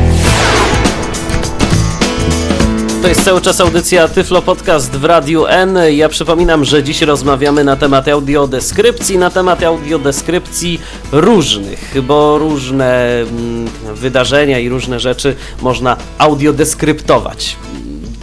To 3.03 3.09
jest 3.09 3.24
cały 3.24 3.40
czas 3.40 3.61
audycja 3.61 4.09
Tyflo 4.09 4.42
Podcast 4.42 4.97
w 4.97 5.05
Radiu 5.05 5.47
N. 5.47 5.78
Ja 5.90 6.09
przypominam, 6.09 6.64
że 6.64 6.82
dziś 6.82 7.03
rozmawiamy 7.03 7.64
na 7.64 7.76
temat 7.76 8.09
audiodeskrypcji, 8.09 9.18
na 9.18 9.30
temat 9.30 9.62
audiodeskrypcji 9.62 10.80
różnych, 11.12 12.03
bo 12.03 12.38
różne 12.38 13.20
mm, 13.20 13.68
wydarzenia 13.94 14.59
i 14.59 14.68
różne 14.68 15.01
rzeczy 15.01 15.36
można 15.62 15.97
audiodeskryptować. 16.18 17.57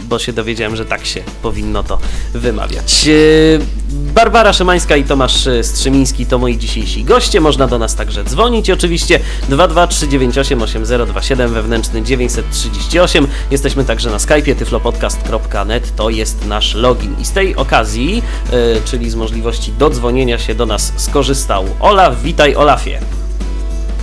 Bo 0.08 0.18
się 0.18 0.32
dowiedziałem, 0.32 0.76
że 0.76 0.84
tak 0.84 1.06
się 1.06 1.22
powinno 1.42 1.82
to 1.82 1.98
wymawiać. 2.34 3.06
Yy, 3.06 3.60
Barbara 3.90 4.52
Szymańska 4.52 4.96
i 4.96 5.04
Tomasz 5.04 5.48
Strzymiński 5.62 6.26
to 6.26 6.38
moi 6.38 6.58
dzisiejsi 6.58 7.04
goście. 7.04 7.40
Można 7.40 7.66
do 7.66 7.78
nas 7.78 7.94
także 7.94 8.24
dzwonić. 8.24 8.70
Oczywiście 8.70 9.20
223988027 9.50 11.48
wewnętrzny 11.48 12.02
938. 12.02 13.26
Jesteśmy 13.50 13.84
także 13.84 14.10
na 14.10 14.16
Skype'ie 14.16 14.54
tyflopodcast.net. 14.54 15.96
To 15.96 16.10
jest 16.10 16.46
nasz 16.46 16.74
login. 16.74 17.14
I 17.20 17.24
z 17.24 17.32
tej 17.32 17.56
okazji, 17.56 18.22
yy, 18.52 18.80
czyli 18.84 19.10
z 19.10 19.14
możliwości 19.14 19.72
dodzwonienia 19.72 20.38
się 20.38 20.54
do 20.54 20.66
nas 20.66 20.92
skorzystał 20.96 21.64
Olaf. 21.80 22.22
Witaj 22.22 22.54
Olafie. 22.54 23.00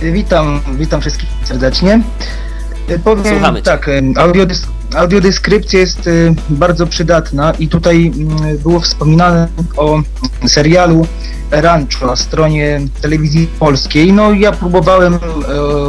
Witam, 0.02 0.60
witam 0.78 1.00
wszystkich 1.00 1.28
serdecznie. 1.44 2.02
E, 2.88 2.98
Powiem 2.98 3.26
Słuchamy 3.26 3.58
cię. 3.58 3.64
tak, 3.64 3.88
e, 3.88 4.02
audiodys 4.16 4.66
audiodeskrypcja 4.94 5.80
jest 5.80 6.06
e, 6.06 6.10
bardzo 6.48 6.86
przydatna 6.86 7.52
i 7.58 7.68
tutaj 7.68 8.12
mm, 8.16 8.58
było 8.58 8.80
wspominane 8.80 9.48
o 9.76 10.02
serialu 10.46 11.06
Rancho 11.50 12.06
na 12.06 12.16
stronie 12.16 12.80
telewizji 13.00 13.48
polskiej. 13.58 14.12
No 14.12 14.32
ja 14.32 14.52
próbowałem 14.52 15.14
e, 15.14 15.18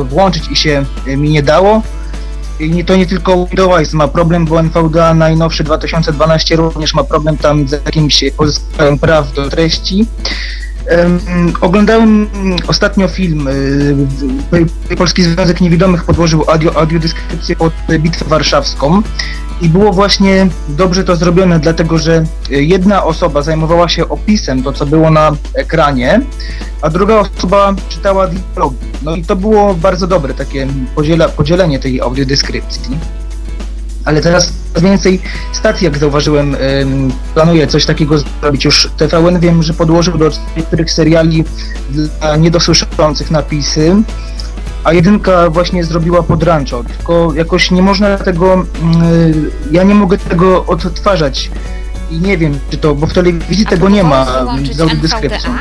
włączyć 0.04 0.44
i 0.52 0.56
się 0.56 0.86
e, 1.08 1.18
mi 1.18 1.30
nie 1.30 1.44
dało. 1.44 1.82
I 2.60 2.86
to 2.86 2.96
nie 2.96 3.06
tylko 3.06 3.46
Windows 3.46 3.94
ma 3.94 4.08
problem, 4.08 4.46
bo 4.46 4.60
NVDA 4.60 5.14
najnowszy 5.14 5.64
2012 5.64 6.56
również 6.56 6.94
ma 6.94 7.04
problem 7.04 7.38
tam 7.38 7.68
z 7.68 7.72
jakimś 7.72 8.24
pozyskaniem 8.38 9.00
praw 9.00 9.34
do 9.34 9.50
treści. 9.50 10.08
Em, 10.88 11.20
oglądałem 11.62 12.28
ostatnio 12.68 13.08
film. 13.08 13.48
y, 14.92 14.96
Polski 14.98 15.24
Związek 15.24 15.62
Niewidomych 15.62 16.04
podłożył 16.04 16.44
audio, 16.48 16.76
audiodeskrypcję 16.76 17.56
pod 17.56 17.74
Bitwę 18.00 18.26
Warszawską 18.26 19.02
i 19.62 19.70
było 19.70 19.94
właśnie 19.94 20.48
dobrze 20.70 21.04
to 21.04 21.16
zrobione, 21.16 21.60
dlatego 21.60 21.98
że 21.98 22.24
jedna 22.50 23.04
osoba 23.04 23.42
zajmowała 23.42 23.90
się 23.90 24.10
opisem, 24.10 24.64
to 24.64 24.74
co 24.74 24.86
było 24.86 25.12
na 25.12 25.32
ekranie, 25.54 26.22
a 26.82 26.90
druga 26.90 27.16
osoba 27.16 27.76
czytała 27.90 28.28
dialogi. 28.28 28.78
No 29.04 29.16
i 29.16 29.24
to 29.24 29.36
było 29.36 29.74
bardzo 29.74 30.08
dobre, 30.08 30.34
takie 30.34 30.68
podziela, 30.96 31.30
podzielenie 31.30 31.80
tej 31.80 32.02
audiodeskrypcji. 32.02 32.98
Ale 34.06 34.22
teraz 34.22 34.54
więcej 34.82 35.22
stacji, 35.52 35.86
jak 35.86 35.98
zauważyłem, 35.98 36.56
planuje 37.34 37.68
coś 37.68 37.86
takiego 37.86 38.16
zrobić. 38.18 38.66
Już 38.66 38.90
TVN 38.98 39.40
wiem, 39.40 39.64
że 39.64 39.74
podłożył 39.74 40.18
do 40.18 40.32
niektórych 40.58 40.92
seriali 40.92 41.44
dla 41.90 42.36
niedosłyszących 42.36 43.32
napisy, 43.32 43.96
a 44.84 44.94
jedynka 44.94 45.50
właśnie 45.50 45.84
zrobiła 45.84 46.24
pod 46.24 46.44
rancho. 46.44 46.84
Tylko 46.84 47.34
jakoś 47.34 47.72
nie 47.72 47.82
można 47.82 48.18
tego, 48.18 48.66
yy, 49.02 49.52
ja 49.72 49.84
nie 49.84 49.96
mogę 49.96 50.18
tego 50.18 50.66
odtwarzać 50.66 51.52
i 52.12 52.20
nie 52.20 52.38
wiem, 52.38 52.60
czy 52.70 52.78
to, 52.78 52.96
bo 52.96 53.08
w 53.08 53.14
telewizji 53.14 53.66
A 53.68 53.70
tego 53.70 53.90
nie 53.90 54.04
ma 54.04 54.26
wyłączyć 54.26 54.76
z 54.76 54.82
audiodeskrypcją. 54.82 55.52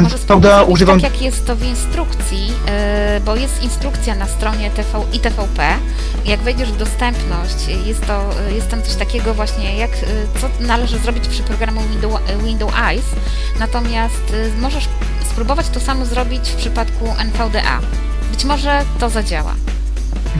Może 0.00 0.64
używam 0.66 1.00
tak, 1.00 1.12
jak 1.12 1.22
jest 1.22 1.46
to 1.46 1.56
w 1.56 1.62
instrukcji, 1.62 2.46
yy, 2.48 3.20
bo 3.20 3.36
jest 3.36 3.62
instrukcja 3.62 4.14
na 4.14 4.26
stronie 4.26 4.70
TV, 4.70 5.04
ITVP. 5.12 5.76
Jak 6.24 6.40
wejdziesz 6.40 6.72
w 6.72 6.76
dostępność, 6.76 7.68
jest, 7.86 8.06
to, 8.06 8.30
yy, 8.48 8.54
jest 8.54 8.68
tam 8.68 8.82
coś 8.82 8.94
takiego 8.94 9.34
właśnie, 9.34 9.76
jak, 9.76 9.90
yy, 9.90 10.06
co 10.40 10.66
należy 10.66 10.98
zrobić 10.98 11.28
przy 11.28 11.42
programu 11.42 11.80
Windows, 11.90 12.20
Windows 12.44 12.74
Eyes. 12.88 13.04
Natomiast 13.58 14.30
yy, 14.30 14.60
możesz 14.60 14.88
spróbować 15.30 15.68
to 15.68 15.80
samo 15.80 16.06
zrobić 16.06 16.48
w 16.48 16.56
przypadku 16.56 17.04
NVDA. 17.18 17.80
Być 18.30 18.44
może 18.44 18.82
to 18.98 19.10
zadziała. 19.10 19.54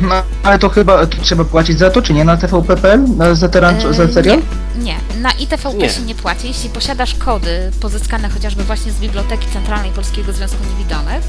No, 0.02 0.14
ale 0.42 0.58
to 0.58 0.68
chyba 0.68 1.06
to 1.06 1.18
trzeba 1.22 1.44
płacić 1.44 1.78
za 1.78 1.90
to, 1.90 2.02
czy 2.02 2.12
nie? 2.14 2.24
Na 2.24 2.36
TVP.pl? 2.36 3.04
Na, 3.16 3.34
za, 3.34 3.48
teran, 3.48 3.80
Yy, 3.80 3.94
za 3.94 4.08
serial? 4.08 4.38
Nie, 4.38 4.82
nie, 4.84 5.20
na 5.20 5.30
ITVP 5.32 5.76
Nie. 5.76 5.90
się 5.90 6.02
nie 6.02 6.14
płaci. 6.14 6.48
Jeśli 6.48 6.70
posiadasz 6.70 7.14
kody 7.14 7.70
pozyskane 7.80 8.28
chociażby 8.30 8.64
właśnie 8.64 8.92
z 8.92 8.98
Biblioteki 8.98 9.46
Centralnej 9.52 9.90
Polskiego 9.90 10.32
Związku 10.32 10.58
Niewidomych, 10.70 11.20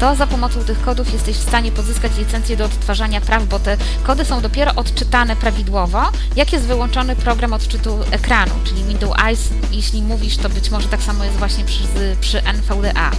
to 0.00 0.14
za 0.16 0.26
pomocą 0.26 0.60
tych 0.60 0.82
kodów 0.82 1.12
jesteś 1.12 1.36
w 1.36 1.42
stanie 1.48 1.72
pozyskać 1.72 2.12
licencję 2.18 2.56
do 2.56 2.64
odtwarzania 2.64 3.20
praw, 3.20 3.44
bo 3.46 3.58
te 3.58 3.76
kody 4.04 4.24
są 4.24 4.40
dopiero 4.40 4.74
odczytane 4.74 5.36
prawidłowo, 5.36 6.02
jak 6.36 6.52
jest 6.52 6.64
wyłączony 6.64 7.16
program 7.16 7.52
odczytu 7.52 7.98
ekranu, 8.10 8.52
czyli 8.64 8.84
Windows 8.84 9.16
Eyes. 9.26 9.48
Jeśli 9.72 10.02
mówisz, 10.02 10.36
to 10.36 10.48
być 10.48 10.70
może 10.70 10.88
tak 10.88 11.02
samo 11.02 11.24
jest 11.24 11.36
właśnie 11.36 11.64
przy, 11.64 11.82
przy 12.20 12.42
NVDA. 12.42 13.10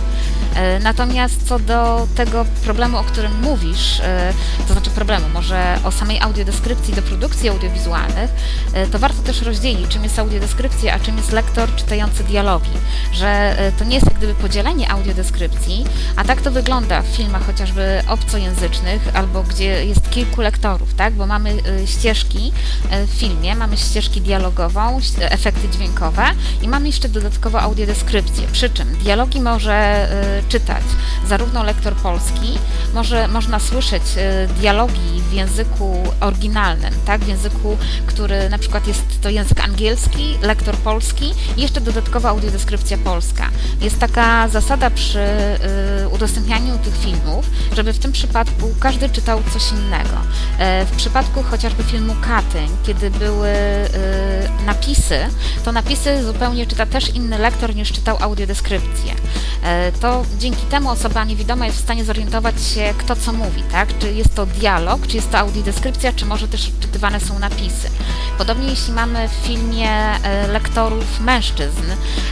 E, 0.56 0.80
Natomiast 0.80 1.48
co 1.48 1.60
do 1.60 2.08
tego 2.16 2.46
problemu, 2.64 2.98
o 2.98 3.04
którym 3.04 3.42
mówisz, 3.42 4.00
e, 4.00 4.34
to 4.68 4.74
znaczy 4.74 4.90
problemu, 4.90 5.26
może 5.34 5.80
o 5.84 5.92
samej 5.92 6.22
audiodeskrypcji 6.22 6.94
do 6.94 7.02
produkcji 7.02 7.50
audiowizualnych, 7.50 8.32
e, 8.74 8.88
to 8.88 9.00
warto 9.00 9.22
też 9.22 9.42
rozdzielić, 9.42 9.88
czym 9.88 10.04
jest 10.04 10.20
audiodeskrypcja, 10.20 10.94
a 10.94 11.00
czym 11.00 11.18
jest 11.18 11.32
lektor 11.32 11.76
czytający 11.76 12.24
dialogi. 12.24 12.70
Że 13.14 13.60
e, 13.60 13.72
to 13.72 13.84
nie 13.84 13.96
jest 13.96 14.08
jak 14.08 14.18
gdyby 14.18 14.36
podzielenie 14.36 14.92
audiodeskrypcji, 14.92 15.86
a 16.16 16.24
tak 16.24 16.42
to 16.42 16.52
wygląda 16.52 17.02
w 17.02 17.06
filmach 17.06 17.46
chociażby 17.46 18.02
obcojęzycznych, 18.08 19.02
albo 19.14 19.44
gdzie 19.44 19.86
jest 19.86 20.10
kilku 20.10 20.42
lektorów, 20.42 20.94
tak? 20.94 21.14
Bo 21.14 21.26
mamy 21.26 21.50
e, 21.50 21.88
ścieżki 21.88 22.52
w 23.08 23.20
filmie, 23.20 23.56
mamy 23.56 23.78
ścieżki 23.78 24.22
dialogową, 24.22 25.00
efekty 25.20 25.70
dźwiękowe 25.70 26.24
i 26.62 26.68
mamy 26.68 26.88
jeszcze 26.88 27.10
dodatkowo 27.10 27.62
audiodeskrypcję. 27.62 28.48
Przy 28.52 28.70
czym 28.70 28.96
dialogi 28.96 29.42
może 29.42 30.10
czytać 30.50 30.84
zarówno 31.28 31.64
lektor 31.64 31.96
polski, 31.96 32.60
może, 32.94 33.28
można 33.28 33.60
słyszeć 33.60 34.04
dialogi 34.54 35.22
w 35.30 35.34
języku 35.34 36.04
oryginalnym, 36.20 36.94
tak? 37.06 37.22
W 37.22 37.28
języku, 37.28 37.78
który 38.06 38.50
na 38.50 38.58
przykład 38.58 38.88
jest 38.88 39.22
to 39.22 39.30
język 39.30 39.60
angielski, 39.60 40.38
lektor 40.42 40.76
polski 40.76 41.34
i 41.58 41.62
jeszcze 41.62 41.82
dodatkowa 41.82 42.30
audiodeskrypcja 42.30 42.98
polska. 42.98 43.50
Jest 43.82 44.00
taka 44.00 44.48
zasada 44.50 44.90
przy 44.90 45.20
e, 45.20 46.10
udostępnianiu 46.10 46.78
tych 46.78 46.98
filmów, 46.98 47.46
żeby 47.76 47.94
w 47.94 48.00
tym 48.00 48.12
przypadku 48.12 48.76
każdy 48.80 49.10
czytał 49.10 49.42
coś 49.54 49.72
innego. 49.72 50.18
E, 50.60 50.86
W 50.86 50.92
przypadku 50.92 51.44
chociażby 51.44 51.84
filmu 51.84 52.16
Katyń, 52.22 52.68
kiedy 52.84 53.10
były 53.12 53.48
e, 53.50 53.90
napisy, 54.66 55.20
to 55.66 55.72
napisy 55.72 56.24
zupełnie 56.24 56.68
czyta 56.68 56.86
też 56.86 57.10
inny 57.10 57.38
lektor 57.38 57.76
niż 57.76 57.92
czytał 57.92 58.18
audiodeskrypcję. 58.22 59.14
E, 59.64 59.92
To 59.92 60.26
dzięki 60.40 60.66
temu 60.66 60.90
osoba 60.90 61.24
niewidoma 61.24 61.66
jest 61.66 61.78
w 61.78 61.82
stanie 61.82 62.06
zorientować 62.06 62.56
się, 62.64 62.94
kto 62.98 63.16
co 63.16 63.34
mówi, 63.34 63.64
tak? 63.72 63.98
Czy 64.00 64.14
jest 64.14 64.36
to 64.36 64.43
dialog, 64.50 65.08
czy 65.08 65.16
jest 65.16 65.32
to 65.32 65.38
audiodeskrypcja, 65.38 66.14
czy 66.14 66.26
może 66.26 66.48
też 66.48 66.68
odczytywane 66.68 67.20
są 67.20 67.40
napisy. 67.40 67.90
Podobnie 68.38 68.70
jeśli 68.70 68.94
mamy 68.94 69.30
w 69.30 69.48
filmie 69.48 69.90
e, 69.90 70.48
lektorów 70.48 71.20
mężczyzn, 71.20 71.84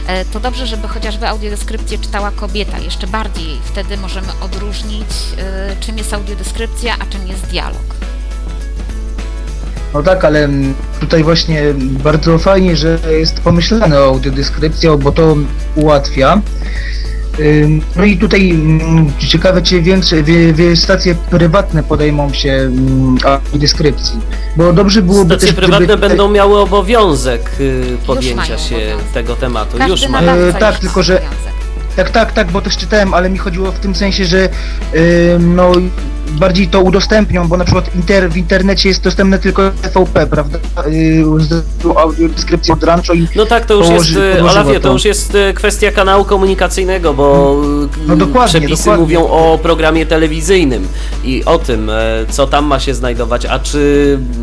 e, 0.06 0.24
to 0.24 0.40
dobrze, 0.40 0.66
żeby 0.66 0.88
chociażby 0.88 1.28
audiodeskrypcję 1.28 1.98
czytała 1.98 2.30
kobieta. 2.30 2.78
Jeszcze 2.78 3.06
bardziej 3.06 3.58
wtedy 3.64 3.96
możemy 3.96 4.28
odróżnić, 4.40 5.08
e, 5.38 5.76
czym 5.80 5.98
jest 5.98 6.14
audiodeskrypcja, 6.14 6.96
a 6.98 7.06
czym 7.06 7.26
jest 7.28 7.46
dialog. 7.46 7.94
No 9.94 10.02
tak, 10.02 10.24
ale 10.24 10.44
mm, 10.44 10.74
tutaj 11.00 11.24
właśnie 11.24 11.62
bardzo 11.78 12.38
fajnie, 12.38 12.76
że 12.76 12.98
jest 13.10 13.40
pomyślane 13.40 14.00
o 14.00 14.04
audiodeskrypcję, 14.04 14.98
bo 14.98 15.12
to 15.12 15.36
ułatwia. 15.74 16.40
No 17.96 18.04
i 18.04 18.16
tutaj 18.16 18.58
ciekawe, 19.28 19.62
czy 19.62 19.82
większe 19.82 20.22
wie, 20.22 20.52
wie, 20.52 20.76
stacje 20.76 21.14
prywatne 21.14 21.82
podejmą 21.82 22.32
się 22.32 22.70
audiodeskrypcji, 23.24 24.20
bo 24.56 24.72
dobrze 24.72 25.02
byłoby 25.02 25.34
Stacje 25.34 25.48
też, 25.48 25.56
prywatne 25.56 25.86
gdyby... 25.86 26.08
będą 26.08 26.30
miały 26.30 26.58
obowiązek 26.60 27.50
y, 27.60 27.96
podjęcia 28.06 28.36
mają 28.36 28.58
się 28.58 28.76
obowiązek. 28.76 29.08
tego 29.14 29.36
tematu. 29.36 29.78
Każdy 29.78 29.90
Już 29.92 30.08
ma. 30.08 30.20
nadawca 30.20 30.58
E, 30.58 30.60
tak, 30.60 30.78
tylko 30.78 31.02
że- 31.02 31.16
obowiązek. 31.18 31.51
Tak, 31.96 32.10
tak, 32.10 32.32
tak, 32.32 32.50
bo 32.50 32.60
też 32.60 32.76
czytałem, 32.76 33.14
ale 33.14 33.30
mi 33.30 33.38
chodziło 33.38 33.72
w 33.72 33.78
tym 33.78 33.94
sensie, 33.94 34.24
że 34.24 34.48
ym, 35.34 35.56
no 35.56 35.72
bardziej 36.32 36.68
to 36.68 36.80
udostępnią, 36.80 37.48
bo 37.48 37.56
na 37.56 37.64
przykład 37.64 37.94
inter, 37.96 38.30
w 38.30 38.36
internecie 38.36 38.88
jest 38.88 39.02
dostępne 39.02 39.38
tylko 39.38 39.70
TVP, 39.82 40.26
prawda? 40.26 40.58
Yy, 40.86 41.24
z 41.40 41.64
audiodeskrypcją 41.96 42.74
od 42.74 42.84
Rancho 42.84 43.12
i 43.14 43.28
No 43.36 43.46
tak, 43.46 43.66
to 43.66 43.74
już 43.74 43.86
położy- 43.86 44.20
jest, 44.20 44.38
y, 44.40 44.44
Olafie, 44.44 44.74
to 44.74 44.80
to. 44.80 44.92
już 44.92 45.04
jest 45.04 45.34
y, 45.34 45.54
kwestia 45.54 45.92
kanału 45.92 46.24
komunikacyjnego, 46.24 47.14
bo 47.14 47.56
y, 47.84 48.06
No 48.06 48.16
dokładnie, 48.16 48.60
przepisy 48.60 48.82
dokładnie. 48.84 49.02
mówią 49.04 49.20
o 49.28 49.58
programie 49.62 50.06
telewizyjnym 50.06 50.88
i 51.24 51.44
o 51.44 51.58
tym, 51.58 51.90
co 52.30 52.46
tam 52.46 52.64
ma 52.64 52.80
się 52.80 52.94
znajdować, 52.94 53.46
a 53.46 53.58
czy 53.58 54.18
mm, 54.34 54.41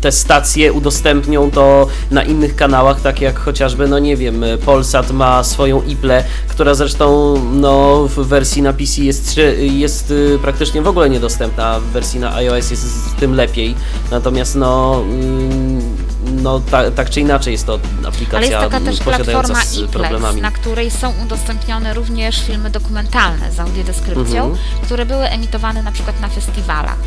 te 0.00 0.12
stacje 0.12 0.72
udostępnią 0.72 1.50
to 1.50 1.86
na 2.10 2.22
innych 2.22 2.56
kanałach, 2.56 3.00
tak 3.00 3.20
jak 3.20 3.38
chociażby, 3.38 3.88
no 3.88 3.98
nie 3.98 4.16
wiem, 4.16 4.44
Polsat 4.64 5.10
ma 5.10 5.44
swoją 5.44 5.82
iPlę, 5.82 6.24
która 6.48 6.74
zresztą 6.74 7.34
no, 7.52 8.04
w 8.08 8.14
wersji 8.28 8.62
na 8.62 8.72
PC 8.72 9.02
jest, 9.02 9.40
jest 9.60 10.10
y, 10.10 10.38
praktycznie 10.42 10.82
w 10.82 10.88
ogóle 10.88 11.10
niedostępna, 11.10 11.66
a 11.66 11.80
w 11.80 11.82
wersji 11.84 12.20
na 12.20 12.34
iOS 12.34 12.70
jest 12.70 12.82
z 12.82 13.14
tym 13.14 13.34
lepiej, 13.34 13.74
natomiast 14.10 14.54
no, 14.56 15.00
mm, 15.02 15.96
no 16.42 16.60
ta, 16.70 16.90
tak 16.90 17.10
czy 17.10 17.20
inaczej 17.20 17.52
jest 17.52 17.66
to 17.66 17.72
Ale 17.98 18.08
aplikacja 18.08 18.40
jest 18.60 18.70
taka 18.70 18.80
też 18.84 19.00
platforma 19.00 19.64
z 19.64 19.74
iPlex, 19.74 19.92
problemami. 19.92 20.40
na 20.42 20.50
której 20.50 20.90
są 20.90 21.12
udostępnione 21.24 21.94
również 21.94 22.46
filmy 22.46 22.70
dokumentalne 22.70 23.52
z 23.52 23.60
audiodeskrypcją, 23.60 24.44
Mhm. 24.44 24.56
które 24.82 25.06
były 25.06 25.24
emitowane 25.24 25.82
na 25.82 25.92
przykład 25.92 26.20
na 26.20 26.28
festiwalach. 26.28 26.98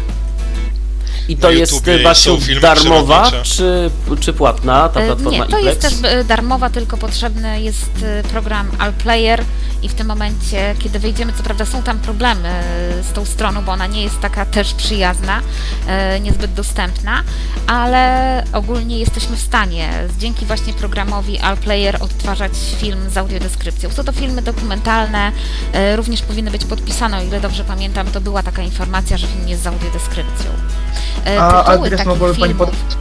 I 1.30 1.38
to 1.38 1.52
jest, 1.52 1.74
YouTubie 1.74 2.00
Basiu, 2.00 2.36
są 2.40 2.46
filmy 2.46 2.62
darmowa 2.62 3.22
przyrodnicze. 3.24 3.56
czy, 3.56 3.92
czy 4.20 4.34
płatna 4.34 4.90
ta 4.90 5.00
E, 5.02 5.06
platforma 5.06 5.32
Nie, 5.46 5.52
to 5.52 5.60
iPlex? 5.60 5.66
jest 5.84 6.02
też 6.02 6.12
e, 6.12 6.24
darmowa, 6.24 6.70
tylko 6.70 6.98
potrzebny 6.98 7.62
jest 7.62 7.90
e, 8.04 8.24
program 8.24 8.68
Allplayer 8.80 9.44
i 9.82 9.90
w 9.90 9.94
tym 9.94 10.08
momencie, 10.08 10.76
kiedy 10.80 11.00
wejdziemy, 11.00 11.34
co 11.38 11.44
prawda 11.44 11.66
są 11.66 11.84
tam 11.84 12.00
problemy 12.00 12.50
e, 12.50 13.04
z 13.04 13.12
tą 13.14 13.26
stroną, 13.26 13.62
bo 13.62 13.72
ona 13.72 13.88
nie 13.88 14.04
jest 14.04 14.20
taka 14.20 14.46
też 14.46 14.74
przyjazna, 14.74 15.42
e, 15.88 16.20
niezbyt 16.20 16.54
dostępna, 16.54 17.24
ale 17.68 18.44
ogólnie 18.54 19.00
jesteśmy 19.00 19.36
w 19.38 19.42
stanie 19.42 19.90
dzięki 20.20 20.46
właśnie 20.46 20.74
programowi 20.74 21.40
Allplayer 21.40 21.98
odtwarzać 22.04 22.52
film 22.78 23.10
z 23.10 23.18
audiodeskrypcją. 23.18 23.90
Są 23.92 24.04
to 24.04 24.12
filmy 24.12 24.42
dokumentalne, 24.42 25.32
e, 25.74 25.96
również 25.96 26.22
powinny 26.22 26.52
być 26.52 26.66
podpisane, 26.66 27.18
o 27.18 27.24
ile 27.24 27.42
dobrze 27.42 27.64
pamiętam, 27.64 28.08
to 28.08 28.22
była 28.22 28.44
taka 28.44 28.62
informacja, 28.62 29.18
że 29.18 29.28
film 29.28 29.48
jest 29.50 29.64
z 29.64 29.68
audiodeskrypcją. 29.68 30.52
E, 31.26 31.42
A 31.42 31.64
tytuły 31.64 31.76
adres 31.78 31.92
takich 31.92 32.06
mogłaby 32.06 32.34
Pani 32.40 32.54
filmów- 32.54 32.70
podać? 32.70 32.98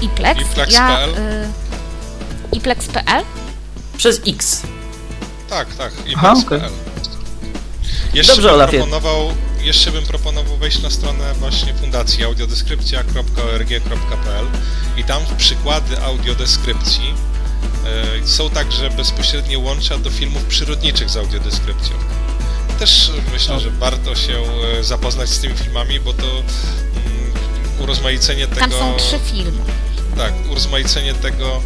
Iplex. 0.00 0.40
Iplex.pl? 0.40 0.72
Ja, 0.72 1.06
y, 1.08 1.12
Iplex.pl? 2.52 3.22
Przez 3.96 4.20
X. 4.26 4.62
Tak, 5.50 5.74
tak, 5.74 5.92
i 6.06 6.14
Aha, 6.16 6.34
Jeszcze 8.14 8.32
Dobrze, 8.32 8.48
bym 8.48 8.54
Olafie. 8.54 8.78
proponował, 8.78 9.30
jeszcze 9.62 9.90
bym 9.92 10.04
proponował 10.04 10.56
wejść 10.56 10.82
na 10.82 10.90
stronę 10.90 11.34
właśnie 11.34 11.74
fundacji 11.74 12.24
audiodeskrypcja.org.pl 12.24 14.46
i 14.96 15.04
tam 15.04 15.22
przykłady 15.36 16.02
audiodeskrypcji 16.02 17.14
e, 18.22 18.26
są 18.26 18.50
także 18.50 18.90
bezpośrednie 18.90 19.58
łącza 19.58 19.98
do 19.98 20.10
filmów 20.10 20.44
przyrodniczych 20.44 21.10
z 21.10 21.16
audiodeskrypcją. 21.16 21.94
Też 22.78 23.10
myślę, 23.32 23.60
że 23.60 23.70
warto 23.70 24.14
się 24.14 24.42
e, 24.78 24.84
zapoznać 24.84 25.28
z 25.28 25.40
tymi 25.40 25.54
filmami, 25.54 26.00
bo 26.00 26.12
to 26.12 26.26
mm, 26.26 26.44
urozmaicenie 27.80 28.46
tego... 28.46 28.60
Tam 28.60 28.70
są 28.70 28.96
trzy 28.96 29.18
filmy. 29.18 29.62
Tak, 30.16 30.32
urozmaicenie 30.50 31.14
tego 31.14 31.62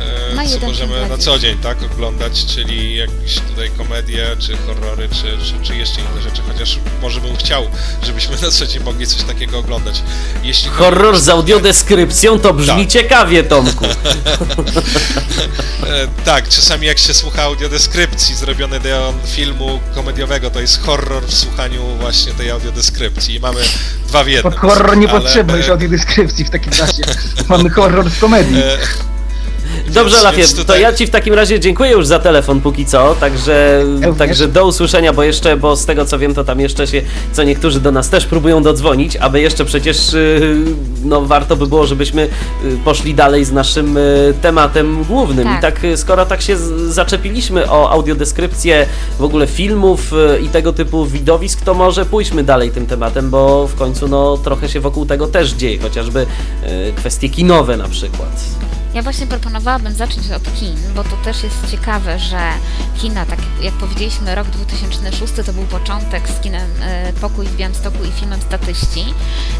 e, 0.00 0.34
Ma 0.34 0.46
co 0.46 0.66
możemy 0.66 1.08
na 1.08 1.18
co 1.18 1.38
dzień 1.38 1.58
tak 1.58 1.82
oglądać, 1.82 2.46
czyli 2.46 2.96
jakieś 2.96 3.34
tutaj 3.40 3.70
komedie, 3.78 4.26
czy 4.38 4.56
horrory, 4.56 5.08
czy, 5.08 5.22
czy, 5.46 5.66
czy 5.66 5.76
jeszcze 5.76 6.00
inne 6.00 6.22
rzeczy, 6.22 6.42
chociaż 6.52 6.78
może 7.02 7.20
bym 7.20 7.36
chciał, 7.36 7.66
żebyśmy 8.02 8.36
na 8.42 8.50
co 8.50 8.66
dzień 8.66 8.82
mogli 8.82 9.06
coś 9.06 9.22
takiego 9.22 9.58
oglądać. 9.58 10.02
Jeśli 10.42 10.70
Horror 10.70 11.20
z 11.20 11.28
audiodeskrypcją 11.28 12.38
to 12.38 12.54
brzmi 12.54 12.82
Tak. 12.82 12.92
ciekawie, 12.92 13.42
Tomku. 13.44 13.84
E, 15.86 16.08
tak, 16.24 16.48
czasami 16.48 16.86
jak 16.86 16.98
się 16.98 17.14
słucha 17.14 17.42
audiodeskrypcji 17.42 18.34
zrobionej 18.34 18.80
do 18.80 19.14
filmu 19.26 19.80
komediowego, 19.94 20.50
to 20.50 20.60
jest 20.60 20.82
horror 20.82 21.22
w 21.26 21.34
słuchaniu 21.34 21.82
właśnie 22.00 22.32
tej 22.32 22.50
audiodeskrypcji 22.50 23.34
i 23.34 23.40
mamy 23.40 23.60
dwa 24.08 24.24
w 24.24 24.28
jednym. 24.28 24.52
Pod 24.52 24.60
horror 24.60 24.96
nie 24.96 25.10
Ale, 25.10 25.20
potrzebny 25.20 25.54
e, 25.54 25.56
już 25.56 25.68
audiodeskrypcji 25.68 26.44
w 26.44 26.50
takim 26.50 26.72
razie. 26.72 27.02
Mamy 27.48 27.70
horror 27.70 28.10
w 28.10 28.20
komedii. 28.20 28.62
Dobrze, 29.94 30.22
Lafie, 30.22 30.38
więc 30.38 30.54
to 30.54 30.60
tutaj- 30.60 30.80
ja 30.80 30.92
Ci 30.92 31.06
w 31.06 31.10
takim 31.10 31.34
razie 31.34 31.60
dziękuję 31.60 31.90
już 31.90 32.06
za 32.06 32.18
telefon 32.18 32.60
póki 32.60 32.86
co, 32.86 33.14
także, 33.20 33.82
Również. 33.84 34.18
także 34.18 34.48
do 34.48 34.66
usłyszenia, 34.66 35.12
bo 35.12 35.22
jeszcze, 35.22 35.56
bo 35.56 35.76
z 35.76 35.86
tego 35.86 36.04
co 36.04 36.18
wiem, 36.18 36.34
to 36.34 36.44
tam 36.44 36.60
jeszcze 36.60 36.86
się, 36.86 37.02
co 37.32 37.42
niektórzy 37.42 37.80
do 37.80 37.92
nas 37.92 38.10
też 38.10 38.26
próbują 38.26 38.62
dodzwonić, 38.62 39.16
aby 39.16 39.40
jeszcze 39.40 39.64
przecież, 39.64 40.12
yy, 40.12 40.56
no 41.04 41.22
warto 41.22 41.56
by 41.56 41.66
było, 41.66 41.86
żebyśmy 41.86 42.28
yy, 42.64 42.76
poszli 42.84 43.14
dalej 43.14 43.44
z 43.44 43.52
naszym 43.52 43.94
yy, 43.94 44.34
tematem 44.42 45.04
głównym. 45.04 45.44
Tak. 45.44 45.58
I 45.58 45.62
tak, 45.62 45.82
yy, 45.82 45.96
skoro 45.96 46.26
tak 46.26 46.42
się 46.42 46.56
zaczepiliśmy 46.88 47.70
o 47.70 47.90
audiodeskrypcję 47.90 48.86
w 49.18 49.24
ogóle 49.24 49.46
filmów 49.46 50.12
i 50.42 50.48
tego 50.48 50.72
typu 50.72 51.06
widowisk, 51.06 51.60
to 51.60 51.74
może 51.74 52.04
pójdźmy 52.04 52.44
dalej 52.44 52.70
tym 52.70 52.86
tematem, 52.86 53.30
bo 53.30 53.66
w 53.66 53.74
końcu, 53.74 54.08
no 54.08 54.36
trochę 54.36 54.68
się 54.68 54.80
wokół 54.80 55.06
tego 55.06 55.26
też 55.26 55.50
dzieje, 55.50 55.78
chociażby 55.78 56.26
kwestie 56.96 57.28
kinowe 57.28 57.76
na 57.76 57.88
przykład. 57.88 58.30
Ja 58.94 59.02
właśnie 59.02 59.26
proponowałabym 59.26 59.94
zacząć 59.94 60.30
od 60.30 60.54
kin, 60.60 60.76
bo 60.94 61.04
to 61.04 61.16
też 61.24 61.42
jest 61.42 61.70
ciekawe, 61.70 62.18
że 62.18 62.38
kina, 63.00 63.26
tak 63.26 63.38
jak 63.62 63.74
powiedzieliśmy, 63.74 64.34
rok 64.34 64.46
2006 64.46 65.32
to 65.46 65.52
był 65.52 65.64
początek 65.64 66.28
z 66.28 66.40
kinem 66.40 66.70
e, 66.82 67.12
Pokój 67.12 67.46
w 67.46 67.56
Białymstoku 67.56 68.04
i 68.04 68.12
filmem 68.12 68.40
Statyści. 68.40 69.04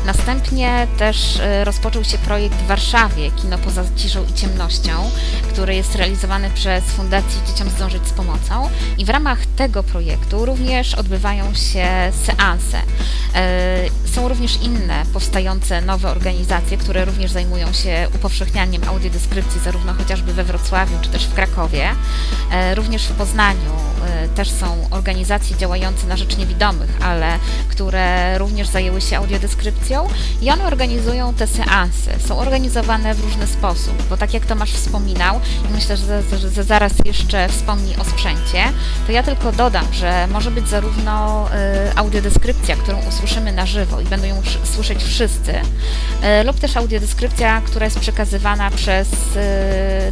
Następnie 0.07 0.87
też 0.99 1.41
e, 1.41 1.65
rozpoczął 1.65 2.05
się 2.05 2.19
projekt 2.19 2.57
w 2.57 2.67
Warszawie, 2.67 3.31
Kino 3.31 3.59
poza 3.59 3.83
ciszą 3.97 4.25
i 4.25 4.35
ciemnością, 4.35 5.11
który 5.53 5.75
jest 5.75 5.95
realizowany 5.95 6.51
przez 6.51 6.85
Fundację 6.85 7.41
Dzieciom 7.47 7.71
Zdążyć 7.71 8.07
z 8.07 8.13
Pomocą 8.13 8.71
i 8.99 9.05
w 9.05 9.09
ramach 9.09 9.47
tego 9.47 9.83
projektu 9.83 10.45
również 10.47 10.95
odbywają 10.95 11.55
się 11.55 11.87
seanse. 12.27 12.79
E, 13.35 13.85
Są 14.15 14.29
również 14.29 14.63
inne 14.63 15.05
powstające 15.13 15.81
nowe 15.81 16.11
organizacje, 16.11 16.77
które 16.77 17.05
również 17.05 17.31
zajmują 17.31 17.73
się 17.73 18.09
upowszechnianiem 18.15 18.83
audiodeskrypcji, 19.21 19.61
zarówno 19.61 19.95
chociażby 19.95 20.33
we 20.33 20.45
Wrocławiu, 20.45 20.99
czy 21.03 21.09
też 21.09 21.25
w 21.27 21.35
Krakowie. 21.35 21.89
E, 22.53 22.75
Również 22.75 23.03
w 23.07 23.13
Poznaniu 23.13 23.71
e, 24.07 24.29
też 24.29 24.51
są 24.51 24.89
organizacje 24.91 25.57
działające 25.57 26.07
na 26.07 26.17
rzecz 26.17 26.37
niewidomych, 26.37 26.91
ale 27.03 27.39
które 27.69 28.39
również 28.39 28.69
zajęły 28.69 29.01
się 29.01 29.17
audiodeskrypcją 29.17 30.09
i 30.43 30.51
one 30.51 30.65
organizują 30.65 31.35
te 31.35 31.47
seanse. 31.47 32.21
Są 32.29 32.39
organizowane 32.39 33.15
w 33.15 33.21
różny 33.21 33.47
sposób, 33.47 34.03
bo 34.11 34.17
tak 34.17 34.35
jak 34.35 34.47
Tomasz 34.47 34.73
wspominał, 34.73 35.41
i 35.71 35.73
myślę, 35.75 35.97
że, 35.97 36.23
że, 36.51 36.65
zaraz 36.65 36.93
jeszcze 37.05 37.49
wspomni 37.49 37.97
o 37.97 38.05
sprzęcie, 38.05 38.65
to 39.07 39.13
ja 39.13 39.23
tylko 39.23 39.53
dodam, 39.53 39.85
że 39.93 40.27
może 40.33 40.51
być 40.51 40.69
zarówno 40.69 41.47
e, 41.53 41.93
audiodeskrypcja, 41.97 42.77
którą 42.77 42.99
usłyszymy 43.09 43.53
na 43.53 43.67
żywo 43.67 44.01
i 44.01 44.05
będą 44.05 44.27
ją 44.27 44.39
sz- 44.39 44.69
słyszeć 44.75 45.03
wszyscy, 45.05 45.55
lub 46.45 46.61
też 46.61 46.77
audiodeskrypcja, 46.77 47.61
która 47.67 47.85
jest 47.85 48.01
przekazywana 48.01 48.71
przez 48.71 49.09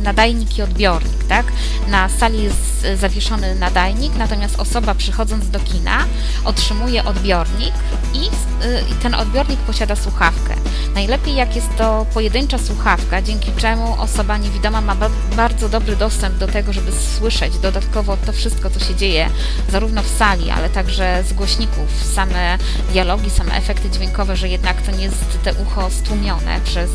nadajnik 0.01 0.59
i 0.59 0.63
odbiornik, 0.63 1.25
tak? 1.29 1.47
Na 1.89 2.09
sali 2.09 2.43
jest 2.43 2.87
zawieszony 2.97 3.55
nadajnik, 3.55 4.13
natomiast 4.19 4.61
osoba 4.61 4.95
przychodząc 4.95 5.51
do 5.51 5.61
kina 5.61 5.99
otrzymuje 6.45 7.05
odbiornik 7.05 7.75
i, 8.15 8.19
e, 8.67 8.81
i 8.81 8.95
ten 9.03 9.15
odbiornik 9.15 9.61
posiada 9.61 9.97
słuchawkę. 9.97 10.55
Najlepiej 10.95 11.35
jak 11.35 11.57
jest 11.57 11.77
to 11.77 12.07
pojedyncza 12.15 12.59
słuchawka, 12.59 13.23
dzięki 13.23 13.53
czemu 13.57 14.01
osoba 14.01 14.37
niewidoma 14.37 14.81
ma 14.81 14.95
ba- 14.95 15.11
bardzo 15.37 15.69
dobry 15.69 15.97
dostęp 15.97 16.39
do 16.39 16.47
tego, 16.47 16.73
żeby 16.73 16.93
słyszeć 17.19 17.59
dodatkowo 17.59 18.17
to 18.27 18.33
wszystko, 18.33 18.71
co 18.71 18.81
się 18.81 18.95
dzieje 18.95 19.31
zarówno 19.71 20.03
w 20.03 20.09
sali, 20.09 20.51
ale 20.51 20.71
także 20.71 21.25
z 21.29 21.33
głośników, 21.33 22.05
same 22.15 22.59
dialogi, 22.93 23.31
same 23.31 23.55
efekty 23.57 23.91
dźwiękowe, 23.91 24.37
że 24.37 24.49
jednak 24.49 24.83
to 24.83 24.91
nie 24.91 25.05
jest 25.05 25.43
te 25.45 25.55
ucho 25.55 25.91
stłumione 25.91 26.61
przez 26.65 26.91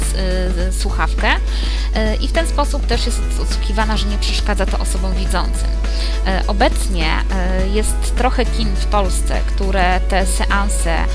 y, 0.69 0.73
słuchawkę 0.81 1.33
Y, 1.92 1.92
i 2.21 2.27
w 2.27 2.31
ten 2.31 2.47
sposób 2.47 2.85
też 2.85 3.05
jest 3.05 3.21
odsłuchiwana, 3.41 3.97
że 3.97 4.07
nie 4.07 4.17
przeszkadza 4.17 4.65
to 4.65 4.79
osobom 4.79 5.13
widzącym. 5.13 5.67
Y, 6.27 6.47
Obecnie 6.47 7.07
y, 7.65 7.69
jest 7.69 8.15
trochę 8.15 8.45
kin 8.45 8.75
w 8.75 8.85
Polsce, 8.85 9.41
które 9.47 9.99
te 9.99 10.25
seanse 10.25 11.03
y, 11.03 11.07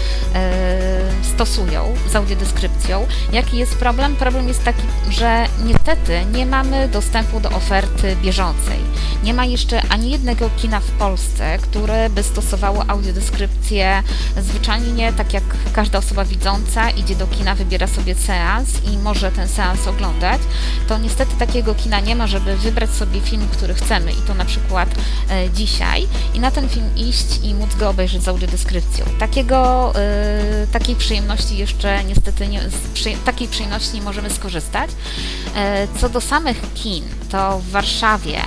stosują 1.34 1.94
z 2.10 2.16
audiodeskrypcją. 2.16 3.06
Jaki 3.32 3.56
jest 3.56 3.76
problem? 3.76 4.16
Problem 4.16 4.48
jest 4.48 4.64
taki, 4.64 4.82
że 5.10 5.46
niestety 5.64 6.24
nie 6.32 6.46
mamy 6.46 6.88
dostępu 6.88 7.40
do 7.40 7.50
oferty 7.50 8.16
bieżącej. 8.22 8.78
Nie 9.22 9.34
ma 9.34 9.44
jeszcze 9.44 9.82
ani 9.88 10.10
jednego 10.10 10.50
kina 10.56 10.80
w 10.80 10.90
Polsce, 10.90 11.59
które 11.59 12.10
by 12.10 12.22
stosowało 12.22 12.84
audiodeskrypcję 12.88 14.02
zwyczajnie, 14.36 15.12
tak 15.12 15.32
jak 15.34 15.44
każda 15.72 15.98
osoba 15.98 16.24
widząca 16.24 16.90
idzie 16.90 17.16
do 17.16 17.26
kina, 17.26 17.55
wybiera 17.55 17.86
sobie 17.86 18.14
seans 18.14 18.68
i 18.92 18.98
może 18.98 19.32
ten 19.32 19.48
seans 19.48 19.86
oglądać. 19.86 20.40
To 20.89 20.99
niestety 20.99 21.36
takiego 21.39 21.74
kina 21.74 22.01
nie 22.01 22.16
ma, 22.16 22.27
żeby 22.27 22.57
wybrać 22.57 22.90
sobie 22.90 23.20
film, 23.20 23.49
który 23.53 23.74
chcemy 23.74 24.12
i 24.12 24.16
to 24.27 24.35
na 24.35 24.45
przykład 24.45 24.89
e, 25.31 25.51
dzisiaj 25.51 26.07
i 26.35 26.40
na 26.40 26.51
ten 26.51 26.69
film 26.69 26.97
iść 26.97 27.27
i 27.43 27.55
móc 27.55 27.74
go 27.74 27.89
obejrzeć 27.89 28.23
z 28.23 28.28
audiodeskrypcją. 28.28 29.05
Takiego, 29.19 29.93
e, 29.95 30.66
takiej 30.73 30.97
przyjemności 30.97 31.57
jeszcze 31.57 32.05
niestety 32.05 32.49
nie, 32.49 32.61
przy, 32.95 33.11
takiej 33.24 33.49
przyjemności 33.49 33.95
nie 33.95 34.03
możemy 34.03 34.31
skorzystać. 34.31 34.90
E, 35.55 35.89
co 36.01 36.09
do 36.09 36.20
samych 36.20 36.74
kin, 36.74 37.05
to 37.31 37.59
w 37.59 37.70
Warszawie 37.70 38.40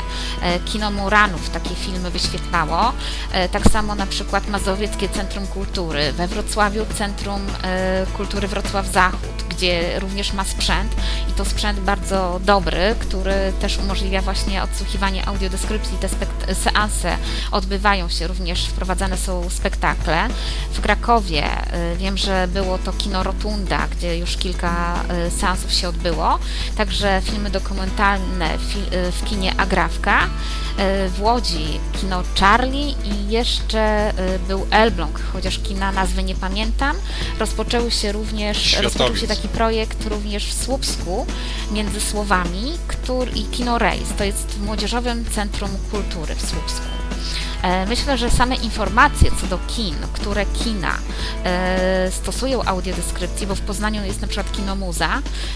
Kino 0.65 0.91
Muranów 0.91 1.49
takie 1.49 1.75
filmy 1.75 2.11
wyświetlało, 2.11 2.93
tak 3.51 3.71
samo 3.71 3.95
na 3.95 4.05
przykład 4.05 4.47
Mazowieckie 4.47 5.09
Centrum 5.09 5.47
Kultury, 5.47 6.13
we 6.13 6.27
Wrocławiu 6.27 6.85
Centrum 6.97 7.41
Kultury 8.13 8.47
Wrocław 8.47 8.87
Zachód, 8.87 9.43
gdzie 9.49 9.99
również 9.99 10.33
ma 10.33 10.45
sprzęt 10.45 10.95
i 11.29 11.33
to 11.33 11.45
sprzęt 11.45 11.79
bardzo 11.79 12.10
dobry, 12.39 12.95
który 12.99 13.53
też 13.61 13.77
umożliwia 13.77 14.21
właśnie 14.21 14.63
odsłuchiwanie 14.63 15.27
audiodeskrypcji. 15.27 15.97
Te 15.97 16.09
seanse 16.55 17.17
odbywają 17.51 18.09
się, 18.09 18.27
również 18.27 18.65
wprowadzane 18.65 19.17
są 19.17 19.49
spektakle. 19.49 20.27
W 20.73 20.81
Krakowie 20.81 21.43
y, 21.93 21.97
wiem, 21.97 22.17
że 22.17 22.47
było 22.47 22.77
to 22.77 22.93
kino 22.93 23.23
Rotunda, 23.23 23.87
gdzie 23.87 24.17
już 24.17 24.37
kilka 24.37 24.95
y, 25.27 25.31
seansów 25.31 25.73
się 25.73 25.89
odbyło. 25.89 26.39
Także 26.77 27.21
filmy 27.25 27.49
dokumentalne 27.49 28.57
fi- 28.57 28.93
y, 28.95 29.11
w 29.11 29.23
kinie 29.25 29.53
Agrawka. 29.57 30.19
W 31.17 31.21
Łodzi 31.21 31.79
kino 32.01 32.23
Charlie 32.39 32.89
i 33.05 33.29
jeszcze 33.29 34.13
był 34.47 34.67
Elbląg, 34.71 35.19
chociaż 35.33 35.59
kina 35.59 35.91
nazwy 35.91 36.23
nie 36.23 36.35
pamiętam. 36.35 36.95
Rozpoczęły 37.39 37.91
się 37.91 38.11
również, 38.11 38.57
Światowic. 38.57 38.83
rozpoczął 38.83 39.15
się 39.17 39.27
taki 39.27 39.47
projekt 39.47 40.05
również 40.07 40.45
w 40.45 40.63
Słupsku 40.63 41.25
między 41.71 42.00
Słowami 42.09 42.77
który, 42.87 43.31
i 43.31 43.43
Kino 43.43 43.77
Rejs. 43.77 44.13
To 44.17 44.23
jest 44.23 44.47
w 44.47 44.65
Młodzieżowym 44.65 45.25
Centrum 45.25 45.69
Kultury 45.91 46.35
w 46.35 46.41
Słupsku. 46.41 46.85
E, 47.61 47.85
Myślę, 47.85 48.17
że 48.17 48.29
same 48.29 48.55
informacje 48.55 49.31
co 49.41 49.47
do 49.47 49.59
kin, 49.67 49.95
które 50.13 50.45
kina 50.45 50.97
e, 51.45 52.11
stosują 52.11 52.63
audiodeskrypcji, 52.63 53.47
bo 53.47 53.55
w 53.55 53.61
Poznaniu 53.61 54.05
jest 54.05 54.21
na 54.21 54.27
przykład 54.27 54.51
Kino 54.51 54.75
Muza, 54.75 55.09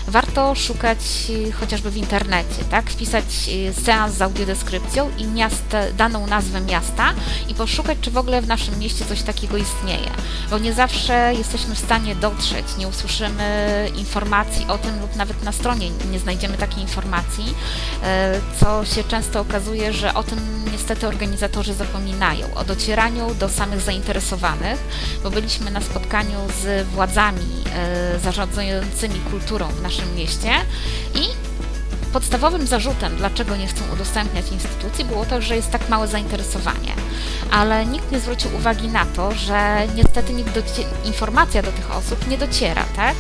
warto 0.07 0.56
szukać 0.56 0.99
e, 1.48 1.52
chociażby 1.52 1.91
w 1.91 1.98
internecie, 1.98 2.64
tak? 2.72 2.90
Wpisać 2.90 3.26
seans 3.86 4.14
z 4.14 4.22
audiodeskrypcją 4.22 5.10
i 5.18 5.27
miasto, 5.27 5.77
daną 5.98 6.27
nazwę 6.27 6.61
miasta 6.61 7.14
i 7.48 7.53
poszukać, 7.53 7.98
czy 8.02 8.11
w 8.11 8.18
ogóle 8.18 8.41
w 8.41 8.48
naszym 8.48 8.80
mieście 8.80 9.06
coś 9.06 9.22
takiego 9.22 9.57
istnieje. 9.57 10.10
Bo 10.49 10.60
nie 10.60 10.73
zawsze 10.73 11.34
jesteśmy 11.38 11.76
w 11.76 11.80
stanie 11.80 12.15
dotrzeć, 12.15 12.65
nie 12.77 12.88
usłyszymy 12.88 13.91
informacji 13.95 14.65
o 14.68 14.77
tym 14.77 15.02
lub 15.02 15.15
nawet 15.15 15.44
na 15.44 15.52
stronie 15.52 15.90
nie 16.11 16.19
znajdziemy 16.19 16.57
takiej 16.57 16.82
informacji, 16.82 17.56
co 18.60 18.86
się 18.86 19.03
często 19.03 19.40
okazuje, 19.40 19.94
że 19.94 20.14
o 20.14 20.23
tym 20.23 20.40
niestety 20.72 21.07
organizatorzy 21.07 21.73
zapominają, 21.95 22.53
o 22.55 22.63
docieraniu 22.63 23.35
do 23.35 23.49
samych 23.49 23.81
zainteresowanych, 23.81 24.80
bo 25.23 25.30
byliśmy 25.30 25.72
na 25.72 25.81
spotkaniu 25.81 26.39
z 26.61 26.88
władzami 26.88 27.63
e, 27.76 28.19
zarządzającymi 28.19 29.19
kulturą 29.19 29.67
w 29.67 29.81
naszym 29.81 30.15
mieście 30.15 30.49
i 31.13 31.44
podstawowym 32.16 32.68
zarzutem, 32.68 33.16
dlaczego 33.18 33.56
nie 33.56 33.68
chcą 33.68 33.82
udostępniać 33.94 34.52
instytucji, 34.52 35.06
było 35.06 35.26
to, 35.26 35.42
że 35.42 35.56
jest 35.56 35.72
tak 35.72 35.90
małe 35.90 36.08
zainteresowanie. 36.08 36.94
Ale 37.52 37.86
nikt 37.86 38.12
nie 38.12 38.20
zwrócił 38.20 38.56
uwagi 38.56 38.88
na 38.88 39.06
to, 39.06 39.32
że 39.32 39.88
niestety 39.96 40.34
informacja 41.06 41.62
do 41.62 41.72
tych 41.72 41.96
osób 41.96 42.28
nie 42.28 42.38
dociera, 42.38 42.86
tak? 42.96 43.16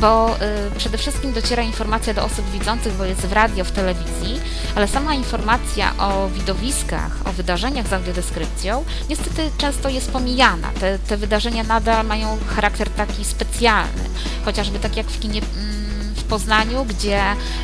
Bo 0.00 0.36
y, 0.36 0.78
przede 0.78 0.98
wszystkim 0.98 1.32
dociera 1.32 1.62
informacja 1.62 2.14
do 2.14 2.24
osób 2.24 2.50
widzących, 2.50 2.92
bo 2.92 3.04
jest 3.04 3.20
w 3.20 3.32
radio, 3.32 3.64
w 3.64 3.70
telewizji, 3.70 4.40
ale 4.74 4.88
sama 4.88 5.14
informacja 5.14 5.94
o 5.98 6.28
widowiskach, 6.28 7.12
o 7.24 7.32
wydarzeniach 7.32 7.88
z 7.88 7.92
audiodeskrypcją 7.92 8.84
niestety 9.08 9.50
często 9.58 9.88
jest 9.88 10.10
pomijana. 10.10 10.70
Te, 10.80 10.98
te 10.98 11.16
wydarzenia 11.16 11.62
nadal 11.62 12.06
mają 12.06 12.38
charakter 12.54 12.90
taki 12.90 13.24
specjalny, 13.24 14.02
chociażby 14.44 14.78
tak 14.78 14.96
jak 14.96 15.06
w 15.06 15.20
kinie. 15.20 15.40
Mm, 15.40 15.95
Poznaniu, 16.26 16.84
gdzie 16.84 17.22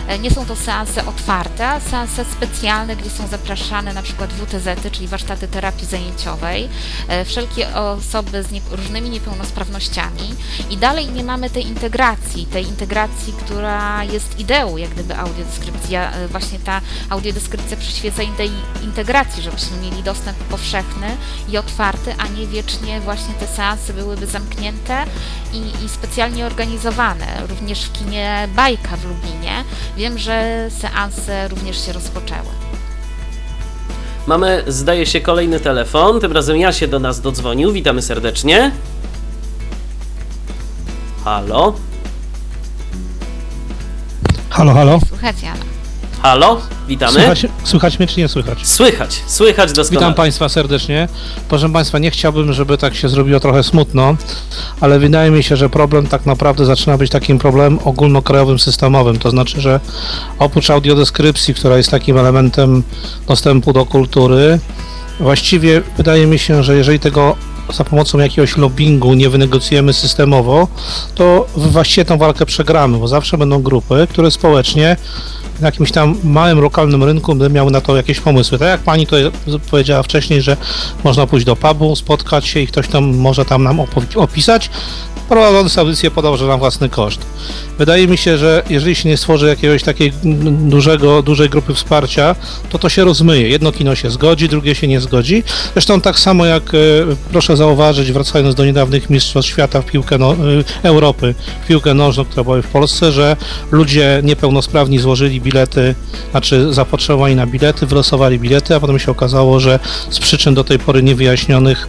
e, 0.09 0.19
nie 0.19 0.31
są 0.31 0.47
to 0.47 0.57
seanse 0.57 1.07
otwarte, 1.07 1.81
seanse 1.91 2.25
specjalne, 2.25 2.97
gdzie 2.97 3.11
są 3.11 3.29
zapraszane 3.29 3.95
na 3.95 4.03
przykład 4.03 4.33
WTZ, 4.33 4.93
czyli 4.93 5.09
warsztaty 5.09 5.49
terapii 5.49 5.87
zajęciowej, 5.87 6.69
e, 7.09 7.25
wszelkie 7.25 7.75
osoby 7.75 8.43
z 8.43 8.51
nie, 8.51 8.61
różnymi 8.71 9.11
niepełnosprawnościami 9.11 10.35
i 10.71 10.77
dalej 10.77 11.07
nie 11.07 11.25
mamy 11.25 11.51
tej 11.51 11.67
integracji, 11.67 12.47
tej 12.47 12.67
integracji, 12.67 13.33
która 13.33 14.05
jest 14.05 14.39
ideą 14.39 14.77
jak 14.77 14.91
gdyby 14.91 15.17
audiodeskrypcji. 15.17 15.97
E, 15.97 16.29
właśnie 16.29 16.59
ta 16.59 16.81
audiodeskrypcja 17.11 17.77
przyświeca 17.77 18.23
tej 18.37 18.51
integracji, 18.83 19.43
żebyśmy 19.43 19.77
mieli 19.77 20.03
dostęp 20.03 20.39
powszechny 20.39 21.17
i 21.49 21.59
otwarty, 21.59 22.15
a 22.19 22.29
nie 22.29 22.47
wiecznie 22.47 23.01
właśnie 23.01 23.35
te 23.35 23.47
seanse 23.47 23.95
byłyby 23.95 24.27
zamknięte 24.27 25.05
i, 25.53 25.85
i 25.85 25.89
specjalnie 25.89 26.47
organizowane. 26.47 27.27
Również 27.49 27.85
w 27.85 27.93
kinie 27.93 28.49
Bajka 28.57 28.97
w 28.97 29.05
Lublinie. 29.05 29.65
Wiem, 29.97 30.19
że 30.19 30.69
seanse 30.71 31.49
również 31.49 31.87
się 31.87 31.93
rozpoczęły. 31.93 32.49
Mamy, 34.27 34.65
zdaje 34.67 35.07
się, 35.07 35.21
kolejny 35.21 35.61
telefon. 35.61 36.21
Tym 36.21 36.33
razem 36.33 36.57
ja 36.57 36.73
się 36.73 36.89
do 36.89 36.99
nas 36.99 37.21
dodzwonił. 37.21 37.73
Witamy 37.73 38.03
serdecznie. 38.03 38.71
Halo? 41.25 41.75
Halo, 44.51 44.75
halo. 44.75 44.99
Słuchajcie, 45.09 45.51
Ala. 45.51 45.72
Halo? 46.23 46.61
Witamy. 46.89 47.13
Słychać, 47.13 47.47
słychać 47.65 47.99
mnie 47.99 48.09
czy 48.09 48.21
nie 48.21 48.29
słychać? 48.29 48.67
Słychać, 48.67 49.23
słychać 49.27 49.73
doskonale. 49.73 50.07
Witam 50.07 50.15
Państwa 50.15 50.49
serdecznie. 50.49 51.09
Proszę 51.49 51.69
Państwa, 51.69 51.99
nie 51.99 52.11
chciałbym, 52.11 52.53
żeby 52.53 52.79
tak 52.79 52.95
się 52.95 53.09
zrobiło 53.09 53.41
trochę 53.41 53.63
smutno, 53.63 54.17
ale 54.81 54.99
wydaje 54.99 55.31
mi 55.31 55.43
się, 55.43 55.57
że 55.57 55.71
problem 55.71 56.07
tak 56.07 56.27
naprawdę 56.27 56.65
zaczyna 56.65 56.99
być 56.99 57.11
takim 57.11 57.39
problemem 57.39 57.79
ogólnokrajowym, 57.85 58.59
systemowym. 58.59 59.19
To 59.19 59.31
znaczy, 59.31 59.61
że 59.61 59.81
oprócz 60.39 60.71
audiodeskrypcji, 60.71 61.55
która 61.55 61.77
jest 61.77 61.91
takim 61.91 62.19
elementem 62.19 62.83
dostępu 63.29 63.73
do 63.73 63.87
kultury, 63.87 64.59
właściwie 65.21 65.83
wydaje 65.97 66.27
mi 66.27 66.39
się, 66.39 66.63
że 66.63 66.77
jeżeli 66.77 67.01
tego 67.01 67.37
za 67.73 67.85
pomocą 67.85 68.19
jakiegoś 68.19 68.57
lobbingu 68.57 69.15
nie 69.15 69.31
wynegocjujemy 69.31 69.93
systemowo, 69.93 70.69
to 71.15 71.47
właściwie 71.57 72.05
tę 72.05 72.19
walkę 72.19 72.47
przegramy, 72.47 72.99
bo 72.99 73.09
zawsze 73.09 73.39
będą 73.39 73.63
grupy, 73.63 74.07
które 74.11 74.31
społecznie 74.31 74.97
na 75.61 75.69
jakimś 75.69 75.93
tam 75.93 76.17
małym, 76.25 76.61
lokalnym 76.61 77.05
rynku 77.05 77.35
będę 77.35 77.51
miał 77.51 77.71
na 77.71 77.81
to 77.81 77.97
jakieś 77.97 78.21
pomysły. 78.21 78.59
Tak 78.59 78.69
jak 78.69 78.81
pani 78.81 79.07
to 79.07 79.17
powiedziała 79.71 80.03
wcześniej, 80.03 80.43
że 80.43 80.57
można 81.05 81.27
pójść 81.27 81.47
do 81.47 81.57
pubu, 81.57 81.97
spotkać 81.97 82.47
się 82.47 82.61
i 82.61 82.67
ktoś 82.67 82.89
tam 82.89 83.17
może 83.17 83.45
tam 83.45 83.65
nam 83.65 83.81
opisać, 84.17 84.71
prowadzący 85.33 85.81
audycję 85.81 86.11
podał, 86.11 86.37
że 86.37 86.47
na 86.47 86.57
własny 86.57 86.89
koszt. 86.89 87.21
Wydaje 87.79 88.09
mi 88.09 88.19
się, 88.19 88.39
że 88.39 88.63
jeżeli 88.71 88.95
się 88.95 89.09
nie 89.09 89.17
stworzy 89.17 89.47
jakiegoś 89.47 89.83
takiej 89.83 90.13
dużego, 90.51 91.23
dużej 91.23 91.49
grupy 91.49 91.75
wsparcia, 91.75 92.37
to 92.71 92.79
to 92.79 92.89
się 92.89 93.05
rozmyje. 93.05 93.49
Jedno 93.49 93.73
kino 93.73 93.95
się 93.95 94.11
zgodzi, 94.11 94.49
drugie 94.49 94.75
się 94.75 94.89
nie 94.89 95.01
zgodzi. 95.01 95.43
Zresztą 95.73 96.01
tak 96.01 96.19
samo 96.19 96.47
jak 96.47 96.63
e, 96.75 96.79
proszę 97.33 97.57
zauważyć, 97.57 98.13
wracając 98.13 98.55
do 98.55 98.65
niedawnych 98.65 99.11
mistrzostw 99.11 99.51
świata 99.51 99.83
w 99.83 99.87
piłkę 99.87 100.19
no, 100.19 100.33
e, 100.33 100.89
Europy, 100.89 101.35
w 101.65 101.67
piłkę 101.67 101.95
nożną, 101.95 102.25
które 102.25 102.45
były 102.45 102.63
w 102.63 102.69
Polsce, 102.69 103.13
że 103.13 103.37
ludzie 103.71 104.21
niepełnosprawni 104.25 104.99
złożyli 104.99 105.41
bilety, 105.41 105.95
znaczy 106.31 106.75
zapotrzebowali 106.75 107.37
na 107.37 107.47
bilety, 107.47 107.87
wylosowali 107.87 108.39
bilety, 108.39 108.75
a 108.75 108.81
potem 108.81 108.99
się 108.99 109.11
okazało, 109.11 109.61
że 109.61 109.79
z 110.11 110.19
przyczyn 110.19 110.55
do 110.55 110.65
tej 110.65 110.79
pory 110.79 111.03
niewyjaśnionych 111.03 111.89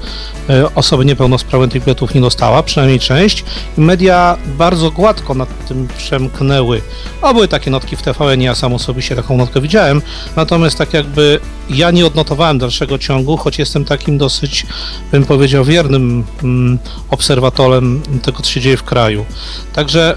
e, 0.49 0.75
osoby 0.75 1.05
niepełnosprawne 1.05 1.67
tych 1.67 1.83
biletów 1.83 2.13
nie 2.13 2.21
dostała, 2.21 2.63
przynajmniej 2.63 2.99
część. 2.99 3.32
Media 3.77 4.37
bardzo 4.57 4.91
gładko 4.91 5.33
nad 5.33 5.67
tym 5.67 5.87
przemknęły. 5.97 6.81
A 7.21 7.33
były 7.33 7.47
takie 7.47 7.71
notki 7.71 7.95
w 7.95 8.01
TVN, 8.01 8.41
ja 8.41 8.55
sam 8.55 8.73
osobiście 8.73 9.15
taką 9.15 9.37
notkę 9.37 9.61
widziałem, 9.61 10.01
natomiast 10.35 10.77
tak 10.77 10.93
jakby 10.93 11.39
ja 11.69 11.91
nie 11.91 12.05
odnotowałem 12.05 12.57
dalszego 12.57 12.97
ciągu, 12.97 13.37
choć 13.37 13.59
jestem 13.59 13.85
takim 13.85 14.17
dosyć, 14.17 14.65
bym 15.11 15.25
powiedział, 15.25 15.65
wiernym 15.65 16.23
mm, 16.43 16.79
obserwatorem 17.09 18.01
tego, 18.21 18.43
co 18.43 18.51
się 18.51 18.61
dzieje 18.61 18.77
w 18.77 18.83
kraju. 18.83 19.25
Także 19.73 20.15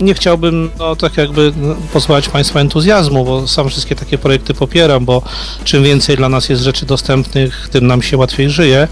nie 0.00 0.14
chciałbym 0.14 0.70
no, 0.78 0.96
tak 0.96 1.16
jakby 1.16 1.52
no, 1.56 1.76
pozbawiać 1.92 2.28
Państwa 2.28 2.60
entuzjazmu, 2.60 3.24
bo 3.24 3.48
sam 3.48 3.68
wszystkie 3.68 3.94
takie 3.94 4.18
projekty 4.18 4.54
popieram, 4.54 5.04
bo 5.04 5.22
czym 5.64 5.84
więcej 5.84 6.16
dla 6.16 6.28
nas 6.28 6.48
jest 6.48 6.62
rzeczy 6.62 6.86
dostępnych, 6.86 7.68
tym 7.72 7.86
nam 7.86 8.02
się 8.02 8.16
łatwiej 8.16 8.50
żyje, 8.50 8.88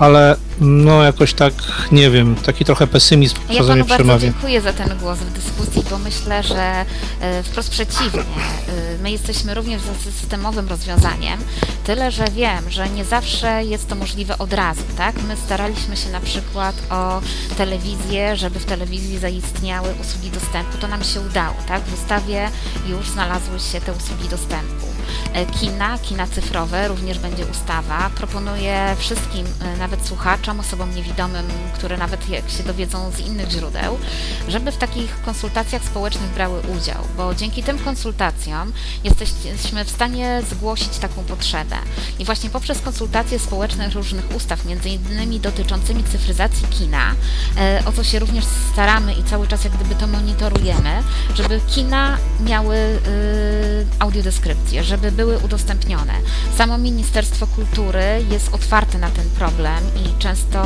ale 0.00 0.36
no 0.60 1.02
jakoś 1.02 1.34
tak, 1.34 1.52
nie 1.92 2.10
wiem, 2.10 2.36
taki 2.36 2.64
trochę 2.64 2.86
pesymizm 2.86 3.36
ja 3.48 3.58
czasami 3.58 3.68
panu 3.68 3.84
przemawia. 3.84 4.12
bardzo 4.12 4.26
dziękuję 4.26 4.60
za 4.60 4.72
ten 4.72 4.98
głos 4.98 5.18
w 5.18 5.32
dyskusji, 5.32 5.82
bo 5.90 5.98
myślę, 5.98 6.42
że 6.42 6.84
e, 7.20 7.42
wprost 7.42 7.70
przeciwnie. 7.70 8.20
E, 8.20 9.02
my 9.02 9.10
jesteśmy 9.10 9.54
również 9.54 9.82
za 9.82 10.10
systemowym 10.10 10.68
rozwiązaniem, 10.68 11.40
tyle, 11.84 12.10
że 12.10 12.24
wiem, 12.24 12.70
że 12.70 12.88
nie 12.88 13.04
zawsze 13.04 13.64
jest 13.64 13.88
to 13.88 13.94
możliwe 13.94 14.38
od 14.38 14.52
razu, 14.52 14.82
tak? 14.96 15.14
My 15.28 15.36
staraliśmy 15.36 15.96
się 15.96 16.10
na 16.10 16.20
przykład 16.20 16.74
o 16.90 17.20
telewizję, 17.56 18.36
żeby 18.36 18.58
w 18.58 18.64
telewizji 18.64 19.18
zaistniały 19.18 19.88
usługi 20.00 20.30
dostępu, 20.30 20.78
to 20.80 20.88
nam 20.88 21.04
się 21.04 21.20
udało, 21.20 21.56
tak? 21.68 21.82
W 21.82 21.94
ustawie 21.94 22.48
już 22.88 23.08
znalazły 23.08 23.60
się 23.60 23.80
te 23.80 23.92
usługi 23.92 24.28
dostępu. 24.28 24.86
E, 25.32 25.46
kina, 25.46 25.98
kina 25.98 26.26
cyfrowe, 26.26 26.88
również 26.88 27.18
będzie 27.18 27.46
ustawa. 27.46 28.10
Proponuję 28.14 28.96
wszystkim, 28.98 29.46
e, 29.62 29.76
nawet 29.76 30.06
słuchaczom, 30.06 30.60
osobom 30.60 30.94
niewidomym, 30.94 31.46
które 31.74 31.96
nawet 31.96 32.28
jak 32.28 32.50
się 32.50 32.62
dowiedzą 32.62 33.10
z 33.10 33.18
innych 33.18 33.50
źródeł, 33.50 33.98
żeby 34.48 34.72
w 34.72 34.76
takich 34.76 35.22
konsultacjach 35.22 35.84
społecznych 35.84 36.30
brały 36.30 36.60
udział, 36.60 37.04
bo 37.16 37.34
dzięki 37.34 37.62
tym 37.62 37.78
konsultacjom 37.78 38.72
jesteśmy 39.04 39.84
w 39.84 39.90
stanie 39.90 40.42
zgłosić 40.50 40.98
taką 40.98 41.24
potrzebę. 41.24 41.76
I 42.18 42.24
właśnie 42.24 42.50
poprzez 42.50 42.80
konsultacje 42.80 43.38
społeczne 43.38 43.90
różnych 43.90 44.34
ustaw, 44.36 44.64
między 44.64 44.88
innymi 44.88 45.40
dotyczącymi 45.40 46.04
cyfryzacji 46.04 46.66
kina, 46.68 47.14
e, 47.58 47.82
o 47.86 47.92
co 47.92 48.04
się 48.04 48.18
również 48.18 48.44
staramy 48.72 49.14
i 49.14 49.24
cały 49.24 49.48
czas 49.48 49.64
jak 49.64 49.72
gdyby 49.72 49.94
to 49.94 50.06
monitorujemy, 50.06 51.02
żeby 51.34 51.60
kina 51.66 52.18
miały 52.40 53.00
audiodeskrypcję, 53.98 54.84
żeby 54.84 54.99
były 55.00 55.38
udostępnione. 55.38 56.12
Samo 56.56 56.78
Ministerstwo 56.78 57.46
Kultury 57.46 58.26
jest 58.30 58.54
otwarte 58.54 58.98
na 58.98 59.10
ten 59.10 59.30
problem 59.30 59.84
i 60.04 60.18
często 60.18 60.60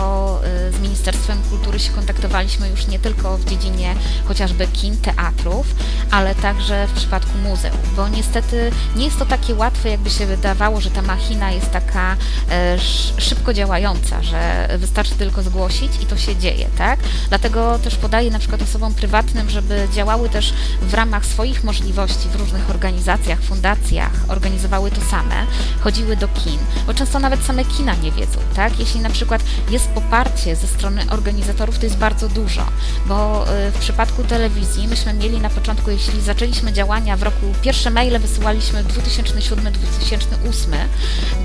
y, 0.69 0.73
z 0.73 0.81
Ministerstwem 0.81 1.39
Kultury 1.51 1.78
się 1.78 1.93
kontaktowaliśmy 1.93 2.69
już 2.69 2.86
nie 2.86 2.98
tylko 2.98 3.39
w 3.39 3.44
dziedzinie 3.44 3.94
chociażby 4.24 4.66
kin, 4.66 4.97
teatrów, 4.97 5.66
ale 6.11 6.35
także 6.35 6.86
w 6.86 6.93
przypadku 6.93 7.39
muzeów, 7.39 7.97
bo 7.97 8.09
niestety 8.09 8.70
nie 8.97 9.05
jest 9.05 9.19
to 9.19 9.27
takie 9.27 9.55
łatwe, 9.55 9.90
jakby 9.90 10.11
się 10.11 10.27
wydawało, 10.27 10.81
że 10.81 10.90
ta 10.90 11.02
machina 11.02 11.52
jest 11.52 11.70
taka 11.70 12.16
e, 12.51 12.78
szybko 13.19 13.52
działająca, 13.52 14.23
że 14.23 14.69
wystarczy 14.78 15.15
tylko 15.15 15.43
zgłosić 15.43 15.93
i 16.02 16.06
to 16.06 16.16
się 16.16 16.36
dzieje, 16.36 16.66
tak? 16.78 17.01
Dlatego 17.28 17.78
też 17.78 17.97
podaję 17.97 18.31
na 18.31 18.39
przykład 18.39 18.62
osobom 18.62 18.94
prywatnym, 18.94 19.51
żeby 19.51 19.89
działały 19.93 20.28
też 20.28 20.55
w 20.82 20.94
ramach 20.94 21.27
swoich 21.27 21.65
możliwości 21.65 22.28
w 22.28 22.36
różnych 22.36 22.70
organizacjach, 22.70 23.40
fundacjach, 23.40 24.12
organizowały 24.28 24.91
to 24.91 25.01
same, 25.01 25.47
chodziły 25.81 26.16
do 26.16 26.28
kin, 26.28 26.59
bo 26.86 26.95
często 26.95 27.19
nawet 27.19 27.41
same 27.41 27.65
kina 27.65 27.95
nie 27.95 28.12
wiedzą, 28.12 28.39
tak? 28.57 28.78
Jeśli 28.78 29.01
na 29.01 29.11
przykład 29.11 29.43
jest 29.70 29.89
poparcie 29.89 30.57
ze 30.57 30.66
strony 30.66 31.03
organizatorów, 31.11 31.78
to 31.78 31.86
jest 31.86 31.99
bardzo 31.99 32.28
dużo, 32.28 32.66
bo 33.07 33.47
y, 33.69 33.70
w 33.70 33.78
przypadku 33.78 34.24
telewizji 34.24 34.89
myśmy 34.89 35.15
mieli 35.15 35.41
na 35.41 35.51
początku, 35.51 35.91
jeśli 35.91 36.20
zaczęliśmy 36.20 36.73
działania 36.73 37.16
w 37.16 37.23
roku, 37.23 37.55
pierwsze 37.62 37.91
maile 37.91 38.19
wysyłaliśmy 38.19 38.85
2007-2008 38.85 40.77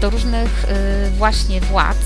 do 0.01 0.09
różnych 0.09 0.65
y, 0.65 1.11
właśnie 1.11 1.61
władz, 1.61 1.97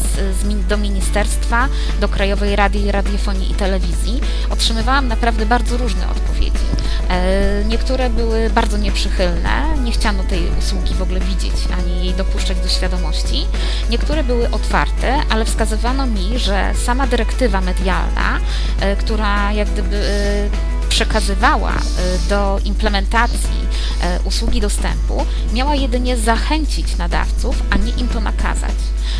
y, 0.44 0.53
do 0.69 0.77
ministerstwa, 0.77 1.68
do 1.99 2.10
Krajowej 2.10 2.56
Rady 2.56 2.91
Radiofonii 2.91 3.52
i 3.52 3.56
Telewizji. 3.56 4.22
Otrzymywałam 4.49 5.07
naprawdę 5.07 5.45
bardzo 5.45 5.77
różne 5.77 6.10
odpowiedzi. 6.10 6.65
E, 7.10 7.65
niektóre 7.65 8.10
były 8.10 8.49
bardzo 8.49 8.77
nieprzychylne, 8.77 9.77
nie 9.84 9.91
chciano 9.91 10.23
tej 10.23 10.48
usługi 10.59 10.93
w 10.93 11.01
ogóle 11.01 11.19
widzieć, 11.19 11.53
ani 11.77 12.05
jej 12.05 12.13
dopuszczać 12.13 12.59
do 12.59 12.67
świadomości. 12.67 13.45
Niektóre 13.89 14.23
były 14.23 14.49
otwarte, 14.49 15.21
ale 15.30 15.45
wskazywano 15.45 16.05
mi, 16.05 16.39
że 16.39 16.73
sama 16.85 17.07
dyrektywa 17.07 17.61
medialna, 17.61 18.39
e, 18.80 18.95
która 18.95 19.51
jak 19.51 19.69
gdyby 19.69 19.95
e, 19.95 20.82
przekazywała 20.94 21.72
y, 21.72 22.30
do 22.30 22.60
implementacji 22.65 23.60
y, 24.20 24.24
usługi 24.24 24.61
dostępu, 24.61 25.26
miała 25.53 25.76
jedynie 25.76 26.18
zachęcić 26.18 26.98
nadawców, 26.98 27.64
a 27.70 27.78
nie 27.78 27.91
im 27.91 28.07
to 28.07 28.22
nakazać. 28.22 28.76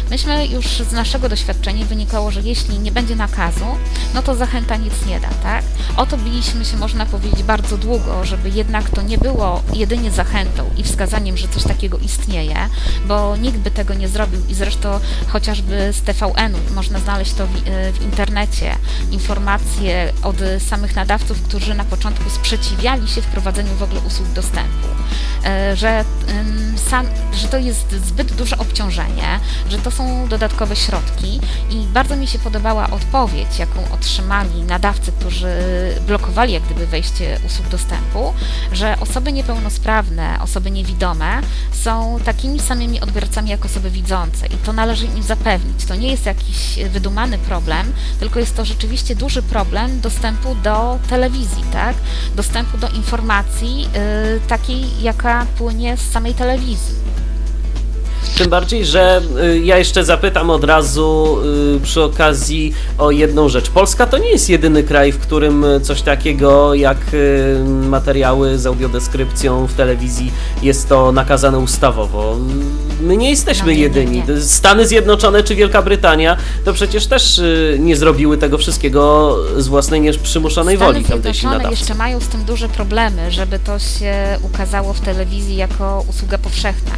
Myśmy 0.10 0.48
już 0.48 0.66
z 0.68 0.92
naszego 0.92 1.30
doświadczenia 1.30 1.86
wynikało, 1.86 2.32
że 2.32 2.42
jeśli 2.42 2.80
nie 2.80 2.92
będzie 2.92 3.16
nakazu, 3.16 3.66
no 4.14 4.22
to 4.22 4.36
zachęta 4.36 4.76
nic 4.76 4.94
nie 5.08 5.20
da, 5.20 5.30
tak? 5.44 5.64
O 5.98 6.06
to 6.06 6.18
biliśmy 6.18 6.66
się, 6.66 6.78
można 6.78 7.06
powiedzieć, 7.06 7.44
bardzo 7.44 7.78
długo, 7.78 8.26
żeby 8.26 8.50
jednak 8.50 8.90
to 8.90 9.02
nie 9.02 9.18
było 9.18 9.62
jedynie 9.74 10.12
zachętą 10.12 10.70
i 10.78 10.84
wskazaniem, 10.84 11.38
że 11.38 11.48
coś 11.48 11.64
takiego 11.64 11.98
istnieje, 11.98 12.70
bo 13.08 13.38
nikt 13.38 13.58
by 13.58 13.72
tego 13.72 13.94
nie 13.94 14.08
zrobił 14.08 14.42
i 14.50 14.54
zresztą 14.54 15.00
chociażby 15.28 15.94
z 15.94 16.02
TVN-u 16.02 16.74
można 16.76 17.00
znaleźć 17.00 17.34
to 17.34 17.48
w, 17.48 17.52
w 18.00 18.02
internecie, 18.04 18.76
informacje 19.12 20.14
od 20.24 20.36
samych 20.70 20.96
nadawców, 20.96 21.42
którzy 21.42 21.63
na 21.72 21.86
początku 21.86 22.30
sprzeciwiali 22.30 23.08
się 23.08 23.22
wprowadzeniu 23.22 23.76
w 23.76 23.84
ogóle 23.84 24.02
usług 24.02 24.30
dostępu, 24.30 24.88
e, 25.46 25.76
że, 25.76 26.06
sam, 26.90 27.06
że 27.34 27.48
to 27.48 27.58
jest 27.58 27.92
zbyt 27.92 28.34
duże 28.34 28.58
obciążenie, 28.58 29.40
że 29.70 29.78
to 29.78 29.92
są 29.92 30.28
dodatkowe 30.28 30.76
środki 30.76 31.40
i 31.70 31.76
bardzo 31.76 32.16
mi 32.16 32.28
się 32.28 32.40
podobała 32.40 32.90
odpowiedź, 32.90 33.60
jaką 33.60 33.92
otrzymali 33.92 34.64
nadawcy, 34.64 35.12
którzy 35.12 35.48
blokowali 36.08 36.54
jak 36.54 36.64
gdyby 36.64 36.88
wejście 36.88 37.40
usług 37.46 37.68
dostępu, 37.68 38.34
że 38.72 39.00
osoby 39.00 39.32
niepełnosprawne, 39.32 40.40
osoby 40.42 40.72
niewidome 40.72 41.42
są 41.72 42.20
takimi 42.26 42.60
samymi 42.60 43.02
odbiorcami 43.02 43.50
jak 43.50 43.66
osoby 43.66 43.90
widzące 43.90 44.48
i 44.48 44.58
to 44.58 44.74
należy 44.74 45.06
im 45.06 45.24
zapewnić. 45.24 45.86
To 45.86 45.96
nie 45.96 46.08
jest 46.08 46.26
jakiś 46.26 46.80
wydumany 46.90 47.38
problem, 47.38 47.94
tylko 48.20 48.40
jest 48.40 48.56
to 48.56 48.66
rzeczywiście 48.66 49.16
duży 49.16 49.42
problem 49.42 50.02
dostępu 50.02 50.56
do 50.56 51.00
telewizji, 51.10 51.53
tak? 51.62 51.96
Dostępu 52.36 52.78
do 52.78 52.90
informacji 52.90 53.82
yy, 53.82 53.90
takiej, 54.48 55.02
jaka 55.02 55.46
płynie 55.58 55.98
z 55.98 56.12
samej 56.12 56.34
telewizji. 56.34 56.96
Tym 58.38 58.50
bardziej, 58.50 58.86
że 58.86 59.22
y, 59.44 59.60
ja 59.60 59.78
jeszcze 59.78 60.04
zapytam 60.06 60.50
od 60.50 60.64
razu 60.64 61.38
y, 61.78 61.80
przy 61.80 62.02
okazji 62.04 62.74
o 62.98 63.12
jedną 63.12 63.50
rzecz. 63.50 63.70
Polska 63.70 64.06
to 64.08 64.18
nie 64.18 64.30
jest 64.30 64.50
jedyny 64.50 64.84
kraj, 64.84 65.12
w 65.12 65.20
którym 65.20 65.66
coś 65.84 66.02
takiego 66.02 66.74
jak 66.74 66.98
y, 67.14 67.64
materiały 67.66 68.58
z 68.58 68.66
audiodeskrypcją 68.66 69.68
w 69.68 69.74
telewizji 69.74 70.32
jest 70.62 70.90
to 70.90 71.12
nakazane 71.12 71.60
ustawowo. 71.60 72.38
My 73.02 73.18
nie 73.18 73.30
jesteśmy 73.30 73.74
No 73.74 73.80
jedyni. 73.80 74.24
Stany 74.42 74.88
Zjednoczone 74.88 75.44
czy 75.44 75.56
Wielka 75.56 75.82
Brytania 75.82 76.38
to 76.66 76.74
przecież 76.74 77.08
też 77.08 77.42
nie 77.80 77.96
zrobiły 77.96 78.38
tego 78.38 78.58
wszystkiego 78.58 79.36
z 79.58 79.68
własnej 79.68 80.02
nieprzymuszonej 80.02 80.76
Stany 80.78 80.94
woli 80.94 81.06
tamtejsi 81.06 81.46
nadawcy. 81.46 81.70
jeszcze 81.70 81.94
mają 81.96 82.20
z 82.20 82.28
tym 82.28 82.44
duże 82.44 82.70
problemy, 82.70 83.32
żeby 83.32 83.60
to 83.60 83.80
się 83.80 84.14
ukazało 84.42 84.94
w 84.94 85.00
telewizji 85.02 85.56
jako 85.56 86.04
usługa 86.10 86.38
powszechna. 86.38 86.92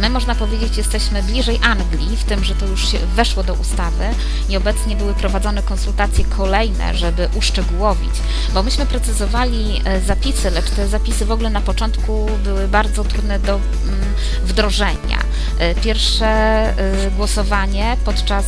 My 0.00 0.10
można 0.10 0.34
powiedzieć 0.34 0.71
jesteśmy 0.76 1.22
bliżej 1.22 1.60
Anglii, 1.62 2.16
w 2.16 2.24
tym, 2.24 2.44
że 2.44 2.54
to 2.54 2.66
już 2.66 2.86
weszło 3.16 3.42
do 3.42 3.54
ustawy 3.54 4.04
i 4.48 4.56
obecnie 4.56 4.96
były 4.96 5.14
prowadzone 5.14 5.62
konsultacje 5.62 6.24
kolejne, 6.24 6.94
żeby 6.94 7.28
uszczegółowić, 7.34 8.10
bo 8.54 8.62
myśmy 8.62 8.86
precyzowali 8.86 9.82
e, 9.84 10.00
zapisy, 10.00 10.50
lecz 10.50 10.70
te 10.70 10.88
zapisy 10.88 11.26
w 11.26 11.32
ogóle 11.32 11.50
na 11.50 11.60
początku 11.60 12.30
były 12.44 12.68
bardzo 12.68 13.04
trudne 13.04 13.38
do 13.38 13.54
mm, 13.54 14.14
wdrożenia. 14.44 15.18
E, 15.58 15.74
Pierwsze 15.74 16.26
e, 16.26 17.10
głosowanie 17.16 17.96
podczas 18.04 18.44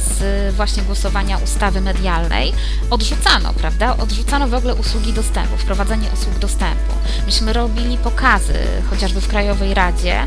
właśnie 0.53 0.83
głosowania 0.83 1.39
ustawy 1.39 1.81
medialnej 1.81 2.53
odrzucano, 2.91 3.53
prawda? 3.53 3.97
Odrzucano 3.97 4.49
w 4.49 4.55
ogóle 4.55 4.75
usługi 4.75 5.13
dostępu, 5.13 5.57
wprowadzenie 5.57 6.09
usług 6.15 6.39
dostępu. 6.39 6.95
Myśmy 7.27 7.53
robili 7.53 7.99
pokazy, 7.99 8.55
chociażby 8.91 9.21
w 9.21 9.29
Krajowej 9.29 9.75
Radzie, 9.75 10.27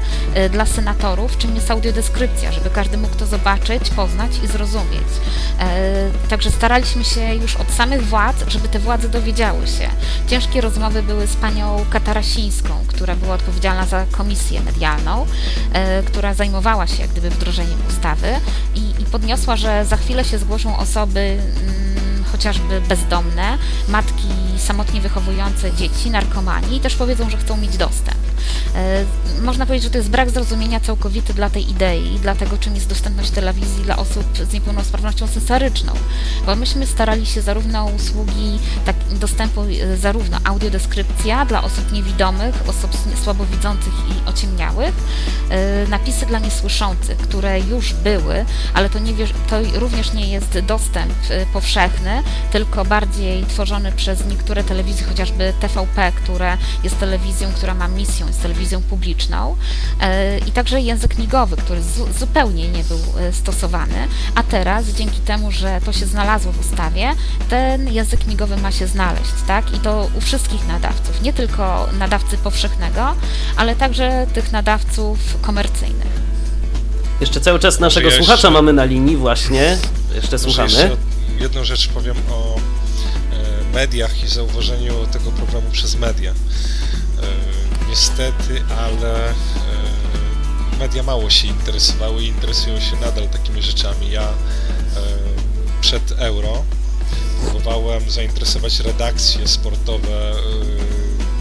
dla 0.52 0.66
senatorów, 0.66 1.38
czym 1.38 1.56
jest 1.56 1.72
audiodeskrypcja, 1.88 2.52
żeby 2.52 2.70
każdy 2.70 2.98
mógł 2.98 3.16
to 3.16 3.26
zobaczyć, 3.26 3.90
poznać 3.90 4.32
i 4.44 4.48
zrozumieć. 4.48 5.08
E, 5.60 6.10
Także 6.30 6.52
staraliśmy 6.52 7.04
się 7.04 7.36
już 7.36 7.56
od 7.56 7.72
samych 7.72 8.08
władz, 8.08 8.36
żeby 8.48 8.68
te 8.68 8.80
władze 8.80 9.10
dowiedziały 9.10 9.68
się. 9.68 9.90
Ciężkie 10.28 10.62
rozmowy 10.62 11.04
były 11.04 11.28
z 11.28 11.36
panią 11.36 11.86
Katarasińską, 11.90 12.74
która 12.88 13.16
była 13.16 13.36
odpowiedzialna 13.36 13.86
za 13.86 14.06
komisję 14.12 14.62
medialną, 14.62 15.26
e, 15.74 16.04
która 16.04 16.34
zajmowała 16.34 16.88
się 16.88 17.02
jak 17.02 17.12
gdyby 17.12 17.30
wdrożeniem 17.30 17.80
ustawy 17.90 18.28
i, 18.76 19.02
i 19.02 19.06
podniosła, 19.06 19.56
że 19.56 19.86
za 19.86 19.98
chwilę 19.98 20.26
się 20.26 20.38
zgłoszą 20.38 20.78
osoby 20.78 21.20
mm, 21.20 22.07
chociażby 22.32 22.82
bezdomne, 22.82 23.58
matki 23.88 24.28
samotnie 24.58 25.02
wychowujące 25.02 25.72
dzieci, 25.74 26.10
narkomani 26.10 26.80
też 26.80 26.96
powiedzą, 26.96 27.30
że 27.30 27.38
chcą 27.38 27.58
mieć 27.58 27.78
dostęp. 27.78 28.18
E, 28.76 29.06
Można 29.42 29.66
powiedzieć, 29.66 29.84
że 29.84 29.90
to 29.90 29.98
jest 29.98 30.10
brak 30.10 30.30
zrozumienia 30.30 30.80
całkowity 30.80 31.34
dla 31.34 31.50
tej 31.50 31.70
idei, 31.70 32.20
dla 32.20 32.36
tego, 32.36 32.58
czym 32.58 32.76
jest 32.76 32.90
dostępność 32.90 33.30
telewizji 33.32 33.84
dla 33.84 33.98
osób 33.98 34.24
z 34.50 34.54
niepełnosprawnością 34.54 35.28
sensoryczną. 35.28 35.94
Bo 36.46 36.56
myśmy 36.56 36.88
starali 36.88 37.26
się 37.26 37.42
zarówno 37.42 37.86
usługi 37.86 38.60
tak, 38.86 38.96
dostępu, 39.12 39.62
e, 39.62 39.98
zarówno 39.98 40.38
audiodeskrypcja 40.44 41.46
dla 41.46 41.64
osób 41.64 41.92
niewidomych, 41.92 42.56
osób 42.68 42.92
słabowidzących 43.24 43.94
i 43.94 44.30
ociemniałych, 44.30 44.96
e, 45.50 45.88
napisy 45.88 46.26
dla 46.26 46.40
niesłyszących, 46.40 47.18
które 47.18 47.60
już 47.60 47.94
były, 47.94 48.46
ale 48.74 48.90
to, 48.90 49.00
nie, 49.00 49.14
to 49.50 49.80
również 49.80 50.14
nie 50.14 50.32
jest 50.32 50.60
dostęp 50.60 51.14
powszechny, 51.54 52.17
tylko 52.52 52.86
bardziej 52.86 53.46
tworzony 53.46 53.92
przez 53.92 54.26
niektóre 54.26 54.64
telewizje, 54.64 55.06
chociażby 55.08 55.54
TVP, 55.60 56.12
które 56.12 56.58
jest 56.84 57.00
telewizją, 57.00 57.52
która 57.56 57.74
ma 57.74 57.88
misją, 57.88 58.28
jest 58.28 58.42
telewizją 58.42 58.82
publiczną 58.82 59.56
e, 60.02 60.38
i 60.40 60.52
także 60.52 60.82
język 60.82 61.18
migowy, 61.18 61.58
który 61.58 61.82
zu, 61.84 62.08
zupełnie 62.20 62.68
nie 62.68 62.84
był 62.84 63.00
e, 63.20 63.34
stosowany, 63.34 64.08
a 64.36 64.44
teraz 64.44 64.86
dzięki 64.86 65.20
temu, 65.20 65.52
że 65.52 65.82
to 65.86 65.94
się 65.94 66.06
znalazło 66.06 66.52
w 66.52 66.60
ustawie, 66.60 67.14
ten 67.50 67.94
język 67.94 68.28
migowy 68.28 68.58
ma 68.58 68.72
się 68.72 68.88
znaleźć, 68.88 69.32
tak? 69.48 69.74
I 69.74 69.80
to 69.80 70.10
u 70.18 70.22
wszystkich 70.22 70.68
nadawców, 70.68 71.22
nie 71.22 71.34
tylko 71.34 71.88
nadawcy 72.00 72.38
powszechnego, 72.38 73.16
ale 73.56 73.76
także 73.76 74.28
tych 74.34 74.52
nadawców 74.52 75.18
komercyjnych. 75.42 76.28
Jeszcze 77.22 77.42
cały 77.42 77.60
czas 77.60 77.80
naszego 77.80 78.10
ja 78.10 78.16
słuchacza 78.16 78.34
jeszcze- 78.34 78.52
mamy 78.52 78.74
na 78.74 78.86
linii 78.86 79.18
właśnie. 79.18 79.78
Jeszcze 80.16 80.40
słuchamy. 80.40 80.70
jeszcze 80.70 80.98
jedną 81.40 81.64
rzecz 81.64 81.88
powiem 81.88 82.16
o 82.32 82.56
e, 82.56 83.74
mediach 83.74 84.24
i 84.24 84.28
zauważeniu 84.28 85.08
tego 85.12 85.32
programu 85.32 85.70
przez 85.72 85.96
media. 85.96 86.32
E, 86.32 86.36
niestety, 87.90 88.64
ale 88.78 89.30
e, 89.30 89.34
media 90.80 91.04
mało 91.04 91.30
się 91.30 91.48
interesowały 91.48 92.24
i 92.24 92.28
interesują 92.28 92.80
się 92.80 92.96
nadal 92.96 93.28
takimi 93.28 93.62
rzeczami. 93.62 94.12
Ja 94.12 94.34
przed 95.82 96.12
euro 96.12 96.64
próbowałem 97.50 98.10
zainteresować 98.10 98.80
redakcje 98.80 99.48
sportowe 99.48 100.34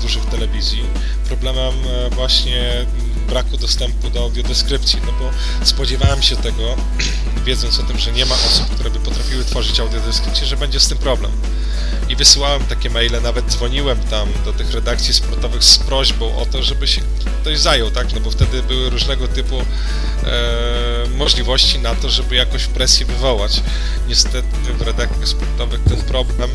dużych 0.03 0.25
telewizji 0.25 0.85
problemem 1.29 1.75
właśnie 2.11 2.87
braku 3.27 3.57
dostępu 3.57 4.11
do 4.11 4.21
audiodeskrypcji, 4.21 5.01
no 5.07 5.13
bo 5.13 5.31
spodziewałem 5.67 6.23
się 6.23 6.37
tego, 6.37 6.77
wiedząc 7.47 7.81
o 7.81 7.83
tym, 7.83 7.99
że 7.99 8.13
nie 8.13 8.27
ma 8.27 8.35
osób, 8.35 8.67
które 8.75 8.91
by 8.91 8.99
potrafiły 8.99 9.45
tworzyć 9.45 9.81
audiodeskrypcję, 9.81 10.47
że 10.47 10.57
będzie 10.57 10.81
z 10.81 10.89
tym 10.89 10.99
problem. 10.99 11.33
I 12.09 12.17
wysyłałem 12.17 12.63
takie 12.67 12.91
maile, 12.91 13.23
nawet 13.23 13.47
dzwoniłem 13.47 13.99
tam 13.99 14.29
do 14.45 14.53
tych 14.53 14.73
redakcji 14.73 15.15
sportowych 15.15 15.65
z 15.65 15.79
prośbą 15.79 16.37
o 16.37 16.47
to, 16.47 16.63
żeby 16.63 16.87
się 16.87 17.01
ktoś 17.43 17.59
zajął, 17.59 17.91
tak? 17.91 18.13
No 18.15 18.21
bo 18.21 18.31
wtedy 18.31 18.63
były 18.63 18.91
różnego 18.91 19.29
typu 19.29 19.61
e, 19.61 19.65
możliwości 21.17 21.79
na 21.79 21.95
to, 21.95 22.11
żeby 22.11 22.35
jakoś 22.35 22.67
presję 22.67 23.07
wywołać. 23.07 23.63
Niestety 24.09 24.49
w 24.79 24.83
redakcjach 24.83 25.29
sportowych 25.29 25.81
ten 25.89 26.03
problem, 26.03 26.51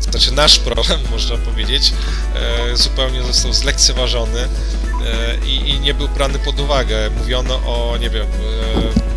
znaczy 0.00 0.32
nasz 0.32 0.58
problem, 0.58 1.00
można 1.10 1.36
powiedzieć, 1.36 1.92
e, 2.34 2.76
zupełnie 2.76 3.22
został 3.22 3.52
zlekceważony 3.52 4.40
e, 4.40 5.46
i, 5.46 5.80
nie 5.80 5.94
był 5.94 6.08
brany 6.08 6.38
pod 6.38 6.60
uwagę. 6.60 7.10
Mówiono 7.18 7.54
o, 7.54 7.96
nie 8.00 8.10
wiem, 8.10 8.26
e, 8.26 9.08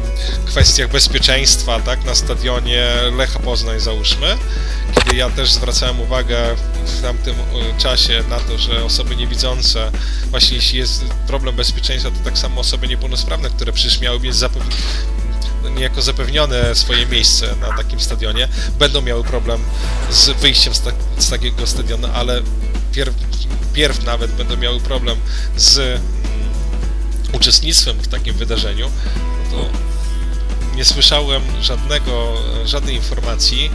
kwestiach 0.45 0.91
bezpieczeństwa, 0.91 1.79
tak, 1.79 2.05
na 2.05 2.15
stadionie 2.15 2.87
Lecha 3.17 3.39
Poznań 3.39 3.79
załóżmy, 3.79 4.37
kiedy 4.95 5.15
ja 5.15 5.29
też 5.29 5.51
zwracałem 5.51 5.99
uwagę 6.01 6.37
w 6.85 7.01
tamtym 7.01 7.35
czasie 7.77 8.23
na 8.29 8.39
to, 8.39 8.57
że 8.57 8.83
osoby 8.83 9.15
niewidzące, 9.15 9.91
właśnie 10.29 10.55
jeśli 10.55 10.79
jest 10.79 11.05
problem 11.27 11.55
bezpieczeństwa, 11.55 12.11
to 12.11 12.17
tak 12.23 12.37
samo 12.37 12.61
osoby 12.61 12.87
niepełnosprawne, 12.87 13.49
które 13.49 13.73
przecież 13.73 13.99
miały 13.99 14.19
mieć 14.19 14.35
zapewnione 14.35 14.75
niejako 15.69 16.01
zapewnione 16.01 16.75
swoje 16.75 17.05
miejsce 17.05 17.55
na 17.55 17.77
takim 17.77 17.99
stadionie, 17.99 18.47
będą 18.79 19.01
miały 19.01 19.23
problem 19.23 19.61
z 20.09 20.29
wyjściem 20.29 20.73
z, 20.73 20.81
ta, 20.81 20.91
z 21.17 21.29
takiego 21.29 21.67
stadionu, 21.67 22.07
ale 22.13 22.41
pierw, 22.91 23.13
pierw 23.73 24.03
nawet 24.05 24.31
będą 24.31 24.57
miały 24.57 24.79
problem 24.79 25.17
z 25.57 26.01
uczestnictwem 27.33 27.97
w 27.97 28.07
takim 28.07 28.35
wydarzeniu, 28.35 28.89
no 29.51 29.57
to 29.57 29.69
nie 30.75 30.85
słyszałem 30.85 31.41
żadnego, 31.61 32.33
żadnej 32.65 32.95
informacji 32.95 33.71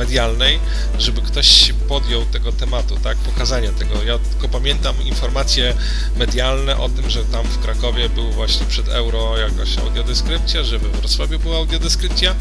medialnej, 0.00 0.60
żeby 0.98 1.22
ktoś 1.22 1.46
się 1.46 1.74
podjął 1.74 2.24
tego 2.24 2.52
tematu, 2.52 2.96
tak, 2.96 3.16
pokazania 3.16 3.72
tego. 3.72 4.02
Ja 4.02 4.18
tylko 4.18 4.48
pamiętam 4.48 4.94
informacje 5.04 5.74
medialne 6.16 6.76
o 6.76 6.88
tym, 6.88 7.10
że 7.10 7.24
tam 7.24 7.44
w 7.44 7.58
Krakowie 7.58 8.08
był 8.08 8.30
właśnie 8.32 8.66
przed 8.66 8.88
euro 8.88 9.38
jakaś 9.38 9.78
audiodeskrypcja, 9.78 10.64
że 10.64 10.78
we 10.78 10.88
Wrocławiu 10.88 11.38
była 11.38 11.56
audiodeskrypcja 11.56 12.34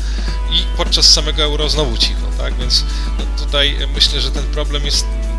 i 0.52 0.78
podczas 0.78 1.14
samego 1.14 1.44
euro 1.44 1.70
znowu 1.70 1.98
cicho, 1.98 2.28
tak, 2.38 2.54
więc 2.58 2.84
no, 3.20 3.46
tutaj 3.46 3.76
myślę, 3.96 4.22
że 4.22 4.32
ten 4.32 4.44
problem 4.44 4.86
jest 4.86 5.06
e, 5.06 5.39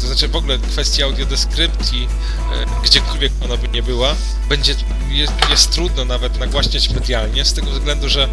to 0.00 0.06
znaczy 0.06 0.28
w 0.28 0.36
ogóle 0.36 0.58
kwestia 0.58 1.04
audiodeskrypcji, 1.04 2.08
e, 2.52 2.86
gdziekolwiek 2.86 3.32
ona 3.44 3.56
by 3.56 3.68
nie 3.68 3.82
była, 3.82 4.14
będzie, 4.48 4.74
jest, 5.08 5.32
jest 5.50 5.72
trudno 5.72 6.04
nawet 6.04 6.38
nagłaśniać 6.40 6.90
medialnie, 6.90 7.44
z 7.44 7.52
tego 7.52 7.70
względu, 7.70 8.08
że 8.08 8.28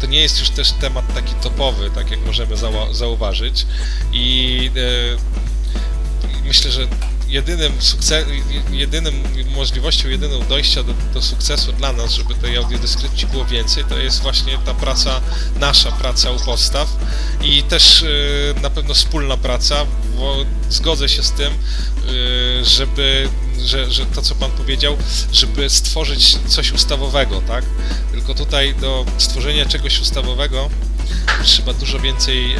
to 0.00 0.06
nie 0.06 0.22
jest 0.22 0.40
już 0.40 0.50
też 0.50 0.72
temat 0.72 1.14
taki 1.14 1.34
topowy, 1.34 1.90
tak 1.94 2.10
jak 2.10 2.20
możemy 2.26 2.56
zau 2.56 2.94
zauważyć. 2.94 3.66
I 4.12 4.70
e, 4.76 6.44
myślę, 6.44 6.70
że 6.70 6.88
jedynym 7.28 7.72
sukces, 7.78 8.24
jedynym 8.70 9.14
możliwością, 9.54 10.08
jedyną 10.08 10.40
dojścia 10.48 10.82
do, 10.82 10.94
do, 11.14 11.22
sukcesu 11.22 11.72
dla 11.72 11.92
nas, 11.92 12.12
żeby 12.12 12.34
tej 12.34 12.56
audiodeskrypcji 12.56 13.26
było 13.26 13.44
więcej, 13.44 13.84
to 13.84 13.98
jest 13.98 14.22
właśnie 14.22 14.58
ta 14.58 14.74
praca, 14.74 15.20
nasza 15.60 15.92
praca 15.92 16.30
u 16.30 16.40
podstaw 16.40 16.88
i 17.42 17.62
też 17.62 18.02
y, 18.02 18.54
na 18.62 18.70
pewno 18.70 18.94
wspólna 18.94 19.36
praca, 19.36 19.86
bo 20.16 20.36
zgodzę 20.70 21.08
się 21.08 21.22
z 21.22 21.32
tym, 21.32 21.52
y, 21.52 22.64
żeby, 22.64 23.28
że, 23.64 23.90
że 23.90 24.06
to 24.06 24.22
co 24.22 24.34
Pan 24.34 24.50
powiedział, 24.50 24.96
żeby 25.32 25.70
stworzyć 25.70 26.38
coś 26.46 26.72
ustawowego, 26.72 27.40
tak? 27.40 27.64
Tylko 28.12 28.34
tutaj 28.34 28.74
do 28.74 29.06
stworzenia 29.18 29.66
czegoś 29.66 30.00
ustawowego 30.00 30.70
trzeba 31.44 31.72
dużo 31.72 31.98
więcej 31.98 32.54
e, 32.54 32.58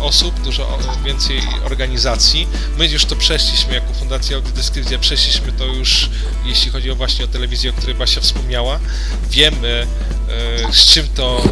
osób, 0.00 0.40
dużo 0.40 0.78
więcej 1.04 1.40
organizacji. 1.64 2.48
My 2.78 2.86
już 2.86 3.04
to 3.04 3.16
przeszliśmy 3.16 3.65
jako 3.74 3.94
Fundacja 3.94 4.36
Audiodeskrypcja, 4.36 4.98
przeszliśmy 4.98 5.52
to 5.52 5.64
już, 5.64 6.10
jeśli 6.44 6.70
chodzi 6.70 6.90
o 6.90 6.96
właśnie 6.96 7.24
o 7.24 7.28
telewizję, 7.28 7.70
o 7.70 7.72
której 7.72 7.94
Basia 7.94 8.20
wspomniała. 8.20 8.80
Wiemy, 9.30 9.86
e, 10.68 10.72
z 10.72 10.86
czym 10.86 11.08
to, 11.08 11.42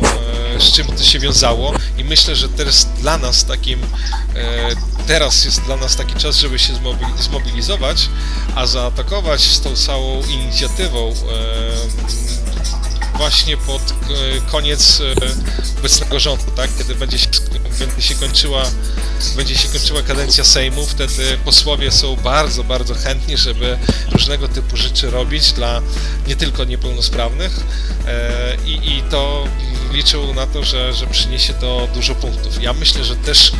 e, 0.57 0.61
z 0.61 0.73
czym 0.73 0.86
to 0.86 1.05
się 1.05 1.19
wiązało 1.19 1.73
i 1.99 2.05
myślę, 2.05 2.36
że 2.36 2.49
teraz 2.49 2.86
dla 3.01 3.19
nas 3.19 3.45
takim, 3.45 3.81
teraz 5.07 5.45
jest 5.45 5.62
dla 5.62 5.77
nas 5.77 5.97
taki 5.97 6.15
czas, 6.15 6.36
żeby 6.36 6.59
się 6.59 6.73
zmobilizować, 7.19 8.09
a 8.55 8.66
zaatakować 8.66 9.41
z 9.41 9.61
tą 9.61 9.77
całą 9.77 10.23
inicjatywą 10.23 11.15
właśnie 13.16 13.57
pod 13.57 13.82
e, 13.82 13.95
koniec 14.51 15.01
e, 15.01 15.78
obecnego 15.78 16.20
rządu, 16.20 16.45
tak? 16.57 16.70
Kiedy 16.78 16.95
będzie 16.95 17.19
się, 17.19 17.28
będzie 17.78 18.03
się 18.03 18.15
kończyła 18.15 18.62
będzie 19.36 19.57
się 19.57 19.69
kończyła 19.69 20.03
kadencja 20.03 20.45
Sejmu, 20.45 20.86
wtedy 20.86 21.39
posłowie 21.45 21.91
są 21.91 22.03
bardzo, 22.12 22.64
bardzo 22.64 22.94
chętni, 22.94 23.36
żeby 23.36 23.78
różnego 24.12 24.48
typu 24.48 24.76
rzeczy 24.76 25.10
robić 25.10 25.52
dla 25.52 25.82
nie 26.26 26.36
tylko 26.36 26.64
niepełnosprawnych 26.64 27.60
e, 28.06 28.56
i, 28.66 28.98
i 28.98 29.02
to 29.02 29.44
liczą 29.93 30.35
na 30.35 30.47
to, 30.47 30.64
że, 30.64 30.93
że 30.93 31.06
przyniesie 31.06 31.55
to 31.55 31.89
dużo 31.94 32.14
punktów. 32.14 32.62
Ja 32.62 32.72
myślę, 32.72 33.05
że 33.05 33.16
też 33.16 33.52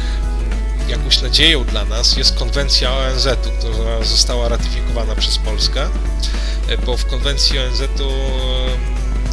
jakąś 0.89 1.23
nadzieją 1.23 1.65
dla 1.65 1.85
nas 1.85 2.17
jest 2.17 2.35
konwencja 2.35 2.93
ONZ-u, 2.93 3.51
która 3.59 4.05
została 4.05 4.49
ratyfikowana 4.49 5.15
przez 5.15 5.39
Polskę, 5.39 5.89
bo 6.87 6.97
w 6.97 7.07
konwencji 7.07 7.59
ONZ-u 7.59 8.11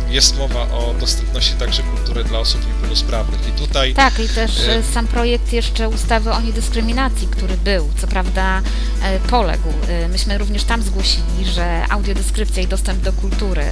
jest 0.09 0.38
mowa 0.38 0.61
o 0.61 0.93
dostępności 0.99 1.53
także 1.53 1.83
kultury 1.83 2.23
dla 2.23 2.39
osób 2.39 2.61
niepełnosprawnych. 2.82 3.48
I 3.48 3.52
tutaj... 3.52 3.94
Tak, 3.94 4.20
i 4.20 4.30
też 4.30 4.68
e... 4.68 4.76
e 4.76 4.84
sam 4.84 5.08
projekt 5.08 5.53
jeszcze 5.53 5.90
ustawy 5.90 6.32
o 6.32 6.41
niedyskryminacji, 6.41 7.28
który 7.28 7.58
był, 7.58 7.90
co 8.02 8.08
prawda 8.08 8.62
e, 9.03 9.20
poległ. 9.20 9.70
Myśmy 10.10 10.38
również 10.38 10.64
tam 10.64 10.82
zgłosili, 10.82 11.45
że 11.45 11.86
audiodeskrypcja 11.90 12.64
i 12.64 12.68
dostęp 12.68 13.02
do 13.02 13.14
kultury, 13.14 13.66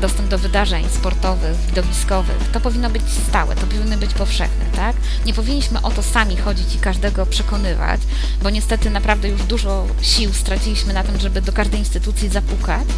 dostęp 0.00 0.28
do 0.28 0.38
wydarzeń 0.38 0.84
sportowych, 0.88 1.56
widowiskowych, 1.66 2.36
to 2.52 2.60
powinno 2.60 2.90
być 2.90 3.02
stałe, 3.28 3.56
to 3.56 3.66
powinno 3.66 3.96
być 3.96 4.14
powszechne, 4.14 4.64
tak? 4.76 4.96
Nie 5.26 5.34
powinniśmy 5.34 5.82
o 5.82 5.90
to 5.90 6.02
sami 6.02 6.36
chodzić 6.36 6.74
i 6.74 6.78
każdego 6.78 7.26
przekonywać, 7.26 8.00
bo 8.42 8.50
niestety 8.50 8.90
naprawdę 8.90 9.28
już 9.28 9.42
dużo 9.42 9.86
sił 10.02 10.32
straciliśmy 10.32 10.92
na 10.92 11.02
tym, 11.02 11.20
żeby 11.20 11.42
do 11.42 11.52
każdej 11.52 11.80
instytucji 11.80 12.28
zapukać 12.28 12.88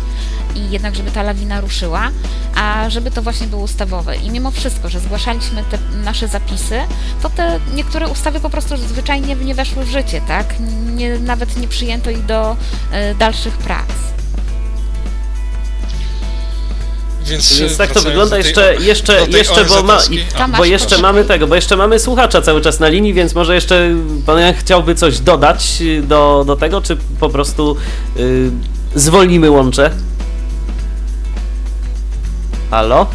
i 0.54 0.70
jednak, 0.70 0.94
żeby 0.94 1.10
ta 1.10 1.22
lawina 1.22 1.60
ruszyła, 1.60 2.10
a 2.54 2.90
żeby 2.90 3.10
to 3.10 3.22
właśnie 3.22 3.46
było 3.46 3.62
ustawowe. 3.62 4.16
I 4.16 4.30
mimo 4.30 4.50
wszystko, 4.50 4.88
że 4.88 5.00
te 5.40 5.78
nasze 6.04 6.28
zapisy, 6.28 6.80
to 7.22 7.30
te 7.30 7.60
niektóre 7.74 8.08
ustawy 8.08 8.40
po 8.40 8.50
prostu 8.50 8.76
zwyczajnie 8.76 9.36
nie 9.36 9.54
weszły 9.54 9.84
w 9.84 9.90
życie, 9.90 10.20
tak? 10.28 10.54
Nie, 10.94 11.18
nawet 11.18 11.56
nie 11.56 11.68
przyjęto 11.68 12.10
ich 12.10 12.26
do 12.26 12.56
y, 13.12 13.14
dalszych 13.14 13.58
prac. 13.58 13.86
Więc, 17.24 17.58
Więc 17.58 17.76
tak 17.76 17.92
to 17.92 18.00
wygląda 18.00 18.36
tej, 18.36 18.44
jeszcze, 18.44 18.76
jeszcze, 18.76 19.26
jeszcze 19.28 19.64
bo, 19.64 19.82
ma, 19.82 19.98
bo 20.56 20.64
jeszcze 20.64 20.98
mamy 20.98 21.24
tego, 21.24 21.46
bo 21.46 21.54
jeszcze 21.54 21.76
mamy 21.76 21.98
słuchacza 21.98 22.42
cały 22.42 22.60
czas 22.60 22.80
na 22.80 22.88
linii, 22.88 23.14
więc 23.14 23.34
może 23.34 23.54
jeszcze 23.54 23.94
pan 24.26 24.54
chciałby 24.54 24.94
coś 24.94 25.18
dodać 25.18 25.82
do, 26.02 26.44
do 26.46 26.56
tego, 26.56 26.80
czy 26.80 26.96
po 27.20 27.28
prostu 27.28 27.76
y, 28.16 28.50
zwolnimy 28.94 29.50
łącze? 29.50 29.90
Halo? 32.70 33.06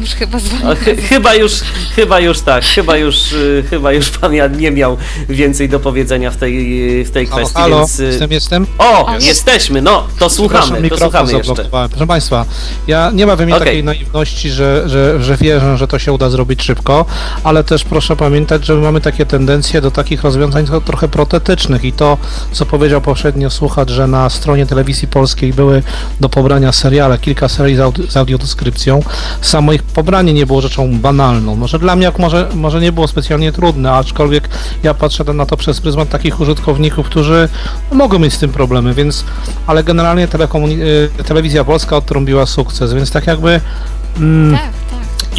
Już 0.00 0.10
chyba 0.10 0.38
zwolniłem. 0.38 0.76
Ch 0.76 1.08
chyba 1.08 1.34
już, 1.34 1.52
chyba 1.96 2.20
już 2.20 2.40
tak, 2.40 2.64
chyba 2.64 2.96
już, 2.96 3.32
y, 3.32 3.64
chyba 3.70 3.92
już 3.92 4.10
pan 4.10 4.34
Jan 4.34 4.56
nie 4.56 4.70
miał 4.70 4.96
więcej 5.28 5.68
do 5.68 5.80
powiedzenia 5.80 6.30
w 6.30 6.36
tej, 6.36 7.04
w 7.04 7.10
tej 7.10 7.26
halo, 7.26 7.36
kwestii, 7.36 7.60
halo, 7.62 7.76
więc... 7.76 8.00
Y, 8.00 8.04
jestem, 8.04 8.30
jestem. 8.30 8.66
O, 8.78 9.14
jest. 9.14 9.26
jesteśmy, 9.26 9.82
no, 9.82 10.06
to 10.18 10.30
słuchamy, 10.30 10.88
to 10.90 10.98
słuchamy 10.98 11.32
jeszcze. 11.32 11.64
Proszę 11.90 12.06
Państwa, 12.06 12.44
ja 12.86 13.10
nie 13.14 13.26
mam 13.26 13.40
okay. 13.40 13.58
takiej 13.58 13.84
naiwności, 13.84 14.50
że, 14.50 14.88
że, 14.88 15.22
że 15.22 15.36
wierzę, 15.36 15.78
że 15.78 15.88
to 15.88 15.98
się 15.98 16.12
uda 16.12 16.30
zrobić 16.30 16.62
szybko, 16.62 17.04
ale 17.44 17.64
też 17.64 17.84
proszę 17.84 18.16
pamiętać, 18.16 18.66
że 18.66 18.74
my 18.74 18.80
mamy 18.80 19.00
takie 19.00 19.26
tendencje 19.26 19.80
do 19.80 19.90
takich 19.90 20.22
rozwiązań 20.22 20.66
trochę 20.84 21.08
protetycznych 21.08 21.84
i 21.84 21.92
to, 21.92 22.18
co 22.52 22.66
powiedział 22.66 23.00
poprzednio 23.00 23.50
słuchacz, 23.50 23.90
że 23.90 24.06
na 24.06 24.30
stronie 24.30 24.66
telewizji 24.66 25.08
polskiej 25.08 25.52
były 25.52 25.82
do 26.20 26.28
pobrania 26.28 26.72
seriale, 26.72 27.18
kilka 27.18 27.48
serii 27.48 27.76
z, 27.76 28.12
z 28.12 28.16
audiodeskrypcją, 28.16 29.02
samo 29.40 29.72
ich 29.72 29.82
pobranie 29.94 30.32
nie 30.32 30.46
było 30.46 30.60
rzeczą 30.60 30.98
banalną. 30.98 31.56
Może 31.56 31.78
dla 31.78 31.96
mnie 31.96 32.04
jak 32.04 32.18
może, 32.18 32.48
może 32.54 32.80
nie 32.80 32.92
było 32.92 33.08
specjalnie 33.08 33.52
trudne, 33.52 33.92
aczkolwiek 33.92 34.48
ja 34.82 34.94
patrzę 34.94 35.24
na 35.24 35.46
to 35.46 35.56
przez 35.56 35.80
pryzmat 35.80 36.08
takich 36.08 36.40
użytkowników, 36.40 37.06
którzy 37.06 37.48
mogą 37.92 38.18
mieć 38.18 38.34
z 38.34 38.38
tym 38.38 38.52
problemy, 38.52 38.94
więc 38.94 39.24
ale 39.66 39.84
generalnie 39.84 40.24
y, 40.24 41.24
telewizja 41.24 41.64
polska 41.64 41.96
odtrąbiła 41.96 42.46
sukces, 42.46 42.94
więc 42.94 43.10
tak 43.10 43.26
jakby 43.26 43.60
mm, 44.16 44.56
tak 44.56 44.89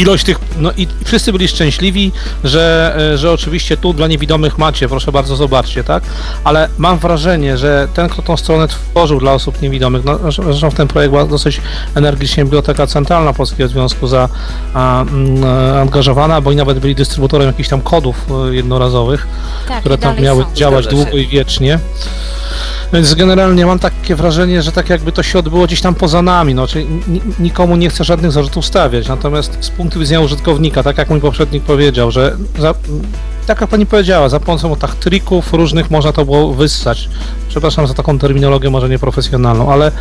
ilość 0.01 0.25
tych, 0.25 0.39
no 0.57 0.71
i 0.77 0.87
wszyscy 1.05 1.31
byli 1.31 1.47
szczęśliwi, 1.47 2.11
że, 2.43 2.95
e, 3.13 3.17
że 3.17 3.31
oczywiście 3.31 3.77
tu 3.77 3.93
dla 3.93 4.07
niewidomych 4.07 4.57
macie, 4.57 4.89
proszę 4.89 5.11
bardzo 5.11 5.35
zobaczcie, 5.35 5.83
tak? 5.83 6.03
Ale 6.43 6.69
mam 6.77 6.97
wrażenie, 6.97 7.57
że 7.57 7.87
ten, 7.93 8.09
kto 8.09 8.21
tą 8.21 8.37
stronę 8.37 8.67
tworzył 8.67 9.19
dla 9.19 9.33
osób 9.33 9.61
niewidomych, 9.61 10.05
no, 10.05 10.31
zresztą 10.31 10.71
w 10.71 10.73
ten 10.73 10.87
projekt 10.87 11.11
była 11.11 11.25
dosyć 11.25 11.61
energicznie 11.95 12.43
Biblioteka 12.43 12.87
Centralna 12.87 13.33
Polskiego 13.33 13.69
Związku 13.69 14.07
za 14.07 14.29
a, 14.73 15.01
m, 15.01 15.07
mm, 15.07 15.77
angażowana, 15.77 16.41
bo 16.41 16.51
i 16.51 16.55
nawet 16.55 16.79
byli 16.79 16.95
dystrybutorem 16.95 17.47
jakichś 17.47 17.69
tam 17.69 17.81
kodów 17.81 18.25
e, 18.49 18.55
jednorazowych, 18.55 19.27
tak, 19.67 19.79
które 19.79 19.97
tam 19.97 20.19
miały 20.19 20.43
są. 20.43 20.53
działać 20.55 20.87
długo 20.87 21.17
i 21.17 21.27
wiecznie. 21.27 21.79
Więc 22.93 23.13
generalnie 23.13 23.65
mam 23.65 23.79
takie 23.79 24.15
wrażenie, 24.15 24.61
że 24.61 24.71
tak 24.71 24.89
jakby 24.89 25.11
to 25.11 25.23
się 25.23 25.39
odbyło 25.39 25.65
gdzieś 25.65 25.81
tam 25.81 25.95
poza 25.95 26.21
nami, 26.21 26.55
no, 26.55 26.67
czyli 26.67 26.87
nikomu 27.39 27.75
nie 27.75 27.89
chcę 27.89 28.03
żadnych 28.03 28.31
zarzutów 28.31 28.65
stawiać, 28.65 29.07
natomiast 29.07 29.57
z 29.61 29.69
punktu 29.69 29.99
widzenia 29.99 30.21
użytkownika, 30.21 30.83
tak 30.83 30.97
jak 30.97 31.09
mój 31.09 31.21
poprzednik 31.21 31.63
powiedział, 31.63 32.11
że 32.11 32.37
za, 32.59 32.73
tak 33.47 33.61
jak 33.61 33.69
pani 33.69 33.85
powiedziała, 33.85 34.29
za 34.29 34.39
pomocą 34.39 34.75
tak 34.75 34.95
trików 34.95 35.53
różnych 35.53 35.91
można 35.91 36.13
to 36.13 36.25
było 36.25 36.53
wyssać. 36.53 37.09
Przepraszam 37.49 37.87
za 37.87 37.93
taką 37.93 38.19
terminologię 38.19 38.69
może 38.69 38.89
nieprofesjonalną, 38.89 39.71
ale 39.71 39.91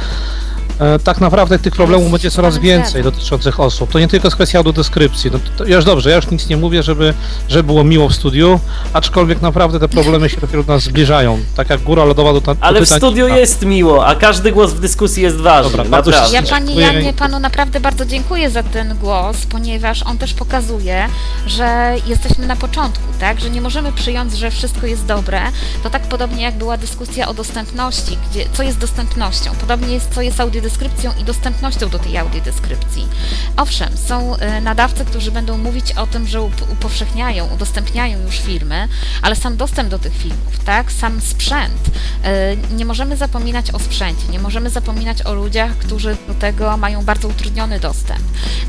tak 1.05 1.21
naprawdę 1.21 1.59
tych 1.59 1.75
problemów 1.75 2.11
będzie 2.11 2.31
coraz 2.31 2.59
więcej 2.59 3.03
dotyczących 3.03 3.61
osób. 3.61 3.91
To 3.91 3.99
nie 3.99 4.09
tylko 4.09 4.27
jest 4.27 4.35
kwestia 4.35 4.59
autodeskrypcji. 4.59 5.31
No 5.31 5.39
to, 5.39 5.65
to 5.65 5.65
już 5.65 5.85
dobrze, 5.85 6.11
ja 6.11 6.17
już 6.17 6.31
nic 6.31 6.49
nie 6.49 6.57
mówię, 6.57 6.83
żeby, 6.83 7.15
żeby 7.49 7.63
było 7.63 7.85
miło 7.85 8.09
w 8.09 8.15
studiu, 8.15 8.61
aczkolwiek 8.93 9.43
naprawdę 9.43 9.81
te 9.81 9.89
problemy 9.89 10.29
się 10.29 10.41
dopiero 10.41 10.63
do 10.63 10.73
nas 10.73 10.83
zbliżają. 10.83 11.39
Tak 11.57 11.71
jak 11.71 11.81
góra 11.81 12.05
lodowa 12.05 12.33
do, 12.33 12.41
do 12.41 12.57
Ale 12.61 12.81
w 12.81 12.89
studiu 12.89 13.29
jest 13.29 13.65
miło, 13.65 14.07
a 14.07 14.15
każdy 14.15 14.53
głos 14.53 14.73
w 14.73 14.81
dyskusji 14.81 15.23
jest 15.23 15.37
ważny. 15.37 15.71
Dobra, 15.71 15.85
naprawdę. 15.91 16.37
Ja 16.37 16.43
pani 16.43 16.75
Janie, 16.77 17.13
panu 17.13 17.39
naprawdę 17.39 17.81
bardzo 17.81 18.07
dziękuję 18.07 18.51
za 18.51 18.63
ten 18.63 18.97
głos, 18.99 19.37
ponieważ 19.51 20.03
on 20.03 20.19
też 20.19 20.35
pokazuje, 20.35 21.07
że 21.47 21.95
jesteśmy 22.07 22.47
na 22.47 22.57
początku, 22.57 23.05
tak? 23.21 23.41
Że 23.41 23.51
nie 23.51 23.61
możemy 23.61 23.93
przyjąć, 23.93 24.33
że 24.33 24.51
wszystko 24.51 24.87
jest 24.87 25.07
dobre. 25.07 25.41
To 25.83 25.91
tak 25.91 26.03
podobnie 26.03 26.43
jak 26.43 26.55
była 26.55 26.77
dyskusja 26.77 27.29
o 27.29 27.35
dostępności, 27.35 28.19
gdzie 28.31 28.45
co 28.53 28.63
jest 28.63 28.79
dostępnością. 28.79 29.51
Podobnie 29.61 29.95
jest 29.95 30.15
co 30.15 30.23
jest 30.23 30.41
audiodeskrypcja 30.41 30.60
audiodeskrypcją 30.61 31.13
i 31.21 31.25
dostępnością 31.25 31.89
do 31.89 31.99
tej 31.99 32.17
audiodeskrypcji. 32.19 33.09
Owszem, 33.57 33.97
są 33.97 34.37
e, 34.37 34.61
nadawcy, 34.61 35.05
którzy 35.05 35.31
będą 35.31 35.59
mówić 35.59 35.93
o 35.93 36.07
tym, 36.07 36.27
że 36.27 36.43
up- 36.43 36.65
upowszechniają, 36.73 37.47
udostępniają 37.55 38.23
już 38.23 38.39
filmy, 38.39 38.89
ale 39.23 39.37
sam 39.37 39.57
dostęp 39.57 39.89
do 39.91 39.99
tych 39.99 40.17
filmów, 40.17 40.59
tak, 40.65 40.93
sam 40.93 41.21
sprzęt, 41.21 41.81
e, 42.25 42.57
nie 42.57 42.85
możemy 42.85 43.17
zapominać 43.17 43.71
o 43.71 43.79
sprzęcie, 43.79 44.29
nie 44.31 44.39
możemy 44.39 44.71
zapominać 44.71 45.23
o 45.27 45.35
ludziach, 45.35 45.77
którzy 45.79 46.17
do 46.29 46.35
tego 46.35 46.77
mają 46.77 47.05
bardzo 47.05 47.29
utrudniony 47.29 47.81
dostęp. 47.81 48.21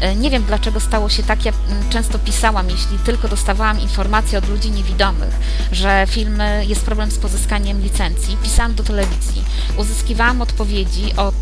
E, 0.01 0.15
Nie 0.15 0.30
wiem, 0.30 0.43
dlaczego 0.47 0.80
stało 0.80 1.09
się 1.09 1.23
tak, 1.23 1.45
ja 1.45 1.51
mm, 1.69 1.89
często 1.89 2.19
pisałam, 2.19 2.69
jeśli 2.69 2.97
tylko 3.05 3.27
dostawałam 3.27 3.80
informacje 3.80 4.38
od 4.39 4.49
ludzi 4.49 4.72
niewidomych, 4.72 5.34
że 5.72 6.05
filmy, 6.09 6.65
jest 6.68 6.81
problem 6.85 7.11
z 7.11 7.18
pozyskaniem 7.18 7.81
licencji, 7.81 8.38
pisałam 8.43 8.76
do 8.76 8.84
telewizji, 8.84 9.43
uzyskiwałam 9.77 10.41
odpowiedzi 10.41 11.13
od 11.18 11.35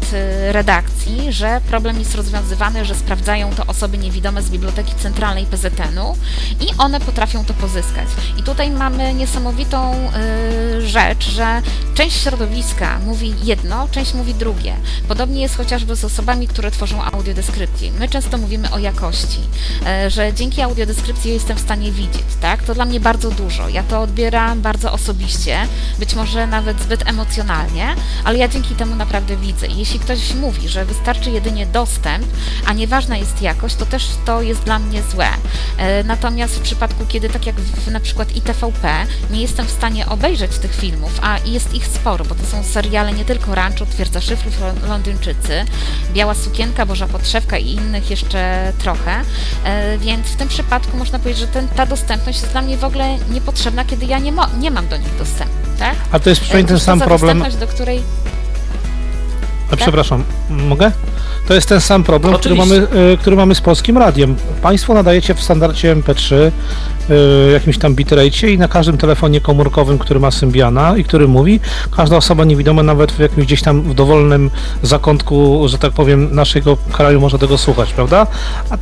redakcji, 0.52 1.34
że 1.34 1.62
problem 1.70 2.00
jest 2.00 2.16
rozwiązywany, 2.16 2.86
że 2.86 2.96
sprawdzają 2.96 3.56
to 3.56 3.66
osoby 3.66 3.98
niewidome 3.98 4.42
z 4.42 4.50
Biblioteki 4.50 4.94
Centralnej 4.96 5.46
PZN-u 5.46 6.16
i 6.60 6.78
one 6.78 7.00
potrafią 7.00 7.46
to 7.46 7.54
pozyskać. 7.54 8.08
I 8.38 8.44
tutaj 8.44 8.72
mamy 8.72 9.14
niesamowitą 9.14 9.94
e, 9.94 10.82
rzecz, 10.82 11.30
że 11.30 11.62
część 11.94 12.24
środowiska 12.24 13.00
mówi 13.06 13.34
jedno, 13.44 13.88
część 13.92 14.14
mówi 14.14 14.34
drugie. 14.34 14.76
Podobnie 15.08 15.42
jest 15.42 15.58
chociażby 15.58 15.96
z 15.96 16.06
osobami, 16.06 16.48
które 16.48 16.72
tworzą 16.72 17.04
audiodeskrypcje. 17.04 17.92
My 17.92 18.10
często 18.10 18.38
mówimy 18.38 18.72
o 18.72 18.80
jakości, 18.80 19.40
e, 19.86 20.10
że 20.10 20.34
dzięki 20.34 20.62
audiodeskrypcji 20.62 21.34
jestem 21.34 21.58
w 21.58 21.62
stanie 21.62 21.92
widzieć, 21.92 22.26
tak? 22.42 22.64
To 22.64 22.76
dla 22.76 22.86
mnie 22.86 23.00
bardzo 23.00 23.32
dużo. 23.32 23.70
Ja 23.70 23.84
to 23.84 24.02
odbieram 24.02 24.62
bardzo 24.62 24.92
osobiście, 24.92 25.58
być 26.00 26.16
może 26.16 26.48
nawet 26.48 26.82
zbyt 26.82 27.08
emocjonalnie, 27.08 27.96
ale 28.24 28.38
ja 28.38 28.48
dzięki 28.48 28.76
temu 28.76 28.96
naprawdę 28.96 29.38
widzę. 29.38 29.68
Jeśli 29.68 30.00
ktoś 30.00 30.19
mówi, 30.42 30.70
że 30.70 30.86
wystarczy 30.86 31.32
jedynie 31.32 31.66
dostęp, 31.66 32.26
a 32.66 32.74
nieważna 32.74 33.18
jest 33.18 33.42
jakość, 33.42 33.76
to 33.76 33.86
też 33.86 34.08
to 34.26 34.42
jest 34.42 34.62
dla 34.62 34.80
mnie 34.80 35.02
złe. 35.12 35.28
E, 35.78 36.04
Natomiast 36.04 36.56
w 36.56 36.60
przypadku, 36.62 37.06
kiedy 37.08 37.30
tak 37.30 37.46
jak 37.46 37.56
w 37.56 37.92
na 37.92 38.00
przykład 38.00 38.36
ITVP, 38.36 39.06
nie 39.32 39.42
jestem 39.42 39.66
w 39.66 39.72
stanie 39.72 40.06
obejrzeć 40.08 40.58
tych 40.58 40.76
filmów, 40.76 41.20
a 41.22 41.38
jest 41.46 41.74
ich 41.74 41.88
sporo, 41.88 42.26
bo 42.26 42.36
to 42.36 42.46
są 42.46 42.64
seriale 42.64 43.14
nie 43.14 43.26
tylko 43.26 43.56
Rancho, 43.56 43.86
Twierdza 43.86 44.22
Szyfrów, 44.22 44.60
Lon- 44.62 44.88
Londyńczycy, 44.90 45.66
Biała 46.14 46.34
Sukienka, 46.36 46.86
Boża 46.86 47.08
Podszewka 47.08 47.58
i 47.58 47.72
innych 47.72 48.10
jeszcze 48.10 48.74
trochę, 48.80 49.22
E, 49.64 49.98
więc 49.98 50.28
w 50.28 50.36
tym 50.36 50.48
przypadku 50.48 50.98
można 50.98 51.20
powiedzieć, 51.20 51.42
że 51.42 51.48
ten, 51.48 51.68
ta 51.68 51.86
dostępność 51.86 52.40
jest 52.42 52.52
dla 52.52 52.62
mnie 52.62 52.78
w 52.78 52.84
ogóle 52.84 53.18
niepotrzebna, 53.30 53.86
kiedy 53.86 54.06
ja 54.06 54.20
nie, 54.20 54.34
nie 54.60 54.72
mam 54.72 54.88
do 54.88 54.98
nich 54.98 55.16
dostępu, 55.18 55.54
tak? 55.80 55.96
A 56.12 56.20
to 56.20 56.30
jest 56.30 56.42
przynajmniej 56.42 56.68
ten 56.68 56.80
sam 56.80 57.00
problem. 57.00 57.44
do 57.60 57.68
której 57.68 58.02
A, 59.72 59.76
przepraszam, 59.76 60.24
mogę? 60.50 60.92
To 61.48 61.54
jest 61.54 61.70
ten 61.70 61.82
sam 61.82 62.04
problem, 62.04 62.34
który 62.34 62.56
mamy, 62.56 62.76
y, 63.14 63.18
który 63.18 63.36
mamy 63.36 63.56
z 63.56 63.62
polskim 63.62 63.98
radiem. 63.98 64.36
Państwo 64.62 64.94
nadajecie 64.94 65.34
w 65.34 65.42
standardzie 65.42 65.96
MP3 65.96 66.36
y, 66.36 67.52
jakimś 67.52 67.78
tam 67.78 67.96
bitrate 67.96 68.52
i 68.52 68.58
na 68.58 68.68
każdym 68.68 68.98
telefonie 68.98 69.42
komórkowym, 69.42 69.98
który 69.98 70.20
ma 70.20 70.32
Symbiana 70.32 70.98
i 70.98 71.04
który 71.04 71.28
mówi, 71.28 71.60
każda 71.96 72.18
osoba 72.18 72.46
niewidoma 72.46 72.84
nawet 72.84 73.12
w 73.12 73.20
jakimś 73.20 73.46
gdzieś 73.46 73.62
tam 73.62 73.82
w 73.82 73.94
dowolnym 73.94 74.50
zakątku, 74.84 75.68
że 75.68 75.78
tak 75.78 75.92
powiem, 75.92 76.36
naszego 76.36 76.78
kraju 76.92 77.22
może 77.22 77.40
tego 77.40 77.58
słuchać, 77.58 77.94
prawda? 77.94 78.28
A 78.70 78.78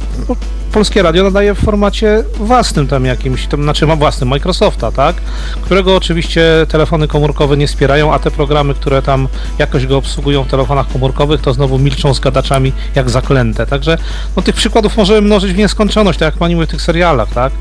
polskie 0.72 1.02
radio 1.02 1.24
nadaje 1.24 1.54
w 1.54 1.60
formacie 1.60 2.24
własnym 2.40 2.88
tam 2.88 3.06
jakimś, 3.06 3.48
tam, 3.48 3.64
znaczy 3.64 3.88
ma 3.88 3.96
własnym 3.96 4.30
Microsofta, 4.30 4.92
tak? 4.92 5.16
Którego 5.62 5.96
oczywiście 5.96 6.66
telefony 6.70 7.08
komórkowe 7.08 7.58
nie 7.58 7.68
wspierają, 7.68 8.14
a 8.14 8.20
te 8.20 8.32
programy, 8.32 8.74
które 8.74 9.02
tam 9.02 9.28
jakoś 9.60 9.86
go 9.86 9.98
obsługują 9.98 10.44
w 10.44 10.48
telefonach 10.48 10.88
komórkowych, 10.94 11.42
to 11.42 11.54
znowu 11.54 11.80
milczą 11.80 12.14
z 12.14 12.20
gadaczami 12.20 12.57
jak 12.96 13.10
zaklęte. 13.10 13.66
Także 13.66 13.98
no, 14.36 14.42
tych 14.42 14.56
przykładów 14.56 14.98
możemy 14.98 15.22
mnożyć 15.22 15.54
w 15.54 15.58
nieskończoność, 15.58 16.20
tak 16.20 16.26
jak 16.26 16.38
pani 16.38 16.56
mówi 16.56 16.68
w 16.68 16.70
tych 16.70 16.82
serialach, 16.82 17.30
tak? 17.34 17.54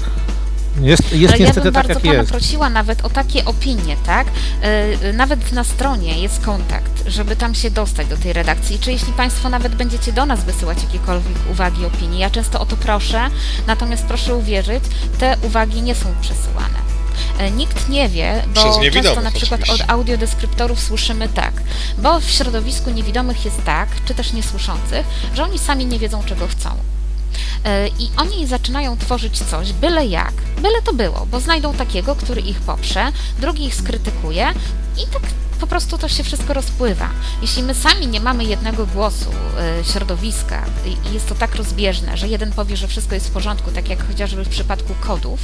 Jest, 0.80 1.12
jest 1.12 1.34
Ale 1.34 1.42
ja 1.42 1.46
niestety 1.46 1.64
bym 1.64 1.74
tak, 1.74 1.86
bardzo 1.86 2.00
pana 2.00 2.14
jest. 2.14 2.30
prosiła 2.30 2.70
nawet 2.70 3.04
o 3.04 3.10
takie 3.10 3.44
opinie, 3.44 3.96
tak? 4.06 4.26
Yy, 5.02 5.12
Nawet 5.12 5.52
na 5.52 5.64
stronie 5.64 6.18
jest 6.22 6.40
kontakt, 6.44 7.02
żeby 7.06 7.36
tam 7.36 7.54
się 7.54 7.70
dostać 7.70 8.06
do 8.06 8.16
tej 8.16 8.32
redakcji. 8.32 8.78
Czy 8.78 8.92
jeśli 8.92 9.12
Państwo 9.12 9.48
nawet 9.48 9.74
będziecie 9.74 10.12
do 10.12 10.26
nas 10.26 10.44
wysyłać 10.44 10.82
jakiekolwiek 10.82 11.36
uwagi, 11.50 11.84
opinie, 11.86 12.18
ja 12.18 12.30
często 12.30 12.60
o 12.60 12.66
to 12.66 12.76
proszę, 12.76 13.20
natomiast 13.66 14.04
proszę 14.04 14.34
uwierzyć, 14.34 14.84
te 15.18 15.36
uwagi 15.42 15.82
nie 15.82 15.94
są 15.94 16.14
przesyłane. 16.20 16.85
E, 17.38 17.50
Nikt 17.50 17.88
nie 17.88 18.08
wie, 18.08 18.44
bo 18.54 18.80
często 18.92 19.20
na 19.20 19.30
przykład 19.30 19.60
oczywiście. 19.60 19.84
od 19.84 19.90
audiodeskryptorów 19.90 20.80
słyszymy 20.80 21.28
tak, 21.28 21.52
bo 21.98 22.20
w 22.20 22.30
środowisku 22.30 22.90
niewidomych 22.90 23.44
jest 23.44 23.64
tak, 23.64 23.88
czy 24.04 24.14
też 24.14 24.32
niesłyszących, 24.32 25.06
że 25.34 25.44
oni 25.44 25.58
sami 25.58 25.86
nie 25.86 25.98
wiedzą, 25.98 26.22
czego 26.24 26.46
chcą. 26.48 26.70
E, 27.64 27.88
I 27.88 28.10
oni 28.16 28.46
zaczynają 28.46 28.96
tworzyć 28.96 29.38
coś, 29.38 29.72
byle 29.72 30.06
jak, 30.06 30.32
byle 30.62 30.82
to 30.82 30.92
było, 30.92 31.26
bo 31.30 31.40
znajdą 31.40 31.74
takiego, 31.74 32.16
który 32.16 32.40
ich 32.40 32.60
poprze, 32.60 33.12
drugi 33.40 33.64
ich 33.64 33.74
skrytykuje 33.74 34.52
i 34.96 35.06
tak 35.12 35.22
po 35.56 35.66
prostu 35.66 35.98
to 35.98 36.08
się 36.08 36.24
wszystko 36.24 36.54
rozpływa. 36.54 37.08
Jeśli 37.42 37.62
my 37.62 37.74
sami 37.74 38.06
nie 38.06 38.20
mamy 38.20 38.44
jednego 38.44 38.86
głosu 38.86 39.30
e, 39.58 39.84
środowiska 39.84 40.64
i 40.86 41.14
jest 41.14 41.28
to 41.28 41.34
tak 41.34 41.54
rozbieżne, 41.54 42.16
że 42.16 42.28
jeden 42.28 42.52
powie, 42.52 42.76
że 42.76 42.88
wszystko 42.88 43.14
jest 43.14 43.28
w 43.28 43.30
porządku, 43.30 43.70
tak 43.70 43.88
jak 43.88 44.08
chociażby 44.08 44.44
w 44.44 44.48
przypadku 44.48 44.94
kodów, 45.00 45.40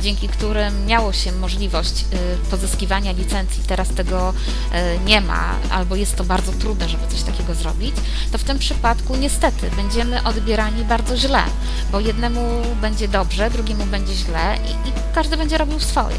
dzięki 0.00 0.28
którym 0.28 0.86
miało 0.86 1.12
się 1.12 1.32
możliwość 1.32 2.00
e, 2.00 2.50
pozyskiwania 2.50 3.12
licencji, 3.12 3.64
teraz 3.66 3.88
tego 3.88 4.34
e, 4.72 4.98
nie 4.98 5.20
ma, 5.20 5.54
albo 5.70 5.96
jest 5.96 6.16
to 6.16 6.24
bardzo 6.24 6.52
trudne, 6.52 6.88
żeby 6.88 7.06
coś 7.08 7.22
takiego 7.22 7.54
zrobić, 7.54 7.94
to 8.32 8.38
w 8.38 8.44
tym 8.44 8.58
przypadku 8.58 9.16
niestety 9.16 9.70
będziemy 9.76 10.22
odbierani 10.22 10.84
bardzo 10.84 11.16
źle, 11.16 11.42
bo 11.92 12.00
jednemu 12.00 12.62
będzie 12.80 13.08
dobrze, 13.08 13.50
drugiemu 13.50 13.86
będzie 13.86 14.14
źle 14.14 14.56
i, 14.64 14.88
i 14.88 14.92
każdy 15.14 15.36
będzie 15.36 15.58
robił 15.58 15.80
swoje. 15.80 16.16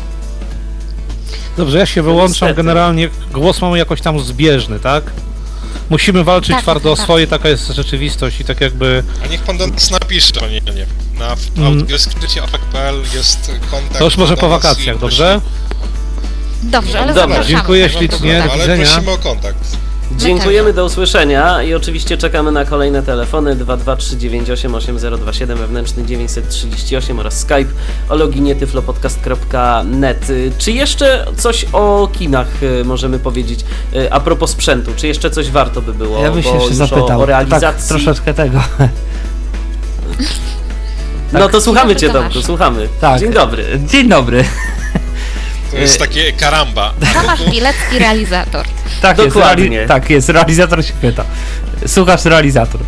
Dobrze, 1.57 1.77
ja 1.77 1.85
się 1.85 2.01
wyłączam, 2.01 2.27
niestety. 2.31 2.53
generalnie 2.53 3.09
głos 3.31 3.61
mamy 3.61 3.77
jakoś 3.77 4.01
tam 4.01 4.19
zbieżny, 4.19 4.79
tak? 4.79 5.03
Musimy 5.89 6.23
walczyć 6.23 6.51
Tak, 6.51 6.61
twardo 6.61 6.91
o 6.91 6.95
tak. 6.95 7.03
swoje, 7.05 7.27
taka 7.27 7.49
jest 7.49 7.67
rzeczywistość 7.67 8.39
i 8.39 8.45
tak 8.45 8.61
jakby... 8.61 9.03
A 9.23 9.27
niech 9.27 9.41
pan 9.41 9.57
do 9.57 9.67
nas 9.67 9.91
napisze, 9.91 10.33
panie 10.39 10.61
Janie. 10.65 10.85
Na 11.19 11.35
Mm. 11.57 11.85
jest 13.13 13.51
kontakt. 13.71 13.97
To 13.97 14.05
już 14.05 14.17
może 14.17 14.35
do 14.35 14.41
po 14.41 14.49
nas 14.49 14.61
i 14.61 14.63
wakacjach, 14.63 14.97
dobrze? 14.99 15.41
Dobrze, 16.63 16.99
ale 16.99 17.07
Dobra, 17.13 17.21
zapraszamy. 17.27 17.47
dziękuję 17.55 17.89
ślicznie, 17.89 18.43
do 18.43 18.51
Ale 18.51 18.61
widzenia. 18.61 18.85
prosimy 18.85 19.11
o 19.11 19.17
kontakt. 19.17 19.77
Dziękujemy, 20.11 20.73
do 20.73 20.85
usłyszenia 20.85 21.63
i 21.63 21.73
oczywiście 21.73 22.17
czekamy 22.17 22.51
na 22.51 22.65
kolejne 22.65 23.03
telefony 23.03 23.55
223988027 23.55 25.57
wewnętrzny 25.57 26.05
938 26.05 27.19
oraz 27.19 27.39
Skype 27.39 27.65
o 28.09 28.15
loginie 28.15 28.55
tyflopodcast.net. 28.55 30.27
Czy 30.57 30.71
jeszcze 30.71 31.25
coś 31.37 31.65
o 31.73 32.09
kinach 32.13 32.47
y, 32.63 32.85
możemy 32.85 33.19
powiedzieć 33.19 33.59
y, 33.95 34.13
a 34.13 34.19
propos 34.19 34.49
sprzętu? 34.49 34.91
Czy 34.95 35.07
jeszcze 35.07 35.29
coś 35.29 35.51
warto 35.51 35.81
by 35.81 35.93
było? 35.93 36.23
Ja 36.23 36.31
bym 36.31 36.43
się 36.43 36.55
jeszcze 36.55 36.73
zapytał. 36.73 37.19
O, 37.19 37.23
o 37.23 37.25
realizacji. 37.25 37.67
Tak, 37.67 37.81
troszeczkę 37.87 38.33
tego. 38.33 38.59
No 41.33 41.49
to 41.49 41.61
słuchamy 41.61 41.95
Dzień 41.95 42.09
Cię, 42.09 42.13
Tomku, 42.19 42.41
słuchamy. 42.41 42.87
Tak. 43.01 43.19
Dzień 43.19 43.33
dobry. 43.33 43.65
Dzień 43.87 44.09
dobry. 44.09 44.45
To 45.75 45.81
jest 45.81 45.99
takie 45.99 46.31
karamba. 46.31 46.93
Tomasz 47.13 47.49
Bilecki, 47.51 47.99
realizator. 47.99 48.65
Tak 49.01 49.17
jest, 49.17 49.35
Dokładnie. 49.35 49.69
reali- 49.69 49.87
tak 49.87 50.09
jest, 50.09 50.29
realizator 50.29 50.85
się 50.85 50.93
pyta. 51.01 51.25
Słuchasz 51.87 52.25
realizator. 52.25 52.81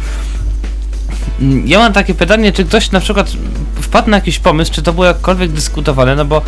Mm, 1.42 1.68
Ja 1.68 1.80
mam 1.80 1.94
takie 1.94 2.14
pytanie, 2.14 2.52
czy 2.52 2.66
ktoś 2.66 2.92
na 2.92 3.00
przykład 3.00 3.28
wpadł 3.82 4.10
na 4.10 4.18
jakiś 4.18 4.40
pomysł, 4.40 4.72
czy 4.74 4.82
to 4.82 4.94
było 4.94 5.06
jakkolwiek 5.06 5.52
dyskutowane, 5.52 6.16
no 6.16 6.26
bo 6.26 6.42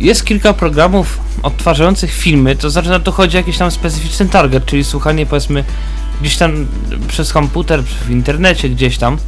jest 0.00 0.24
kilka 0.24 0.52
programów 0.52 1.18
odtwarzających 1.42 2.12
filmy, 2.12 2.56
to 2.56 2.70
znaczy 2.70 2.88
no 2.88 3.00
to 3.00 3.12
chodzi 3.12 3.36
o 3.36 3.40
jakiś 3.40 3.58
tam 3.58 3.70
specyficzny 3.70 4.28
target, 4.28 4.66
czyli 4.66 4.84
słuchanie 4.84 5.26
powiedzmy 5.26 5.64
gdzieś 6.20 6.36
tam 6.36 6.66
przez 7.08 7.32
komputer, 7.32 7.82
w 7.82 8.10
internecie 8.10 8.68
gdzieś 8.68 8.98
tam. 8.98 9.18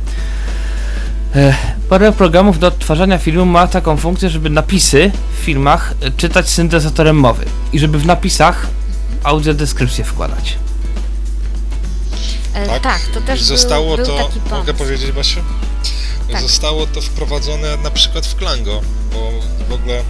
E, 1.36 1.54
Parę 1.88 2.12
programów 2.12 2.58
do 2.58 2.66
odtwarzania 2.66 3.18
filmu 3.18 3.44
ma 3.46 3.66
taką 3.66 3.96
funkcję, 3.96 4.30
żeby 4.30 4.50
napisy 4.50 5.12
w 5.40 5.44
filmach 5.44 5.94
e, 6.00 6.10
czytać 6.10 6.48
syntezatorem 6.48 7.16
mowy 7.16 7.44
i 7.72 7.78
żeby 7.78 7.98
w 7.98 8.06
napisach 8.06 8.66
audiodeskrypcję 9.24 10.04
wkładać. 10.04 10.58
E, 12.54 12.66
Tak, 12.66 12.82
tak, 12.82 13.00
to 13.14 13.20
też 13.20 13.42
Zostało 13.42 13.96
był, 13.96 14.06
był 14.06 14.16
to, 14.16 14.24
taki 14.24 14.40
pomysł. 14.40 14.56
mogę 14.56 14.74
powiedzieć 14.74 15.12
Basiu? 15.12 15.40
Tak. 16.32 16.42
Zostało 16.42 16.86
to 16.86 17.00
wprowadzone 17.00 17.76
na 17.76 17.90
przykład 17.90 18.26
w 18.26 18.36
Klango, 18.36 18.80
bo 19.12 19.30
w 19.68 19.72
ogóle 19.72 20.02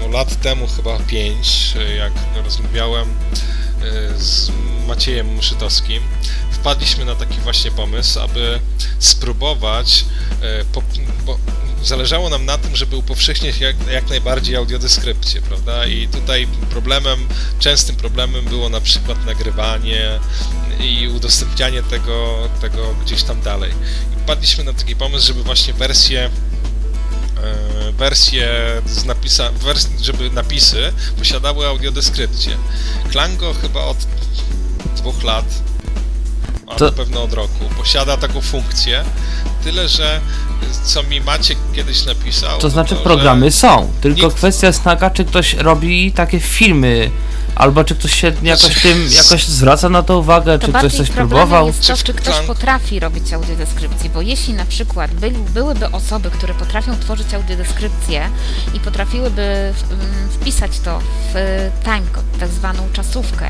no, 0.00 0.08
lat 0.08 0.40
temu, 0.40 0.66
chyba 0.76 0.98
pięć, 0.98 1.74
e, 1.80 1.94
jak 1.94 2.12
rozmawiałem 2.44 3.06
z 4.18 4.50
Maciejem 4.88 5.26
Muszytowskim, 5.34 6.02
wpadliśmy 6.60 7.04
na 7.04 7.14
taki 7.14 7.40
właśnie 7.40 7.70
pomysł, 7.70 8.20
aby 8.20 8.60
spróbować, 8.98 10.04
e, 10.42 10.64
po, 10.64 10.82
bo 11.26 11.38
zależało 11.82 12.28
nam 12.30 12.44
na 12.44 12.58
tym, 12.58 12.76
żeby 12.76 12.96
upowszechnić 12.96 13.58
jak, 13.58 13.76
jak 13.92 14.10
najbardziej 14.10 14.56
audiodeskrypcję, 14.56 15.42
prawda? 15.42 15.86
I 15.86 16.08
tutaj 16.08 16.48
problemem, 16.70 17.28
częstym 17.58 17.96
problemem 17.96 18.44
było 18.44 18.68
na 18.68 18.80
przykład 18.80 19.26
nagrywanie 19.26 20.20
i 20.80 21.08
udostępnianie 21.08 21.82
tego, 21.82 22.48
tego 22.60 22.94
gdzieś 23.04 23.22
tam 23.22 23.40
dalej. 23.40 23.72
I 24.16 24.20
wpadliśmy 24.20 24.64
na 24.64 24.72
taki 24.72 24.96
pomysł, 24.96 25.26
żeby 25.26 25.42
właśnie 25.42 25.74
wersję 25.74 26.30
e, 27.42 27.92
wersje 27.92 28.48
z 28.86 29.04
napisa, 29.04 29.52
wers, 29.52 29.88
żeby 30.02 30.30
napisy 30.30 30.92
posiadały 31.18 31.66
audiodeskrypcję. 31.66 32.56
Klango 33.10 33.54
chyba 33.54 33.84
od 33.84 33.96
dwóch 34.96 35.22
lat, 35.22 35.44
a 36.68 36.74
To- 36.74 36.84
na 36.84 36.92
pewno 36.92 37.22
od 37.22 37.32
roku, 37.32 37.64
posiada 37.78 38.16
taką 38.16 38.40
funkcję, 38.40 39.04
tyle 39.64 39.88
że 39.88 40.20
co 40.84 41.02
mi 41.02 41.20
Maciek 41.20 41.58
kiedyś 41.74 42.04
napisał. 42.04 42.58
To 42.58 42.70
znaczy 42.70 42.94
że 42.96 43.00
programy 43.00 43.50
są, 43.50 43.92
tylko 44.00 44.26
nikt- 44.26 44.34
kwestia 44.36 44.66
jest 44.66 44.84
taka, 44.84 45.10
czy 45.10 45.24
ktoś 45.24 45.54
robi 45.54 46.12
takie 46.12 46.40
filmy, 46.40 47.10
albo 47.58 47.84
czy 47.84 47.94
ktoś 47.94 48.20
się 48.20 48.32
jakoś 48.42 48.82
tym, 48.82 49.08
jakoś 49.10 49.46
zwraca 49.46 49.88
na 49.88 50.02
to 50.02 50.18
uwagę, 50.18 50.58
To 50.58 50.66
czy 50.66 50.72
ktoś 50.72 50.94
coś 50.94 51.10
próbował. 51.10 51.66
jest 51.66 51.86
to, 51.86 51.96
Czy 51.96 52.14
ktoś 52.14 52.40
potrafi 52.46 53.00
robić 53.00 53.32
audiodeskrypcję, 53.32 54.10
bo 54.10 54.22
jeśli 54.22 54.54
na 54.54 54.64
przykład 54.64 55.14
byli, 55.14 55.36
byłyby 55.38 55.90
osoby, 55.90 56.30
które 56.30 56.54
potrafią 56.54 56.98
tworzyć 56.98 57.34
audiodeskrypcję 57.34 58.30
i 58.74 58.80
potrafiłyby 58.80 59.74
w, 59.74 59.92
m, 59.92 59.98
wpisać 60.30 60.78
to 60.78 60.98
w 61.32 61.36
e, 61.36 61.70
timecode, 61.84 62.38
tak 62.40 62.48
zwaną 62.48 62.82
czasówkę 62.92 63.46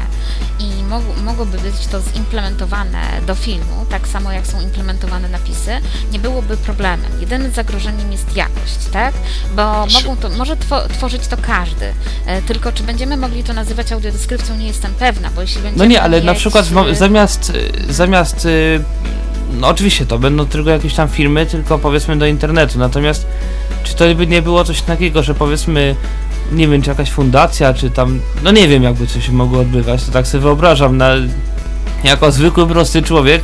i 0.59 0.83
mog, 0.83 1.03
mogłoby 1.25 1.59
być 1.59 1.87
to 1.91 2.01
zimplementowane 2.01 3.01
do 3.27 3.35
filmu, 3.35 3.87
tak 3.91 4.09
samo 4.09 4.33
jak 4.33 4.47
są 4.47 4.61
implementowane 4.61 5.29
napisy, 5.29 5.71
nie 6.13 6.19
byłoby 6.19 6.57
problemem. 6.57 7.21
Jedynym 7.21 7.53
zagrożeniem 7.53 8.13
jest 8.13 8.37
jakość, 8.37 8.79
tak? 8.93 9.15
Bo 9.57 9.87
mogą 9.87 10.17
to, 10.17 10.29
może 10.29 10.57
two, 10.57 10.89
tworzyć 10.89 11.27
to 11.27 11.37
każdy, 11.37 11.93
e, 12.27 12.43
tylko 12.43 12.73
czy 12.73 12.83
będziemy 12.83 13.17
mogli 13.17 13.45
to 13.45 13.53
nazywać 13.53 13.93
audiodeskrypcją, 13.99 14.57
nie 14.57 14.67
jestem 14.67 14.95
pewna, 14.95 15.31
bo 15.35 15.41
jeśli 15.41 15.63
będziemy 15.63 15.79
No 15.79 15.85
nie, 15.85 16.03
ale 16.03 16.21
na 16.21 16.33
mieć, 16.33 16.41
przykład 16.41 16.67
w, 16.67 16.73
mo- 16.73 16.91
e, 16.91 16.95
zamiast, 16.95 17.53
y, 17.89 17.93
zamiast 17.93 18.45
y, 18.45 18.85
no 19.61 19.69
oczywiście 19.69 20.07
to 20.07 20.19
będą 20.19 20.47
tylko 20.47 20.71
jakieś 20.71 20.95
tam 20.95 21.09
filmy, 21.09 21.47
tylko 21.47 21.79
powiedzmy 21.79 22.17
do 22.17 22.27
internetu, 22.27 22.79
natomiast 22.79 23.27
czy 23.85 23.95
to 23.95 24.15
by 24.15 24.27
nie 24.27 24.43
było 24.43 24.65
coś 24.65 24.83
takiego, 24.83 25.23
że 25.23 25.35
powiedzmy 25.35 25.97
nie 26.53 26.69
wiem, 26.69 26.83
czy 26.83 26.91
jakaś 26.91 27.11
fundacja, 27.11 27.75
czy 27.75 27.91
tam, 27.91 28.21
no 28.43 28.51
nie 28.51 28.69
wiem 28.69 28.83
jakby 28.83 29.07
coś 29.07 29.27
się 29.27 29.33
mogło 29.33 29.61
odbywać, 29.61 30.05
to 30.05 30.13
tak 30.13 30.27
sobie 30.27 30.43
wyobrażam, 30.43 30.97
na, 30.97 31.11
jako 32.05 32.33
zwykły, 32.33 32.67
prosty 32.67 33.03
człowiek, 33.03 33.43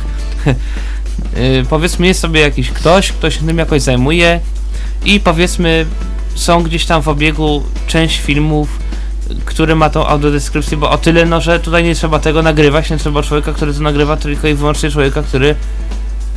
y, 1.37 1.65
powiedzmy 1.69 2.07
jest 2.07 2.19
sobie 2.19 2.41
jakiś 2.41 2.69
ktoś, 2.69 3.11
kto 3.11 3.31
się 3.31 3.47
tym 3.47 3.57
jakoś 3.57 3.81
zajmuje 3.81 4.39
i 5.05 5.19
powiedzmy 5.19 5.85
są 6.35 6.63
gdzieś 6.63 6.85
tam 6.85 7.01
w 7.01 7.07
obiegu 7.07 7.63
część 7.87 8.19
filmów, 8.19 8.84
który 9.45 9.75
ma 9.75 9.89
tą 9.89 10.07
audiodeskrypcję, 10.07 10.77
bo 10.77 10.89
o 10.89 10.97
tyle, 10.97 11.25
no, 11.25 11.41
że 11.41 11.59
tutaj 11.59 11.83
nie 11.83 11.95
trzeba 11.95 12.19
tego 12.19 12.41
nagrywać, 12.41 12.89
nie 12.89 12.97
trzeba 12.97 13.23
człowieka, 13.23 13.53
który 13.53 13.73
to 13.73 13.79
nagrywa, 13.79 14.17
tylko 14.17 14.47
i 14.47 14.53
wyłącznie 14.53 14.91
człowieka, 14.91 15.23
który 15.23 15.55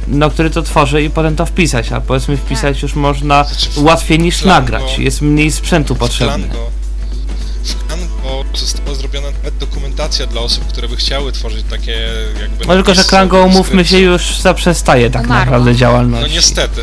no, 0.08 0.30
który 0.30 0.50
to 0.50 0.62
tworzy 0.62 1.02
i 1.02 1.10
potem 1.10 1.36
to 1.36 1.46
wpisać, 1.46 1.92
a 1.92 2.00
powiedzmy 2.00 2.36
wpisać 2.36 2.82
już 2.82 2.94
można 2.94 3.44
Znaczy, 3.44 3.80
łatwiej 3.80 4.18
niż 4.18 4.36
Flango- 4.42 4.46
nagrać, 4.46 4.98
jest 4.98 5.22
mniej 5.22 5.52
sprzętu 5.52 5.94
w 5.94 5.98
potrzebne. 5.98 6.48
Klango 6.48 6.68
została 8.54 8.94
zrobiona 8.94 9.30
nawet 9.30 9.56
dokumentacja 9.58 10.26
dla 10.26 10.40
osób, 10.40 10.64
które 10.64 10.88
by 10.88 10.96
chciały 10.96 11.32
tworzyć 11.32 11.64
takie 11.70 12.08
jakby... 12.40 12.66
No 12.66 12.74
tylko, 12.74 12.94
że 12.94 13.04
Klango, 13.04 13.44
umówmy 13.44 13.84
się, 13.84 13.98
już 13.98 14.38
zaprzestaje 14.40 15.10
tak 15.10 15.24
Umarło. 15.24 15.44
naprawdę 15.44 15.70
No 15.70 15.76
działalności. 15.76 16.32
niestety, 16.34 16.80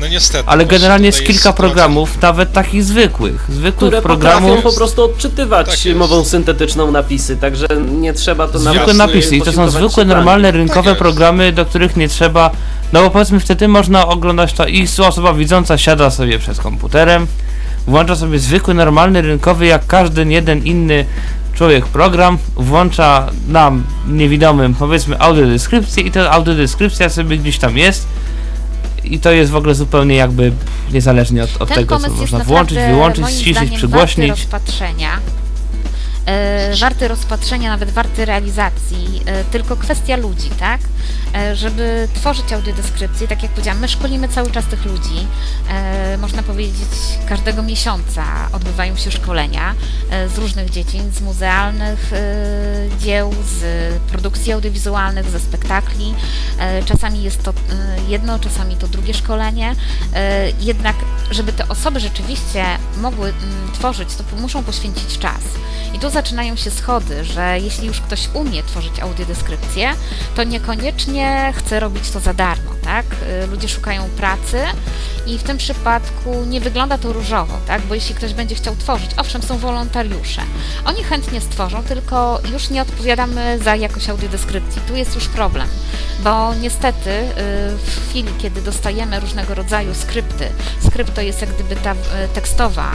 no 0.00 0.06
niestety. 0.08 0.48
Ale 0.48 0.64
właśnie 0.64 0.78
generalnie 0.78 1.06
jest 1.06 1.18
kilka 1.18 1.32
sytuacja- 1.32 1.52
programów, 1.52 2.22
nawet 2.22 2.52
takich 2.52 2.84
zwykłych, 2.84 3.44
zwykłych 3.48 3.88
które 3.90 4.02
programów, 4.02 4.42
potrafią 4.42 4.70
po 4.70 4.76
prostu 4.76 5.04
odczytywać 5.04 5.84
Tak 5.84 5.96
mową 5.96 6.24
syntetyczną 6.24 6.90
napisy, 6.90 7.36
także 7.36 7.66
nie 8.00 8.12
trzeba 8.12 8.48
to 8.48 8.58
zwykłe 8.58 8.80
nawet, 8.80 8.96
napisy 8.96 9.36
i 9.36 9.42
to 9.42 9.52
są 9.52 9.70
zwykłe, 9.70 10.04
normalne, 10.04 10.50
rynkowe 10.50 10.90
jest. 10.90 10.98
programy, 10.98 11.52
do 11.52 11.64
których 11.64 11.96
nie 11.96 12.08
trzeba, 12.08 12.50
no 12.92 13.02
bo 13.02 13.10
powiedzmy 13.10 13.40
wtedy 13.40 13.68
można 13.68 14.06
oglądać 14.06 14.52
to 14.52 14.66
i 14.66 14.88
osoba 15.08 15.32
widząca 15.32 15.78
siada 15.78 16.10
sobie 16.10 16.38
przed 16.38 16.58
komputerem, 16.58 17.26
włącza 17.86 18.16
sobie 18.16 18.38
zwykły, 18.38 18.74
normalny, 18.74 19.22
rynkowy, 19.22 19.66
jak 19.66 19.86
każdy 19.86 20.24
jeden 20.24 20.64
inny 20.64 21.04
człowiek 21.54 21.86
program, 21.86 22.38
włącza 22.56 23.26
nam, 23.48 23.84
niewidomym, 24.08 24.74
powiedzmy 24.74 25.20
audiodeskrypcję 25.20 26.02
i 26.02 26.10
ta 26.10 26.30
audiodeskrypcja 26.30 27.08
sobie 27.08 27.38
gdzieś 27.38 27.58
tam 27.58 27.78
jest 27.78 28.06
i 29.14 29.18
to 29.18 29.30
jest 29.30 29.50
w 29.50 29.56
ogóle 29.56 29.74
zupełnie 29.74 30.14
jakby 30.14 30.52
niezależnie 30.92 31.44
od, 31.44 31.62
od 31.62 31.68
tego, 31.68 31.98
co 31.98 32.10
można 32.10 32.38
włączyć, 32.38 32.78
wyłączyć, 32.78 33.30
ściszyć, 33.30 33.70
przygłośnić. 33.70 34.30
Rozpatrzenia. 34.30 35.10
E, 36.28 36.76
warty 36.80 37.08
rozpatrzenia, 37.08 37.70
nawet 37.70 37.90
warty 37.90 38.24
realizacji, 38.24 39.22
e, 39.26 39.44
tylko 39.44 39.76
kwestia 39.76 40.16
ludzi, 40.16 40.50
tak? 40.50 40.80
E, 41.34 41.56
żeby 41.56 42.08
tworzyć 42.14 42.52
audiodeskrypcję, 42.52 43.28
tak 43.28 43.42
jak 43.42 43.52
powiedziałam, 43.52 43.80
my 43.80 43.88
szkolimy 43.88 44.28
cały 44.28 44.50
czas 44.50 44.64
tych 44.64 44.84
ludzi. 44.84 45.26
Można 46.18 46.42
powiedzieć, 46.42 46.88
każdego 47.28 47.62
miesiąca 47.62 48.24
odbywają 48.52 48.96
się 48.96 49.10
szkolenia 49.10 49.74
z 50.34 50.38
różnych 50.38 50.70
dziedzin, 50.70 51.12
z 51.12 51.20
muzealnych 51.20 52.10
dzieł, 52.98 53.34
z 53.44 53.62
produkcji 54.02 54.52
audiowizualnych, 54.52 55.30
ze 55.30 55.40
spektakli. 55.40 56.14
Czasami 56.84 57.22
jest 57.22 57.42
to 57.42 57.52
jedno, 58.08 58.38
czasami 58.38 58.76
to 58.76 58.88
drugie 58.88 59.14
szkolenie. 59.14 59.74
Jednak, 60.60 60.96
żeby 61.30 61.52
te 61.52 61.68
osoby 61.68 62.00
rzeczywiście 62.00 62.64
mogły 62.96 63.28
mm, 63.28 63.72
tworzyć, 63.72 64.08
to 64.14 64.36
muszą 64.36 64.64
poświęcić 64.64 65.18
czas. 65.18 65.40
I 65.94 65.98
tu 65.98 66.10
zaczynają 66.18 66.56
się 66.56 66.70
schody, 66.70 67.24
że 67.24 67.58
jeśli 67.60 67.86
już 67.86 68.00
ktoś 68.00 68.28
umie 68.34 68.62
tworzyć 68.62 69.00
audiodeskrypcję, 69.00 69.90
to 70.36 70.44
niekoniecznie 70.44 71.52
chce 71.56 71.80
robić 71.80 72.10
to 72.10 72.20
za 72.20 72.34
darmo, 72.34 72.70
tak? 72.84 73.06
Y, 73.44 73.46
Ludzie 73.46 73.68
szukają 73.68 74.08
pracy 74.16 74.58
i 75.26 75.38
w 75.38 75.42
tym 75.42 75.58
przypadku 75.58 76.44
nie 76.44 76.60
wygląda 76.60 76.98
to 76.98 77.12
różowo, 77.12 77.58
tak? 77.66 77.82
Bo 77.82 77.94
jeśli 77.94 78.14
ktoś 78.14 78.34
będzie 78.34 78.54
chciał 78.54 78.76
tworzyć, 78.76 79.10
owszem, 79.16 79.42
są 79.42 79.58
wolontariusze. 79.58 80.42
Oni 80.84 81.04
chętnie 81.04 81.40
stworzą, 81.40 81.82
tylko 81.82 82.40
już 82.52 82.70
nie 82.70 82.82
odpowiadamy 82.82 83.58
za 83.64 83.76
jakość 83.76 84.08
audiodeskrypcji. 84.08 84.82
Tu 84.88 84.96
jest 84.96 85.14
już 85.14 85.28
problem, 85.28 85.68
bo 86.24 86.54
niestety 86.54 87.10
y, 87.10 87.32
w 87.76 88.08
chwili, 88.08 88.32
kiedy 88.38 88.62
dostajemy 88.62 89.20
różnego 89.20 89.54
rodzaju 89.54 89.94
skrypty, 89.94 90.48
skrypt 90.86 91.14
to 91.14 91.20
jest 91.20 91.40
jak 91.40 91.50
gdyby 91.54 91.76
ta 91.76 91.92
y, 91.92 91.96
tekstowa 92.34 92.90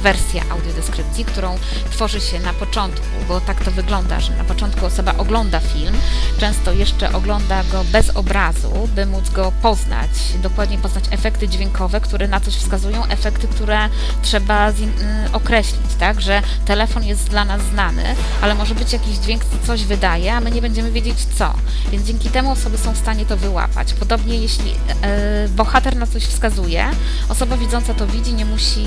wersja 0.00 0.42
audiodeskrypcji, 0.50 1.24
którą 1.24 1.58
tworzy 1.90 2.09
się 2.18 2.40
na 2.40 2.52
początku, 2.52 3.06
bo 3.28 3.40
tak 3.40 3.64
to 3.64 3.70
wygląda, 3.70 4.20
że 4.20 4.32
na 4.36 4.44
początku 4.44 4.86
osoba 4.86 5.14
ogląda 5.18 5.60
film, 5.60 5.94
często 6.38 6.72
jeszcze 6.72 7.12
ogląda 7.12 7.64
go 7.64 7.84
bez 7.84 8.10
obrazu, 8.10 8.88
by 8.94 9.06
móc 9.06 9.30
go 9.30 9.52
poznać, 9.62 10.10
dokładnie 10.42 10.78
poznać 10.78 11.04
efekty 11.10 11.48
dźwiękowe, 11.48 12.00
które 12.00 12.28
na 12.28 12.40
coś 12.40 12.54
wskazują, 12.54 13.06
efekty, 13.06 13.48
które 13.48 13.88
trzeba 14.22 14.70
y, 14.70 14.74
określić, 15.32 15.94
tak, 15.98 16.20
że 16.20 16.42
telefon 16.64 17.04
jest 17.04 17.28
dla 17.28 17.44
nas 17.44 17.62
znany, 17.62 18.04
ale 18.40 18.54
może 18.54 18.74
być 18.74 18.92
jakiś 18.92 19.16
dźwięk, 19.16 19.44
co 19.44 19.66
coś 19.66 19.84
wydaje, 19.84 20.34
a 20.34 20.40
my 20.40 20.50
nie 20.50 20.62
będziemy 20.62 20.92
wiedzieć 20.92 21.18
co, 21.38 21.54
więc 21.92 22.06
dzięki 22.06 22.30
temu 22.30 22.50
osoby 22.50 22.78
są 22.78 22.92
w 22.92 22.98
stanie 22.98 23.26
to 23.26 23.36
wyłapać. 23.36 23.94
Podobnie 23.94 24.38
jeśli 24.38 24.70
y, 24.70 25.48
bohater 25.48 25.96
na 25.96 26.06
coś 26.06 26.22
wskazuje, 26.22 26.90
osoba 27.28 27.56
widząca 27.56 27.94
to 27.94 28.06
widzi, 28.06 28.34
nie 28.34 28.44
musi 28.44 28.86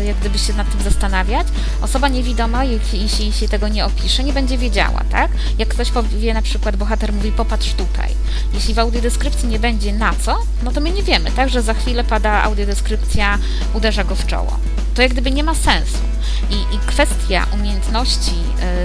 y, 0.00 0.04
jak 0.04 0.16
gdyby 0.16 0.38
się 0.38 0.52
nad 0.52 0.70
tym 0.70 0.82
zastanawiać, 0.82 1.46
osoba 1.82 2.08
niewidoma, 2.28 2.64
jeśli, 2.64 3.02
jeśli 3.02 3.32
się 3.32 3.48
tego 3.48 3.68
nie 3.68 3.84
opisze, 3.84 4.24
nie 4.24 4.32
będzie 4.32 4.58
wiedziała, 4.58 5.04
tak? 5.10 5.30
Jak 5.58 5.68
ktoś 5.68 5.90
powie 5.90 6.34
na 6.34 6.42
przykład, 6.42 6.76
bohater 6.76 7.12
mówi 7.12 7.32
popatrz 7.32 7.72
tutaj. 7.72 8.14
Jeśli 8.54 8.74
w 8.74 8.78
audiodeskrypcji 8.78 9.48
nie 9.48 9.58
będzie 9.58 9.92
na 9.92 10.14
co, 10.14 10.38
no 10.62 10.72
to 10.72 10.80
my 10.80 10.90
nie 10.90 11.02
wiemy, 11.02 11.30
tak? 11.30 11.48
Że 11.48 11.62
za 11.62 11.74
chwilę 11.74 12.04
pada 12.04 12.42
audiodeskrypcja, 12.42 13.38
uderza 13.74 14.04
go 14.04 14.14
w 14.14 14.26
czoło. 14.26 14.58
To 14.94 15.02
jak 15.02 15.12
gdyby 15.12 15.30
nie 15.30 15.44
ma 15.44 15.54
sensu. 15.54 15.98
I, 16.50 16.74
i 16.74 16.78
kwestia 16.86 17.46
umiejętności 17.54 18.32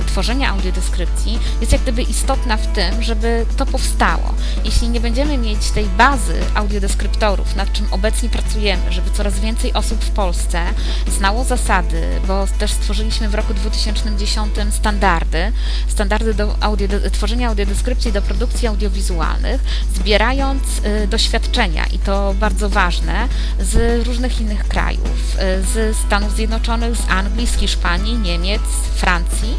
y, 0.02 0.06
tworzenia 0.06 0.50
audiodeskrypcji 0.50 1.40
jest 1.62 1.72
jak 1.72 1.82
gdyby 1.82 2.02
istotna 2.02 2.58
w 2.58 2.68
tym, 2.68 3.04
żeby 3.04 3.46
to 3.58 3.66
powstało. 3.66 4.34
Jeśli 4.66 4.90
nie 4.90 5.00
będziemy 5.02 5.38
mieć 5.38 5.72
tej 5.72 5.86
bazy 5.86 6.40
audiodeskryptorów, 6.56 7.56
nad 7.56 7.74
czym 7.74 7.86
obecnie 7.92 8.30
pracujemy, 8.30 8.92
żeby 8.92 9.12
coraz 9.12 9.40
więcej 9.40 9.74
osób 9.74 10.04
w 10.04 10.10
Polsce 10.10 10.62
znało 11.08 11.44
zasady, 11.44 12.02
bo 12.28 12.48
też 12.60 12.72
stworzyliśmy 12.72 13.30
w 13.34 13.36
roku 13.36 13.54
2010 13.54 14.56
standardy, 14.72 15.52
standardy 15.88 16.34
do 16.34 16.56
audio, 16.62 16.88
tworzenia 17.12 17.50
audiodeskrypcji 17.50 18.12
do 18.12 18.22
produkcji 18.22 18.68
audiowizualnych, 18.68 19.62
zbierając 19.96 20.64
y, 21.04 21.08
doświadczenia 21.08 21.86
i 21.86 22.00
to 22.00 22.36
bardzo 22.40 22.70
ważne 22.70 23.28
z 23.60 24.08
różnych 24.08 24.42
innych 24.42 24.68
krajów, 24.68 25.36
y, 25.36 25.64
z 25.64 25.98
Stanów 25.98 26.36
Zjednoczonych, 26.36 26.96
z 26.96 27.10
Anglii, 27.10 27.48
z 27.48 27.56
Hiszpanii, 27.56 28.18
Niemiec, 28.18 28.62
Francji. 28.96 29.56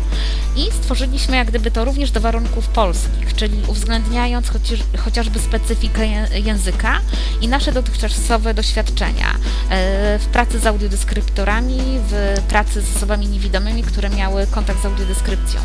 I 0.57 0.73
stworzyliśmy 0.73 1.37
jak 1.37 1.49
gdyby 1.49 1.71
to 1.71 1.85
również 1.85 2.11
do 2.11 2.21
warunków 2.21 2.69
polskich, 2.69 3.35
czyli 3.37 3.63
uwzględniając 3.67 4.49
chociaż, 4.49 4.79
chociażby 4.99 5.39
specyfikę 5.39 6.03
ję- 6.03 6.39
języka 6.45 7.01
i 7.41 7.49
nasze 7.49 7.73
dotychczasowe 7.73 8.55
doświadczenia 8.55 9.35
e, 9.71 10.19
w 10.19 10.27
pracy 10.27 10.59
z 10.59 10.67
audiodeskryptorami, 10.67 11.79
w 12.09 12.43
pracy 12.49 12.83
z 12.83 12.97
osobami 12.97 13.27
niewidomymi, 13.27 13.64
które 13.83 14.11
miały 14.11 14.47
kontakt 14.47 14.83
z 14.83 14.87
audiodeskrypcją. 14.87 15.61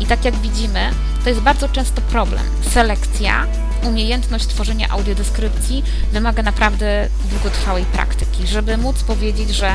I 0.00 0.06
tak 0.06 0.24
jak 0.24 0.36
widzimy, 0.36 0.90
to 1.22 1.28
jest 1.28 1.40
bardzo 1.40 1.68
często 1.68 2.00
problem. 2.00 2.42
Selekcja, 2.70 3.46
umiejętność 3.82 4.46
tworzenia 4.46 4.88
audiodeskrypcji 4.88 5.84
wymaga 6.12 6.42
naprawdę 6.42 7.08
długotrwałej 7.30 7.84
praktyki, 7.84 8.46
żeby 8.46 8.76
móc 8.76 9.02
powiedzieć, 9.02 9.50
że 9.50 9.68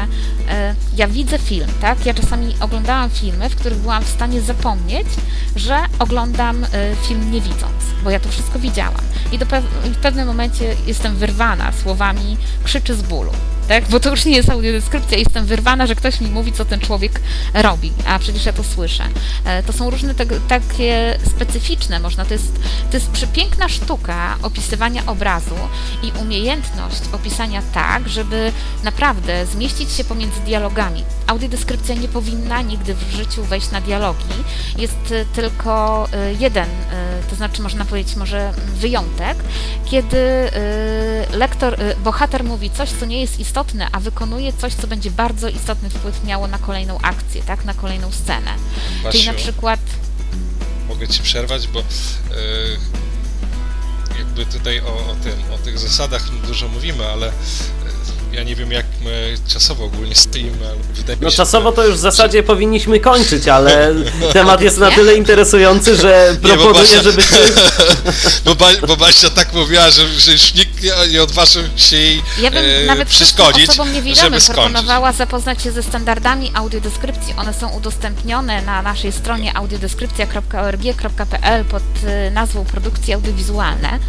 e, 0.49 0.75
ja 0.95 1.07
widzę 1.07 1.39
film, 1.39 1.67
tak? 1.81 2.05
Ja 2.05 2.13
czasami 2.13 2.55
oglądałam 2.59 3.09
filmy, 3.09 3.49
w 3.49 3.55
których 3.55 3.77
byłam 3.77 4.03
w 4.03 4.09
stanie 4.09 4.41
zapomnieć, 4.41 5.07
że 5.55 5.79
oglądam 5.99 6.63
e, 6.63 6.67
film 7.07 7.31
nie 7.31 7.41
widząc, 7.41 7.83
bo 8.03 8.09
ja 8.09 8.19
to 8.19 8.29
wszystko 8.29 8.59
widziałam. 8.59 9.01
I 9.31 9.37
do 9.37 9.45
i 9.87 9.89
w 9.89 9.97
pewnym 9.97 10.27
momencie 10.27 10.75
jestem 10.85 11.15
wyrwana 11.15 11.71
słowami 11.71 12.37
krzyczy 12.63 12.95
z 12.95 13.01
bólu. 13.01 13.31
Tak? 13.67 13.89
Bo 13.89 13.99
to 13.99 14.09
już 14.09 14.25
nie 14.25 14.35
jest 14.35 14.49
audiodeskrypcja, 14.49 15.17
jestem 15.17 15.45
wyrwana, 15.45 15.87
że 15.87 15.95
ktoś 15.95 16.21
mi 16.21 16.27
mówi, 16.29 16.53
co 16.53 16.65
ten 16.65 16.79
człowiek 16.79 17.21
robi, 17.53 17.91
a 18.05 18.19
przecież 18.19 18.45
ja 18.45 18.53
to 18.53 18.63
słyszę. 18.63 19.03
E, 19.45 19.63
To 19.63 19.73
są 19.73 19.89
różne 19.89 20.15
tego, 20.15 20.35
takie 20.47 21.19
specyficzne, 21.35 21.99
można, 21.99 22.25
to 22.25 22.33
jest, 22.33 22.59
to 22.91 22.97
jest 22.97 23.11
przepiękna 23.11 23.69
sztuka 23.69 24.35
opisywania 24.43 25.05
obrazu 25.05 25.55
i 26.03 26.11
umiejętność 26.21 27.01
opisania 27.11 27.61
tak, 27.73 28.09
żeby 28.09 28.51
naprawdę 28.83 29.45
zmieścić 29.45 29.91
się 29.91 30.03
pomiędzy 30.03 30.39
dialogami. 30.41 31.03
Audiodeskrypcja 31.27 31.95
nie 31.95 32.07
powinna 32.07 32.61
nigdy 32.61 32.93
w 32.95 33.15
życiu 33.15 33.43
wejść 33.43 33.71
na 33.71 33.81
dialogi. 33.81 34.25
Jest 34.77 35.11
e, 35.11 35.25
tylko 35.25 36.07
e, 36.13 36.33
jeden, 36.33 36.67
to 37.29 37.35
znaczy 37.35 37.61
można 37.61 37.85
powiedzieć 37.85 38.15
może 38.15 38.53
wyjątek, 38.75 39.37
kiedy 39.85 40.17
lektor, 41.33 41.77
bohater 42.03 42.43
mówi 42.43 42.69
coś, 42.69 42.89
co 42.89 43.05
nie 43.05 43.21
jest 43.21 43.39
istotne, 43.39 43.56
a 43.91 43.99
wykonuje 43.99 44.53
coś, 44.53 44.73
co 44.73 44.87
będzie 44.87 45.11
bardzo 45.11 45.49
istotny 45.49 45.89
wpływ 45.89 46.23
miało 46.23 46.47
na 46.47 46.57
kolejną 46.57 46.97
akcję, 47.01 47.43
tak, 47.43 47.65
na 47.65 47.73
kolejną 47.73 48.11
scenę. 48.11 48.55
Czyli 49.11 49.25
na 49.25 49.33
Basiu, 49.33 49.43
przykład 49.43 49.79
mogę 50.87 51.07
ci 51.07 51.23
przerwać, 51.23 51.67
bo 51.67 51.79
e, 51.79 51.83
jakby 54.17 54.45
tutaj 54.45 54.81
o, 54.81 55.11
o 55.11 55.15
tym, 55.23 55.33
o 55.53 55.57
tych 55.57 55.79
zasadach 55.79 56.29
dużo 56.47 56.67
mówimy, 56.67 57.07
ale 57.07 57.27
e, 57.27 57.31
ja 58.33 58.43
nie 58.43 58.55
wiem 58.55 58.71
jak 58.71 58.85
my 59.03 59.35
czasowo 59.47 59.85
ogólnie 59.85 60.15
stoimy, 60.15 60.67
ale 60.67 60.75
wydaje 60.93 61.17
mi 61.19 61.23
No 61.23 61.29
się, 61.31 61.37
czasowo 61.37 61.71
to 61.71 61.85
już 61.85 61.95
w 61.95 61.99
zasadzie 61.99 62.43
powinniśmy 62.43 62.99
kończyć, 62.99 63.47
ale 63.47 63.93
temat 64.33 64.61
jest 64.61 64.77
na 64.77 64.91
tyle 64.91 65.15
interesujący, 65.15 65.95
że 65.95 66.35
Nie, 66.43 66.57
bo 66.57 66.63
proponuję, 66.63 66.99
Basia- 66.99 67.03
żebyśmy... 67.03 67.37
bo, 68.45 68.55
ba, 68.55 68.65
bo 68.87 68.97
Basia 68.97 69.29
tak 69.29 69.53
mówiła, 69.53 69.91
że, 69.91 70.07
że 70.19 70.31
już 70.31 70.53
nikt 70.53 70.83
nie, 70.83 70.91
nie 71.11 71.23
odważył 71.23 71.63
się 71.75 71.95
jej 71.95 72.23
Ja 72.41 72.51
bym 72.51 72.63
e, 72.65 72.85
nawet 72.85 73.09
wszystkim 73.09 73.45
przeszkodzić, 73.45 73.69
osobom 73.69 73.93
niewidomym 73.93 74.23
żeby 74.23 74.39
skończyć. 74.39 74.63
proponowała 74.63 75.13
zapoznać 75.13 75.61
się 75.63 75.71
ze 75.71 75.83
standardami 75.83 76.51
audiodeskrypcji. 76.53 77.33
One 77.37 77.53
są 77.53 77.69
udostępnione 77.69 78.61
na 78.61 78.81
naszej 78.81 79.11
stronie 79.11 79.57
audiodeskrypcja.org.pl 79.57 81.65
pod 81.65 81.83
e, 82.07 82.31
nazwą 82.31 82.65
produkcje 82.65 83.15
audiowizualne. 83.15 83.99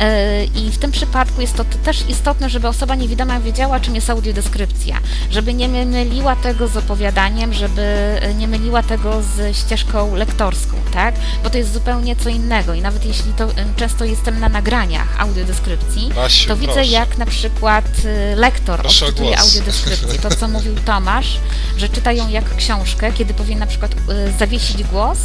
E, 0.00 0.44
I 0.44 0.70
w 0.70 0.78
tym 0.78 0.92
przypadku 0.92 1.40
jest 1.40 1.56
to 1.56 1.64
t- 1.64 1.78
też 1.84 1.98
istotne, 2.08 2.50
żeby 2.50 2.68
osoba 2.68 2.94
niewidoma 2.94 3.40
wiedziała, 3.40 3.55
czym 3.80 3.94
jest 3.94 4.10
audiodeskrypcja, 4.10 4.98
żeby 5.30 5.54
nie 5.54 5.68
myliła 5.68 6.36
tego 6.36 6.68
z 6.68 6.76
opowiadaniem, 6.76 7.52
żeby 7.54 7.82
e, 8.20 8.34
nie 8.34 8.48
myliła 8.48 8.82
tego 8.82 9.22
ze 9.22 9.54
ścieżką 9.54 10.14
lektorską, 10.14 10.76
tak? 10.92 11.14
Bo 11.44 11.50
to 11.50 11.58
jest 11.58 11.72
zupełnie 11.72 12.16
co 12.16 12.28
innego 12.28 12.74
i 12.74 12.80
nawet 12.80 13.04
jeśli 13.06 13.32
to 13.32 13.44
e, 13.44 13.50
często 13.76 14.04
jestem 14.04 14.40
na 14.40 14.48
nagraniach 14.48 15.20
audiodeskrypcji, 15.20 16.10
Basiu, 16.14 16.48
to 16.48 16.56
widzę 16.56 16.72
proszę. 16.72 16.90
jak 16.90 17.18
na 17.18 17.26
przykład 17.26 17.84
y, 18.04 18.36
lektor 18.36 18.80
Proszę 18.80 19.06
odczytuje 19.06 19.38
audiodeskrypcję, 19.38 20.18
to 20.18 20.30
co 20.30 20.48
mówił 20.48 20.74
Tomasz, 20.84 21.38
że 21.76 21.88
czyta 21.88 22.12
ją 22.12 22.28
jak 22.28 22.56
książkę, 22.56 23.12
kiedy 23.12 23.34
powinien 23.34 23.58
na 23.58 23.66
przykład 23.66 23.94
zawiesić 24.38 24.84
głos, 24.84 25.18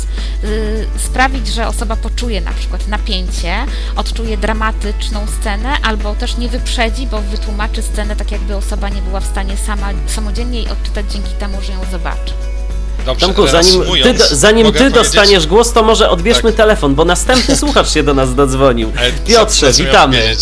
sprawić, 0.97 1.47
że 1.47 1.67
osoba 1.67 1.95
poczuje 1.95 2.41
na 2.41 2.51
przykład 2.51 2.87
napięcie, 2.87 3.65
odczuje 3.95 4.37
dramatyczną 4.37 5.27
scenę, 5.39 5.69
albo 5.83 6.15
też 6.15 6.37
nie 6.37 6.49
wyprzedzi, 6.49 7.07
bo 7.07 7.21
wytłumaczy 7.21 7.81
scenę 7.81 8.15
tak 8.21 8.31
jakby 8.31 8.55
osoba 8.55 8.89
nie 8.89 9.01
była 9.01 9.19
w 9.19 9.25
stanie 9.25 9.57
sama, 9.57 9.89
samodzielnie 10.07 10.57
jej 10.59 10.69
odczytać 10.69 11.05
dzięki 11.11 11.29
temu, 11.39 11.57
że 11.61 11.71
ją 11.73 11.79
zobaczy. 11.91 12.33
Dobrze, 13.05 13.25
Tomku, 13.25 13.47
zanim 13.47 13.83
ty, 14.03 14.13
do, 14.13 14.23
zanim 14.35 14.71
ty 14.71 14.89
dostaniesz 14.91 15.47
głos, 15.47 15.73
to 15.73 15.83
może 15.83 16.09
odbierzmy 16.09 16.49
Tak. 16.51 16.57
telefon, 16.57 16.95
bo 16.95 17.05
następny 17.05 17.55
słuchacz 17.55 17.89
się 17.91 18.03
do 18.03 18.13
nas 18.13 18.35
dodzwonił. 18.35 18.91
Co- 18.91 19.27
Piotrze, 19.27 19.71
witamy. 19.73 20.35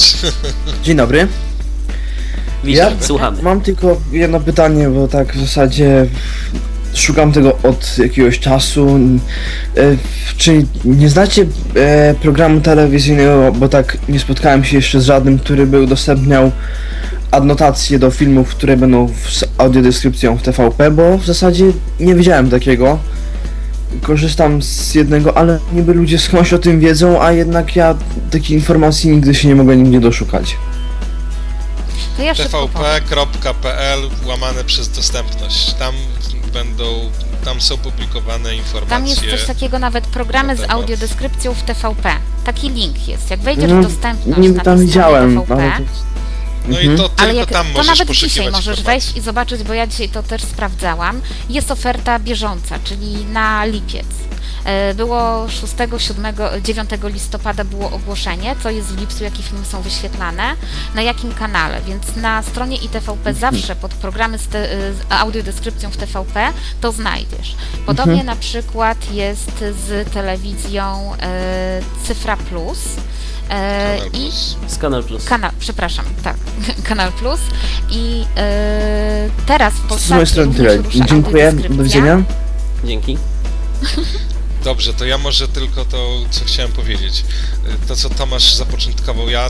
Dzień 0.84 0.98
dobry. 0.98 1.28
Witam, 2.64 2.94
Ja- 3.00 3.06
słuchamy. 3.08 3.42
Mam 3.42 3.62
tylko 3.62 3.98
jedno 4.12 4.40
pytanie, 4.40 4.90
bo 4.90 5.08
tak 5.08 5.34
w 5.36 5.40
zasadzie 5.42 6.06
szukam 6.94 7.32
tego 7.32 7.58
od 7.64 7.98
jakiegoś 7.98 8.40
czasu. 8.40 9.00
E, 9.78 9.82
Czy 10.38 10.66
nie 10.86 11.10
znacie 11.10 11.46
e, 11.76 12.16
programu 12.22 12.62
telewizyjnego, 12.62 13.52
bo 13.52 13.70
tak 13.70 13.98
nie 14.10 14.20
spotkałem 14.20 14.64
się 14.64 14.76
jeszcze 14.76 15.02
z 15.02 15.06
żadnym, 15.06 15.40
który 15.40 15.68
by 15.68 15.82
udostępniał 15.82 16.52
adnotacje 17.32 18.00
do 18.00 18.12
filmów, 18.12 18.50
które 18.56 18.78
będą 18.78 19.08
w- 19.08 19.34
z 19.34 19.44
audiodeskrypcją 19.58 20.38
w 20.38 20.42
TVP, 20.42 20.92
bo 20.92 21.18
w 21.18 21.26
zasadzie 21.26 21.66
nie 22.00 22.16
wiedziałem 22.16 22.50
takiego. 22.50 23.00
Korzystam 24.02 24.62
z 24.62 24.96
jednego, 24.96 25.38
ale 25.38 25.60
niby 25.74 25.94
ludzie 25.94 26.20
skądś 26.20 26.54
o 26.54 26.60
tym 26.60 26.80
wiedzą, 26.80 27.22
a 27.22 27.32
jednak 27.32 27.76
ja 27.76 27.96
takiej 28.32 28.58
informacji 28.58 29.10
nigdy 29.12 29.36
się 29.36 29.48
nie 29.48 29.56
mogę 29.56 29.78
nigdzie 29.78 30.00
doszukać. 30.00 30.56
To 32.18 32.24
ja 32.24 32.36
szybko 32.36 32.68
powiem. 32.74 33.02
tvp.pl 33.10 34.00
łamane 34.28 34.64
przez 34.64 34.90
dostępność. 34.90 35.74
Tam 35.74 35.94
będą, 36.50 37.10
tam 37.46 37.62
są 37.62 37.78
publikowane 37.78 38.56
informacje. 38.56 38.90
Tam 38.90 39.08
jest 39.08 39.22
coś 39.30 39.46
takiego, 39.46 39.80
nawet 39.80 40.08
programy 40.08 40.56
z 40.56 40.70
audiodeskrypcją 40.70 41.54
w 41.54 41.64
TVP. 41.64 42.12
Taki 42.44 42.70
link 42.70 43.08
jest. 43.08 43.30
Jak 43.32 43.40
wejdziesz 43.40 43.70
No, 43.72 43.80
w 43.80 43.84
dostępność 43.84 44.40
niby 44.40 44.58
na 44.58 44.64
tam 44.64 44.78
tę 44.78 44.84
widziałem, 44.86 45.38
ale 45.38 45.46
TVP, 45.48 45.84
to- 45.84 46.19
No 46.70 46.80
i 46.80 46.88
Mhm. 46.88 46.98
to 46.98 47.04
Ale 47.18 47.28
tylko 47.34 47.40
jak, 47.40 47.50
tam 47.50 47.68
to 47.68 47.74
możesz 47.74 47.88
nawet 47.88 48.08
poszukiwać 48.08 48.32
dzisiaj 48.32 48.52
możesz 48.52 48.78
informacji. 48.80 48.86
wejść 49.08 49.18
i 49.18 49.22
zobaczyć, 49.22 49.64
bo 49.64 49.74
ja 49.74 49.88
dzisiaj 49.88 50.10
to 50.10 50.24
też 50.24 50.42
sprawdzałam. 50.44 51.22
Jest 51.50 51.72
oferta 51.72 52.20
bieżąca, 52.20 52.80
czyli 52.84 53.26
na 53.26 53.66
lipiec. 53.66 54.06
E, 54.66 54.94
Było 54.94 55.48
6, 55.50 55.74
7, 55.98 56.26
9 56.64 56.90
listopada 57.04 57.64
było 57.64 57.92
ogłoszenie, 57.92 58.56
co 58.64 58.70
jest 58.70 58.88
w 58.88 59.00
lipcu, 59.00 59.24
jakie 59.24 59.44
filmy 59.44 59.66
są 59.66 59.82
wyświetlane, 59.82 60.44
na 60.96 61.02
jakim 61.02 61.34
kanale, 61.34 61.82
więc 61.88 62.16
na 62.16 62.44
stronie 62.44 62.78
ITVP 62.78 63.34
zawsze 63.34 63.76
pod 63.76 63.94
programy 63.94 64.38
z, 64.38 64.48
te, 64.48 64.68
z 64.94 64.98
audiodeskrypcją 65.10 65.90
w 65.90 65.98
TVP 65.98 66.54
to 66.82 66.92
znajdziesz. 66.92 67.56
Podobnie 67.86 68.24
na 68.24 68.36
przykład 68.36 69.12
jest 69.12 69.52
z 69.88 70.10
telewizją 70.14 71.14
e, 71.22 71.82
Cyfra 72.08 72.38
Plus. 72.38 72.80
E, 73.50 73.98
Kanal 73.98 74.08
I 74.08 74.12
Plus. 74.12 74.58
Z 74.68 74.78
Kanal 74.78 75.04
Plus. 75.04 75.26
Kanał, 75.26 75.52
przepraszam, 75.60 76.06
tak, 76.24 76.36
Kanal 76.90 77.12
Plus 77.12 77.40
i 77.92 78.26
e, 78.38 79.30
teraz 79.46 79.74
w 79.74 79.78
Z 79.78 79.82
Polsce 79.90 80.14
mojej 80.14 80.28
strony 80.28 80.54
tyle. 80.54 80.84
Dziękuję, 81.08 81.54
do 81.54 81.84
widzenia. 81.84 82.24
Dzięki. 82.86 83.18
Dobrze, 84.64 84.94
to 84.94 85.06
ja 85.06 85.18
może 85.18 85.48
tylko 85.48 85.86
to, 85.86 86.20
co 86.32 86.46
chciałem 86.46 86.72
powiedzieć. 86.72 87.26
Y, 87.84 87.88
To, 87.88 87.96
co 87.96 88.10
Tomasz 88.10 88.54
zapoczątkował, 88.56 89.30
ja, 89.30 89.50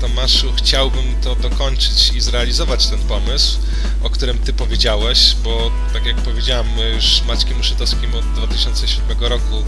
Tomaszu, 0.00 0.52
chciałbym 0.56 1.20
to 1.22 1.34
dokończyć 1.36 2.12
i 2.14 2.20
zrealizować 2.20 2.86
ten 2.86 2.98
pomysł, 2.98 3.58
o 4.02 4.10
którym 4.10 4.38
ty 4.38 4.52
powiedziałeś, 4.52 5.34
bo 5.44 5.70
tak 5.92 6.06
jak 6.06 6.16
powiedziałem, 6.16 6.66
my 6.76 6.90
już 6.90 7.16
z 7.16 7.24
Maćkiem 7.26 7.60
Uszytowskim 7.60 8.14
od 8.14 8.24
2007 8.24 9.18
roku 9.20 9.62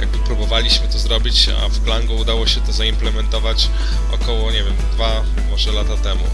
jakby 0.00 0.18
próbowaliśmy 0.18 0.88
to 0.88 0.98
zrobić, 0.98 1.48
a 1.64 1.68
w 1.68 1.84
Klango 1.84 2.14
udało 2.14 2.46
się 2.46 2.60
to 2.60 2.72
zaimplementować 2.72 3.68
około, 4.12 4.50
nie 4.52 4.64
wiem, 4.64 4.74
dwa 4.92 5.22
może 5.50 5.72
lata 5.72 5.96
temu. 5.96 6.24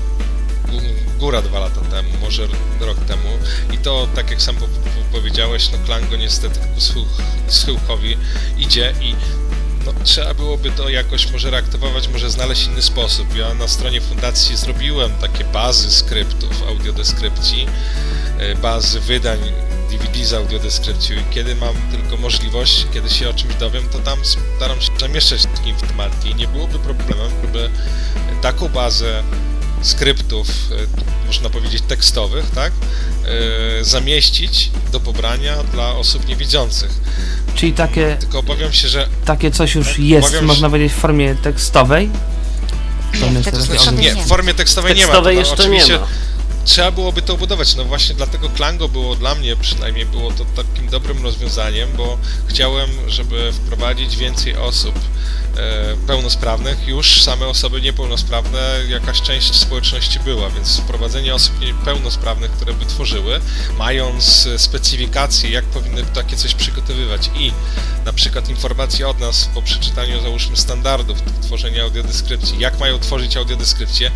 Gó- 0.68 1.18
Góra 1.18 1.42
dwa 1.42 1.58
lata 1.60 1.80
temu, 1.80 2.08
może 2.20 2.46
rok 2.80 2.98
temu. 2.98 3.28
I 3.72 3.78
to, 3.78 4.08
tak 4.14 4.30
jak 4.30 4.42
sam 4.42 4.56
po- 4.56 4.66
po- 4.66 5.12
powiedziałeś, 5.12 5.70
no 5.72 5.78
Klango 5.86 6.16
niestety 6.16 6.60
ku 6.74 6.80
schył- 6.80 7.06
schyłkowi 7.48 8.16
idzie 8.58 8.92
i 9.00 9.14
no, 9.86 9.92
trzeba 10.04 10.34
byłoby 10.34 10.70
to 10.70 10.88
jakoś 10.88 11.32
może 11.32 11.50
reaktywować, 11.50 12.08
może 12.08 12.30
znaleźć 12.30 12.66
inny 12.66 12.82
sposób. 12.82 13.36
Ja 13.36 13.54
na 13.54 13.68
stronie 13.68 14.00
fundacji 14.00 14.56
zrobiłem 14.56 15.12
takie 15.20 15.44
bazy 15.44 15.90
skryptów 15.90 16.62
audiodeskrypcji, 16.68 17.66
e, 18.38 18.54
bazy 18.54 19.00
wydań 19.00 19.38
DVD 19.90 20.24
z 20.24 20.32
audiodeskrypcją 20.32 21.16
i 21.16 21.34
kiedy 21.34 21.54
mam 21.54 21.74
tylko 21.90 22.16
możliwość, 22.16 22.86
kiedy 22.94 23.10
się 23.10 23.30
o 23.30 23.34
czymś 23.34 23.54
dowiem, 23.54 23.88
to 23.88 23.98
tam 23.98 24.18
staram 24.56 24.80
się 24.80 24.90
zamieszczać 25.00 25.42
takie 25.42 25.70
informacje 25.70 26.30
i 26.30 26.34
nie 26.34 26.48
byłoby 26.48 26.78
problemem, 26.78 27.30
żeby 27.42 27.70
taką 28.42 28.68
bazę 28.68 29.22
skryptów, 29.82 30.48
e, 30.48 31.26
można 31.26 31.50
powiedzieć 31.50 31.82
tekstowych, 31.88 32.50
tak, 32.50 32.72
e, 33.80 33.84
zamieścić 33.84 34.70
do 34.92 35.00
pobrania 35.00 35.56
dla 35.62 35.92
osób 35.92 36.28
niewidzących. 36.28 36.90
Czyli 37.54 37.72
takie, 37.72 38.16
Tylko 38.20 38.38
obawiam 38.38 38.72
się, 38.72 38.88
że 38.88 39.08
takie 39.24 39.50
coś 39.50 39.74
już 39.74 39.98
jest, 39.98 40.28
Obawiam 40.28 40.44
można 40.44 40.70
powiedzieć, 40.70 40.92
w 40.92 40.96
formie 40.96 41.34
tekstowej? 41.34 42.10
Nie, 43.14 43.42
To 43.42 43.50
w 43.60 43.94
nie, 44.00 44.24
formie 44.24 44.54
tekstowej, 44.54 44.94
Tekstowej 44.94 44.96
nie 44.96 45.06
ma. 45.06 45.22
To, 45.22 45.30
jeszcze 45.30 45.68
nie 45.68 45.78
oczywiście 45.78 45.98
ma. 45.98 46.06
Trzeba 46.64 46.90
byłoby 46.90 47.22
to 47.22 47.34
obudować, 47.34 47.74
no 47.74 47.84
właśnie 47.84 48.14
dlatego 48.14 48.48
Klango 48.48 48.88
było 48.88 49.16
dla 49.16 49.34
mnie 49.34 49.56
przynajmniej 49.56 50.06
było 50.06 50.30
to 50.30 50.44
takim 50.44 50.88
dobrym 50.88 51.22
rozwiązaniem, 51.22 51.88
bo 51.96 52.18
chciałem, 52.46 52.90
żeby 53.06 53.52
wprowadzić 53.52 54.16
więcej 54.16 54.56
osób 54.56 54.94
e, 55.56 55.96
pełnosprawnych, 56.06 56.88
już 56.88 57.22
same 57.22 57.46
osoby 57.46 57.80
niepełnosprawne 57.80 58.80
jakaś 58.88 59.22
część 59.22 59.54
społeczności 59.54 60.20
była, 60.20 60.50
więc 60.50 60.80
wprowadzenie 60.80 61.34
osób 61.34 61.60
niepełnosprawnych, 61.60 62.50
które 62.50 62.72
by 62.72 62.86
tworzyły, 62.86 63.40
mając 63.78 64.48
specyfikacje, 64.56 65.50
jak 65.50 65.64
powinny 65.64 66.02
takie 66.02 66.36
coś 66.36 66.54
przygotowywać 66.54 67.30
i 67.36 67.52
na 68.04 68.12
przykład 68.12 68.48
informacje 68.48 69.08
od 69.08 69.20
nas 69.20 69.48
po 69.54 69.62
przeczytaniu 69.62 70.22
załóżmy 70.22 70.56
standardów 70.56 71.18
tworzenia 71.42 71.82
audiodeskrypcji, 71.82 72.58
jak 72.58 72.78
mają 72.78 72.98
tworzyć 72.98 73.36
audiodeskrypcję, 73.36 74.10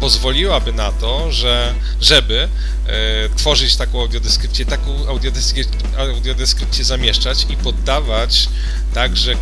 pozwoliłaby 0.00 0.72
na 0.72 0.92
to, 0.92 1.32
że 1.32 1.74
żeby 2.00 2.48
e, 2.86 3.28
tworzyć 3.36 3.76
taką 3.76 4.00
audiodeskrypcję, 4.00 4.66
taką 4.66 5.08
audiodeskrypcję, 5.08 5.78
audiodeskrypcję 5.98 6.84
zamieszczać 6.84 7.46
i 7.50 7.56
poddawać 7.56 8.48
także 8.94 9.32
mm, 9.32 9.40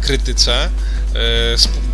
krytyce 0.00 0.70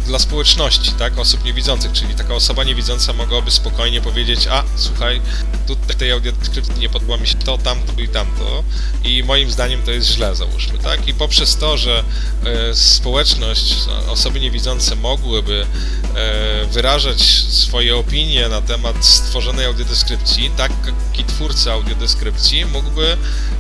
dla 0.07 0.19
społeczności, 0.19 0.93
tak, 0.93 1.19
osób 1.19 1.45
niewidzących, 1.45 1.93
czyli 1.93 2.15
taka 2.15 2.35
osoba 2.35 2.65
niewidząca 2.65 3.13
mogłaby 3.13 3.51
spokojnie 3.51 4.01
powiedzieć, 4.01 4.47
a 4.51 4.63
słuchaj, 4.77 5.21
tutaj 5.67 5.97
tej 5.97 6.13
audiodeskrypcji 6.13 6.81
nie 6.81 6.89
podoba 6.89 7.17
mi 7.17 7.27
się 7.27 7.35
to, 7.35 7.59
tamto 7.59 8.01
i 8.01 8.09
tamto 8.09 8.65
i 9.05 9.25
moim 9.25 9.51
zdaniem 9.51 9.83
to 9.83 9.91
jest 9.91 10.09
źle, 10.09 10.35
załóżmy, 10.35 10.79
tak, 10.79 11.09
i 11.09 11.15
poprzez 11.15 11.57
to, 11.57 11.77
że 11.77 12.05
e, 12.45 12.75
społeczność, 12.75 13.75
no, 13.87 14.13
osoby 14.13 14.41
niewidzące 14.41 14.97
mogłyby 14.97 15.67
e, 16.15 16.65
wyrażać 16.67 17.23
swoje 17.49 17.97
opinie 17.97 18.49
na 18.49 18.61
temat 18.61 19.05
stworzonej 19.05 19.67
audiodeskrypcji, 19.67 20.51
taki 20.57 21.25
twórca 21.25 21.73
audiodeskrypcji 21.73 22.65
mógłby 22.67 23.17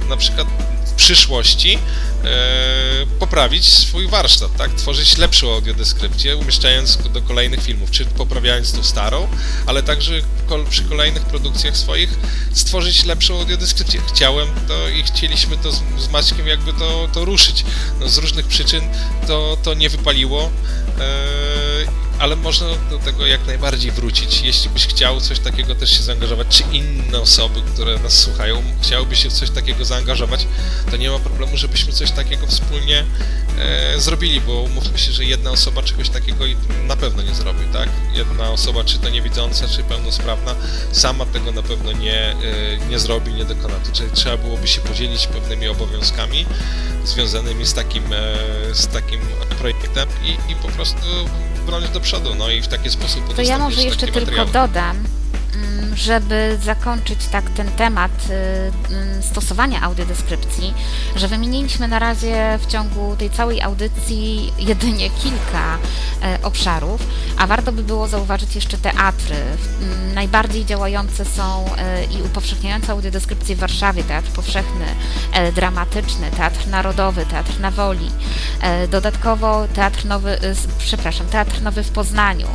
na 0.09 0.17
przykład 0.17 0.49
w 0.87 0.93
przyszłości 0.97 1.79
e, 2.25 2.29
poprawić 3.19 3.69
swój 3.69 4.09
warsztat, 4.09 4.57
tak? 4.57 4.75
Tworzyć 4.75 5.19
lepszą 5.19 5.44
audiodeskrypcję, 5.53 6.37
umieszczając 6.37 6.99
do 7.13 7.23
kolejnych 7.23 7.63
filmów, 7.63 7.91
czy 7.91 8.05
poprawiając 8.05 8.73
tą 8.73 8.83
starą, 8.83 9.29
ale 9.67 9.83
także 9.83 10.15
przy 10.71 10.85
kolejnych 10.85 11.23
produkcjach 11.23 11.77
swoich 11.77 12.19
stworzyć 12.53 13.05
lepszą 13.05 13.39
audiodeskrypcję. 13.39 14.01
Chciałem 14.09 14.49
to 14.69 14.89
i 14.89 15.03
chcieliśmy 15.03 15.57
to 15.57 15.73
z, 15.73 15.83
z 15.99 16.09
Maćkiem 16.09 16.47
jakby 16.47 16.73
to, 16.73 17.09
to 17.13 17.25
ruszyć. 17.25 17.65
No, 18.01 18.09
z 18.09 18.19
różnych 18.19 18.47
przyczyn 18.47 18.83
to, 19.27 19.57
to 19.63 19.75
nie 19.75 19.89
wypaliło, 19.89 20.51
e, 20.99 21.74
ale 22.19 22.37
można 22.37 22.67
do 22.91 22.99
tego 22.99 23.27
jak 23.27 23.47
najbardziej 23.47 23.91
wrócić. 23.91 24.43
Jeśli 24.43 24.71
byś 24.71 24.87
chciał 24.87 25.21
coś 25.21 25.39
takiego 25.39 25.75
też 25.75 25.91
się 25.97 26.03
zaangażować, 26.03 26.47
czy 26.49 26.65
inne 26.73 27.21
osoby, 27.21 27.61
które 27.75 27.99
nas 27.99 28.19
słuchają, 28.19 28.63
chciałyby 28.83 29.17
się 29.17 29.31
w 29.31 29.33
coś 29.33 29.51
takiego 29.51 29.85
zaangażować, 29.85 30.47
to 30.91 30.97
nie 30.97 31.11
ma 31.11 31.19
problemu, 31.19 31.57
żebyśmy 31.57 31.93
coś 31.93 32.11
takiego 32.11 32.47
wspólnie 32.47 33.05
e, 33.59 34.01
zrobili, 34.01 34.41
bo 34.41 34.61
umówmy 34.61 34.99
się, 34.99 35.13
że 35.13 35.25
jedna 35.25 35.51
osoba 35.51 35.83
czegoś 35.83 36.09
takiego 36.09 36.45
na 36.87 36.97
pewno 36.97 37.23
nie 37.23 37.35
zrobi, 37.35 37.65
tak? 37.73 37.89
Jedna 38.15 38.51
osoba, 38.51 38.85
czy 38.85 38.99
to 38.99 39.09
niewidząca, 39.09 39.69
czy 39.69 39.83
pełnosprawna, 39.83 40.55
sama 40.93 41.27
tego 41.27 41.53
na 41.53 41.63
pewno 41.63 41.93
nie, 41.93 42.21
e, 42.21 42.37
nie 42.91 42.99
zrobi, 42.99 43.33
nie 43.33 43.45
dokona. 43.45 43.75
To 43.75 43.93
czyli 43.93 44.11
trzeba 44.11 44.37
byłoby 44.37 44.69
się 44.69 44.81
podzielić 44.81 45.27
pewnymi 45.27 45.69
obowiązkami 45.69 46.47
związanymi 47.05 47.67
z 47.67 47.75
takim, 47.75 48.13
e, 48.13 48.75
z 48.75 48.87
takim 48.87 49.21
projektem 49.59 50.09
i, 50.25 50.53
i 50.53 50.57
po 50.57 50.69
prostu 50.69 51.07
do 51.93 52.01
przodu, 52.01 52.35
no 52.35 52.51
i 52.51 52.63
w 52.63 52.69
taki 52.69 52.91
sposób 52.91 53.35
To 53.35 53.43
ja 53.43 53.59
może 53.59 53.83
jeszcze 53.83 54.07
tylko 54.07 54.45
dodam, 54.45 55.05
żeby 55.95 56.59
zakończyć 56.63 57.27
tak 57.27 57.51
ten 57.51 57.71
temat 57.71 58.11
y, 58.31 58.33
mm, 58.95 59.23
stosowania 59.23 59.83
audiodeskrypcji, 59.83 60.75
że 61.17 61.29
wymieniliśmy 61.29 61.89
na 61.89 61.99
razie 61.99 62.59
w 62.63 62.67
ciągu 62.67 63.17
tej 63.17 63.31
całej 63.31 63.63
audycji 63.63 64.53
jedynie 64.59 65.11
kilka 65.11 65.79
e, 66.23 66.39
obszarów, 66.43 67.07
a 67.39 67.47
warto 67.47 67.73
by 67.73 67.83
było 67.83 68.09
zauważyć 68.09 68.55
jeszcze 68.55 68.79
teatry. 68.79 69.37
Mm, 69.37 70.15
Najbardziej 70.15 70.65
działające 70.65 71.25
są 71.25 71.65
e, 71.77 72.05
i 72.05 72.23
upowszechniające 72.23 72.93
audiodeskrypcję 72.93 73.57
w 73.57 73.59
Warszawie, 73.59 74.05
Teatr 74.05 74.31
Powszechny, 74.31 74.87
e, 75.33 75.53
Dramatyczny, 75.53 76.31
Teatr 76.31 76.67
Narodowy, 76.67 77.27
Teatr 77.27 77.61
na 77.61 77.71
Woli. 77.71 78.11
Dodatkowo 78.91 79.69
Teatr 79.75 80.05
Nowy, 80.05 80.39
przepraszam, 80.79 81.27
Teatr 81.27 81.63
Nowy 81.63 81.83
w 81.83 81.91
Poznaniu. 81.91 82.47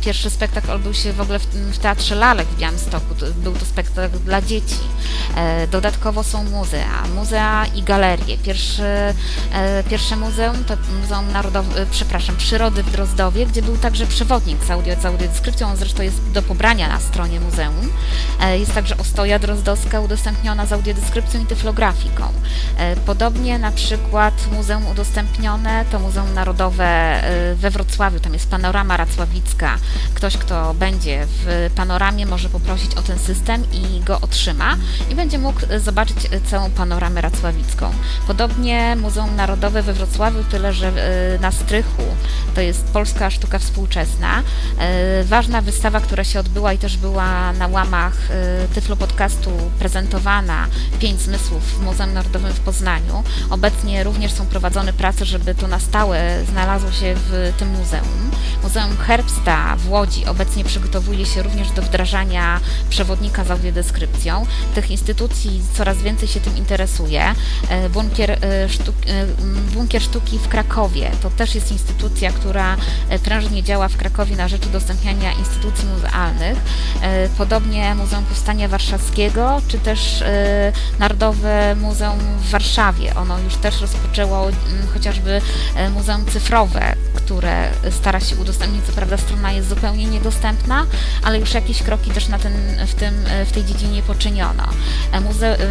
Pierwszy 0.00 0.30
spektakl 0.30 0.70
odbył 0.70 0.94
się 0.94 1.12
w 1.12 1.20
ogóle 1.20 1.38
w 1.54 1.78
Teatrze 1.78 2.14
Lalek 2.18 2.48
w 2.48 2.56
Białymstoku. 2.58 3.14
To- 3.14 3.26
Był 3.36 3.52
to 3.52 3.64
spektakl 3.66 4.18
dla 4.18 4.42
dzieci. 4.42 4.76
E, 5.36 5.66
Dodatkowo 5.66 6.22
są 6.24 6.44
muzea, 6.44 7.02
muzea 7.14 7.66
i 7.74 7.82
galerie. 7.82 8.38
Pierwszy, 8.38 8.82
e, 8.82 9.14
pierwsze 9.90 10.16
muzeum 10.16 10.64
to 10.64 10.74
Muzeum 11.02 11.32
Narodowe, 11.32 11.82
e, 11.82 11.86
przepraszam, 11.86 12.36
Przyrody 12.36 12.82
w 12.82 12.90
Drozdowie, 12.90 13.46
gdzie 13.46 13.62
był 13.62 13.76
także 13.76 14.06
przewodnik 14.06 14.64
z, 14.64 14.70
audio, 14.70 14.94
z 15.00 15.04
audiodeskrypcją, 15.04 15.68
on 15.68 15.76
zresztą 15.76 16.02
jest 16.02 16.30
do 16.32 16.42
pobrania 16.42 16.88
na 16.88 17.00
stronie 17.00 17.40
muzeum. 17.40 17.92
Jest 18.58 18.74
także 18.74 18.96
ostoja 18.96 19.38
drozdowska 19.38 20.00
udostępniona 20.00 20.66
z 20.66 20.72
audiodeskrypcją 20.72 21.42
i 21.42 21.46
tyflografiką. 21.46 22.32
Podobnie 23.06 23.58
na 23.58 23.70
przykład 23.72 24.34
muzeum 24.52 24.86
udostępnione 24.86 25.84
to 25.90 25.98
Muzeum 25.98 26.34
Narodowe 26.34 27.22
we 27.56 27.70
Wrocławiu, 27.70 28.20
tam 28.20 28.32
jest 28.32 28.50
panorama 28.50 28.96
racławicka. 28.96 29.76
Ktoś, 30.14 30.36
kto 30.36 30.74
będzie 30.74 31.26
w 31.26 31.70
panoramie 31.74 31.97
może 32.26 32.48
poprosić 32.48 32.94
o 32.94 33.02
ten 33.02 33.18
system 33.18 33.64
i 33.72 34.00
go 34.00 34.20
otrzyma 34.20 34.76
i 35.10 35.14
będzie 35.14 35.38
mógł 35.38 35.60
e, 35.70 35.80
zobaczyć 35.80 36.16
e, 36.30 36.40
całą 36.40 36.70
panoramę 36.70 37.20
racławicką. 37.20 37.90
Podobnie 38.26 38.96
Muzeum 38.96 39.36
Narodowe 39.36 39.82
we 39.82 39.92
Wrocławiu, 39.92 40.44
tyle 40.50 40.72
że 40.72 40.88
e, 40.88 41.38
na 41.38 41.52
strychu 41.52 42.02
to 42.54 42.60
jest 42.60 42.84
polska 42.84 43.30
sztuka 43.30 43.58
współczesna. 43.58 44.42
Ważna 45.24 45.62
wystawa, 45.62 46.00
która 46.00 46.24
się 46.24 46.40
odbyła 46.40 46.72
i 46.72 46.78
też 46.78 46.96
była 46.96 47.52
na 47.52 47.66
łamach 47.66 48.28
Tyflo 48.74 48.96
Podcastu 48.96 49.50
prezentowana, 49.78 50.66
Pięć 50.98 51.20
Zmysłów 51.20 51.62
w 51.62 51.82
Muzeum 51.82 52.12
Narodowym 52.12 52.52
w 52.52 52.60
Poznaniu. 52.60 53.22
Obecnie 53.50 54.04
również 54.04 54.32
są 54.32 54.46
prowadzone 54.46 54.92
prace, 54.92 55.24
żeby 55.24 55.54
to 55.54 55.68
na 55.68 55.78
stałe 55.78 56.44
znalazło 56.44 56.92
się 56.92 57.14
w 57.16 57.52
tym 57.58 57.68
muzeum. 57.68 58.30
Muzeum 58.62 58.96
Herbsta 58.96 59.76
w 59.76 59.90
Łodzi 59.90 60.26
obecnie 60.26 60.64
przygotowuje 60.64 61.26
się 61.26 61.42
również 61.42 61.70
do 61.70 61.82
wdrażania 61.88 62.60
przewodnika 62.90 63.44
z 63.44 63.50
audiodeskrypcją. 63.50 64.46
Tych 64.74 64.90
instytucji 64.90 65.62
coraz 65.74 65.98
więcej 65.98 66.28
się 66.28 66.40
tym 66.40 66.56
interesuje. 66.56 67.34
E, 67.68 67.88
Bunkier, 67.88 68.30
e, 68.30 68.68
sztuk, 68.68 68.94
e, 69.06 69.26
Bunkier 69.74 70.02
Sztuki 70.02 70.38
w 70.38 70.48
Krakowie 70.48 71.10
to 71.22 71.30
też 71.30 71.54
jest 71.54 71.72
instytucja, 71.72 72.32
która 72.32 72.76
prężnie 73.24 73.62
działa 73.62 73.88
w 73.88 73.96
Krakowie 73.96 74.36
na 74.36 74.48
rzecz 74.48 74.66
udostępniania 74.66 75.32
instytucji 75.32 75.88
muzealnych. 75.88 76.58
Podobnie 77.38 77.94
Muzeum 77.94 78.24
Powstania 78.24 78.68
Warszawskiego, 78.68 79.62
czy 79.68 79.78
też 79.78 80.24
Narodowe 80.98 81.76
Muzeum 81.76 82.18
w 82.18 82.50
Warszawie. 82.50 83.14
Ono 83.14 83.38
już 83.38 83.54
też 83.56 83.80
rozpoczęło 83.80 84.48
chociażby 84.94 85.40
Muzeum 85.94 86.26
Cyfrowe, 86.26 86.94
które 87.14 87.70
stara 87.90 88.20
się 88.20 88.36
udostępnić. 88.36 88.84
Co 88.84 88.92
prawda 88.92 89.16
strona 89.16 89.52
jest 89.52 89.68
zupełnie 89.68 90.04
niedostępna, 90.04 90.86
ale 91.22 91.38
już 91.38 91.54
jakieś 91.54 91.77
kroki 91.82 92.10
też 92.10 92.28
na 92.28 92.38
ten, 92.38 92.52
w, 92.86 92.94
tym, 92.94 93.14
w 93.46 93.52
tej 93.52 93.64
dziedzinie 93.64 94.02
poczyniono. 94.02 94.64
E, 95.12 95.20
Muze, 95.20 95.60
e, 95.60 95.66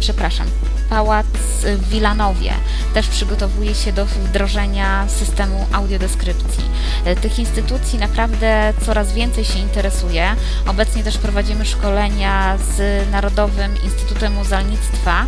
przepraszam, 0.00 0.46
Pałac 0.90 1.26
w 1.62 1.88
Wilanowie 1.88 2.52
też 2.94 3.08
przygotowuje 3.08 3.74
się 3.74 3.92
do 3.92 4.06
wdrożenia 4.06 5.08
systemu 5.08 5.66
audiodeskrypcji. 5.72 6.64
E, 7.04 7.16
Tych 7.16 7.38
instytucji 7.38 7.98
naprawdę 7.98 8.72
coraz 8.86 9.12
więcej 9.12 9.44
się 9.44 9.58
interesuje. 9.58 10.36
Obecnie 10.66 11.02
też 11.04 11.18
prowadzimy 11.18 11.64
szkolenia 11.64 12.58
z 12.58 13.10
Narodowym 13.10 13.82
Instytutem 13.84 14.34
Muzealnictwa, 14.34 15.26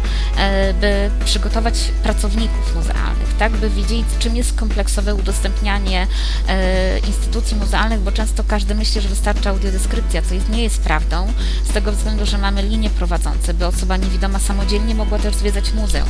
by 0.81 1.11
przygotować 1.25 1.75
pracowników 2.03 2.75
muzealnych, 2.75 3.37
tak 3.39 3.53
by 3.53 3.71
wiedzieli, 3.71 4.05
czym 4.19 4.37
jest 4.37 4.55
kompleksowe 4.55 5.15
udostępnianie 5.15 6.07
instytucji 7.09 7.57
muzealnych, 7.57 8.01
bo 8.01 8.13
często 8.13 8.45
każdy 8.45 8.75
myśli, 8.75 9.01
że 9.01 9.09
wystarczy 9.09 9.49
audiodeskrypcja, 9.49 9.82
co 10.29 10.35
jest, 10.35 10.49
nie 10.49 10.63
jest 10.63 10.81
prawdą, 10.81 11.33
z 11.65 11.73
tego 11.73 11.93
względu, 11.93 12.27
że 12.27 12.39
mamy 12.39 12.63
linie 12.63 12.91
prowadzące, 12.91 13.55
by 13.55 13.67
osoba 13.67 13.97
niewidoma 13.97 14.39
samodzielnie 14.39 14.95
mogła 14.95 15.19
też 15.19 15.35
zwiedzać 15.35 15.73
muzeum. 15.73 16.09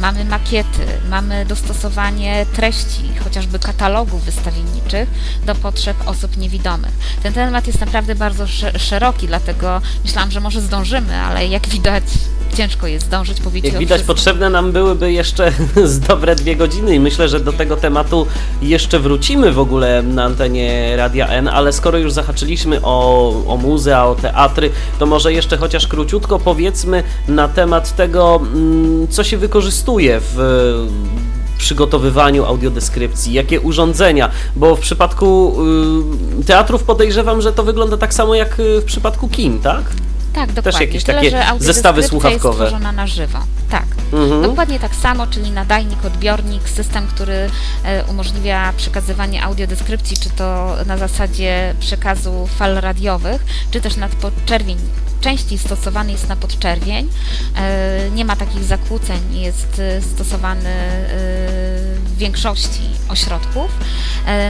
Mamy 0.00 0.24
makiety, 0.24 0.86
mamy 1.10 1.46
dostosowanie 1.46 2.46
treści, 2.52 3.02
chociażby 3.24 3.58
katalogów 3.58 4.24
wystawienniczych 4.24 5.08
do 5.46 5.54
potrzeb 5.54 5.96
osób 6.06 6.36
niewidomych. 6.36 6.90
Ten 7.22 7.32
temat 7.32 7.66
jest 7.66 7.80
naprawdę 7.80 8.14
bardzo 8.14 8.46
sze- 8.46 8.78
szeroki, 8.78 9.26
dlatego 9.26 9.80
myślałam, 10.04 10.30
że 10.30 10.40
może 10.40 10.60
zdążymy, 10.60 11.16
ale 11.16 11.46
jak 11.46 11.68
widać, 11.68 12.04
ciężko 12.56 12.86
jest 12.86 13.06
zdążyć 13.06 13.40
powiedzieć 13.40 13.72
Jak 13.72 13.80
widać, 13.80 13.96
wszystkim. 13.98 14.14
potrzebne 14.16 14.50
nam 14.50 14.72
byłyby 14.72 15.12
jeszcze 15.12 15.52
z 15.84 16.00
dobre 16.00 16.36
dwie 16.36 16.56
godziny 16.56 16.94
i 16.94 17.00
myślę, 17.00 17.28
że 17.28 17.40
do 17.40 17.52
tego 17.52 17.76
tematu 17.76 18.26
jeszcze 18.62 18.98
wrócimy 18.98 19.52
w 19.52 19.58
ogóle 19.58 20.02
na 20.02 20.24
antenie 20.24 20.96
Radia 20.96 21.26
N, 21.28 21.48
ale 21.48 21.72
skoro 21.72 21.98
już 21.98 22.12
zahaczyliśmy 22.12 22.80
o, 22.82 23.07
o 23.46 23.56
muzea, 23.56 24.06
o 24.06 24.14
teatry, 24.14 24.70
to 24.98 25.06
może 25.06 25.32
jeszcze 25.32 25.56
chociaż 25.56 25.86
króciutko 25.86 26.38
powiedzmy 26.38 27.02
na 27.28 27.48
temat 27.48 27.96
tego, 27.96 28.40
mm, 28.42 29.08
co 29.08 29.24
się 29.24 29.36
wykorzystuje 29.36 30.20
w 30.20 30.38
przygotowywaniu 31.58 32.44
audiodeskrypcji, 32.44 33.32
jakie 33.32 33.60
urządzenia, 33.60 34.30
bo 34.56 34.76
w 34.76 34.80
przypadku 34.80 35.56
y, 36.40 36.44
teatrów 36.44 36.82
podejrzewam, 36.82 37.42
że 37.42 37.52
to 37.52 37.64
wygląda 37.64 37.96
tak 37.96 38.14
samo 38.14 38.34
jak 38.34 38.60
y, 38.60 38.80
w 38.80 38.84
przypadku 38.84 39.28
kin, 39.28 39.60
tak? 39.60 39.84
Tak, 40.38 40.52
dokładnie. 40.52 40.86
jakieś 40.86 41.04
Tyle, 41.04 41.30
takie 41.30 41.64
zestawy 41.64 42.02
słuchawkowe. 42.02 42.64
jest 42.64 42.80
na 42.96 43.06
żywo. 43.06 43.38
Tak. 43.70 43.86
Mhm. 44.12 44.42
Dokładnie 44.42 44.78
tak 44.78 44.94
samo, 44.94 45.26
czyli 45.26 45.50
nadajnik, 45.50 46.04
odbiornik, 46.04 46.68
system, 46.68 47.06
który 47.06 47.50
e, 47.84 48.04
umożliwia 48.04 48.72
przekazywanie 48.76 49.42
audiodeskrypcji, 49.42 50.16
czy 50.16 50.30
to 50.30 50.76
na 50.86 50.98
zasadzie 50.98 51.74
przekazu 51.80 52.48
fal 52.58 52.74
radiowych, 52.74 53.44
czy 53.70 53.80
też 53.80 53.96
na 53.96 54.08
podczerwień. 54.08 54.78
Częściej 55.20 55.58
stosowany 55.58 56.12
jest 56.12 56.28
na 56.28 56.36
podczerwień, 56.36 57.08
e, 57.56 58.10
nie 58.10 58.24
ma 58.24 58.36
takich 58.36 58.64
zakłóceń, 58.64 59.20
jest 59.32 59.78
e, 59.78 60.02
stosowany 60.02 60.70
w 62.04 62.16
większości 62.18 62.80
ośrodków. 63.08 63.70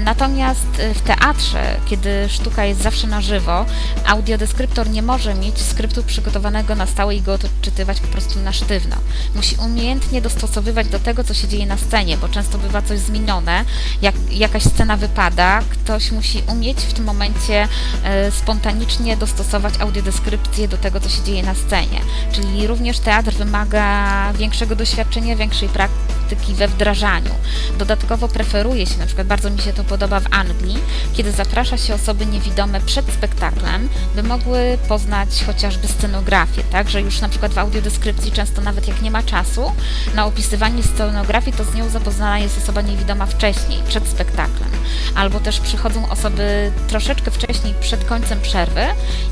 Natomiast 0.03 0.67
w 0.95 1.01
teatrze, 1.01 1.77
kiedy 1.87 2.29
sztuka 2.29 2.65
jest 2.65 2.83
zawsze 2.83 3.07
na 3.07 3.21
żywo, 3.21 3.65
audiodeskryptor 4.07 4.91
nie 4.91 5.03
może 5.03 5.35
mieć 5.35 5.59
skryptu 5.79 6.03
przygotowanego 6.03 6.75
na 6.75 6.87
stałe 6.87 7.15
i 7.15 7.23
go 7.23 7.35
odczytywać 7.35 8.01
po 8.01 8.07
prostu 8.07 8.41
na 8.41 8.53
sztywno. 8.53 8.97
Musi 9.35 9.57
umiejętnie 9.57 10.23
dostosowywać 10.23 10.89
do 10.89 10.99
tego, 10.99 11.25
co 11.25 11.35
się 11.35 11.49
dzieje 11.49 11.67
na 11.67 11.77
scenie, 11.77 12.17
bo 12.17 12.29
często 12.29 12.59
bywa 12.59 12.83
coś 12.83 12.99
zmienione, 12.99 13.65
jak 14.03 14.15
jakaś 14.31 14.63
scena 14.63 14.97
wypada, 14.97 15.63
ktoś 15.71 16.13
musi 16.13 16.43
umieć 16.47 16.79
w 16.79 16.93
tym 16.93 17.05
momencie 17.05 17.69
e, 18.05 18.31
spontanicznie 18.31 19.17
dostosować 19.17 19.75
audiodeskrypcję 19.81 20.69
do 20.69 20.77
tego, 20.77 21.01
co 21.01 21.09
się 21.09 21.23
dzieje 21.23 21.43
na 21.43 21.55
scenie. 21.55 22.01
Czyli 22.33 22.67
również 22.67 22.99
teatr 22.99 23.33
wymaga 23.33 24.33
większego 24.33 24.77
doświadczenia, 24.77 25.37
większej 25.37 25.69
praktyki 25.69 26.55
we 26.55 26.69
wdrażaniu. 26.69 27.31
Dodatkowo 27.79 28.29
preferuje 28.29 28.87
się, 28.87 28.99
na 28.99 29.07
przykład 29.07 29.27
bardzo 29.27 29.51
mi 29.51 29.61
się 29.61 29.73
to 29.73 29.85
podoba 29.85 30.21
w 30.21 30.27
Anglii, 30.31 30.79
kiedy 31.15 31.33
zaprasza 31.33 31.79
się 31.79 31.95
osoby 31.95 32.27
niewidome 32.27 32.81
przed 32.81 33.13
spektaklem, 33.13 33.89
by 34.15 34.23
mogły 34.23 34.79
poznać 34.89 35.45
chociażby 35.59 35.89
scenografię, 35.89 36.63
tak, 36.65 36.89
że 36.89 37.01
już 37.01 37.21
na 37.21 37.29
przykład 37.29 37.53
w 37.53 37.59
audiodeskrypcji 37.59 38.33
często 38.33 38.61
nawet 38.61 38.89
jak 38.89 39.03
nie 39.03 39.11
ma 39.11 39.23
czasu 39.23 39.73
na 40.15 40.27
opisywanie 40.27 40.83
scenografii, 40.83 41.57
to 41.57 41.65
z 41.65 41.75
nią 41.75 41.89
zapoznana 41.89 42.39
jest 42.39 42.59
osoba 42.59 42.81
niewidoma 42.81 43.27
wcześniej, 43.27 43.83
przed 43.89 44.09
spektaklem. 44.09 44.71
Albo 45.15 45.41
też 45.41 45.61
przychodzą 45.61 46.11
osoby 46.11 46.73
troszeczkę 46.89 47.31
wcześniej, 47.31 47.75
przed 47.81 48.05
końcem 48.05 48.41
przerwy 48.41 48.81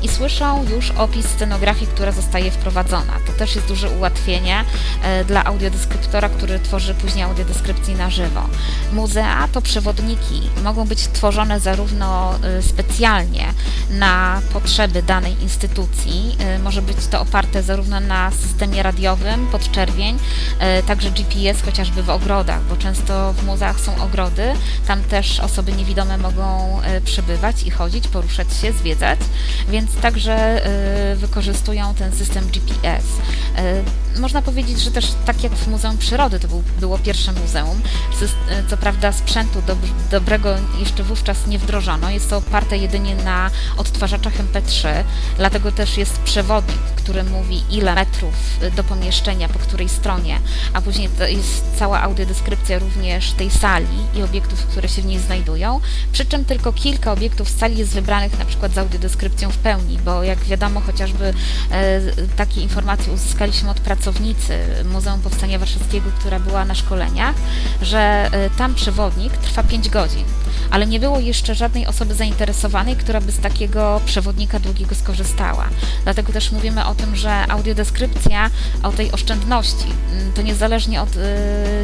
i 0.01 0.07
słyszą 0.07 0.65
już 0.69 0.91
opis 0.91 1.25
scenografii, 1.25 1.87
która 1.87 2.11
zostaje 2.11 2.51
wprowadzona. 2.51 3.13
To 3.27 3.33
też 3.33 3.55
jest 3.55 3.67
duże 3.67 3.89
ułatwienie 3.89 4.63
e, 5.03 5.25
dla 5.25 5.43
audiodeskryptora, 5.43 6.29
który 6.29 6.59
tworzy 6.59 6.95
później 6.95 7.23
audiodeskrypcji 7.23 7.95
na 7.95 8.09
żywo. 8.09 8.41
Muzea 8.93 9.47
to 9.51 9.61
przewodniki, 9.61 10.49
mogą 10.63 10.87
być 10.87 11.07
tworzone 11.07 11.59
zarówno 11.59 12.39
e, 12.43 12.61
specjalnie 12.61 13.53
na 13.89 14.41
potrzeby 14.53 15.03
danej 15.03 15.43
instytucji, 15.43 16.16
e, 16.39 16.59
może 16.59 16.81
być 16.81 16.97
to 17.11 17.21
oparte 17.21 17.63
zarówno 17.63 17.99
na 17.99 18.31
systemie 18.31 18.83
radiowym, 18.83 19.47
podczerwień, 19.47 20.17
e, 20.59 20.83
także 20.83 21.11
GPS 21.11 21.61
chociażby 21.61 22.03
w 22.03 22.09
ogrodach, 22.09 22.63
bo 22.63 22.77
często 22.77 23.33
w 23.33 23.43
muzeach 23.45 23.79
są 23.79 24.03
ogrody, 24.03 24.53
tam 24.87 25.03
też 25.03 25.39
osoby 25.39 25.71
niewidome 25.71 26.17
mogą 26.17 26.81
e, 26.81 27.01
przybywać 27.01 27.63
i 27.63 27.71
chodzić, 27.71 28.07
poruszać 28.07 28.47
się, 28.61 28.73
zwiedzać, 28.73 29.19
więc 29.69 29.95
także 29.95 30.61
wykorzystują 31.15 31.93
ten 31.95 32.11
system 32.11 32.47
GPS. 32.47 33.03
Można 34.19 34.41
powiedzieć, 34.41 34.79
że 34.79 34.91
też 34.91 35.13
tak 35.25 35.43
jak 35.43 35.53
w 35.53 35.67
Muzeum 35.67 35.97
Przyrody, 35.97 36.39
to 36.39 36.47
był, 36.47 36.63
było 36.79 36.97
pierwsze 36.97 37.31
muzeum, 37.31 37.81
co 38.69 38.77
prawda 38.77 39.11
sprzętu 39.11 39.61
dob 39.67 39.79
dobrego 40.11 40.49
jeszcze 40.79 41.03
wówczas 41.03 41.47
nie 41.47 41.59
wdrożono, 41.59 42.09
jest 42.09 42.29
to 42.29 42.37
oparte 42.37 42.77
jedynie 42.77 43.15
na 43.15 43.51
odtwarzaczach 43.77 44.33
MP3, 44.33 44.87
dlatego 45.37 45.71
też 45.71 45.97
jest 45.97 46.06
przewodnik, 46.11 46.77
który 47.07 47.23
mówi 47.23 47.63
ile 47.71 47.95
metrów 47.95 48.33
e, 48.61 48.71
do 48.71 48.83
pomieszczenia, 48.83 49.49
po 49.49 49.59
której 49.59 49.89
stronie, 49.89 50.39
a 50.73 50.81
później 50.81 51.09
jest 51.27 51.63
cała 51.79 52.01
audiodeskrypcja 52.01 52.79
również 52.79 53.31
tej 53.31 53.49
sali 53.49 53.97
i 54.15 54.23
obiektów, 54.23 54.65
które 54.65 54.89
się 54.89 55.01
w 55.01 55.05
niej 55.05 55.19
znajdują, 55.19 55.79
przy 56.11 56.25
czym 56.25 56.45
tylko 56.45 56.73
kilka 56.73 57.11
obiektów 57.11 57.49
z 57.49 57.57
sali 57.57 57.77
jest 57.77 57.93
wybranych 57.93 58.39
na 58.39 58.45
przykład 58.45 58.73
z 58.73 58.77
audiodeskrypcją 58.77 59.49
w 59.49 59.57
pełni, 59.57 59.97
bo 60.05 60.23
jak 60.23 60.39
wiadomo 60.39 60.81
chociażby 60.81 61.33
e, 61.71 62.01
takie 62.37 62.61
informacje 62.61 63.13
uzyskaliśmy 63.13 63.69
od 63.69 63.79
pracownicy 63.79 64.57
Muzeum 64.85 65.21
Powstania 65.21 65.59
Warszawskiego, 65.59 66.09
która 66.19 66.39
była 66.39 66.65
na 66.65 66.75
szkoleniach, 66.75 67.35
że 67.81 68.29
e, 68.31 68.49
tam 68.49 68.75
przewodnik 68.75 69.37
trwa 69.37 69.63
5 69.63 69.89
godzin, 69.89 70.25
ale 70.71 70.87
nie 70.87 70.99
było 70.99 71.19
jeszcze 71.19 71.55
żadnej 71.55 71.87
osoby 71.87 72.13
zainteresowanej, 72.13 72.95
która 72.95 73.21
by 73.21 73.31
z 73.31 73.39
takiego 73.39 74.01
przewodnika 74.05 74.59
długiego 74.59 74.95
skorzystała. 74.95 75.69
Dlatego 76.03 76.33
też 76.33 76.51
mówimy 76.51 76.85
o 76.85 76.95
tym, 76.95 77.15
że 77.15 77.51
audiodeskrypcja, 77.51 78.49
o 78.83 78.91
tej 78.91 79.11
oszczędności, 79.11 79.85
mm, 80.11 80.33
to 80.33 80.41
niezależnie 80.41 81.01
od 81.01 81.09
e, 81.09 81.19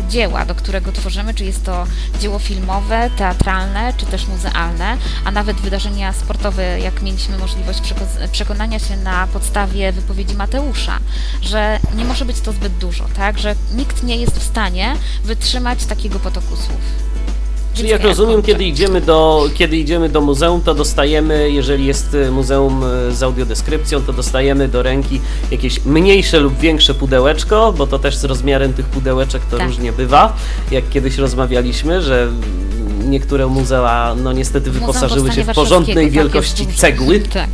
dzieła, 0.10 0.46
do 0.46 0.56
którego 0.56 0.92
tworzymy, 0.92 1.34
czy 1.34 1.46
jest 1.46 1.66
to 1.66 1.88
dzieło 2.20 2.40
filmowe, 2.40 3.10
teatralne, 3.18 3.94
czy 3.98 4.06
też 4.06 4.28
muzealne, 4.28 4.98
a 5.26 5.32
nawet 5.32 5.58
wydarzenia 5.58 6.14
sportowe, 6.14 6.80
jak 6.80 7.02
mieliśmy 7.02 7.38
możliwość 7.38 7.80
przeko- 7.80 8.28
przekonania 8.32 8.80
się 8.80 8.98
na 8.98 9.28
podstawie 9.28 9.92
wypowiedzi 9.92 10.36
Mateusza, 10.36 11.00
że 11.42 11.80
nie 11.96 12.06
może 12.06 12.26
być 12.26 12.42
to 12.42 12.52
zbyt 12.52 12.78
dużo, 12.78 13.06
tak, 13.16 13.40
że 13.40 13.56
nikt 13.76 14.04
nie 14.04 14.18
jest 14.18 14.40
w 14.40 14.44
stanie 14.44 14.96
wytrzymać 15.24 15.86
takiego 15.86 16.20
potoku 16.20 16.56
słów. 16.56 16.82
Czyli 17.74 17.90
Więc 17.90 17.92
jak 17.92 18.02
ja 18.02 18.08
rozumiem, 18.08 18.42
kiedy 18.42 18.64
idziemy, 18.64 19.02
do, 19.02 19.50
kiedy 19.54 19.78
idziemy 19.78 20.10
do 20.10 20.22
muzeum, 20.22 20.62
to 20.62 20.76
dostajemy, 20.76 21.52
jeżeli 21.52 21.86
jest 21.86 22.14
y, 22.14 22.32
muzeum 22.32 22.84
y, 22.84 23.16
z 23.16 23.24
audiodeskrypcją, 23.24 24.02
to 24.02 24.14
dostajemy 24.14 24.68
do 24.68 24.84
ręki 24.84 25.22
jakieś 25.52 25.86
mniejsze 25.86 26.40
lub 26.40 26.60
większe 26.60 26.94
pudełeczko, 26.94 27.74
bo 27.78 27.88
to 27.88 28.00
też 28.00 28.16
z 28.16 28.24
rozmiarem 28.24 28.74
tych 28.74 28.86
pudełeczek 28.86 29.42
to 29.52 29.58
Tak. 29.58 29.68
różnie 29.68 29.92
bywa. 29.92 30.36
Jak 30.72 30.90
kiedyś 30.90 31.18
rozmawialiśmy, 31.18 32.02
że 32.02 32.28
niektóre 33.06 33.48
muzea 33.48 34.16
no 34.24 34.34
niestety 34.34 34.72
wyposażyły 34.72 35.32
się 35.32 35.44
w 35.44 35.54
porządnej 35.54 36.06
tak, 36.06 36.14
wielkości 36.14 36.68
cegły. 36.68 37.22
Tak. 37.34 37.50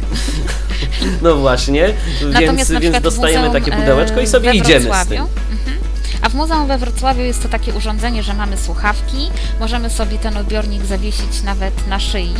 No 1.21 1.35
właśnie, 1.35 1.93
więc, 2.21 2.33
Natomiast 2.33 2.69
na 2.69 2.79
więc 2.79 2.95
przykład 2.95 3.13
w 3.13 3.15
dostajemy 3.15 3.51
takie 3.51 3.71
pudełeczko 3.71 4.19
i 4.19 4.23
e, 4.23 4.27
sobie 4.27 4.53
idziemy 4.53 4.89
z 5.03 5.07
tym. 5.07 5.21
Mhm. 5.21 5.88
A 6.21 6.29
w 6.29 6.33
muzeum 6.33 6.67
we 6.67 6.77
Wrocławiu 6.77 7.21
jest 7.21 7.43
to 7.43 7.49
takie 7.49 7.73
urządzenie, 7.73 8.23
że 8.23 8.33
mamy 8.33 8.57
słuchawki, 8.57 9.31
możemy 9.59 9.89
sobie 9.89 10.17
ten 10.17 10.37
odbiornik 10.37 10.85
zawiesić 10.85 11.43
nawet 11.43 11.87
na 11.87 11.99
szyi, 11.99 12.33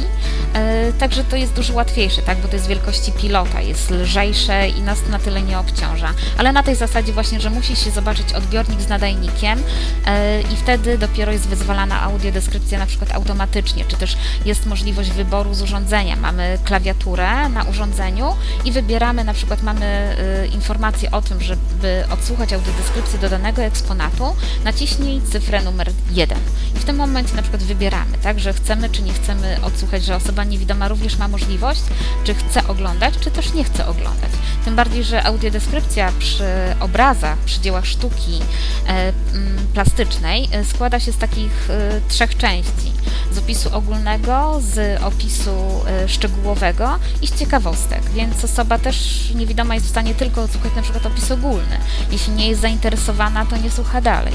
e, 0.53 0.93
także 0.93 1.23
to 1.23 1.35
jest 1.35 1.53
dużo 1.53 1.73
łatwiejsze, 1.73 2.21
tak, 2.21 2.37
bo 2.37 2.47
to 2.47 2.55
jest 2.55 2.67
wielkości 2.67 3.11
pilota, 3.11 3.61
jest 3.61 3.91
lżejsze 3.91 4.69
i 4.69 4.81
nas 4.81 4.99
na 5.09 5.19
tyle 5.19 5.41
nie 5.41 5.59
obciąża. 5.59 6.13
Ale 6.37 6.51
na 6.51 6.63
tej 6.63 6.75
zasadzie 6.75 7.13
właśnie, 7.13 7.41
że 7.41 7.49
musi 7.49 7.75
się 7.75 7.91
zobaczyć 7.91 8.33
odbiornik 8.33 8.81
z 8.81 8.87
nadajnikiem 8.87 9.63
e, 10.05 10.41
i 10.41 10.55
wtedy 10.55 10.97
dopiero 10.97 11.31
jest 11.31 11.47
wyzwalana 11.47 12.01
audiodeskrypcja 12.01 12.79
na 12.79 12.85
przykład 12.85 13.11
automatycznie, 13.11 13.85
czy 13.85 13.97
też 13.97 14.17
jest 14.45 14.65
możliwość 14.65 15.11
wyboru 15.11 15.53
z 15.53 15.61
urządzenia. 15.61 16.15
Mamy 16.15 16.57
klawiaturę 16.63 17.49
na 17.49 17.63
urządzeniu 17.63 18.35
i 18.65 18.71
wybieramy, 18.71 19.23
na 19.23 19.33
przykład 19.33 19.63
mamy 19.63 20.15
y, 20.45 20.47
informację 20.47 21.11
o 21.11 21.21
tym, 21.21 21.41
żeby 21.41 22.03
odsłuchać 22.11 22.53
audiodeskrypcję 22.53 23.19
do 23.19 23.29
danego 23.29 23.61
eksponatu, 23.69 24.35
naciśnij 24.63 25.21
cyfrę 25.31 25.61
numer 25.61 25.91
1. 26.11 26.37
I 26.75 26.79
w 26.79 26.85
tym 26.85 26.95
momencie 26.95 27.35
na 27.35 27.41
przykład 27.41 27.63
wybieramy 27.63 28.17
tak, 28.23 28.39
że 28.39 28.53
chcemy 28.53 28.89
czy 28.89 29.01
nie 29.01 29.13
chcemy 29.13 29.57
odsłuchać, 29.61 30.03
że 30.05 30.15
osoba 30.15 30.43
niewidoma 30.43 30.87
również 30.87 31.17
ma 31.17 31.27
możliwość, 31.27 31.81
czy 32.23 32.33
chce 32.33 32.67
oglądać, 32.67 33.13
czy 33.19 33.31
też 33.31 33.53
nie 33.53 33.63
chce 33.63 33.87
oglądać. 33.87 34.31
Tym 34.65 34.75
bardziej, 34.75 35.03
że 35.03 35.23
audiodeskrypcja 35.23 36.11
przy 36.19 36.45
obrazach, 36.79 37.37
przy 37.37 37.61
dziełach 37.61 37.85
sztuki 37.85 38.39
e, 38.87 39.13
mm, 39.33 39.67
plastycznej 39.73 40.49
e, 40.51 40.65
składa 40.65 40.99
się 40.99 41.11
z 41.11 41.17
takich 41.17 41.69
e, 41.69 42.01
trzech 42.09 42.37
części. 42.37 42.91
Z 43.31 43.37
opisu 43.37 43.75
ogólnego, 43.75 44.61
z 44.61 45.01
opisu 45.01 45.51
e, 45.87 46.09
szczegółowego 46.09 46.99
i 47.21 47.27
z 47.27 47.39
ciekawostek, 47.39 48.03
więc 48.13 48.43
osoba 48.43 48.79
też 48.79 49.29
niewidoma 49.35 49.73
jest 49.73 49.85
w 49.85 49.89
stanie 49.89 50.15
tylko 50.15 50.43
odsłuchać 50.43 50.75
na 50.75 50.81
przykład 50.81 51.05
opis 51.05 51.31
ogólny. 51.31 51.77
Jeśli 52.11 52.33
nie 52.33 52.47
jest 52.47 52.61
zainteresowana, 52.61 53.45
to 53.45 53.57
nie 53.59 53.71
słucha 53.71 54.01
dalej. 54.01 54.33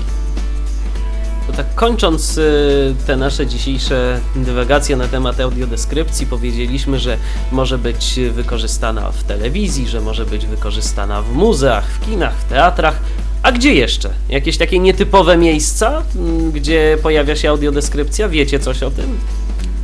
To 1.46 1.52
tak 1.52 1.74
kończąc 1.74 2.38
y, 2.38 2.94
te 3.06 3.16
nasze 3.16 3.46
dzisiejsze 3.46 4.20
dywagacje 4.36 4.96
na 4.96 5.08
temat 5.08 5.40
audiodeskrypcji, 5.40 6.26
powiedzieliśmy, 6.26 6.98
że 6.98 7.16
może 7.52 7.78
być 7.78 8.20
wykorzystana 8.32 9.12
w 9.12 9.24
telewizji, 9.24 9.88
że 9.88 10.00
może 10.00 10.26
być 10.26 10.46
wykorzystana 10.46 11.22
w 11.22 11.32
muzeach, 11.32 11.90
w 11.90 12.06
kinach, 12.06 12.34
w 12.34 12.44
teatrach. 12.44 12.98
A 13.42 13.52
gdzie 13.52 13.74
jeszcze? 13.74 14.10
Jakieś 14.28 14.56
takie 14.56 14.78
nietypowe 14.78 15.36
miejsca, 15.36 16.02
mm, 16.16 16.52
gdzie 16.52 16.98
pojawia 17.02 17.36
się 17.36 17.50
audiodeskrypcja? 17.50 18.28
Wiecie 18.28 18.58
coś 18.58 18.82
o 18.82 18.90
tym? 18.90 19.18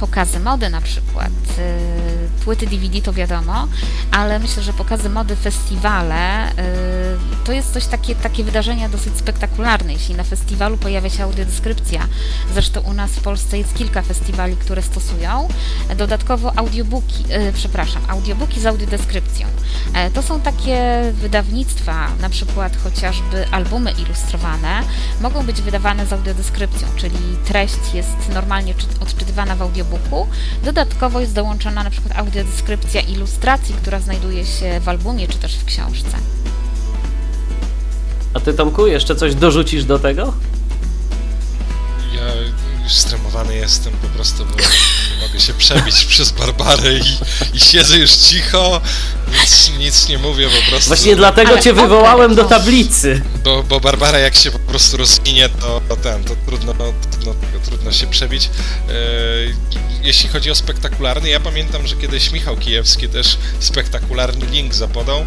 Pokazy 0.01 0.41
mody 0.41 0.71
na 0.71 0.81
przykład. 0.81 1.31
y, 1.59 2.45
Płyty 2.45 2.67
DVD 2.67 3.01
to 3.03 3.13
wiadomo, 3.13 3.69
ale 4.11 4.39
myślę, 4.39 4.63
że 4.63 4.73
pokazy 4.73 5.11
mody, 5.11 5.37
festiwale 5.37 6.51
y, 6.51 6.55
to 7.45 7.53
jest 7.53 7.73
coś 7.73 7.87
takie, 7.87 8.15
takie 8.15 8.45
wydarzenia 8.45 8.89
dosyć 8.89 9.17
spektakularne. 9.19 9.93
Jeśli 9.93 10.15
na 10.15 10.25
festiwalu 10.25 10.77
pojawia 10.77 11.11
się 11.11 11.25
audiodeskrypcja, 11.25 12.07
zresztą 12.55 12.81
u 12.81 12.93
nas 12.93 13.11
w 13.11 13.21
Polsce 13.21 13.59
jest 13.59 13.75
kilka 13.75 14.03
festiwali, 14.03 14.57
które 14.57 14.83
stosują, 14.83 15.49
dodatkowo 15.97 16.53
audiobooki, 16.59 17.25
y, 17.49 17.53
przepraszam, 17.53 18.03
audiobooki 18.09 18.61
z 18.61 18.67
audiodeskrypcją. 18.67 19.47
E, 19.95 20.11
To 20.11 20.23
są 20.23 20.41
takie 20.41 21.03
wydawnictwa, 21.13 22.09
na 22.21 22.29
przykład 22.31 22.77
chociażby 22.85 23.49
albumy 23.51 23.91
ilustrowane, 23.93 24.83
mogą 25.21 25.47
być 25.47 25.63
wydawane 25.63 26.07
z 26.07 26.13
audiodeskrypcją, 26.13 26.89
czyli 26.97 27.19
treść 27.45 27.95
jest 27.95 28.17
normalnie 28.35 28.75
czy- 28.75 28.87
odczytywana 29.01 29.57
w 29.57 29.63
audiobooku. 29.63 29.90
Dodatkowo 30.65 31.21
jest 31.21 31.33
dołączona 31.33 31.85
na 31.85 31.91
przykład 31.91 32.19
audiodeskrypcja 32.19 33.01
ilustracji, 33.01 33.75
która 33.75 34.01
znajduje 34.01 34.47
się 34.47 34.81
w 34.81 34.89
albumie 34.89 35.29
czy 35.29 35.39
też 35.39 35.57
w 35.57 35.65
książce. 35.65 36.17
A 38.35 38.41
ty, 38.41 38.55
Tomku, 38.55 38.87
jeszcze 38.87 39.17
coś 39.17 39.35
dorzucisz 39.35 39.85
do 39.85 39.99
tego? 39.99 40.35
Ja 42.15 42.35
już 42.83 42.93
stremowany 42.93 43.57
jestem 43.57 43.93
po 43.93 44.09
prostu, 44.09 44.45
bo 44.45 44.51
nie 44.51 45.27
mogę 45.27 45.41
się 45.41 45.55
przebić 45.55 46.05
przez 46.11 46.33
Barbarę 46.33 46.93
i, 46.93 47.19
i 47.57 47.61
siedzę 47.61 47.99
już 47.99 48.11
cicho, 48.11 48.81
nic, 49.41 49.71
nic 49.79 50.09
nie 50.09 50.19
mówię 50.19 50.49
po 50.49 50.71
prostu. 50.71 50.89
Właśnie 50.89 51.17
dlatego 51.17 51.53
Ale 51.53 51.63
cię 51.63 51.73
wywołałem 51.73 52.35
do 52.35 52.45
tablicy. 52.45 53.23
Bo, 53.45 53.63
bo 53.63 53.81
Barbara 53.81 54.19
jak 54.19 54.35
się 54.35 54.51
po 54.51 54.59
prostu 54.59 54.97
rozwinie, 54.97 55.49
to 55.49 55.81
ten, 56.01 56.25
to 56.25 56.37
trudno, 56.47 56.75
trudno, 57.11 57.35
trudno 57.65 57.93
się 57.93 58.07
przebić. 58.07 58.47
E, 58.47 58.93
jeśli 60.03 60.29
chodzi 60.29 60.51
o 60.51 60.55
spektakularny, 60.55 61.29
ja 61.29 61.41
pamiętam, 61.41 61.87
że 61.87 61.97
kiedyś 61.97 62.33
Michał 62.33 62.57
Kijewski 62.57 63.09
też 63.09 63.39
spektakularny 63.61 64.47
link 64.47 64.75
zapodał 64.75 65.25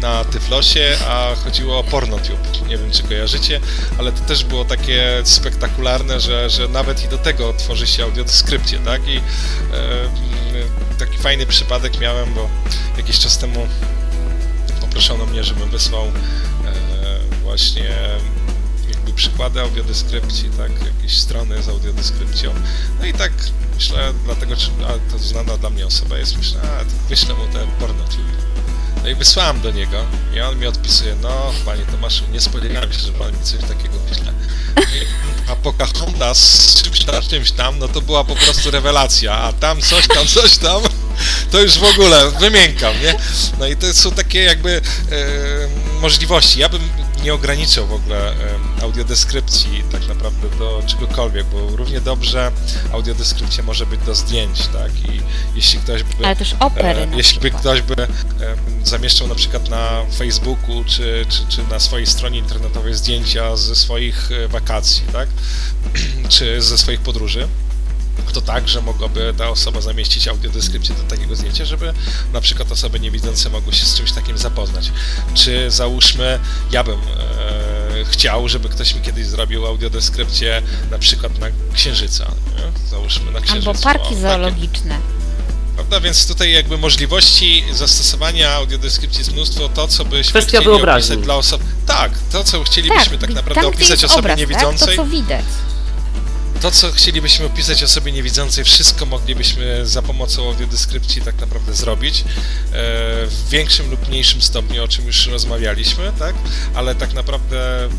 na 0.00 0.24
Tyflosie, 0.24 0.96
a 1.08 1.34
chodziło 1.44 1.78
o 1.78 1.84
PornoTube. 1.84 2.68
Nie 2.68 2.78
wiem, 2.78 2.90
czy 2.90 3.02
kojarzycie, 3.02 3.60
ale 3.98 4.12
to 4.12 4.20
też 4.20 4.44
było 4.44 4.64
takie 4.64 5.22
spektakularne, 5.24 6.20
że, 6.20 6.50
że 6.50 6.68
nawet 6.68 7.04
i 7.04 7.08
do 7.08 7.18
tego 7.18 7.52
tworzy 7.52 7.86
się 7.86 8.04
audiodeskrypcję, 8.04 8.78
tak? 8.78 9.08
I 9.08 9.16
e, 9.16 9.22
taki 10.98 11.18
fajny 11.18 11.46
przypadek 11.46 12.00
miałem, 12.00 12.34
bo 12.34 12.48
jakiś 12.96 13.18
czas 13.18 13.38
temu 13.38 13.66
poproszono 14.80 15.26
mnie, 15.26 15.44
żebym 15.44 15.70
wysłał 15.70 16.04
e, 16.04 16.12
właśnie 17.42 17.90
przykłady 19.16 19.60
audiodeskrypcji, 19.60 20.50
tak, 20.50 20.70
jakieś 20.96 21.18
strony 21.18 21.62
z 21.62 21.68
audiodeskrypcją. 21.68 22.54
No 23.00 23.06
i 23.06 23.12
tak 23.12 23.32
myślę, 23.74 24.12
dlatego, 24.24 24.54
a 24.88 25.12
to 25.12 25.18
znana 25.18 25.58
dla 25.58 25.70
mnie 25.70 25.86
osoba 25.86 26.18
jest, 26.18 26.38
myślę, 26.38 26.60
a 26.62 26.84
to 26.84 26.90
wyślę 27.08 27.34
mu 27.34 27.46
te 27.46 27.66
pornotube. 27.80 28.32
No 29.02 29.08
i 29.08 29.14
wysłałem 29.14 29.60
do 29.60 29.70
niego 29.70 30.04
i 30.34 30.40
on 30.40 30.58
mi 30.58 30.66
odpisuje, 30.66 31.16
no 31.22 31.52
panie 31.64 31.82
Tomaszu, 31.82 32.24
nie 32.32 32.40
spodziewałem 32.40 32.92
się, 32.92 32.98
że 32.98 33.12
pan 33.12 33.32
mi 33.32 33.44
coś 33.44 33.60
takiego 33.60 33.98
wyśle. 34.08 34.32
A 35.48 35.56
Pocahontas 35.56 36.38
z 36.38 36.82
czymś 36.82 37.04
tam, 37.04 37.22
czymś 37.22 37.50
tam, 37.50 37.78
no 37.78 37.88
to 37.88 38.00
była 38.00 38.24
po 38.24 38.36
prostu 38.36 38.70
rewelacja, 38.70 39.32
a 39.32 39.52
tam 39.52 39.82
coś 39.82 40.08
tam, 40.08 40.26
coś 40.26 40.56
tam, 40.56 40.82
to 41.50 41.60
już 41.60 41.78
w 41.78 41.84
ogóle 41.84 42.30
wymiękam, 42.30 42.94
nie? 43.02 43.14
No 43.58 43.66
i 43.66 43.76
to 43.76 43.94
są 43.94 44.10
takie 44.10 44.42
jakby 44.42 44.76
e, 44.76 44.80
możliwości. 46.00 46.60
Ja 46.60 46.68
bym 46.68 46.88
nie 47.22 47.34
ograniczał 47.34 47.86
w 47.86 47.92
ogóle 47.92 48.34
audiodeskrypcji 48.82 49.84
tak 49.92 50.08
naprawdę 50.08 50.48
do 50.58 50.82
czegokolwiek, 50.86 51.46
bo 51.46 51.76
równie 51.76 52.00
dobrze 52.00 52.52
audiodeskrypcja 52.92 53.64
może 53.64 53.86
być 53.86 54.00
do 54.00 54.14
zdjęć, 54.14 54.66
tak? 54.66 54.92
I 55.10 55.20
jeśli 55.54 55.78
ktoś 55.78 56.02
by... 56.02 56.26
Ale 56.26 56.36
też 56.36 56.54
opery 56.60 57.06
na 57.06 57.16
jeśli 57.16 57.40
by 57.40 57.50
ktoś 57.50 57.82
by 57.82 58.02
e, 58.02 58.06
zamieszczał 58.84 59.28
na 59.28 59.34
przykład 59.34 59.70
na 59.70 60.04
Facebooku 60.18 60.84
czy, 60.84 61.26
czy, 61.28 61.46
czy 61.48 61.62
na 61.70 61.80
swojej 61.80 62.06
stronie 62.06 62.38
internetowej 62.38 62.94
zdjęcia 62.94 63.56
ze 63.56 63.76
swoich 63.76 64.30
e, 64.32 64.48
wakacji, 64.48 65.02
tak? 65.12 65.28
czy 66.28 66.62
ze 66.62 66.78
swoich 66.78 67.00
podróży, 67.00 67.48
to 68.32 68.40
tak, 68.40 68.68
że 68.68 68.80
mogłaby 68.82 69.34
ta 69.38 69.48
osoba 69.48 69.80
zamieścić 69.80 70.28
audiodeskrypcję 70.28 70.94
do 70.94 71.02
takiego 71.02 71.36
zdjęcia, 71.36 71.64
żeby 71.64 71.92
na 72.32 72.40
przykład 72.40 72.72
osoby 72.72 73.00
niewidzące 73.00 73.50
mogły 73.50 73.72
się 73.72 73.86
z 73.86 73.94
czymś 73.94 74.12
takim 74.12 74.38
zapoznać. 74.38 74.92
Czy 75.34 75.70
załóżmy, 75.70 76.38
ja 76.70 76.84
bym 76.84 76.98
e, 76.98 78.04
chciał, 78.04 78.48
żeby 78.48 78.68
ktoś 78.68 78.94
mi 78.94 79.00
kiedyś 79.00 79.26
zrobił 79.26 79.66
audiodeskrypcję 79.66 80.62
na 80.90 80.98
przykład 80.98 81.38
na 81.38 81.46
Księżyca, 81.74 82.24
nie? 82.56 82.88
załóżmy 82.90 83.30
na 83.30 83.40
Księżycu. 83.40 83.70
Albo 83.70 83.82
parki 83.82 84.00
o, 84.02 84.08
takie. 84.08 84.20
zoologiczne. 84.20 84.98
Prawda, 85.74 86.00
więc 86.00 86.26
tutaj 86.26 86.52
jakby 86.52 86.78
możliwości 86.78 87.64
zastosowania 87.72 88.50
audiodeskrypcji 88.50 89.18
jest 89.18 89.32
mnóstwo, 89.32 89.68
to 89.68 89.88
co 89.88 90.04
byśmy 90.04 90.30
Kwestia 90.30 90.48
chcieli 90.48 90.64
wyobraźni. 90.64 91.08
opisać 91.08 91.24
dla 91.24 91.34
osób... 91.34 91.62
Tak, 91.86 92.12
to 92.32 92.44
co 92.44 92.64
chcielibyśmy 92.64 93.18
tak, 93.18 93.30
naprawdę 93.30 93.62
tam, 93.62 93.66
opisać 93.74 94.04
osobie 94.04 94.18
obraz, 94.20 94.38
niewidzącej, 94.38 94.78
Tak? 94.88 94.96
To, 94.96 95.04
co 95.04 95.06
widać. 95.10 95.44
To, 96.60 96.70
co 96.70 96.92
chcielibyśmy 96.92 97.46
opisać 97.46 97.82
osobie 97.82 98.12
niewidzącej, 98.12 98.64
wszystko 98.64 99.06
moglibyśmy 99.06 99.86
za 99.86 100.02
pomocą 100.02 100.48
audiodeskrypcji 100.48 101.22
tak 101.22 101.40
naprawdę 101.40 101.74
zrobić. 101.74 102.20
e, 102.20 102.24
W 103.26 103.48
większym 103.50 103.90
lub 103.90 104.08
mniejszym 104.08 104.42
stopniu, 104.42 104.84
o 104.84 104.88
czym 104.88 105.06
już 105.06 105.26
rozmawialiśmy, 105.26 106.12
tak? 106.18 106.34
Ale 106.74 106.94
tak 106.94 107.12
naprawdę 107.14 107.84
mm, 107.84 107.92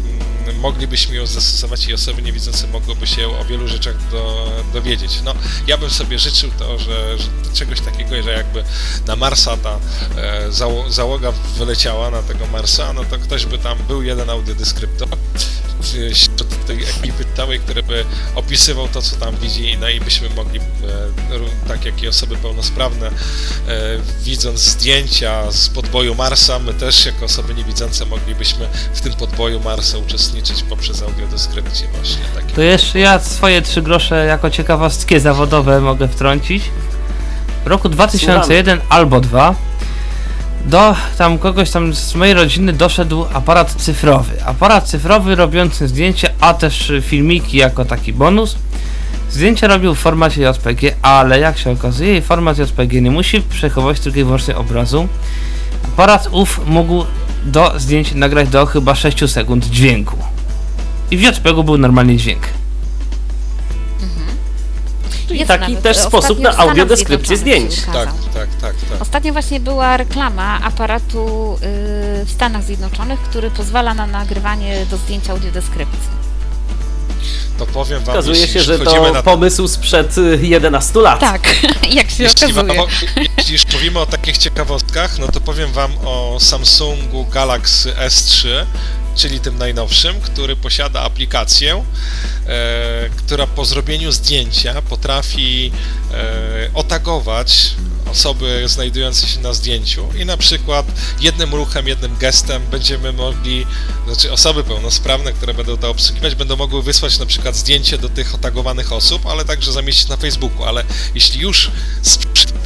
moglibyśmy 0.54 1.16
ją 1.16 1.26
zastosować 1.26 1.88
i 1.88 1.94
osoby 1.94 2.22
niewidzące 2.22 2.68
mogłyby 2.68 3.08
się 3.08 3.28
o 3.28 3.46
wielu 3.46 3.68
rzeczach 3.68 4.10
do, 4.12 4.52
dowiedzieć. 4.74 5.12
No, 5.24 5.34
ja 5.68 5.78
bym 5.78 5.90
sobie 5.90 6.20
życzył 6.20 6.52
to, 6.60 6.80
że, 6.80 7.18
że 7.18 7.28
czegoś 7.54 7.82
takiego, 7.82 8.24
że 8.24 8.32
jakby 8.32 8.64
na 9.08 9.16
Marsa 9.16 9.58
ta 9.58 9.80
e, 10.18 10.52
zało- 10.52 10.92
załoga 10.92 11.32
wyleciała 11.58 12.12
na 12.12 12.24
tego 12.24 12.48
Marsa, 12.48 12.94
no 12.94 13.04
to 13.06 13.18
ktoś 13.18 13.46
by 13.46 13.58
tam 13.58 13.78
był 13.88 14.04
jeden 14.04 14.30
audiodeskryptor 14.30 15.10
wśród 16.14 16.66
tej 16.66 16.84
ekipy 16.84 17.26
całej, 17.38 17.60
który 17.60 17.84
by 17.84 18.06
opisywał 18.36 18.88
to, 18.88 19.02
co 19.02 19.16
tam 19.16 19.38
widzi, 19.38 19.78
no 19.80 19.90
i 19.90 20.00
byśmy 20.00 20.30
mogli, 20.30 20.60
e, 20.60 20.64
tak 21.68 21.86
jak 21.86 22.04
i 22.04 22.08
osoby 22.08 22.36
pełnosprawne, 22.36 23.08
e, 23.08 23.12
widząc 24.24 24.60
zdjęcia 24.60 25.52
z 25.52 25.70
podboju 25.70 26.16
Marsa, 26.16 26.60
my 26.60 26.74
też 26.74 27.06
jako 27.06 27.26
osoby 27.26 27.54
niewidzące 27.54 28.06
moglibyśmy 28.06 28.68
w 28.94 29.02
tym 29.02 29.14
podboju 29.14 29.60
Marsa 29.60 29.98
uczestniczyć 29.98 30.37
poprzez 30.70 31.04
audiodeskrypcję 31.04 31.88
właśnie 31.96 32.26
takie. 32.36 32.54
To 32.54 32.62
jeszcze 32.62 33.00
ja 33.00 33.20
swoje 33.20 33.62
trzy 33.62 33.82
grosze 33.82 34.26
jako 34.26 34.50
ciekawostkie 34.50 35.20
zawodowe 35.20 35.82
mogę 35.82 36.08
wtrącić. 36.08 36.64
W 37.64 37.68
roku 37.68 37.90
2001 37.90 38.80
albo 38.90 39.22
2 39.22 39.56
do 40.66 40.96
tam 41.18 41.38
kogoś 41.38 41.72
tam 41.72 41.94
z 41.94 42.16
mojej 42.16 42.34
rodziny 42.34 42.74
doszedł 42.74 43.26
aparat 43.34 43.72
cyfrowy. 43.72 44.44
Aparat 44.46 44.90
cyfrowy 44.90 45.36
robiący 45.36 45.88
zdjęcie, 45.88 46.34
a 46.40 46.54
też 46.54 46.92
filmiki 47.02 47.58
jako 47.58 47.86
taki 47.86 48.14
bonus. 48.14 48.56
Zdjęcia 49.30 49.68
robił 49.68 49.96
w 49.96 50.00
formacie 50.00 50.42
JPG, 50.42 50.96
ale 51.02 51.40
jak 51.40 51.58
się 51.58 51.72
okazuje, 51.72 52.22
format 52.22 52.58
JPG 52.58 53.02
nie 53.02 53.12
musi 53.12 53.42
przechowywać 53.42 54.00
tylko 54.00 54.20
i 54.20 54.24
wyłącznie 54.24 54.58
obrazu. 54.58 55.08
Aparat 55.94 56.28
ów 56.32 56.62
mógł 56.68 57.06
do 57.48 57.74
zdjęć 57.78 58.14
nagrać 58.14 58.50
do 58.50 58.66
chyba 58.66 58.96
6 58.96 59.30
sekund 59.32 59.66
dźwięku. 59.66 60.18
I 61.12 61.18
w 61.18 61.22
JPG 61.22 61.64
był 61.64 61.78
normalnie 61.78 62.18
dźwięk. 62.18 62.42
Czyli 65.28 65.40
Jest 65.40 65.48
taki 65.48 65.62
nawet, 65.72 65.82
też 65.84 65.98
sposób 65.98 66.40
na 66.40 66.52
Stanach 66.54 66.70
audiodeskrypcję 66.70 67.38
Zjednoczonych 67.38 67.72
zdjęć. 67.72 67.86
się 67.86 67.92
Tak, 67.94 68.14
ukazał. 68.14 68.34
tak, 68.34 68.50
tak, 68.62 68.90
tak. 68.90 69.02
Ostatnio 69.02 69.34
właśnie 69.34 69.60
była 69.60 69.98
reklama 69.98 70.60
aparatu 70.64 71.54
y, 72.22 72.26
w 72.26 72.32
Stanach 72.32 72.64
Zjednoczonych, 72.64 73.20
który 73.20 73.52
pozwala 73.52 73.94
na 73.94 74.08
nagrywanie 74.08 74.86
do 74.92 74.98
zdjęcia 74.98 75.32
audiodeskrypcji. 75.34 76.18
to 77.58 77.66
powiem 77.66 78.00
wam, 78.04 78.10
Okazuje 78.16 78.40
jeśli 78.42 78.54
się, 78.54 78.62
że 78.62 78.80
to 78.80 79.14
na 79.14 79.24
pomysł 79.24 79.68
sprzed 79.68 80.18
y, 80.18 80.40
11 80.42 81.00
lat. 81.00 81.20
Tak, 81.20 81.42
jak 81.98 82.10
się 82.10 82.24
Jeśli, 82.24 82.54
wam, 82.54 82.70
okazuje. 82.72 83.27
Jeśli 83.52 83.70
już 83.70 83.74
mówimy 83.74 84.00
o 84.00 84.06
takich 84.06 84.38
ciekawostkach, 84.38 85.20
no 85.20 85.28
to 85.28 85.42
powiem 85.42 85.72
wam 85.72 85.92
o 86.06 86.38
Samsungu 86.40 87.26
Galaxy 87.26 87.92
S3, 87.92 88.66
czyli 89.16 89.40
tym 89.40 89.58
najnowszym, 89.58 90.22
który 90.22 90.56
posiada 90.56 91.02
aplikację, 91.02 91.84
e, 92.48 93.10
która 93.10 93.48
po 93.48 93.66
zrobieniu 93.66 94.12
zdjęcia 94.12 94.82
potrafi 94.82 95.72
e, 96.14 96.70
otagować 96.74 97.76
osoby 98.12 98.64
znajdujące 98.66 99.28
się 99.28 99.40
na 99.40 99.54
zdjęciu 99.54 100.10
i 100.20 100.26
na 100.26 100.38
przykład 100.38 100.86
jednym 101.20 101.56
ruchem, 101.56 101.88
jednym 101.88 102.18
gestem 102.18 102.62
będziemy 102.72 103.14
mogli, 103.14 103.66
znaczy 104.06 104.32
osoby 104.32 104.64
pełnosprawne, 104.64 105.34
które 105.34 105.54
będą 105.54 105.78
to 105.78 105.90
obsługiwać, 105.90 106.36
będą 106.36 106.56
mogły 106.56 106.84
wysłać 106.84 107.20
na 107.20 107.26
przykład 107.26 107.56
zdjęcie 107.56 107.98
do 107.98 108.10
tych 108.10 108.36
otagowanych 108.36 108.94
osób, 108.94 109.26
ale 109.26 109.46
także 109.46 109.72
zamieścić 109.72 110.08
na 110.08 110.18
Facebooku, 110.18 110.64
ale 110.64 110.84
jeśli 111.16 111.42
już 111.42 111.72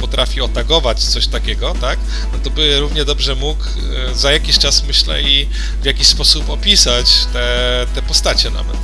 potrafi 0.02 0.40
otagować 0.40 1.04
coś 1.04 1.26
takiego, 1.26 1.74
tak, 1.80 1.98
no 2.32 2.38
to 2.44 2.50
by 2.50 2.80
równie 2.80 3.04
dobrze 3.04 3.34
mógł 3.34 3.64
e, 3.64 4.14
za 4.14 4.32
jakiś 4.32 4.58
czas, 4.58 4.84
myślę, 4.86 5.22
i 5.22 5.48
w 5.82 5.84
jakiś 5.84 6.06
sposób 6.06 6.50
opisać 6.50 7.06
te, 7.32 7.86
te 7.94 8.02
postacie 8.02 8.50
nawet. 8.50 8.76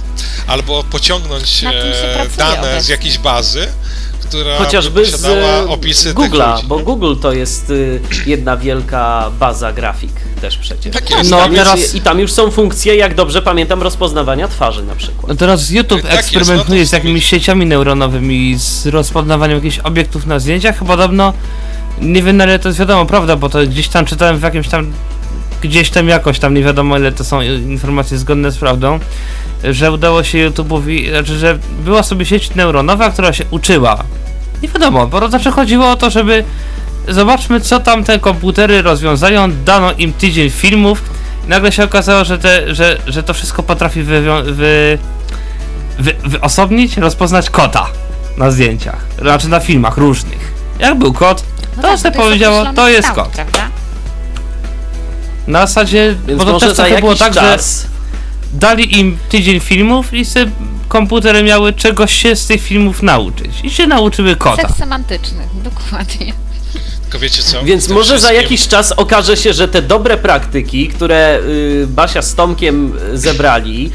Albo 0.46 0.84
pociągnąć 0.84 1.64
e, 1.64 1.72
dane 2.36 2.62
z 2.62 2.74
obecnie. 2.74 2.92
jakiejś 2.92 3.18
bazy, 3.18 3.68
która 4.20 4.58
Chociażby 4.58 5.00
by 5.00 5.06
z 5.06 5.10
posiadała 5.12 5.62
opisy 5.62 6.14
Google'a, 6.14 6.64
bo 6.64 6.78
Google 6.78 7.14
to 7.22 7.32
jest 7.32 7.70
y, 7.70 8.00
jedna 8.26 8.56
wielka 8.56 9.30
baza 9.38 9.72
grafik 9.72 10.27
też 10.40 10.56
przecież. 10.56 10.92
Tak 10.92 11.10
jest. 11.10 11.30
No 11.30 11.38
Tam 11.38 11.54
teraz- 11.54 11.94
I 11.94 12.00
tam 12.00 12.18
już 12.18 12.32
są 12.32 12.50
funkcje, 12.50 12.96
jak 12.96 13.14
dobrze 13.14 13.42
pamiętam, 13.42 13.82
rozpoznawania 13.82 14.48
twarzy 14.48 14.82
na 14.82 14.94
przykład. 14.94 15.28
No 15.28 15.34
teraz 15.34 15.70
YouTube 15.70 16.02
Tak 16.02 16.12
jest, 16.12 16.18
eksperymentuje 16.18 16.80
no 16.80 16.84
to 16.84 16.88
z 16.88 16.92
jakimiś 16.92 17.26
sieciami 17.26 17.66
neuronowymi, 17.66 18.56
z 18.58 18.86
rozpoznawaniem 18.86 19.56
jakichś 19.56 19.78
obiektów 19.78 20.26
na 20.26 20.38
zdjęciach. 20.38 20.84
Podobno, 20.84 21.32
nie 22.00 22.22
wiem 22.22 22.36
na 22.36 22.44
ile 22.44 22.58
to 22.58 22.68
jest 22.68 22.78
wiadomo, 22.78 23.06
prawda, 23.06 23.36
bo 23.36 23.48
to 23.48 23.66
gdzieś 23.66 23.88
tam 23.88 24.04
czytałem 24.04 24.38
w 24.38 24.42
jakimś 24.42 24.68
tam, 24.68 24.92
gdzieś 25.62 25.90
tam 25.90 26.08
jakoś 26.08 26.38
tam, 26.38 26.54
nie 26.54 26.62
wiadomo 26.62 26.98
ile 26.98 27.12
to 27.12 27.24
są 27.24 27.40
informacje 27.42 28.18
zgodne 28.18 28.50
z 28.50 28.58
prawdą, 28.58 29.00
że 29.70 29.92
udało 29.92 30.24
się 30.24 30.50
YouTube'owi, 30.50 31.10
znaczy, 31.10 31.38
że 31.38 31.58
była 31.84 32.02
sobie 32.02 32.26
sieć 32.26 32.54
neuronowa, 32.54 33.10
która 33.10 33.32
się 33.32 33.44
uczyła. 33.50 34.04
Nie 34.62 34.68
wiadomo, 34.68 35.06
bo 35.06 35.28
zawsze 35.28 35.50
chodziło 35.50 35.90
o 35.90 35.96
to, 35.96 36.10
żeby 36.10 36.44
zobaczmy 37.08 37.60
co 37.60 37.80
tam 37.80 38.04
te 38.04 38.18
komputery 38.18 38.82
rozwiązają, 38.82 39.52
dano 39.64 39.92
im 39.92 40.12
tydzień 40.12 40.50
filmów 40.50 41.02
i 41.46 41.48
nagle 41.48 41.72
się 41.72 41.84
okazało, 41.84 42.24
że, 42.24 42.38
te, 42.38 42.74
że, 42.74 42.98
że 43.06 43.22
to 43.22 43.34
wszystko 43.34 43.62
potrafi 43.62 44.02
wywią- 44.04 44.44
wy, 44.44 44.98
wy, 45.98 46.14
wyosobnić, 46.24 46.96
rozpoznać 46.96 47.50
kota 47.50 47.86
na 48.36 48.50
zdjęciach, 48.50 49.04
znaczy 49.20 49.48
na 49.48 49.60
filmach 49.60 49.96
różnych. 49.96 50.52
Jak 50.78 50.98
był 50.98 51.12
kot, 51.12 51.42
No 51.76 51.82
to 51.82 51.88
tak, 51.88 51.98
sobie 51.98 52.16
powiedziało, 52.16 52.64
to 52.76 52.88
jest 52.88 53.08
kształt, 53.08 53.28
kot. 53.28 53.36
Prawda? 53.36 53.68
Na 55.46 55.66
zasadzie, 55.66 56.14
Więc 56.26 56.44
bo 56.44 56.52
to 56.52 56.60
też 56.60 56.74
trochę 56.76 57.00
było 57.00 57.14
tak, 57.16 57.34
że 57.34 57.40
czas... 57.40 57.86
dali 58.52 58.98
im 59.00 59.18
tydzień 59.28 59.60
filmów 59.60 60.14
i 60.14 60.24
se 60.24 60.46
komputery 60.88 61.42
miały 61.42 61.72
czegoś 61.72 62.12
się 62.12 62.36
z 62.36 62.46
tych 62.46 62.62
filmów 62.62 63.02
nauczyć. 63.02 63.50
I 63.62 63.70
się 63.70 63.86
nauczyły 63.86 64.36
kota. 64.36 64.62
Seks 64.62 64.76
semantyczny, 64.76 65.42
dokładnie. 65.64 66.32
Tylko 67.08 67.18
wiecie 67.18 67.42
co? 67.42 67.62
Więc 67.62 67.86
tym 67.86 67.94
może 67.94 68.08
za 68.08 68.16
wszystkim- 68.16 68.42
jakiś 68.42 68.68
czas 68.68 68.92
okaże 68.92 69.36
się, 69.36 69.52
że 69.52 69.68
te 69.68 69.82
dobre 69.82 70.16
praktyki, 70.16 70.88
które 70.88 71.40
y, 71.40 71.86
Basia 71.86 72.22
z 72.22 72.34
Tomkiem 72.34 72.92
zebrali 73.14 73.90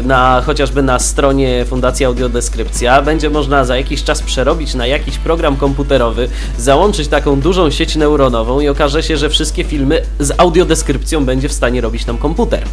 y, 0.00 0.02
na 0.02 0.42
chociażby 0.46 0.82
na 0.82 0.98
stronie 0.98 1.64
Fundacji 1.68 2.06
Audiodeskrypcja, 2.06 3.02
będzie 3.02 3.30
można 3.30 3.64
za 3.64 3.76
jakiś 3.76 4.04
czas 4.04 4.22
przerobić 4.22 4.74
na 4.74 4.86
jakiś 4.86 5.18
program 5.18 5.56
komputerowy, 5.56 6.28
załączyć 6.58 7.08
taką 7.08 7.40
dużą 7.40 7.70
sieć 7.70 7.96
neuronową 7.96 8.60
i 8.60 8.68
okaże 8.68 9.02
się, 9.02 9.16
że 9.16 9.28
wszystkie 9.30 9.64
filmy 9.64 10.02
z 10.20 10.32
audiodeskrypcją 10.38 11.24
będzie 11.24 11.48
w 11.48 11.52
stanie 11.52 11.80
robić 11.80 12.06
nam 12.06 12.18
komputer. 12.18 12.64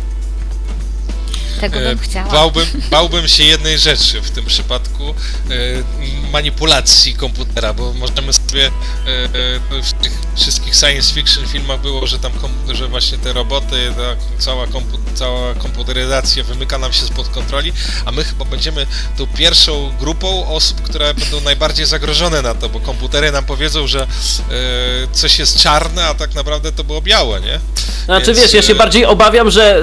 Tego 1.61 1.79
E, 1.79 1.83
bym 1.83 1.97
chciała. 1.97 2.31
Bałbym, 2.31 2.65
bałbym 2.91 3.27
się 3.27 3.43
jednej 3.43 3.79
rzeczy 3.79 4.21
w 4.21 4.31
tym 4.31 4.45
przypadku 4.45 5.09
e, 5.09 5.13
manipulacji 6.31 7.15
komputera, 7.15 7.73
bo 7.73 7.93
możemy 7.93 8.33
sobie 8.33 8.65
e, 8.65 8.69
e, 9.77 9.81
w 9.81 9.93
tych 9.93 10.11
wszystkich 10.35 10.75
science 10.75 11.13
fiction 11.13 11.47
filmach 11.47 11.81
było, 11.81 12.07
że 12.07 12.19
tam 12.19 12.31
że 12.71 12.87
właśnie 12.87 13.17
te 13.17 13.33
roboty, 13.33 13.93
ta 13.97 14.15
cała, 14.39 14.67
kompu, 14.67 14.97
cała 15.13 15.53
komputeryzacja 15.53 16.43
wymyka 16.43 16.77
nam 16.77 16.93
się 16.93 17.05
spod 17.05 17.29
kontroli, 17.29 17.73
a 18.05 18.11
my 18.11 18.23
chyba 18.23 18.45
będziemy 18.45 18.85
tą 19.17 19.27
pierwszą 19.27 19.91
grupą 19.99 20.47
osób, 20.47 20.81
które 20.81 21.13
będą 21.13 21.41
najbardziej 21.41 21.85
zagrożone 21.85 22.41
na 22.41 22.55
to, 22.55 22.69
bo 22.69 22.79
komputery 22.79 23.31
nam 23.31 23.45
powiedzą, 23.45 23.87
że 23.87 24.01
e, 24.01 24.07
coś 25.11 25.39
jest 25.39 25.59
czarne, 25.59 26.05
a 26.05 26.13
tak 26.13 26.35
naprawdę 26.35 26.71
to 26.71 26.83
było 26.83 27.01
białe, 27.01 27.41
nie? 27.41 27.59
Znaczy 28.05 28.25
Więc, 28.25 28.39
wiesz, 28.39 28.53
ja 28.53 28.61
się 28.61 28.73
e, 28.73 28.75
bardziej 28.75 29.05
obawiam, 29.05 29.51
że 29.51 29.81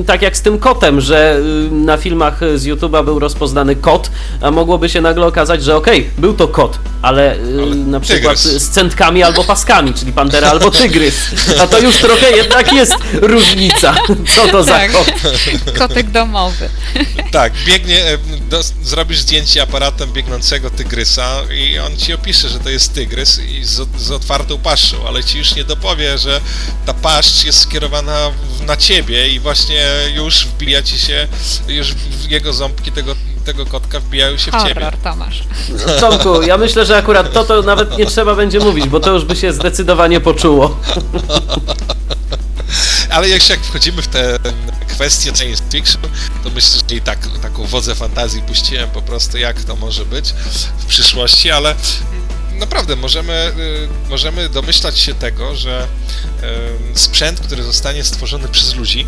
y, 0.00 0.04
tak 0.04 0.22
jak 0.22 0.36
z 0.36 0.42
tym 0.42 0.58
kotem, 0.58 1.00
że 1.00 1.09
y, 1.16 1.70
na 1.70 1.96
filmach 1.96 2.40
z 2.54 2.64
YouTube'a 2.64 3.04
był 3.04 3.18
rozpoznany 3.18 3.76
kot, 3.76 4.10
a 4.40 4.50
mogłoby 4.50 4.88
się 4.88 5.00
nagle 5.00 5.26
okazać, 5.26 5.64
że 5.64 5.76
okej, 5.76 6.10
był 6.18 6.34
to 6.34 6.48
kot, 6.48 6.78
ale, 7.02 7.36
y, 7.36 7.62
Ale 7.62 7.74
na 7.76 8.00
przykład 8.00 8.42
tygrys. 8.42 8.62
z 8.62 8.68
centkami 8.70 9.22
albo 9.22 9.44
paskami, 9.44 9.94
czyli 9.94 10.12
pantera 10.12 10.50
albo 10.50 10.70
tygrys. 10.80 11.14
A 11.60 11.66
to 11.66 11.78
już 11.80 11.96
trochę 11.96 12.30
jednak 12.30 12.72
jest 12.72 12.94
różnica. 13.12 13.94
Co 14.36 14.48
to 14.48 14.62
za 14.64 14.72
Tak. 14.72 14.92
kot? 14.92 15.12
Kotek 15.78 16.10
domowy. 16.10 16.68
Tak, 17.32 17.52
biegnie, 17.66 18.04
e, 18.04 18.18
do, 18.50 18.60
zrobisz 18.82 19.18
zdjęcie 19.18 19.62
aparatem 19.62 20.12
biegnącego 20.12 20.70
tygrysa 20.70 21.28
i 21.54 21.78
on 21.78 21.96
ci 21.96 22.14
opisze, 22.14 22.48
że 22.48 22.58
to 22.58 22.70
jest 22.70 22.94
tygrys 22.94 23.38
i 23.38 23.64
z, 23.64 23.88
z 23.98 24.10
otwartą 24.10 24.58
paszczą, 24.58 24.96
ale 25.08 25.24
ci 25.24 25.38
już 25.38 25.54
nie 25.54 25.64
dopowie, 25.64 26.18
że 26.18 26.40
ta 26.86 26.94
paszcz 26.94 27.44
jest 27.44 27.60
skierowana 27.60 28.30
na 28.66 28.76
ciebie 28.76 29.28
i 29.28 29.40
właśnie 29.40 29.86
już 30.14 30.46
wbija 30.46 30.82
ci 30.82 30.98
się, 31.00 31.28
już 31.68 31.94
jego 32.28 32.52
ząbki 32.52 32.92
tego, 32.92 33.14
tego 33.44 33.66
kotka 33.66 34.00
wbijają 34.00 34.36
się 34.36 34.50
w 34.50 34.62
ciebie. 34.62 34.74
Horror, 34.74 34.96
Tomasz. 34.96 35.44
Tomku, 36.00 36.42
ja 36.42 36.56
myślę, 36.58 36.86
że 36.86 36.96
akurat 36.96 37.32
to 37.32 37.44
to 37.44 37.62
nawet 37.62 37.98
nie 37.98 38.06
trzeba 38.06 38.34
będzie 38.34 38.60
mówić, 38.60 38.88
bo 38.88 39.00
to 39.00 39.10
już 39.12 39.24
by 39.24 39.36
się 39.36 39.52
zdecydowanie 39.52 40.20
poczuło. 40.20 40.76
Ale 43.10 43.28
jeszcze 43.28 43.52
jak 43.52 43.62
wchodzimy 43.62 44.02
w 44.02 44.08
te 44.08 44.38
kwestie 44.88 45.36
science 45.36 45.62
fiction, 45.70 46.02
to 46.44 46.50
myślę, 46.50 46.80
że 46.88 46.96
i 46.96 47.00
tak 47.00 47.18
taką 47.42 47.66
wodzę 47.66 47.94
fantazji 47.94 48.42
puściłem 48.42 48.90
po 48.90 49.02
prostu, 49.02 49.38
jak 49.38 49.64
to 49.64 49.76
może 49.76 50.04
być 50.04 50.34
w 50.78 50.84
przyszłości, 50.84 51.50
ale 51.50 51.74
naprawdę 52.60 52.96
możemy, 52.96 53.52
y, 53.58 54.10
możemy 54.10 54.48
domyślać 54.48 54.98
się 54.98 55.14
tego, 55.14 55.56
że 55.56 55.86
y, 56.94 56.98
sprzęt, 56.98 57.40
który 57.40 57.62
zostanie 57.62 58.04
stworzony 58.04 58.48
przez 58.48 58.74
ludzi, 58.74 59.06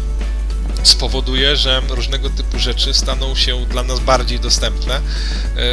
spowoduje, 0.89 1.57
że 1.57 1.83
różnego 1.89 2.31
typu 2.31 2.59
rzeczy 2.59 2.95
staną 2.95 3.35
się 3.35 3.67
dla 3.67 3.83
nas 3.83 4.01
bardziej 4.01 4.41
dostępne, 4.41 5.01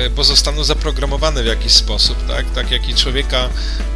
y, 0.06 0.10
bo 0.10 0.24
zostaną 0.24 0.64
zaprogramowane 0.64 1.44
w 1.44 1.46
jakiś 1.46 1.72
sposób, 1.72 2.28
tak? 2.28 2.52
Tak 2.52 2.72
jak 2.72 2.90
i 2.90 2.96
człowieka, 2.96 3.50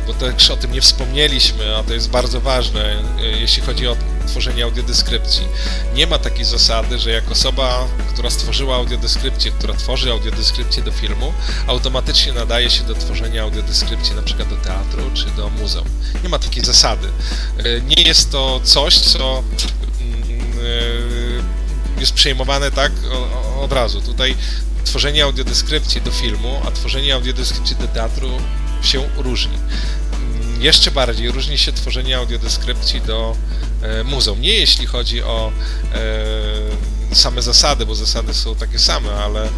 bo 0.08 0.14
też 0.14 0.50
o 0.50 0.58
tym 0.58 0.72
nie 0.72 0.82
wspomnieliśmy, 0.82 1.76
a 1.76 1.84
to 1.84 1.94
jest 1.94 2.10
bardzo 2.10 2.42
ważne, 2.42 2.96
y, 3.22 3.40
jeśli 3.40 3.64
chodzi 3.64 3.88
o 3.88 3.96
tworzenie 4.28 4.64
audiodeskrypcji. 4.64 5.44
Nie 5.96 6.08
ma 6.08 6.20
takiej 6.20 6.46
zasady, 6.46 7.00
że 7.00 7.12
jak 7.12 7.32
osoba, 7.32 7.88
która 8.14 8.30
stworzyła 8.30 8.76
audiodeskrypcję, 8.76 9.52
która 9.52 9.74
tworzy 9.74 10.12
audiodeskrypcję 10.12 10.84
do 10.84 10.92
filmu, 10.92 11.34
automatycznie 11.68 12.34
nadaje 12.34 12.70
się 12.70 12.84
do 12.84 12.96
tworzenia 12.96 13.44
audiodeskrypcji 13.44 14.14
przykład 14.24 14.50
do 14.50 14.56
teatru 14.56 15.12
czy 15.14 15.26
do 15.26 15.50
muzeum. 15.50 15.86
Nie 16.24 16.30
ma 16.30 16.40
takiej 16.40 16.66
zasady. 16.66 17.08
Y, 17.66 17.82
Nie 17.86 18.04
jest 18.04 18.32
to 18.32 18.62
coś, 18.64 19.00
co 19.00 19.44
jest 22.00 22.14
przejmowane 22.14 22.72
tak 22.72 22.92
od 23.62 23.72
razu. 23.72 24.02
Tutaj 24.02 24.36
tworzenie 24.86 25.24
audiodeskrypcji 25.24 26.02
do 26.02 26.12
filmu, 26.12 26.62
a 26.68 26.72
tworzenie 26.72 27.14
audiodeskrypcji 27.14 27.76
do 27.76 27.88
teatru 27.88 28.30
się 28.82 29.10
różni. 29.18 29.58
Mm, 30.14 30.62
Jeszcze 30.62 30.92
bardziej 30.92 31.32
różni 31.32 31.58
się 31.58 31.72
tworzenie 31.74 32.18
audiodeskrypcji 32.18 33.02
do 33.02 33.36
e, 33.82 34.04
muzeum. 34.04 34.42
Nie 34.42 34.54
jeśli 34.54 34.86
chodzi 34.86 35.24
o 35.24 35.52
e, 37.12 37.16
same 37.16 37.42
zasady, 37.42 37.86
bo 37.86 37.96
zasady 37.96 38.34
są 38.34 38.56
takie 38.56 38.80
same, 38.80 39.12
ale 39.12 39.50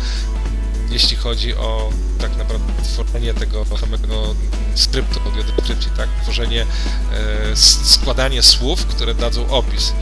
jeśli 0.89 1.17
chodzi 1.17 1.55
o 1.55 1.89
tak 2.19 2.37
naprawdę 2.37 2.73
tworzenie 2.83 3.33
tego 3.33 3.65
samego 3.79 4.35
skryptu 4.75 5.19
audiodeskrypcji, 5.25 5.91
tak? 5.97 6.09
Tworzenie, 6.23 6.61
e, 6.61 7.55
składanie 7.83 8.41
słów, 8.41 8.85
które 8.85 9.15
dadzą 9.15 9.49
opis. 9.49 9.93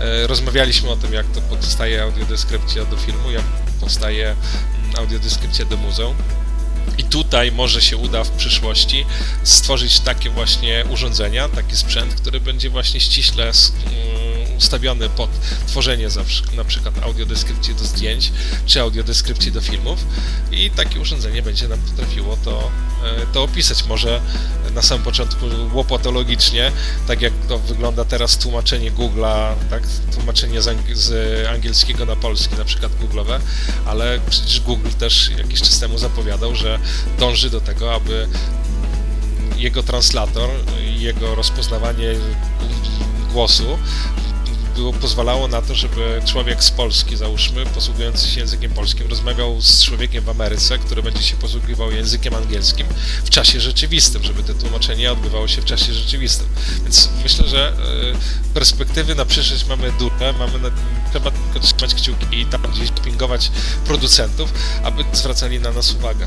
E, 0.00 0.26
rozmawialiśmy 0.26 0.90
o 0.90 0.96
tym, 0.96 1.12
jak 1.12 1.26
to 1.26 1.40
powstaje 1.40 2.02
audiodeskrypcja 2.02 2.84
do 2.84 2.96
filmu, 2.96 3.30
jak 3.30 3.44
powstaje 3.80 4.26
mm, 4.28 4.96
audiodeskrypcja 4.98 5.64
do 5.64 5.76
muzeum. 5.76 6.14
I 6.98 7.04
tutaj 7.04 7.52
może 7.52 7.82
się 7.82 7.96
uda 7.96 8.24
w 8.24 8.30
przyszłości 8.30 9.06
stworzyć 9.44 10.00
takie 10.00 10.30
właśnie 10.30 10.84
urządzenia, 10.90 11.48
taki 11.48 11.76
sprzęt, 11.76 12.14
który 12.14 12.40
będzie 12.40 12.70
właśnie 12.70 13.00
ściśle 13.00 13.52
ustawiony 14.58 15.08
pod 15.08 15.30
tworzenie 15.66 16.10
zawsze, 16.10 16.42
na 16.56 16.64
przykład 16.64 17.02
audiodeskrypcji 17.02 17.74
do 17.74 17.84
zdjęć, 17.84 18.32
czy 18.66 18.80
audiodeskrypcji 18.80 19.52
do 19.52 19.60
filmów. 19.60 20.04
I 20.52 20.70
takie 20.70 21.00
urządzenie 21.00 21.42
będzie 21.42 21.68
nam 21.68 21.78
potrafiło 21.78 22.36
to, 22.44 22.70
e, 23.04 23.26
to 23.32 23.42
opisać. 23.42 23.84
Może 23.84 24.20
na 24.74 24.82
samym 24.82 25.04
początku 25.04 25.46
łopatologicznie, 25.72 26.72
tak 27.06 27.22
jak 27.22 27.32
to 27.48 27.58
wygląda 27.58 28.04
teraz 28.04 28.38
tłumaczenie 28.38 28.92
Google'a, 28.92 29.54
tak, 29.70 29.82
tłumaczenie 30.14 30.62
z, 30.62 30.66
ang- 30.66 30.94
z 30.94 31.46
angielskiego 31.46 32.06
na 32.06 32.16
polski, 32.16 32.56
na 32.56 32.64
przykład 32.64 32.92
Google'owe, 32.92 33.40
ale 33.86 34.20
przecież 34.30 34.60
Google 34.60 34.88
też 34.98 35.30
jakiś 35.38 35.60
czas 35.60 35.78
temu 35.80 35.98
zapowiadał, 35.98 36.54
że 36.54 36.78
dąży 37.18 37.50
do 37.50 37.60
tego, 37.60 37.94
aby 37.94 38.28
jego 39.56 39.82
translator, 39.82 40.50
jego 40.98 41.34
rozpoznawanie 41.34 42.14
głosu 43.32 43.78
było, 44.78 44.92
pozwalało 44.92 45.48
na 45.48 45.62
to, 45.62 45.74
żeby 45.74 46.22
człowiek 46.26 46.64
z 46.64 46.70
Polski, 46.70 47.16
załóżmy, 47.16 47.66
posługujący 47.66 48.28
się 48.28 48.40
językiem 48.40 48.72
polskim, 48.72 49.06
rozmawiał 49.06 49.60
z 49.60 49.84
człowiekiem 49.84 50.24
w 50.24 50.28
Ameryce, 50.28 50.78
który 50.78 51.02
będzie 51.02 51.22
się 51.22 51.36
posługiwał 51.36 51.92
językiem 51.92 52.34
angielskim 52.34 52.86
w 53.24 53.30
czasie 53.30 53.60
rzeczywistym, 53.60 54.22
żeby 54.22 54.42
to 54.42 54.54
tłumaczenie 54.54 55.12
odbywało 55.12 55.48
się 55.48 55.62
w 55.62 55.64
czasie 55.64 55.92
rzeczywistym. 55.92 56.46
Więc 56.82 57.08
myślę, 57.22 57.48
że 57.48 57.68
e, 57.68 58.54
perspektywy 58.54 59.14
na 59.14 59.24
przyszłość 59.24 59.66
mamy 59.66 59.92
duże, 59.98 60.34
mamy 60.38 60.58
na, 60.58 60.70
trzeba 61.10 61.30
tylko 61.30 61.60
trzymać 61.60 61.94
kciuki 61.94 62.40
i 62.40 62.46
tam 62.46 62.62
gdzieś 62.62 62.90
pingować 63.04 63.50
producentów, 63.86 64.52
aby 64.84 65.04
zwracali 65.12 65.60
na 65.60 65.72
nas 65.72 65.92
uwagę, 65.92 66.26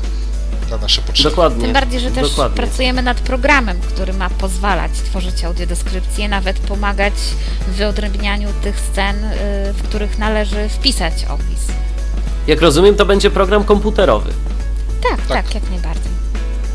na 0.76 0.82
nasze 0.82 1.02
potrzeby. 1.02 1.30
Dokładnie. 1.30 1.62
Tym 1.64 1.72
bardziej, 1.72 2.00
że 2.00 2.10
też 2.10 2.30
Dokładnie. 2.30 2.56
pracujemy 2.56 3.02
nad 3.02 3.20
programem, 3.20 3.80
który 3.80 4.12
ma 4.12 4.30
pozwalać 4.30 4.92
tworzyć 4.92 5.44
audiodeskrypcje, 5.44 6.28
nawet 6.28 6.58
pomagać 6.58 7.14
w 7.68 7.70
wyodrębnianiu 7.74 8.48
tych 8.62 8.80
scen, 8.80 9.16
y, 9.24 9.28
w 9.72 9.82
których 9.82 10.18
należy 10.18 10.68
wpisać 10.68 11.24
opis. 11.24 11.66
Jak 12.46 12.60
rozumiem, 12.60 12.94
to 12.94 13.06
będzie 13.06 13.30
program 13.30 13.64
komputerowy. 13.64 14.30
Tak, 15.10 15.26
tak, 15.26 15.28
Tak. 15.44 15.54
jak 15.54 15.70
najbardziej. 15.70 16.12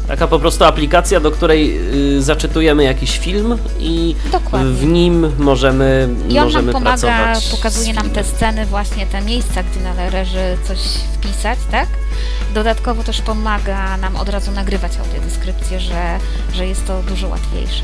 Taka 0.07 0.27
po 0.27 0.39
prostu 0.39 0.63
aplikacja, 0.63 1.19
do 1.19 1.31
której 1.31 1.77
y, 2.17 2.21
zaczytujemy 2.21 2.83
jakiś 2.83 3.19
film 3.19 3.57
i 3.79 4.15
Dokładnie. 4.31 4.71
w 4.71 4.85
nim 4.85 5.31
możemy, 5.39 6.09
I 6.29 6.29
on 6.29 6.35
nam 6.35 6.43
możemy 6.45 6.71
pomaga, 6.73 6.97
pracować. 6.97 7.47
pokazuje 7.51 7.93
nam 7.93 8.09
te 8.09 8.23
sceny, 8.23 8.65
właśnie 8.65 9.05
te 9.07 9.21
miejsca, 9.21 9.63
gdzie 9.63 9.79
należy 9.79 10.57
coś 10.67 10.77
wpisać, 11.13 11.59
tak? 11.71 11.87
Dodatkowo 12.53 13.03
też 13.03 13.21
pomaga 13.21 13.97
nam 13.97 14.15
od 14.15 14.29
razu 14.29 14.51
nagrywać 14.51 14.91
audiodeskrypcję, 14.97 15.79
że, 15.79 16.19
że 16.53 16.67
jest 16.67 16.87
to 16.87 17.01
dużo 17.03 17.27
łatwiejsze. 17.27 17.83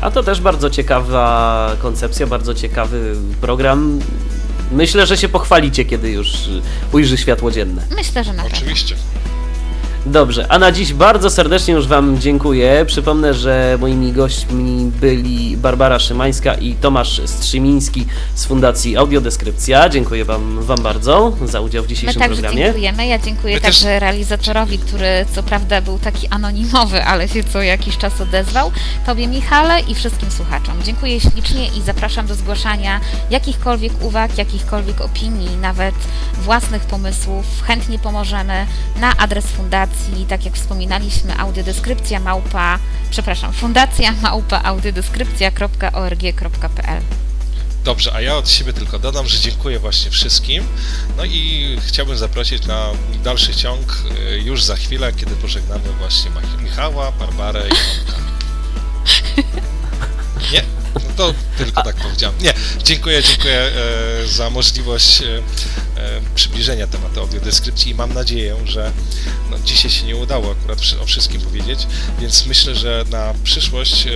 A 0.00 0.10
to 0.10 0.22
też 0.22 0.40
bardzo 0.40 0.70
ciekawa 0.70 1.70
koncepcja, 1.78 2.26
bardzo 2.26 2.54
ciekawy 2.54 3.16
program. 3.40 3.98
Myślę, 4.72 5.06
że 5.06 5.16
się 5.16 5.28
pochwalicie, 5.28 5.84
kiedy 5.84 6.10
już 6.10 6.32
ujrzy 6.92 7.18
światło 7.18 7.50
dzienne. 7.50 7.82
Myślę, 7.96 8.24
że 8.24 8.32
na 8.32 8.42
pewno. 8.42 8.58
Oczywiście. 8.58 8.94
Dobrze, 10.08 10.46
a 10.48 10.58
na 10.58 10.72
dziś 10.72 10.92
bardzo 10.92 11.30
serdecznie 11.30 11.74
już 11.74 11.86
Wam 11.86 12.18
dziękuję. 12.20 12.84
Przypomnę, 12.86 13.34
że 13.34 13.76
moimi 13.80 14.12
gośćmi 14.12 14.90
byli 15.00 15.56
Barbara 15.56 15.98
Szymańska 15.98 16.54
i 16.54 16.74
Tomasz 16.74 17.20
Strzymiński 17.26 18.06
z 18.34 18.44
Fundacji 18.44 18.96
Audiodeskrypcja. 18.96 19.88
Dziękuję 19.88 20.24
Wam, 20.24 20.62
wam 20.62 20.82
bardzo 20.82 21.32
za 21.44 21.60
udział 21.60 21.82
w 21.82 21.86
My 21.86 21.88
dzisiejszym 21.94 22.20
także 22.22 22.42
programie. 22.42 22.64
dziękujemy. 22.64 23.06
Ja 23.06 23.18
dziękuję 23.18 23.54
My 23.54 23.60
też- 23.60 23.78
także 23.80 24.00
realizatorowi, 24.00 24.78
który 24.78 25.06
co 25.34 25.42
prawda 25.42 25.80
był 25.80 25.98
taki 25.98 26.26
anonimowy, 26.28 27.04
ale 27.04 27.28
się 27.28 27.44
co 27.44 27.62
jakiś 27.62 27.96
czas 27.98 28.20
odezwał. 28.20 28.72
Tobie 29.06 29.26
Michale 29.28 29.80
i 29.80 29.94
wszystkim 29.94 30.30
słuchaczom. 30.30 30.74
Dziękuję 30.84 31.20
ślicznie 31.20 31.66
i 31.66 31.82
zapraszam 31.82 32.26
do 32.26 32.34
zgłaszania 32.34 33.00
jakichkolwiek 33.30 33.92
uwag, 34.02 34.38
jakichkolwiek 34.38 35.00
opinii, 35.00 35.56
nawet 35.56 35.94
własnych 36.44 36.82
pomysłów. 36.82 37.44
Chętnie 37.66 37.98
pomożemy 37.98 38.66
na 39.00 39.16
adres 39.16 39.46
fundacji, 39.46 39.97
tak 40.28 40.44
jak 40.44 40.54
wspominaliśmy, 40.54 41.38
audiodeskrypcja 41.38 42.20
małpa, 42.20 42.78
przepraszam, 43.10 43.52
fundacja 43.52 44.12
małpa 44.12 44.62
audiodeskrypcja.org.pl 44.62 47.02
Dobrze, 47.84 48.12
a 48.14 48.20
ja 48.20 48.36
od 48.36 48.50
siebie 48.50 48.72
tylko 48.72 48.98
dodam, 48.98 49.26
że 49.26 49.38
dziękuję 49.38 49.78
właśnie 49.78 50.10
wszystkim. 50.10 50.64
No 51.16 51.24
i 51.24 51.76
chciałbym 51.86 52.16
zaprosić 52.16 52.66
na 52.66 52.90
dalszy 53.24 53.54
ciąg 53.54 54.02
y, 54.30 54.38
już 54.38 54.64
za 54.64 54.76
chwilę, 54.76 55.12
kiedy 55.12 55.36
pożegnamy 55.36 55.92
właśnie 55.98 56.30
Michała, 56.62 57.12
Barbarę 57.12 57.68
i 57.68 57.72
Tomka. 58.06 58.22
Nie? 60.52 60.77
No 60.94 61.00
to 61.16 61.34
tylko 61.58 61.82
tak 61.82 61.96
powiedziałem. 61.96 62.38
Nie, 62.40 62.54
dziękuję, 62.84 63.22
dziękuję 63.22 63.54
e, 63.54 64.26
za 64.26 64.50
możliwość 64.50 65.22
e, 65.22 65.24
e, 65.26 65.40
przybliżenia 66.34 66.86
tematu 66.86 67.20
audiodeskrypcji 67.20 67.92
i 67.92 67.94
mam 67.94 68.14
nadzieję, 68.14 68.56
że 68.64 68.92
no, 69.50 69.58
dzisiaj 69.64 69.90
się 69.90 70.06
nie 70.06 70.16
udało 70.16 70.52
akurat 70.52 70.78
o 71.02 71.06
wszystkim 71.06 71.40
powiedzieć, 71.40 71.86
więc 72.20 72.46
myślę, 72.46 72.74
że 72.74 73.04
na 73.10 73.34
przyszłość 73.44 74.06
e, 74.06 74.10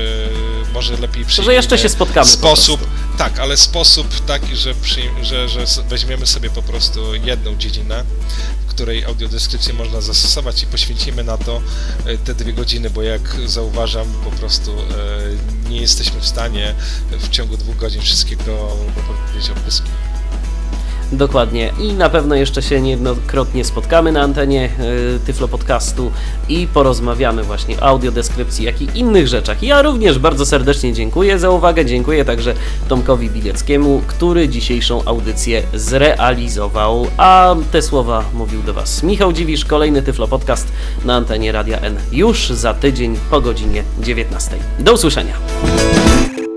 może 0.73 0.97
lepiej 0.97 1.25
przyjmiemy 1.25 1.53
że 1.53 1.55
jeszcze 1.55 1.79
się 1.79 1.89
spotkamy 1.89 2.27
po 2.27 2.33
Sposób, 2.33 2.87
tak, 3.19 3.39
ale 3.39 3.57
sposób 3.57 4.27
taki, 4.27 4.57
że, 4.57 4.75
że, 5.23 5.49
że 5.49 5.65
weźmiemy 5.89 6.27
sobie 6.27 6.51
po 6.51 6.63
prostu 6.63 7.15
jedną 7.15 7.57
dziedzinę, 7.57 8.05
której 8.75 9.05
audiodeskrypcję 9.05 9.75
można 9.75 10.01
zastosować 10.01 10.63
i 10.63 10.67
poświęcimy 10.67 11.25
na 11.25 11.39
to 11.39 11.63
e, 12.07 12.19
te 12.19 12.35
dwie 12.35 12.53
godziny, 12.53 12.91
bo 12.91 13.03
jak 13.03 13.37
zauważam, 13.47 14.07
po 14.25 14.31
prostu 14.31 14.71
e, 14.71 15.71
nie 15.71 15.81
jesteśmy 15.81 16.21
w 16.21 16.27
stanie 16.27 16.75
w 17.11 17.29
ciągu 17.29 17.57
dwóch 17.57 17.77
godzin 17.77 18.03
wszystkiego 18.03 18.77
powiedzieć 19.07 19.51
o 19.51 19.63
wszystkim. 19.63 20.12
Dokładnie. 21.13 21.73
I 21.81 21.93
na 21.93 22.11
pewno 22.11 22.35
jeszcze 22.35 22.63
się 22.63 22.81
niejednokrotnie 22.81 23.65
spotkamy 23.65 24.13
na 24.13 24.23
antenie 24.23 24.71
y, 25.17 25.27
Tyflo 25.27 25.49
Podcastu 25.49 26.13
i 26.49 26.67
porozmawiamy 26.75 27.43
właśnie 27.43 27.81
o 27.81 27.83
audiodeskrypcji, 27.83 28.65
jak 28.65 28.83
i 28.83 28.89
innych 28.95 29.29
rzeczach. 29.29 29.63
Ja 29.63 29.83
również 29.83 30.19
bardzo 30.19 30.47
serdecznie 30.47 30.93
dziękuję 30.93 31.39
za 31.39 31.51
uwagę. 31.51 31.85
Dziękuję 31.85 32.25
także 32.25 32.55
Tomkowi 32.89 33.31
Bileckiemu, 33.31 34.03
który 34.07 34.49
dzisiejszą 34.49 35.05
audycję 35.05 35.63
zrealizował. 35.75 37.07
A 37.17 37.57
te 37.73 37.83
słowa 37.83 38.25
mówił 38.35 38.63
do 38.63 38.75
Was 38.75 39.03
Michał 39.03 39.33
Dziwisz. 39.33 39.65
Kolejny 39.65 40.03
Tyflo 40.03 40.29
Podcast 40.29 40.69
na 41.05 41.15
antenie 41.15 41.53
Radia 41.53 41.81
N 41.81 41.97
już 42.13 42.51
za 42.51 42.75
tydzień 42.75 43.17
po 43.31 43.41
godzinie 43.41 43.83
19. 44.01 44.57
Do 44.79 44.93
usłyszenia. 44.93 45.35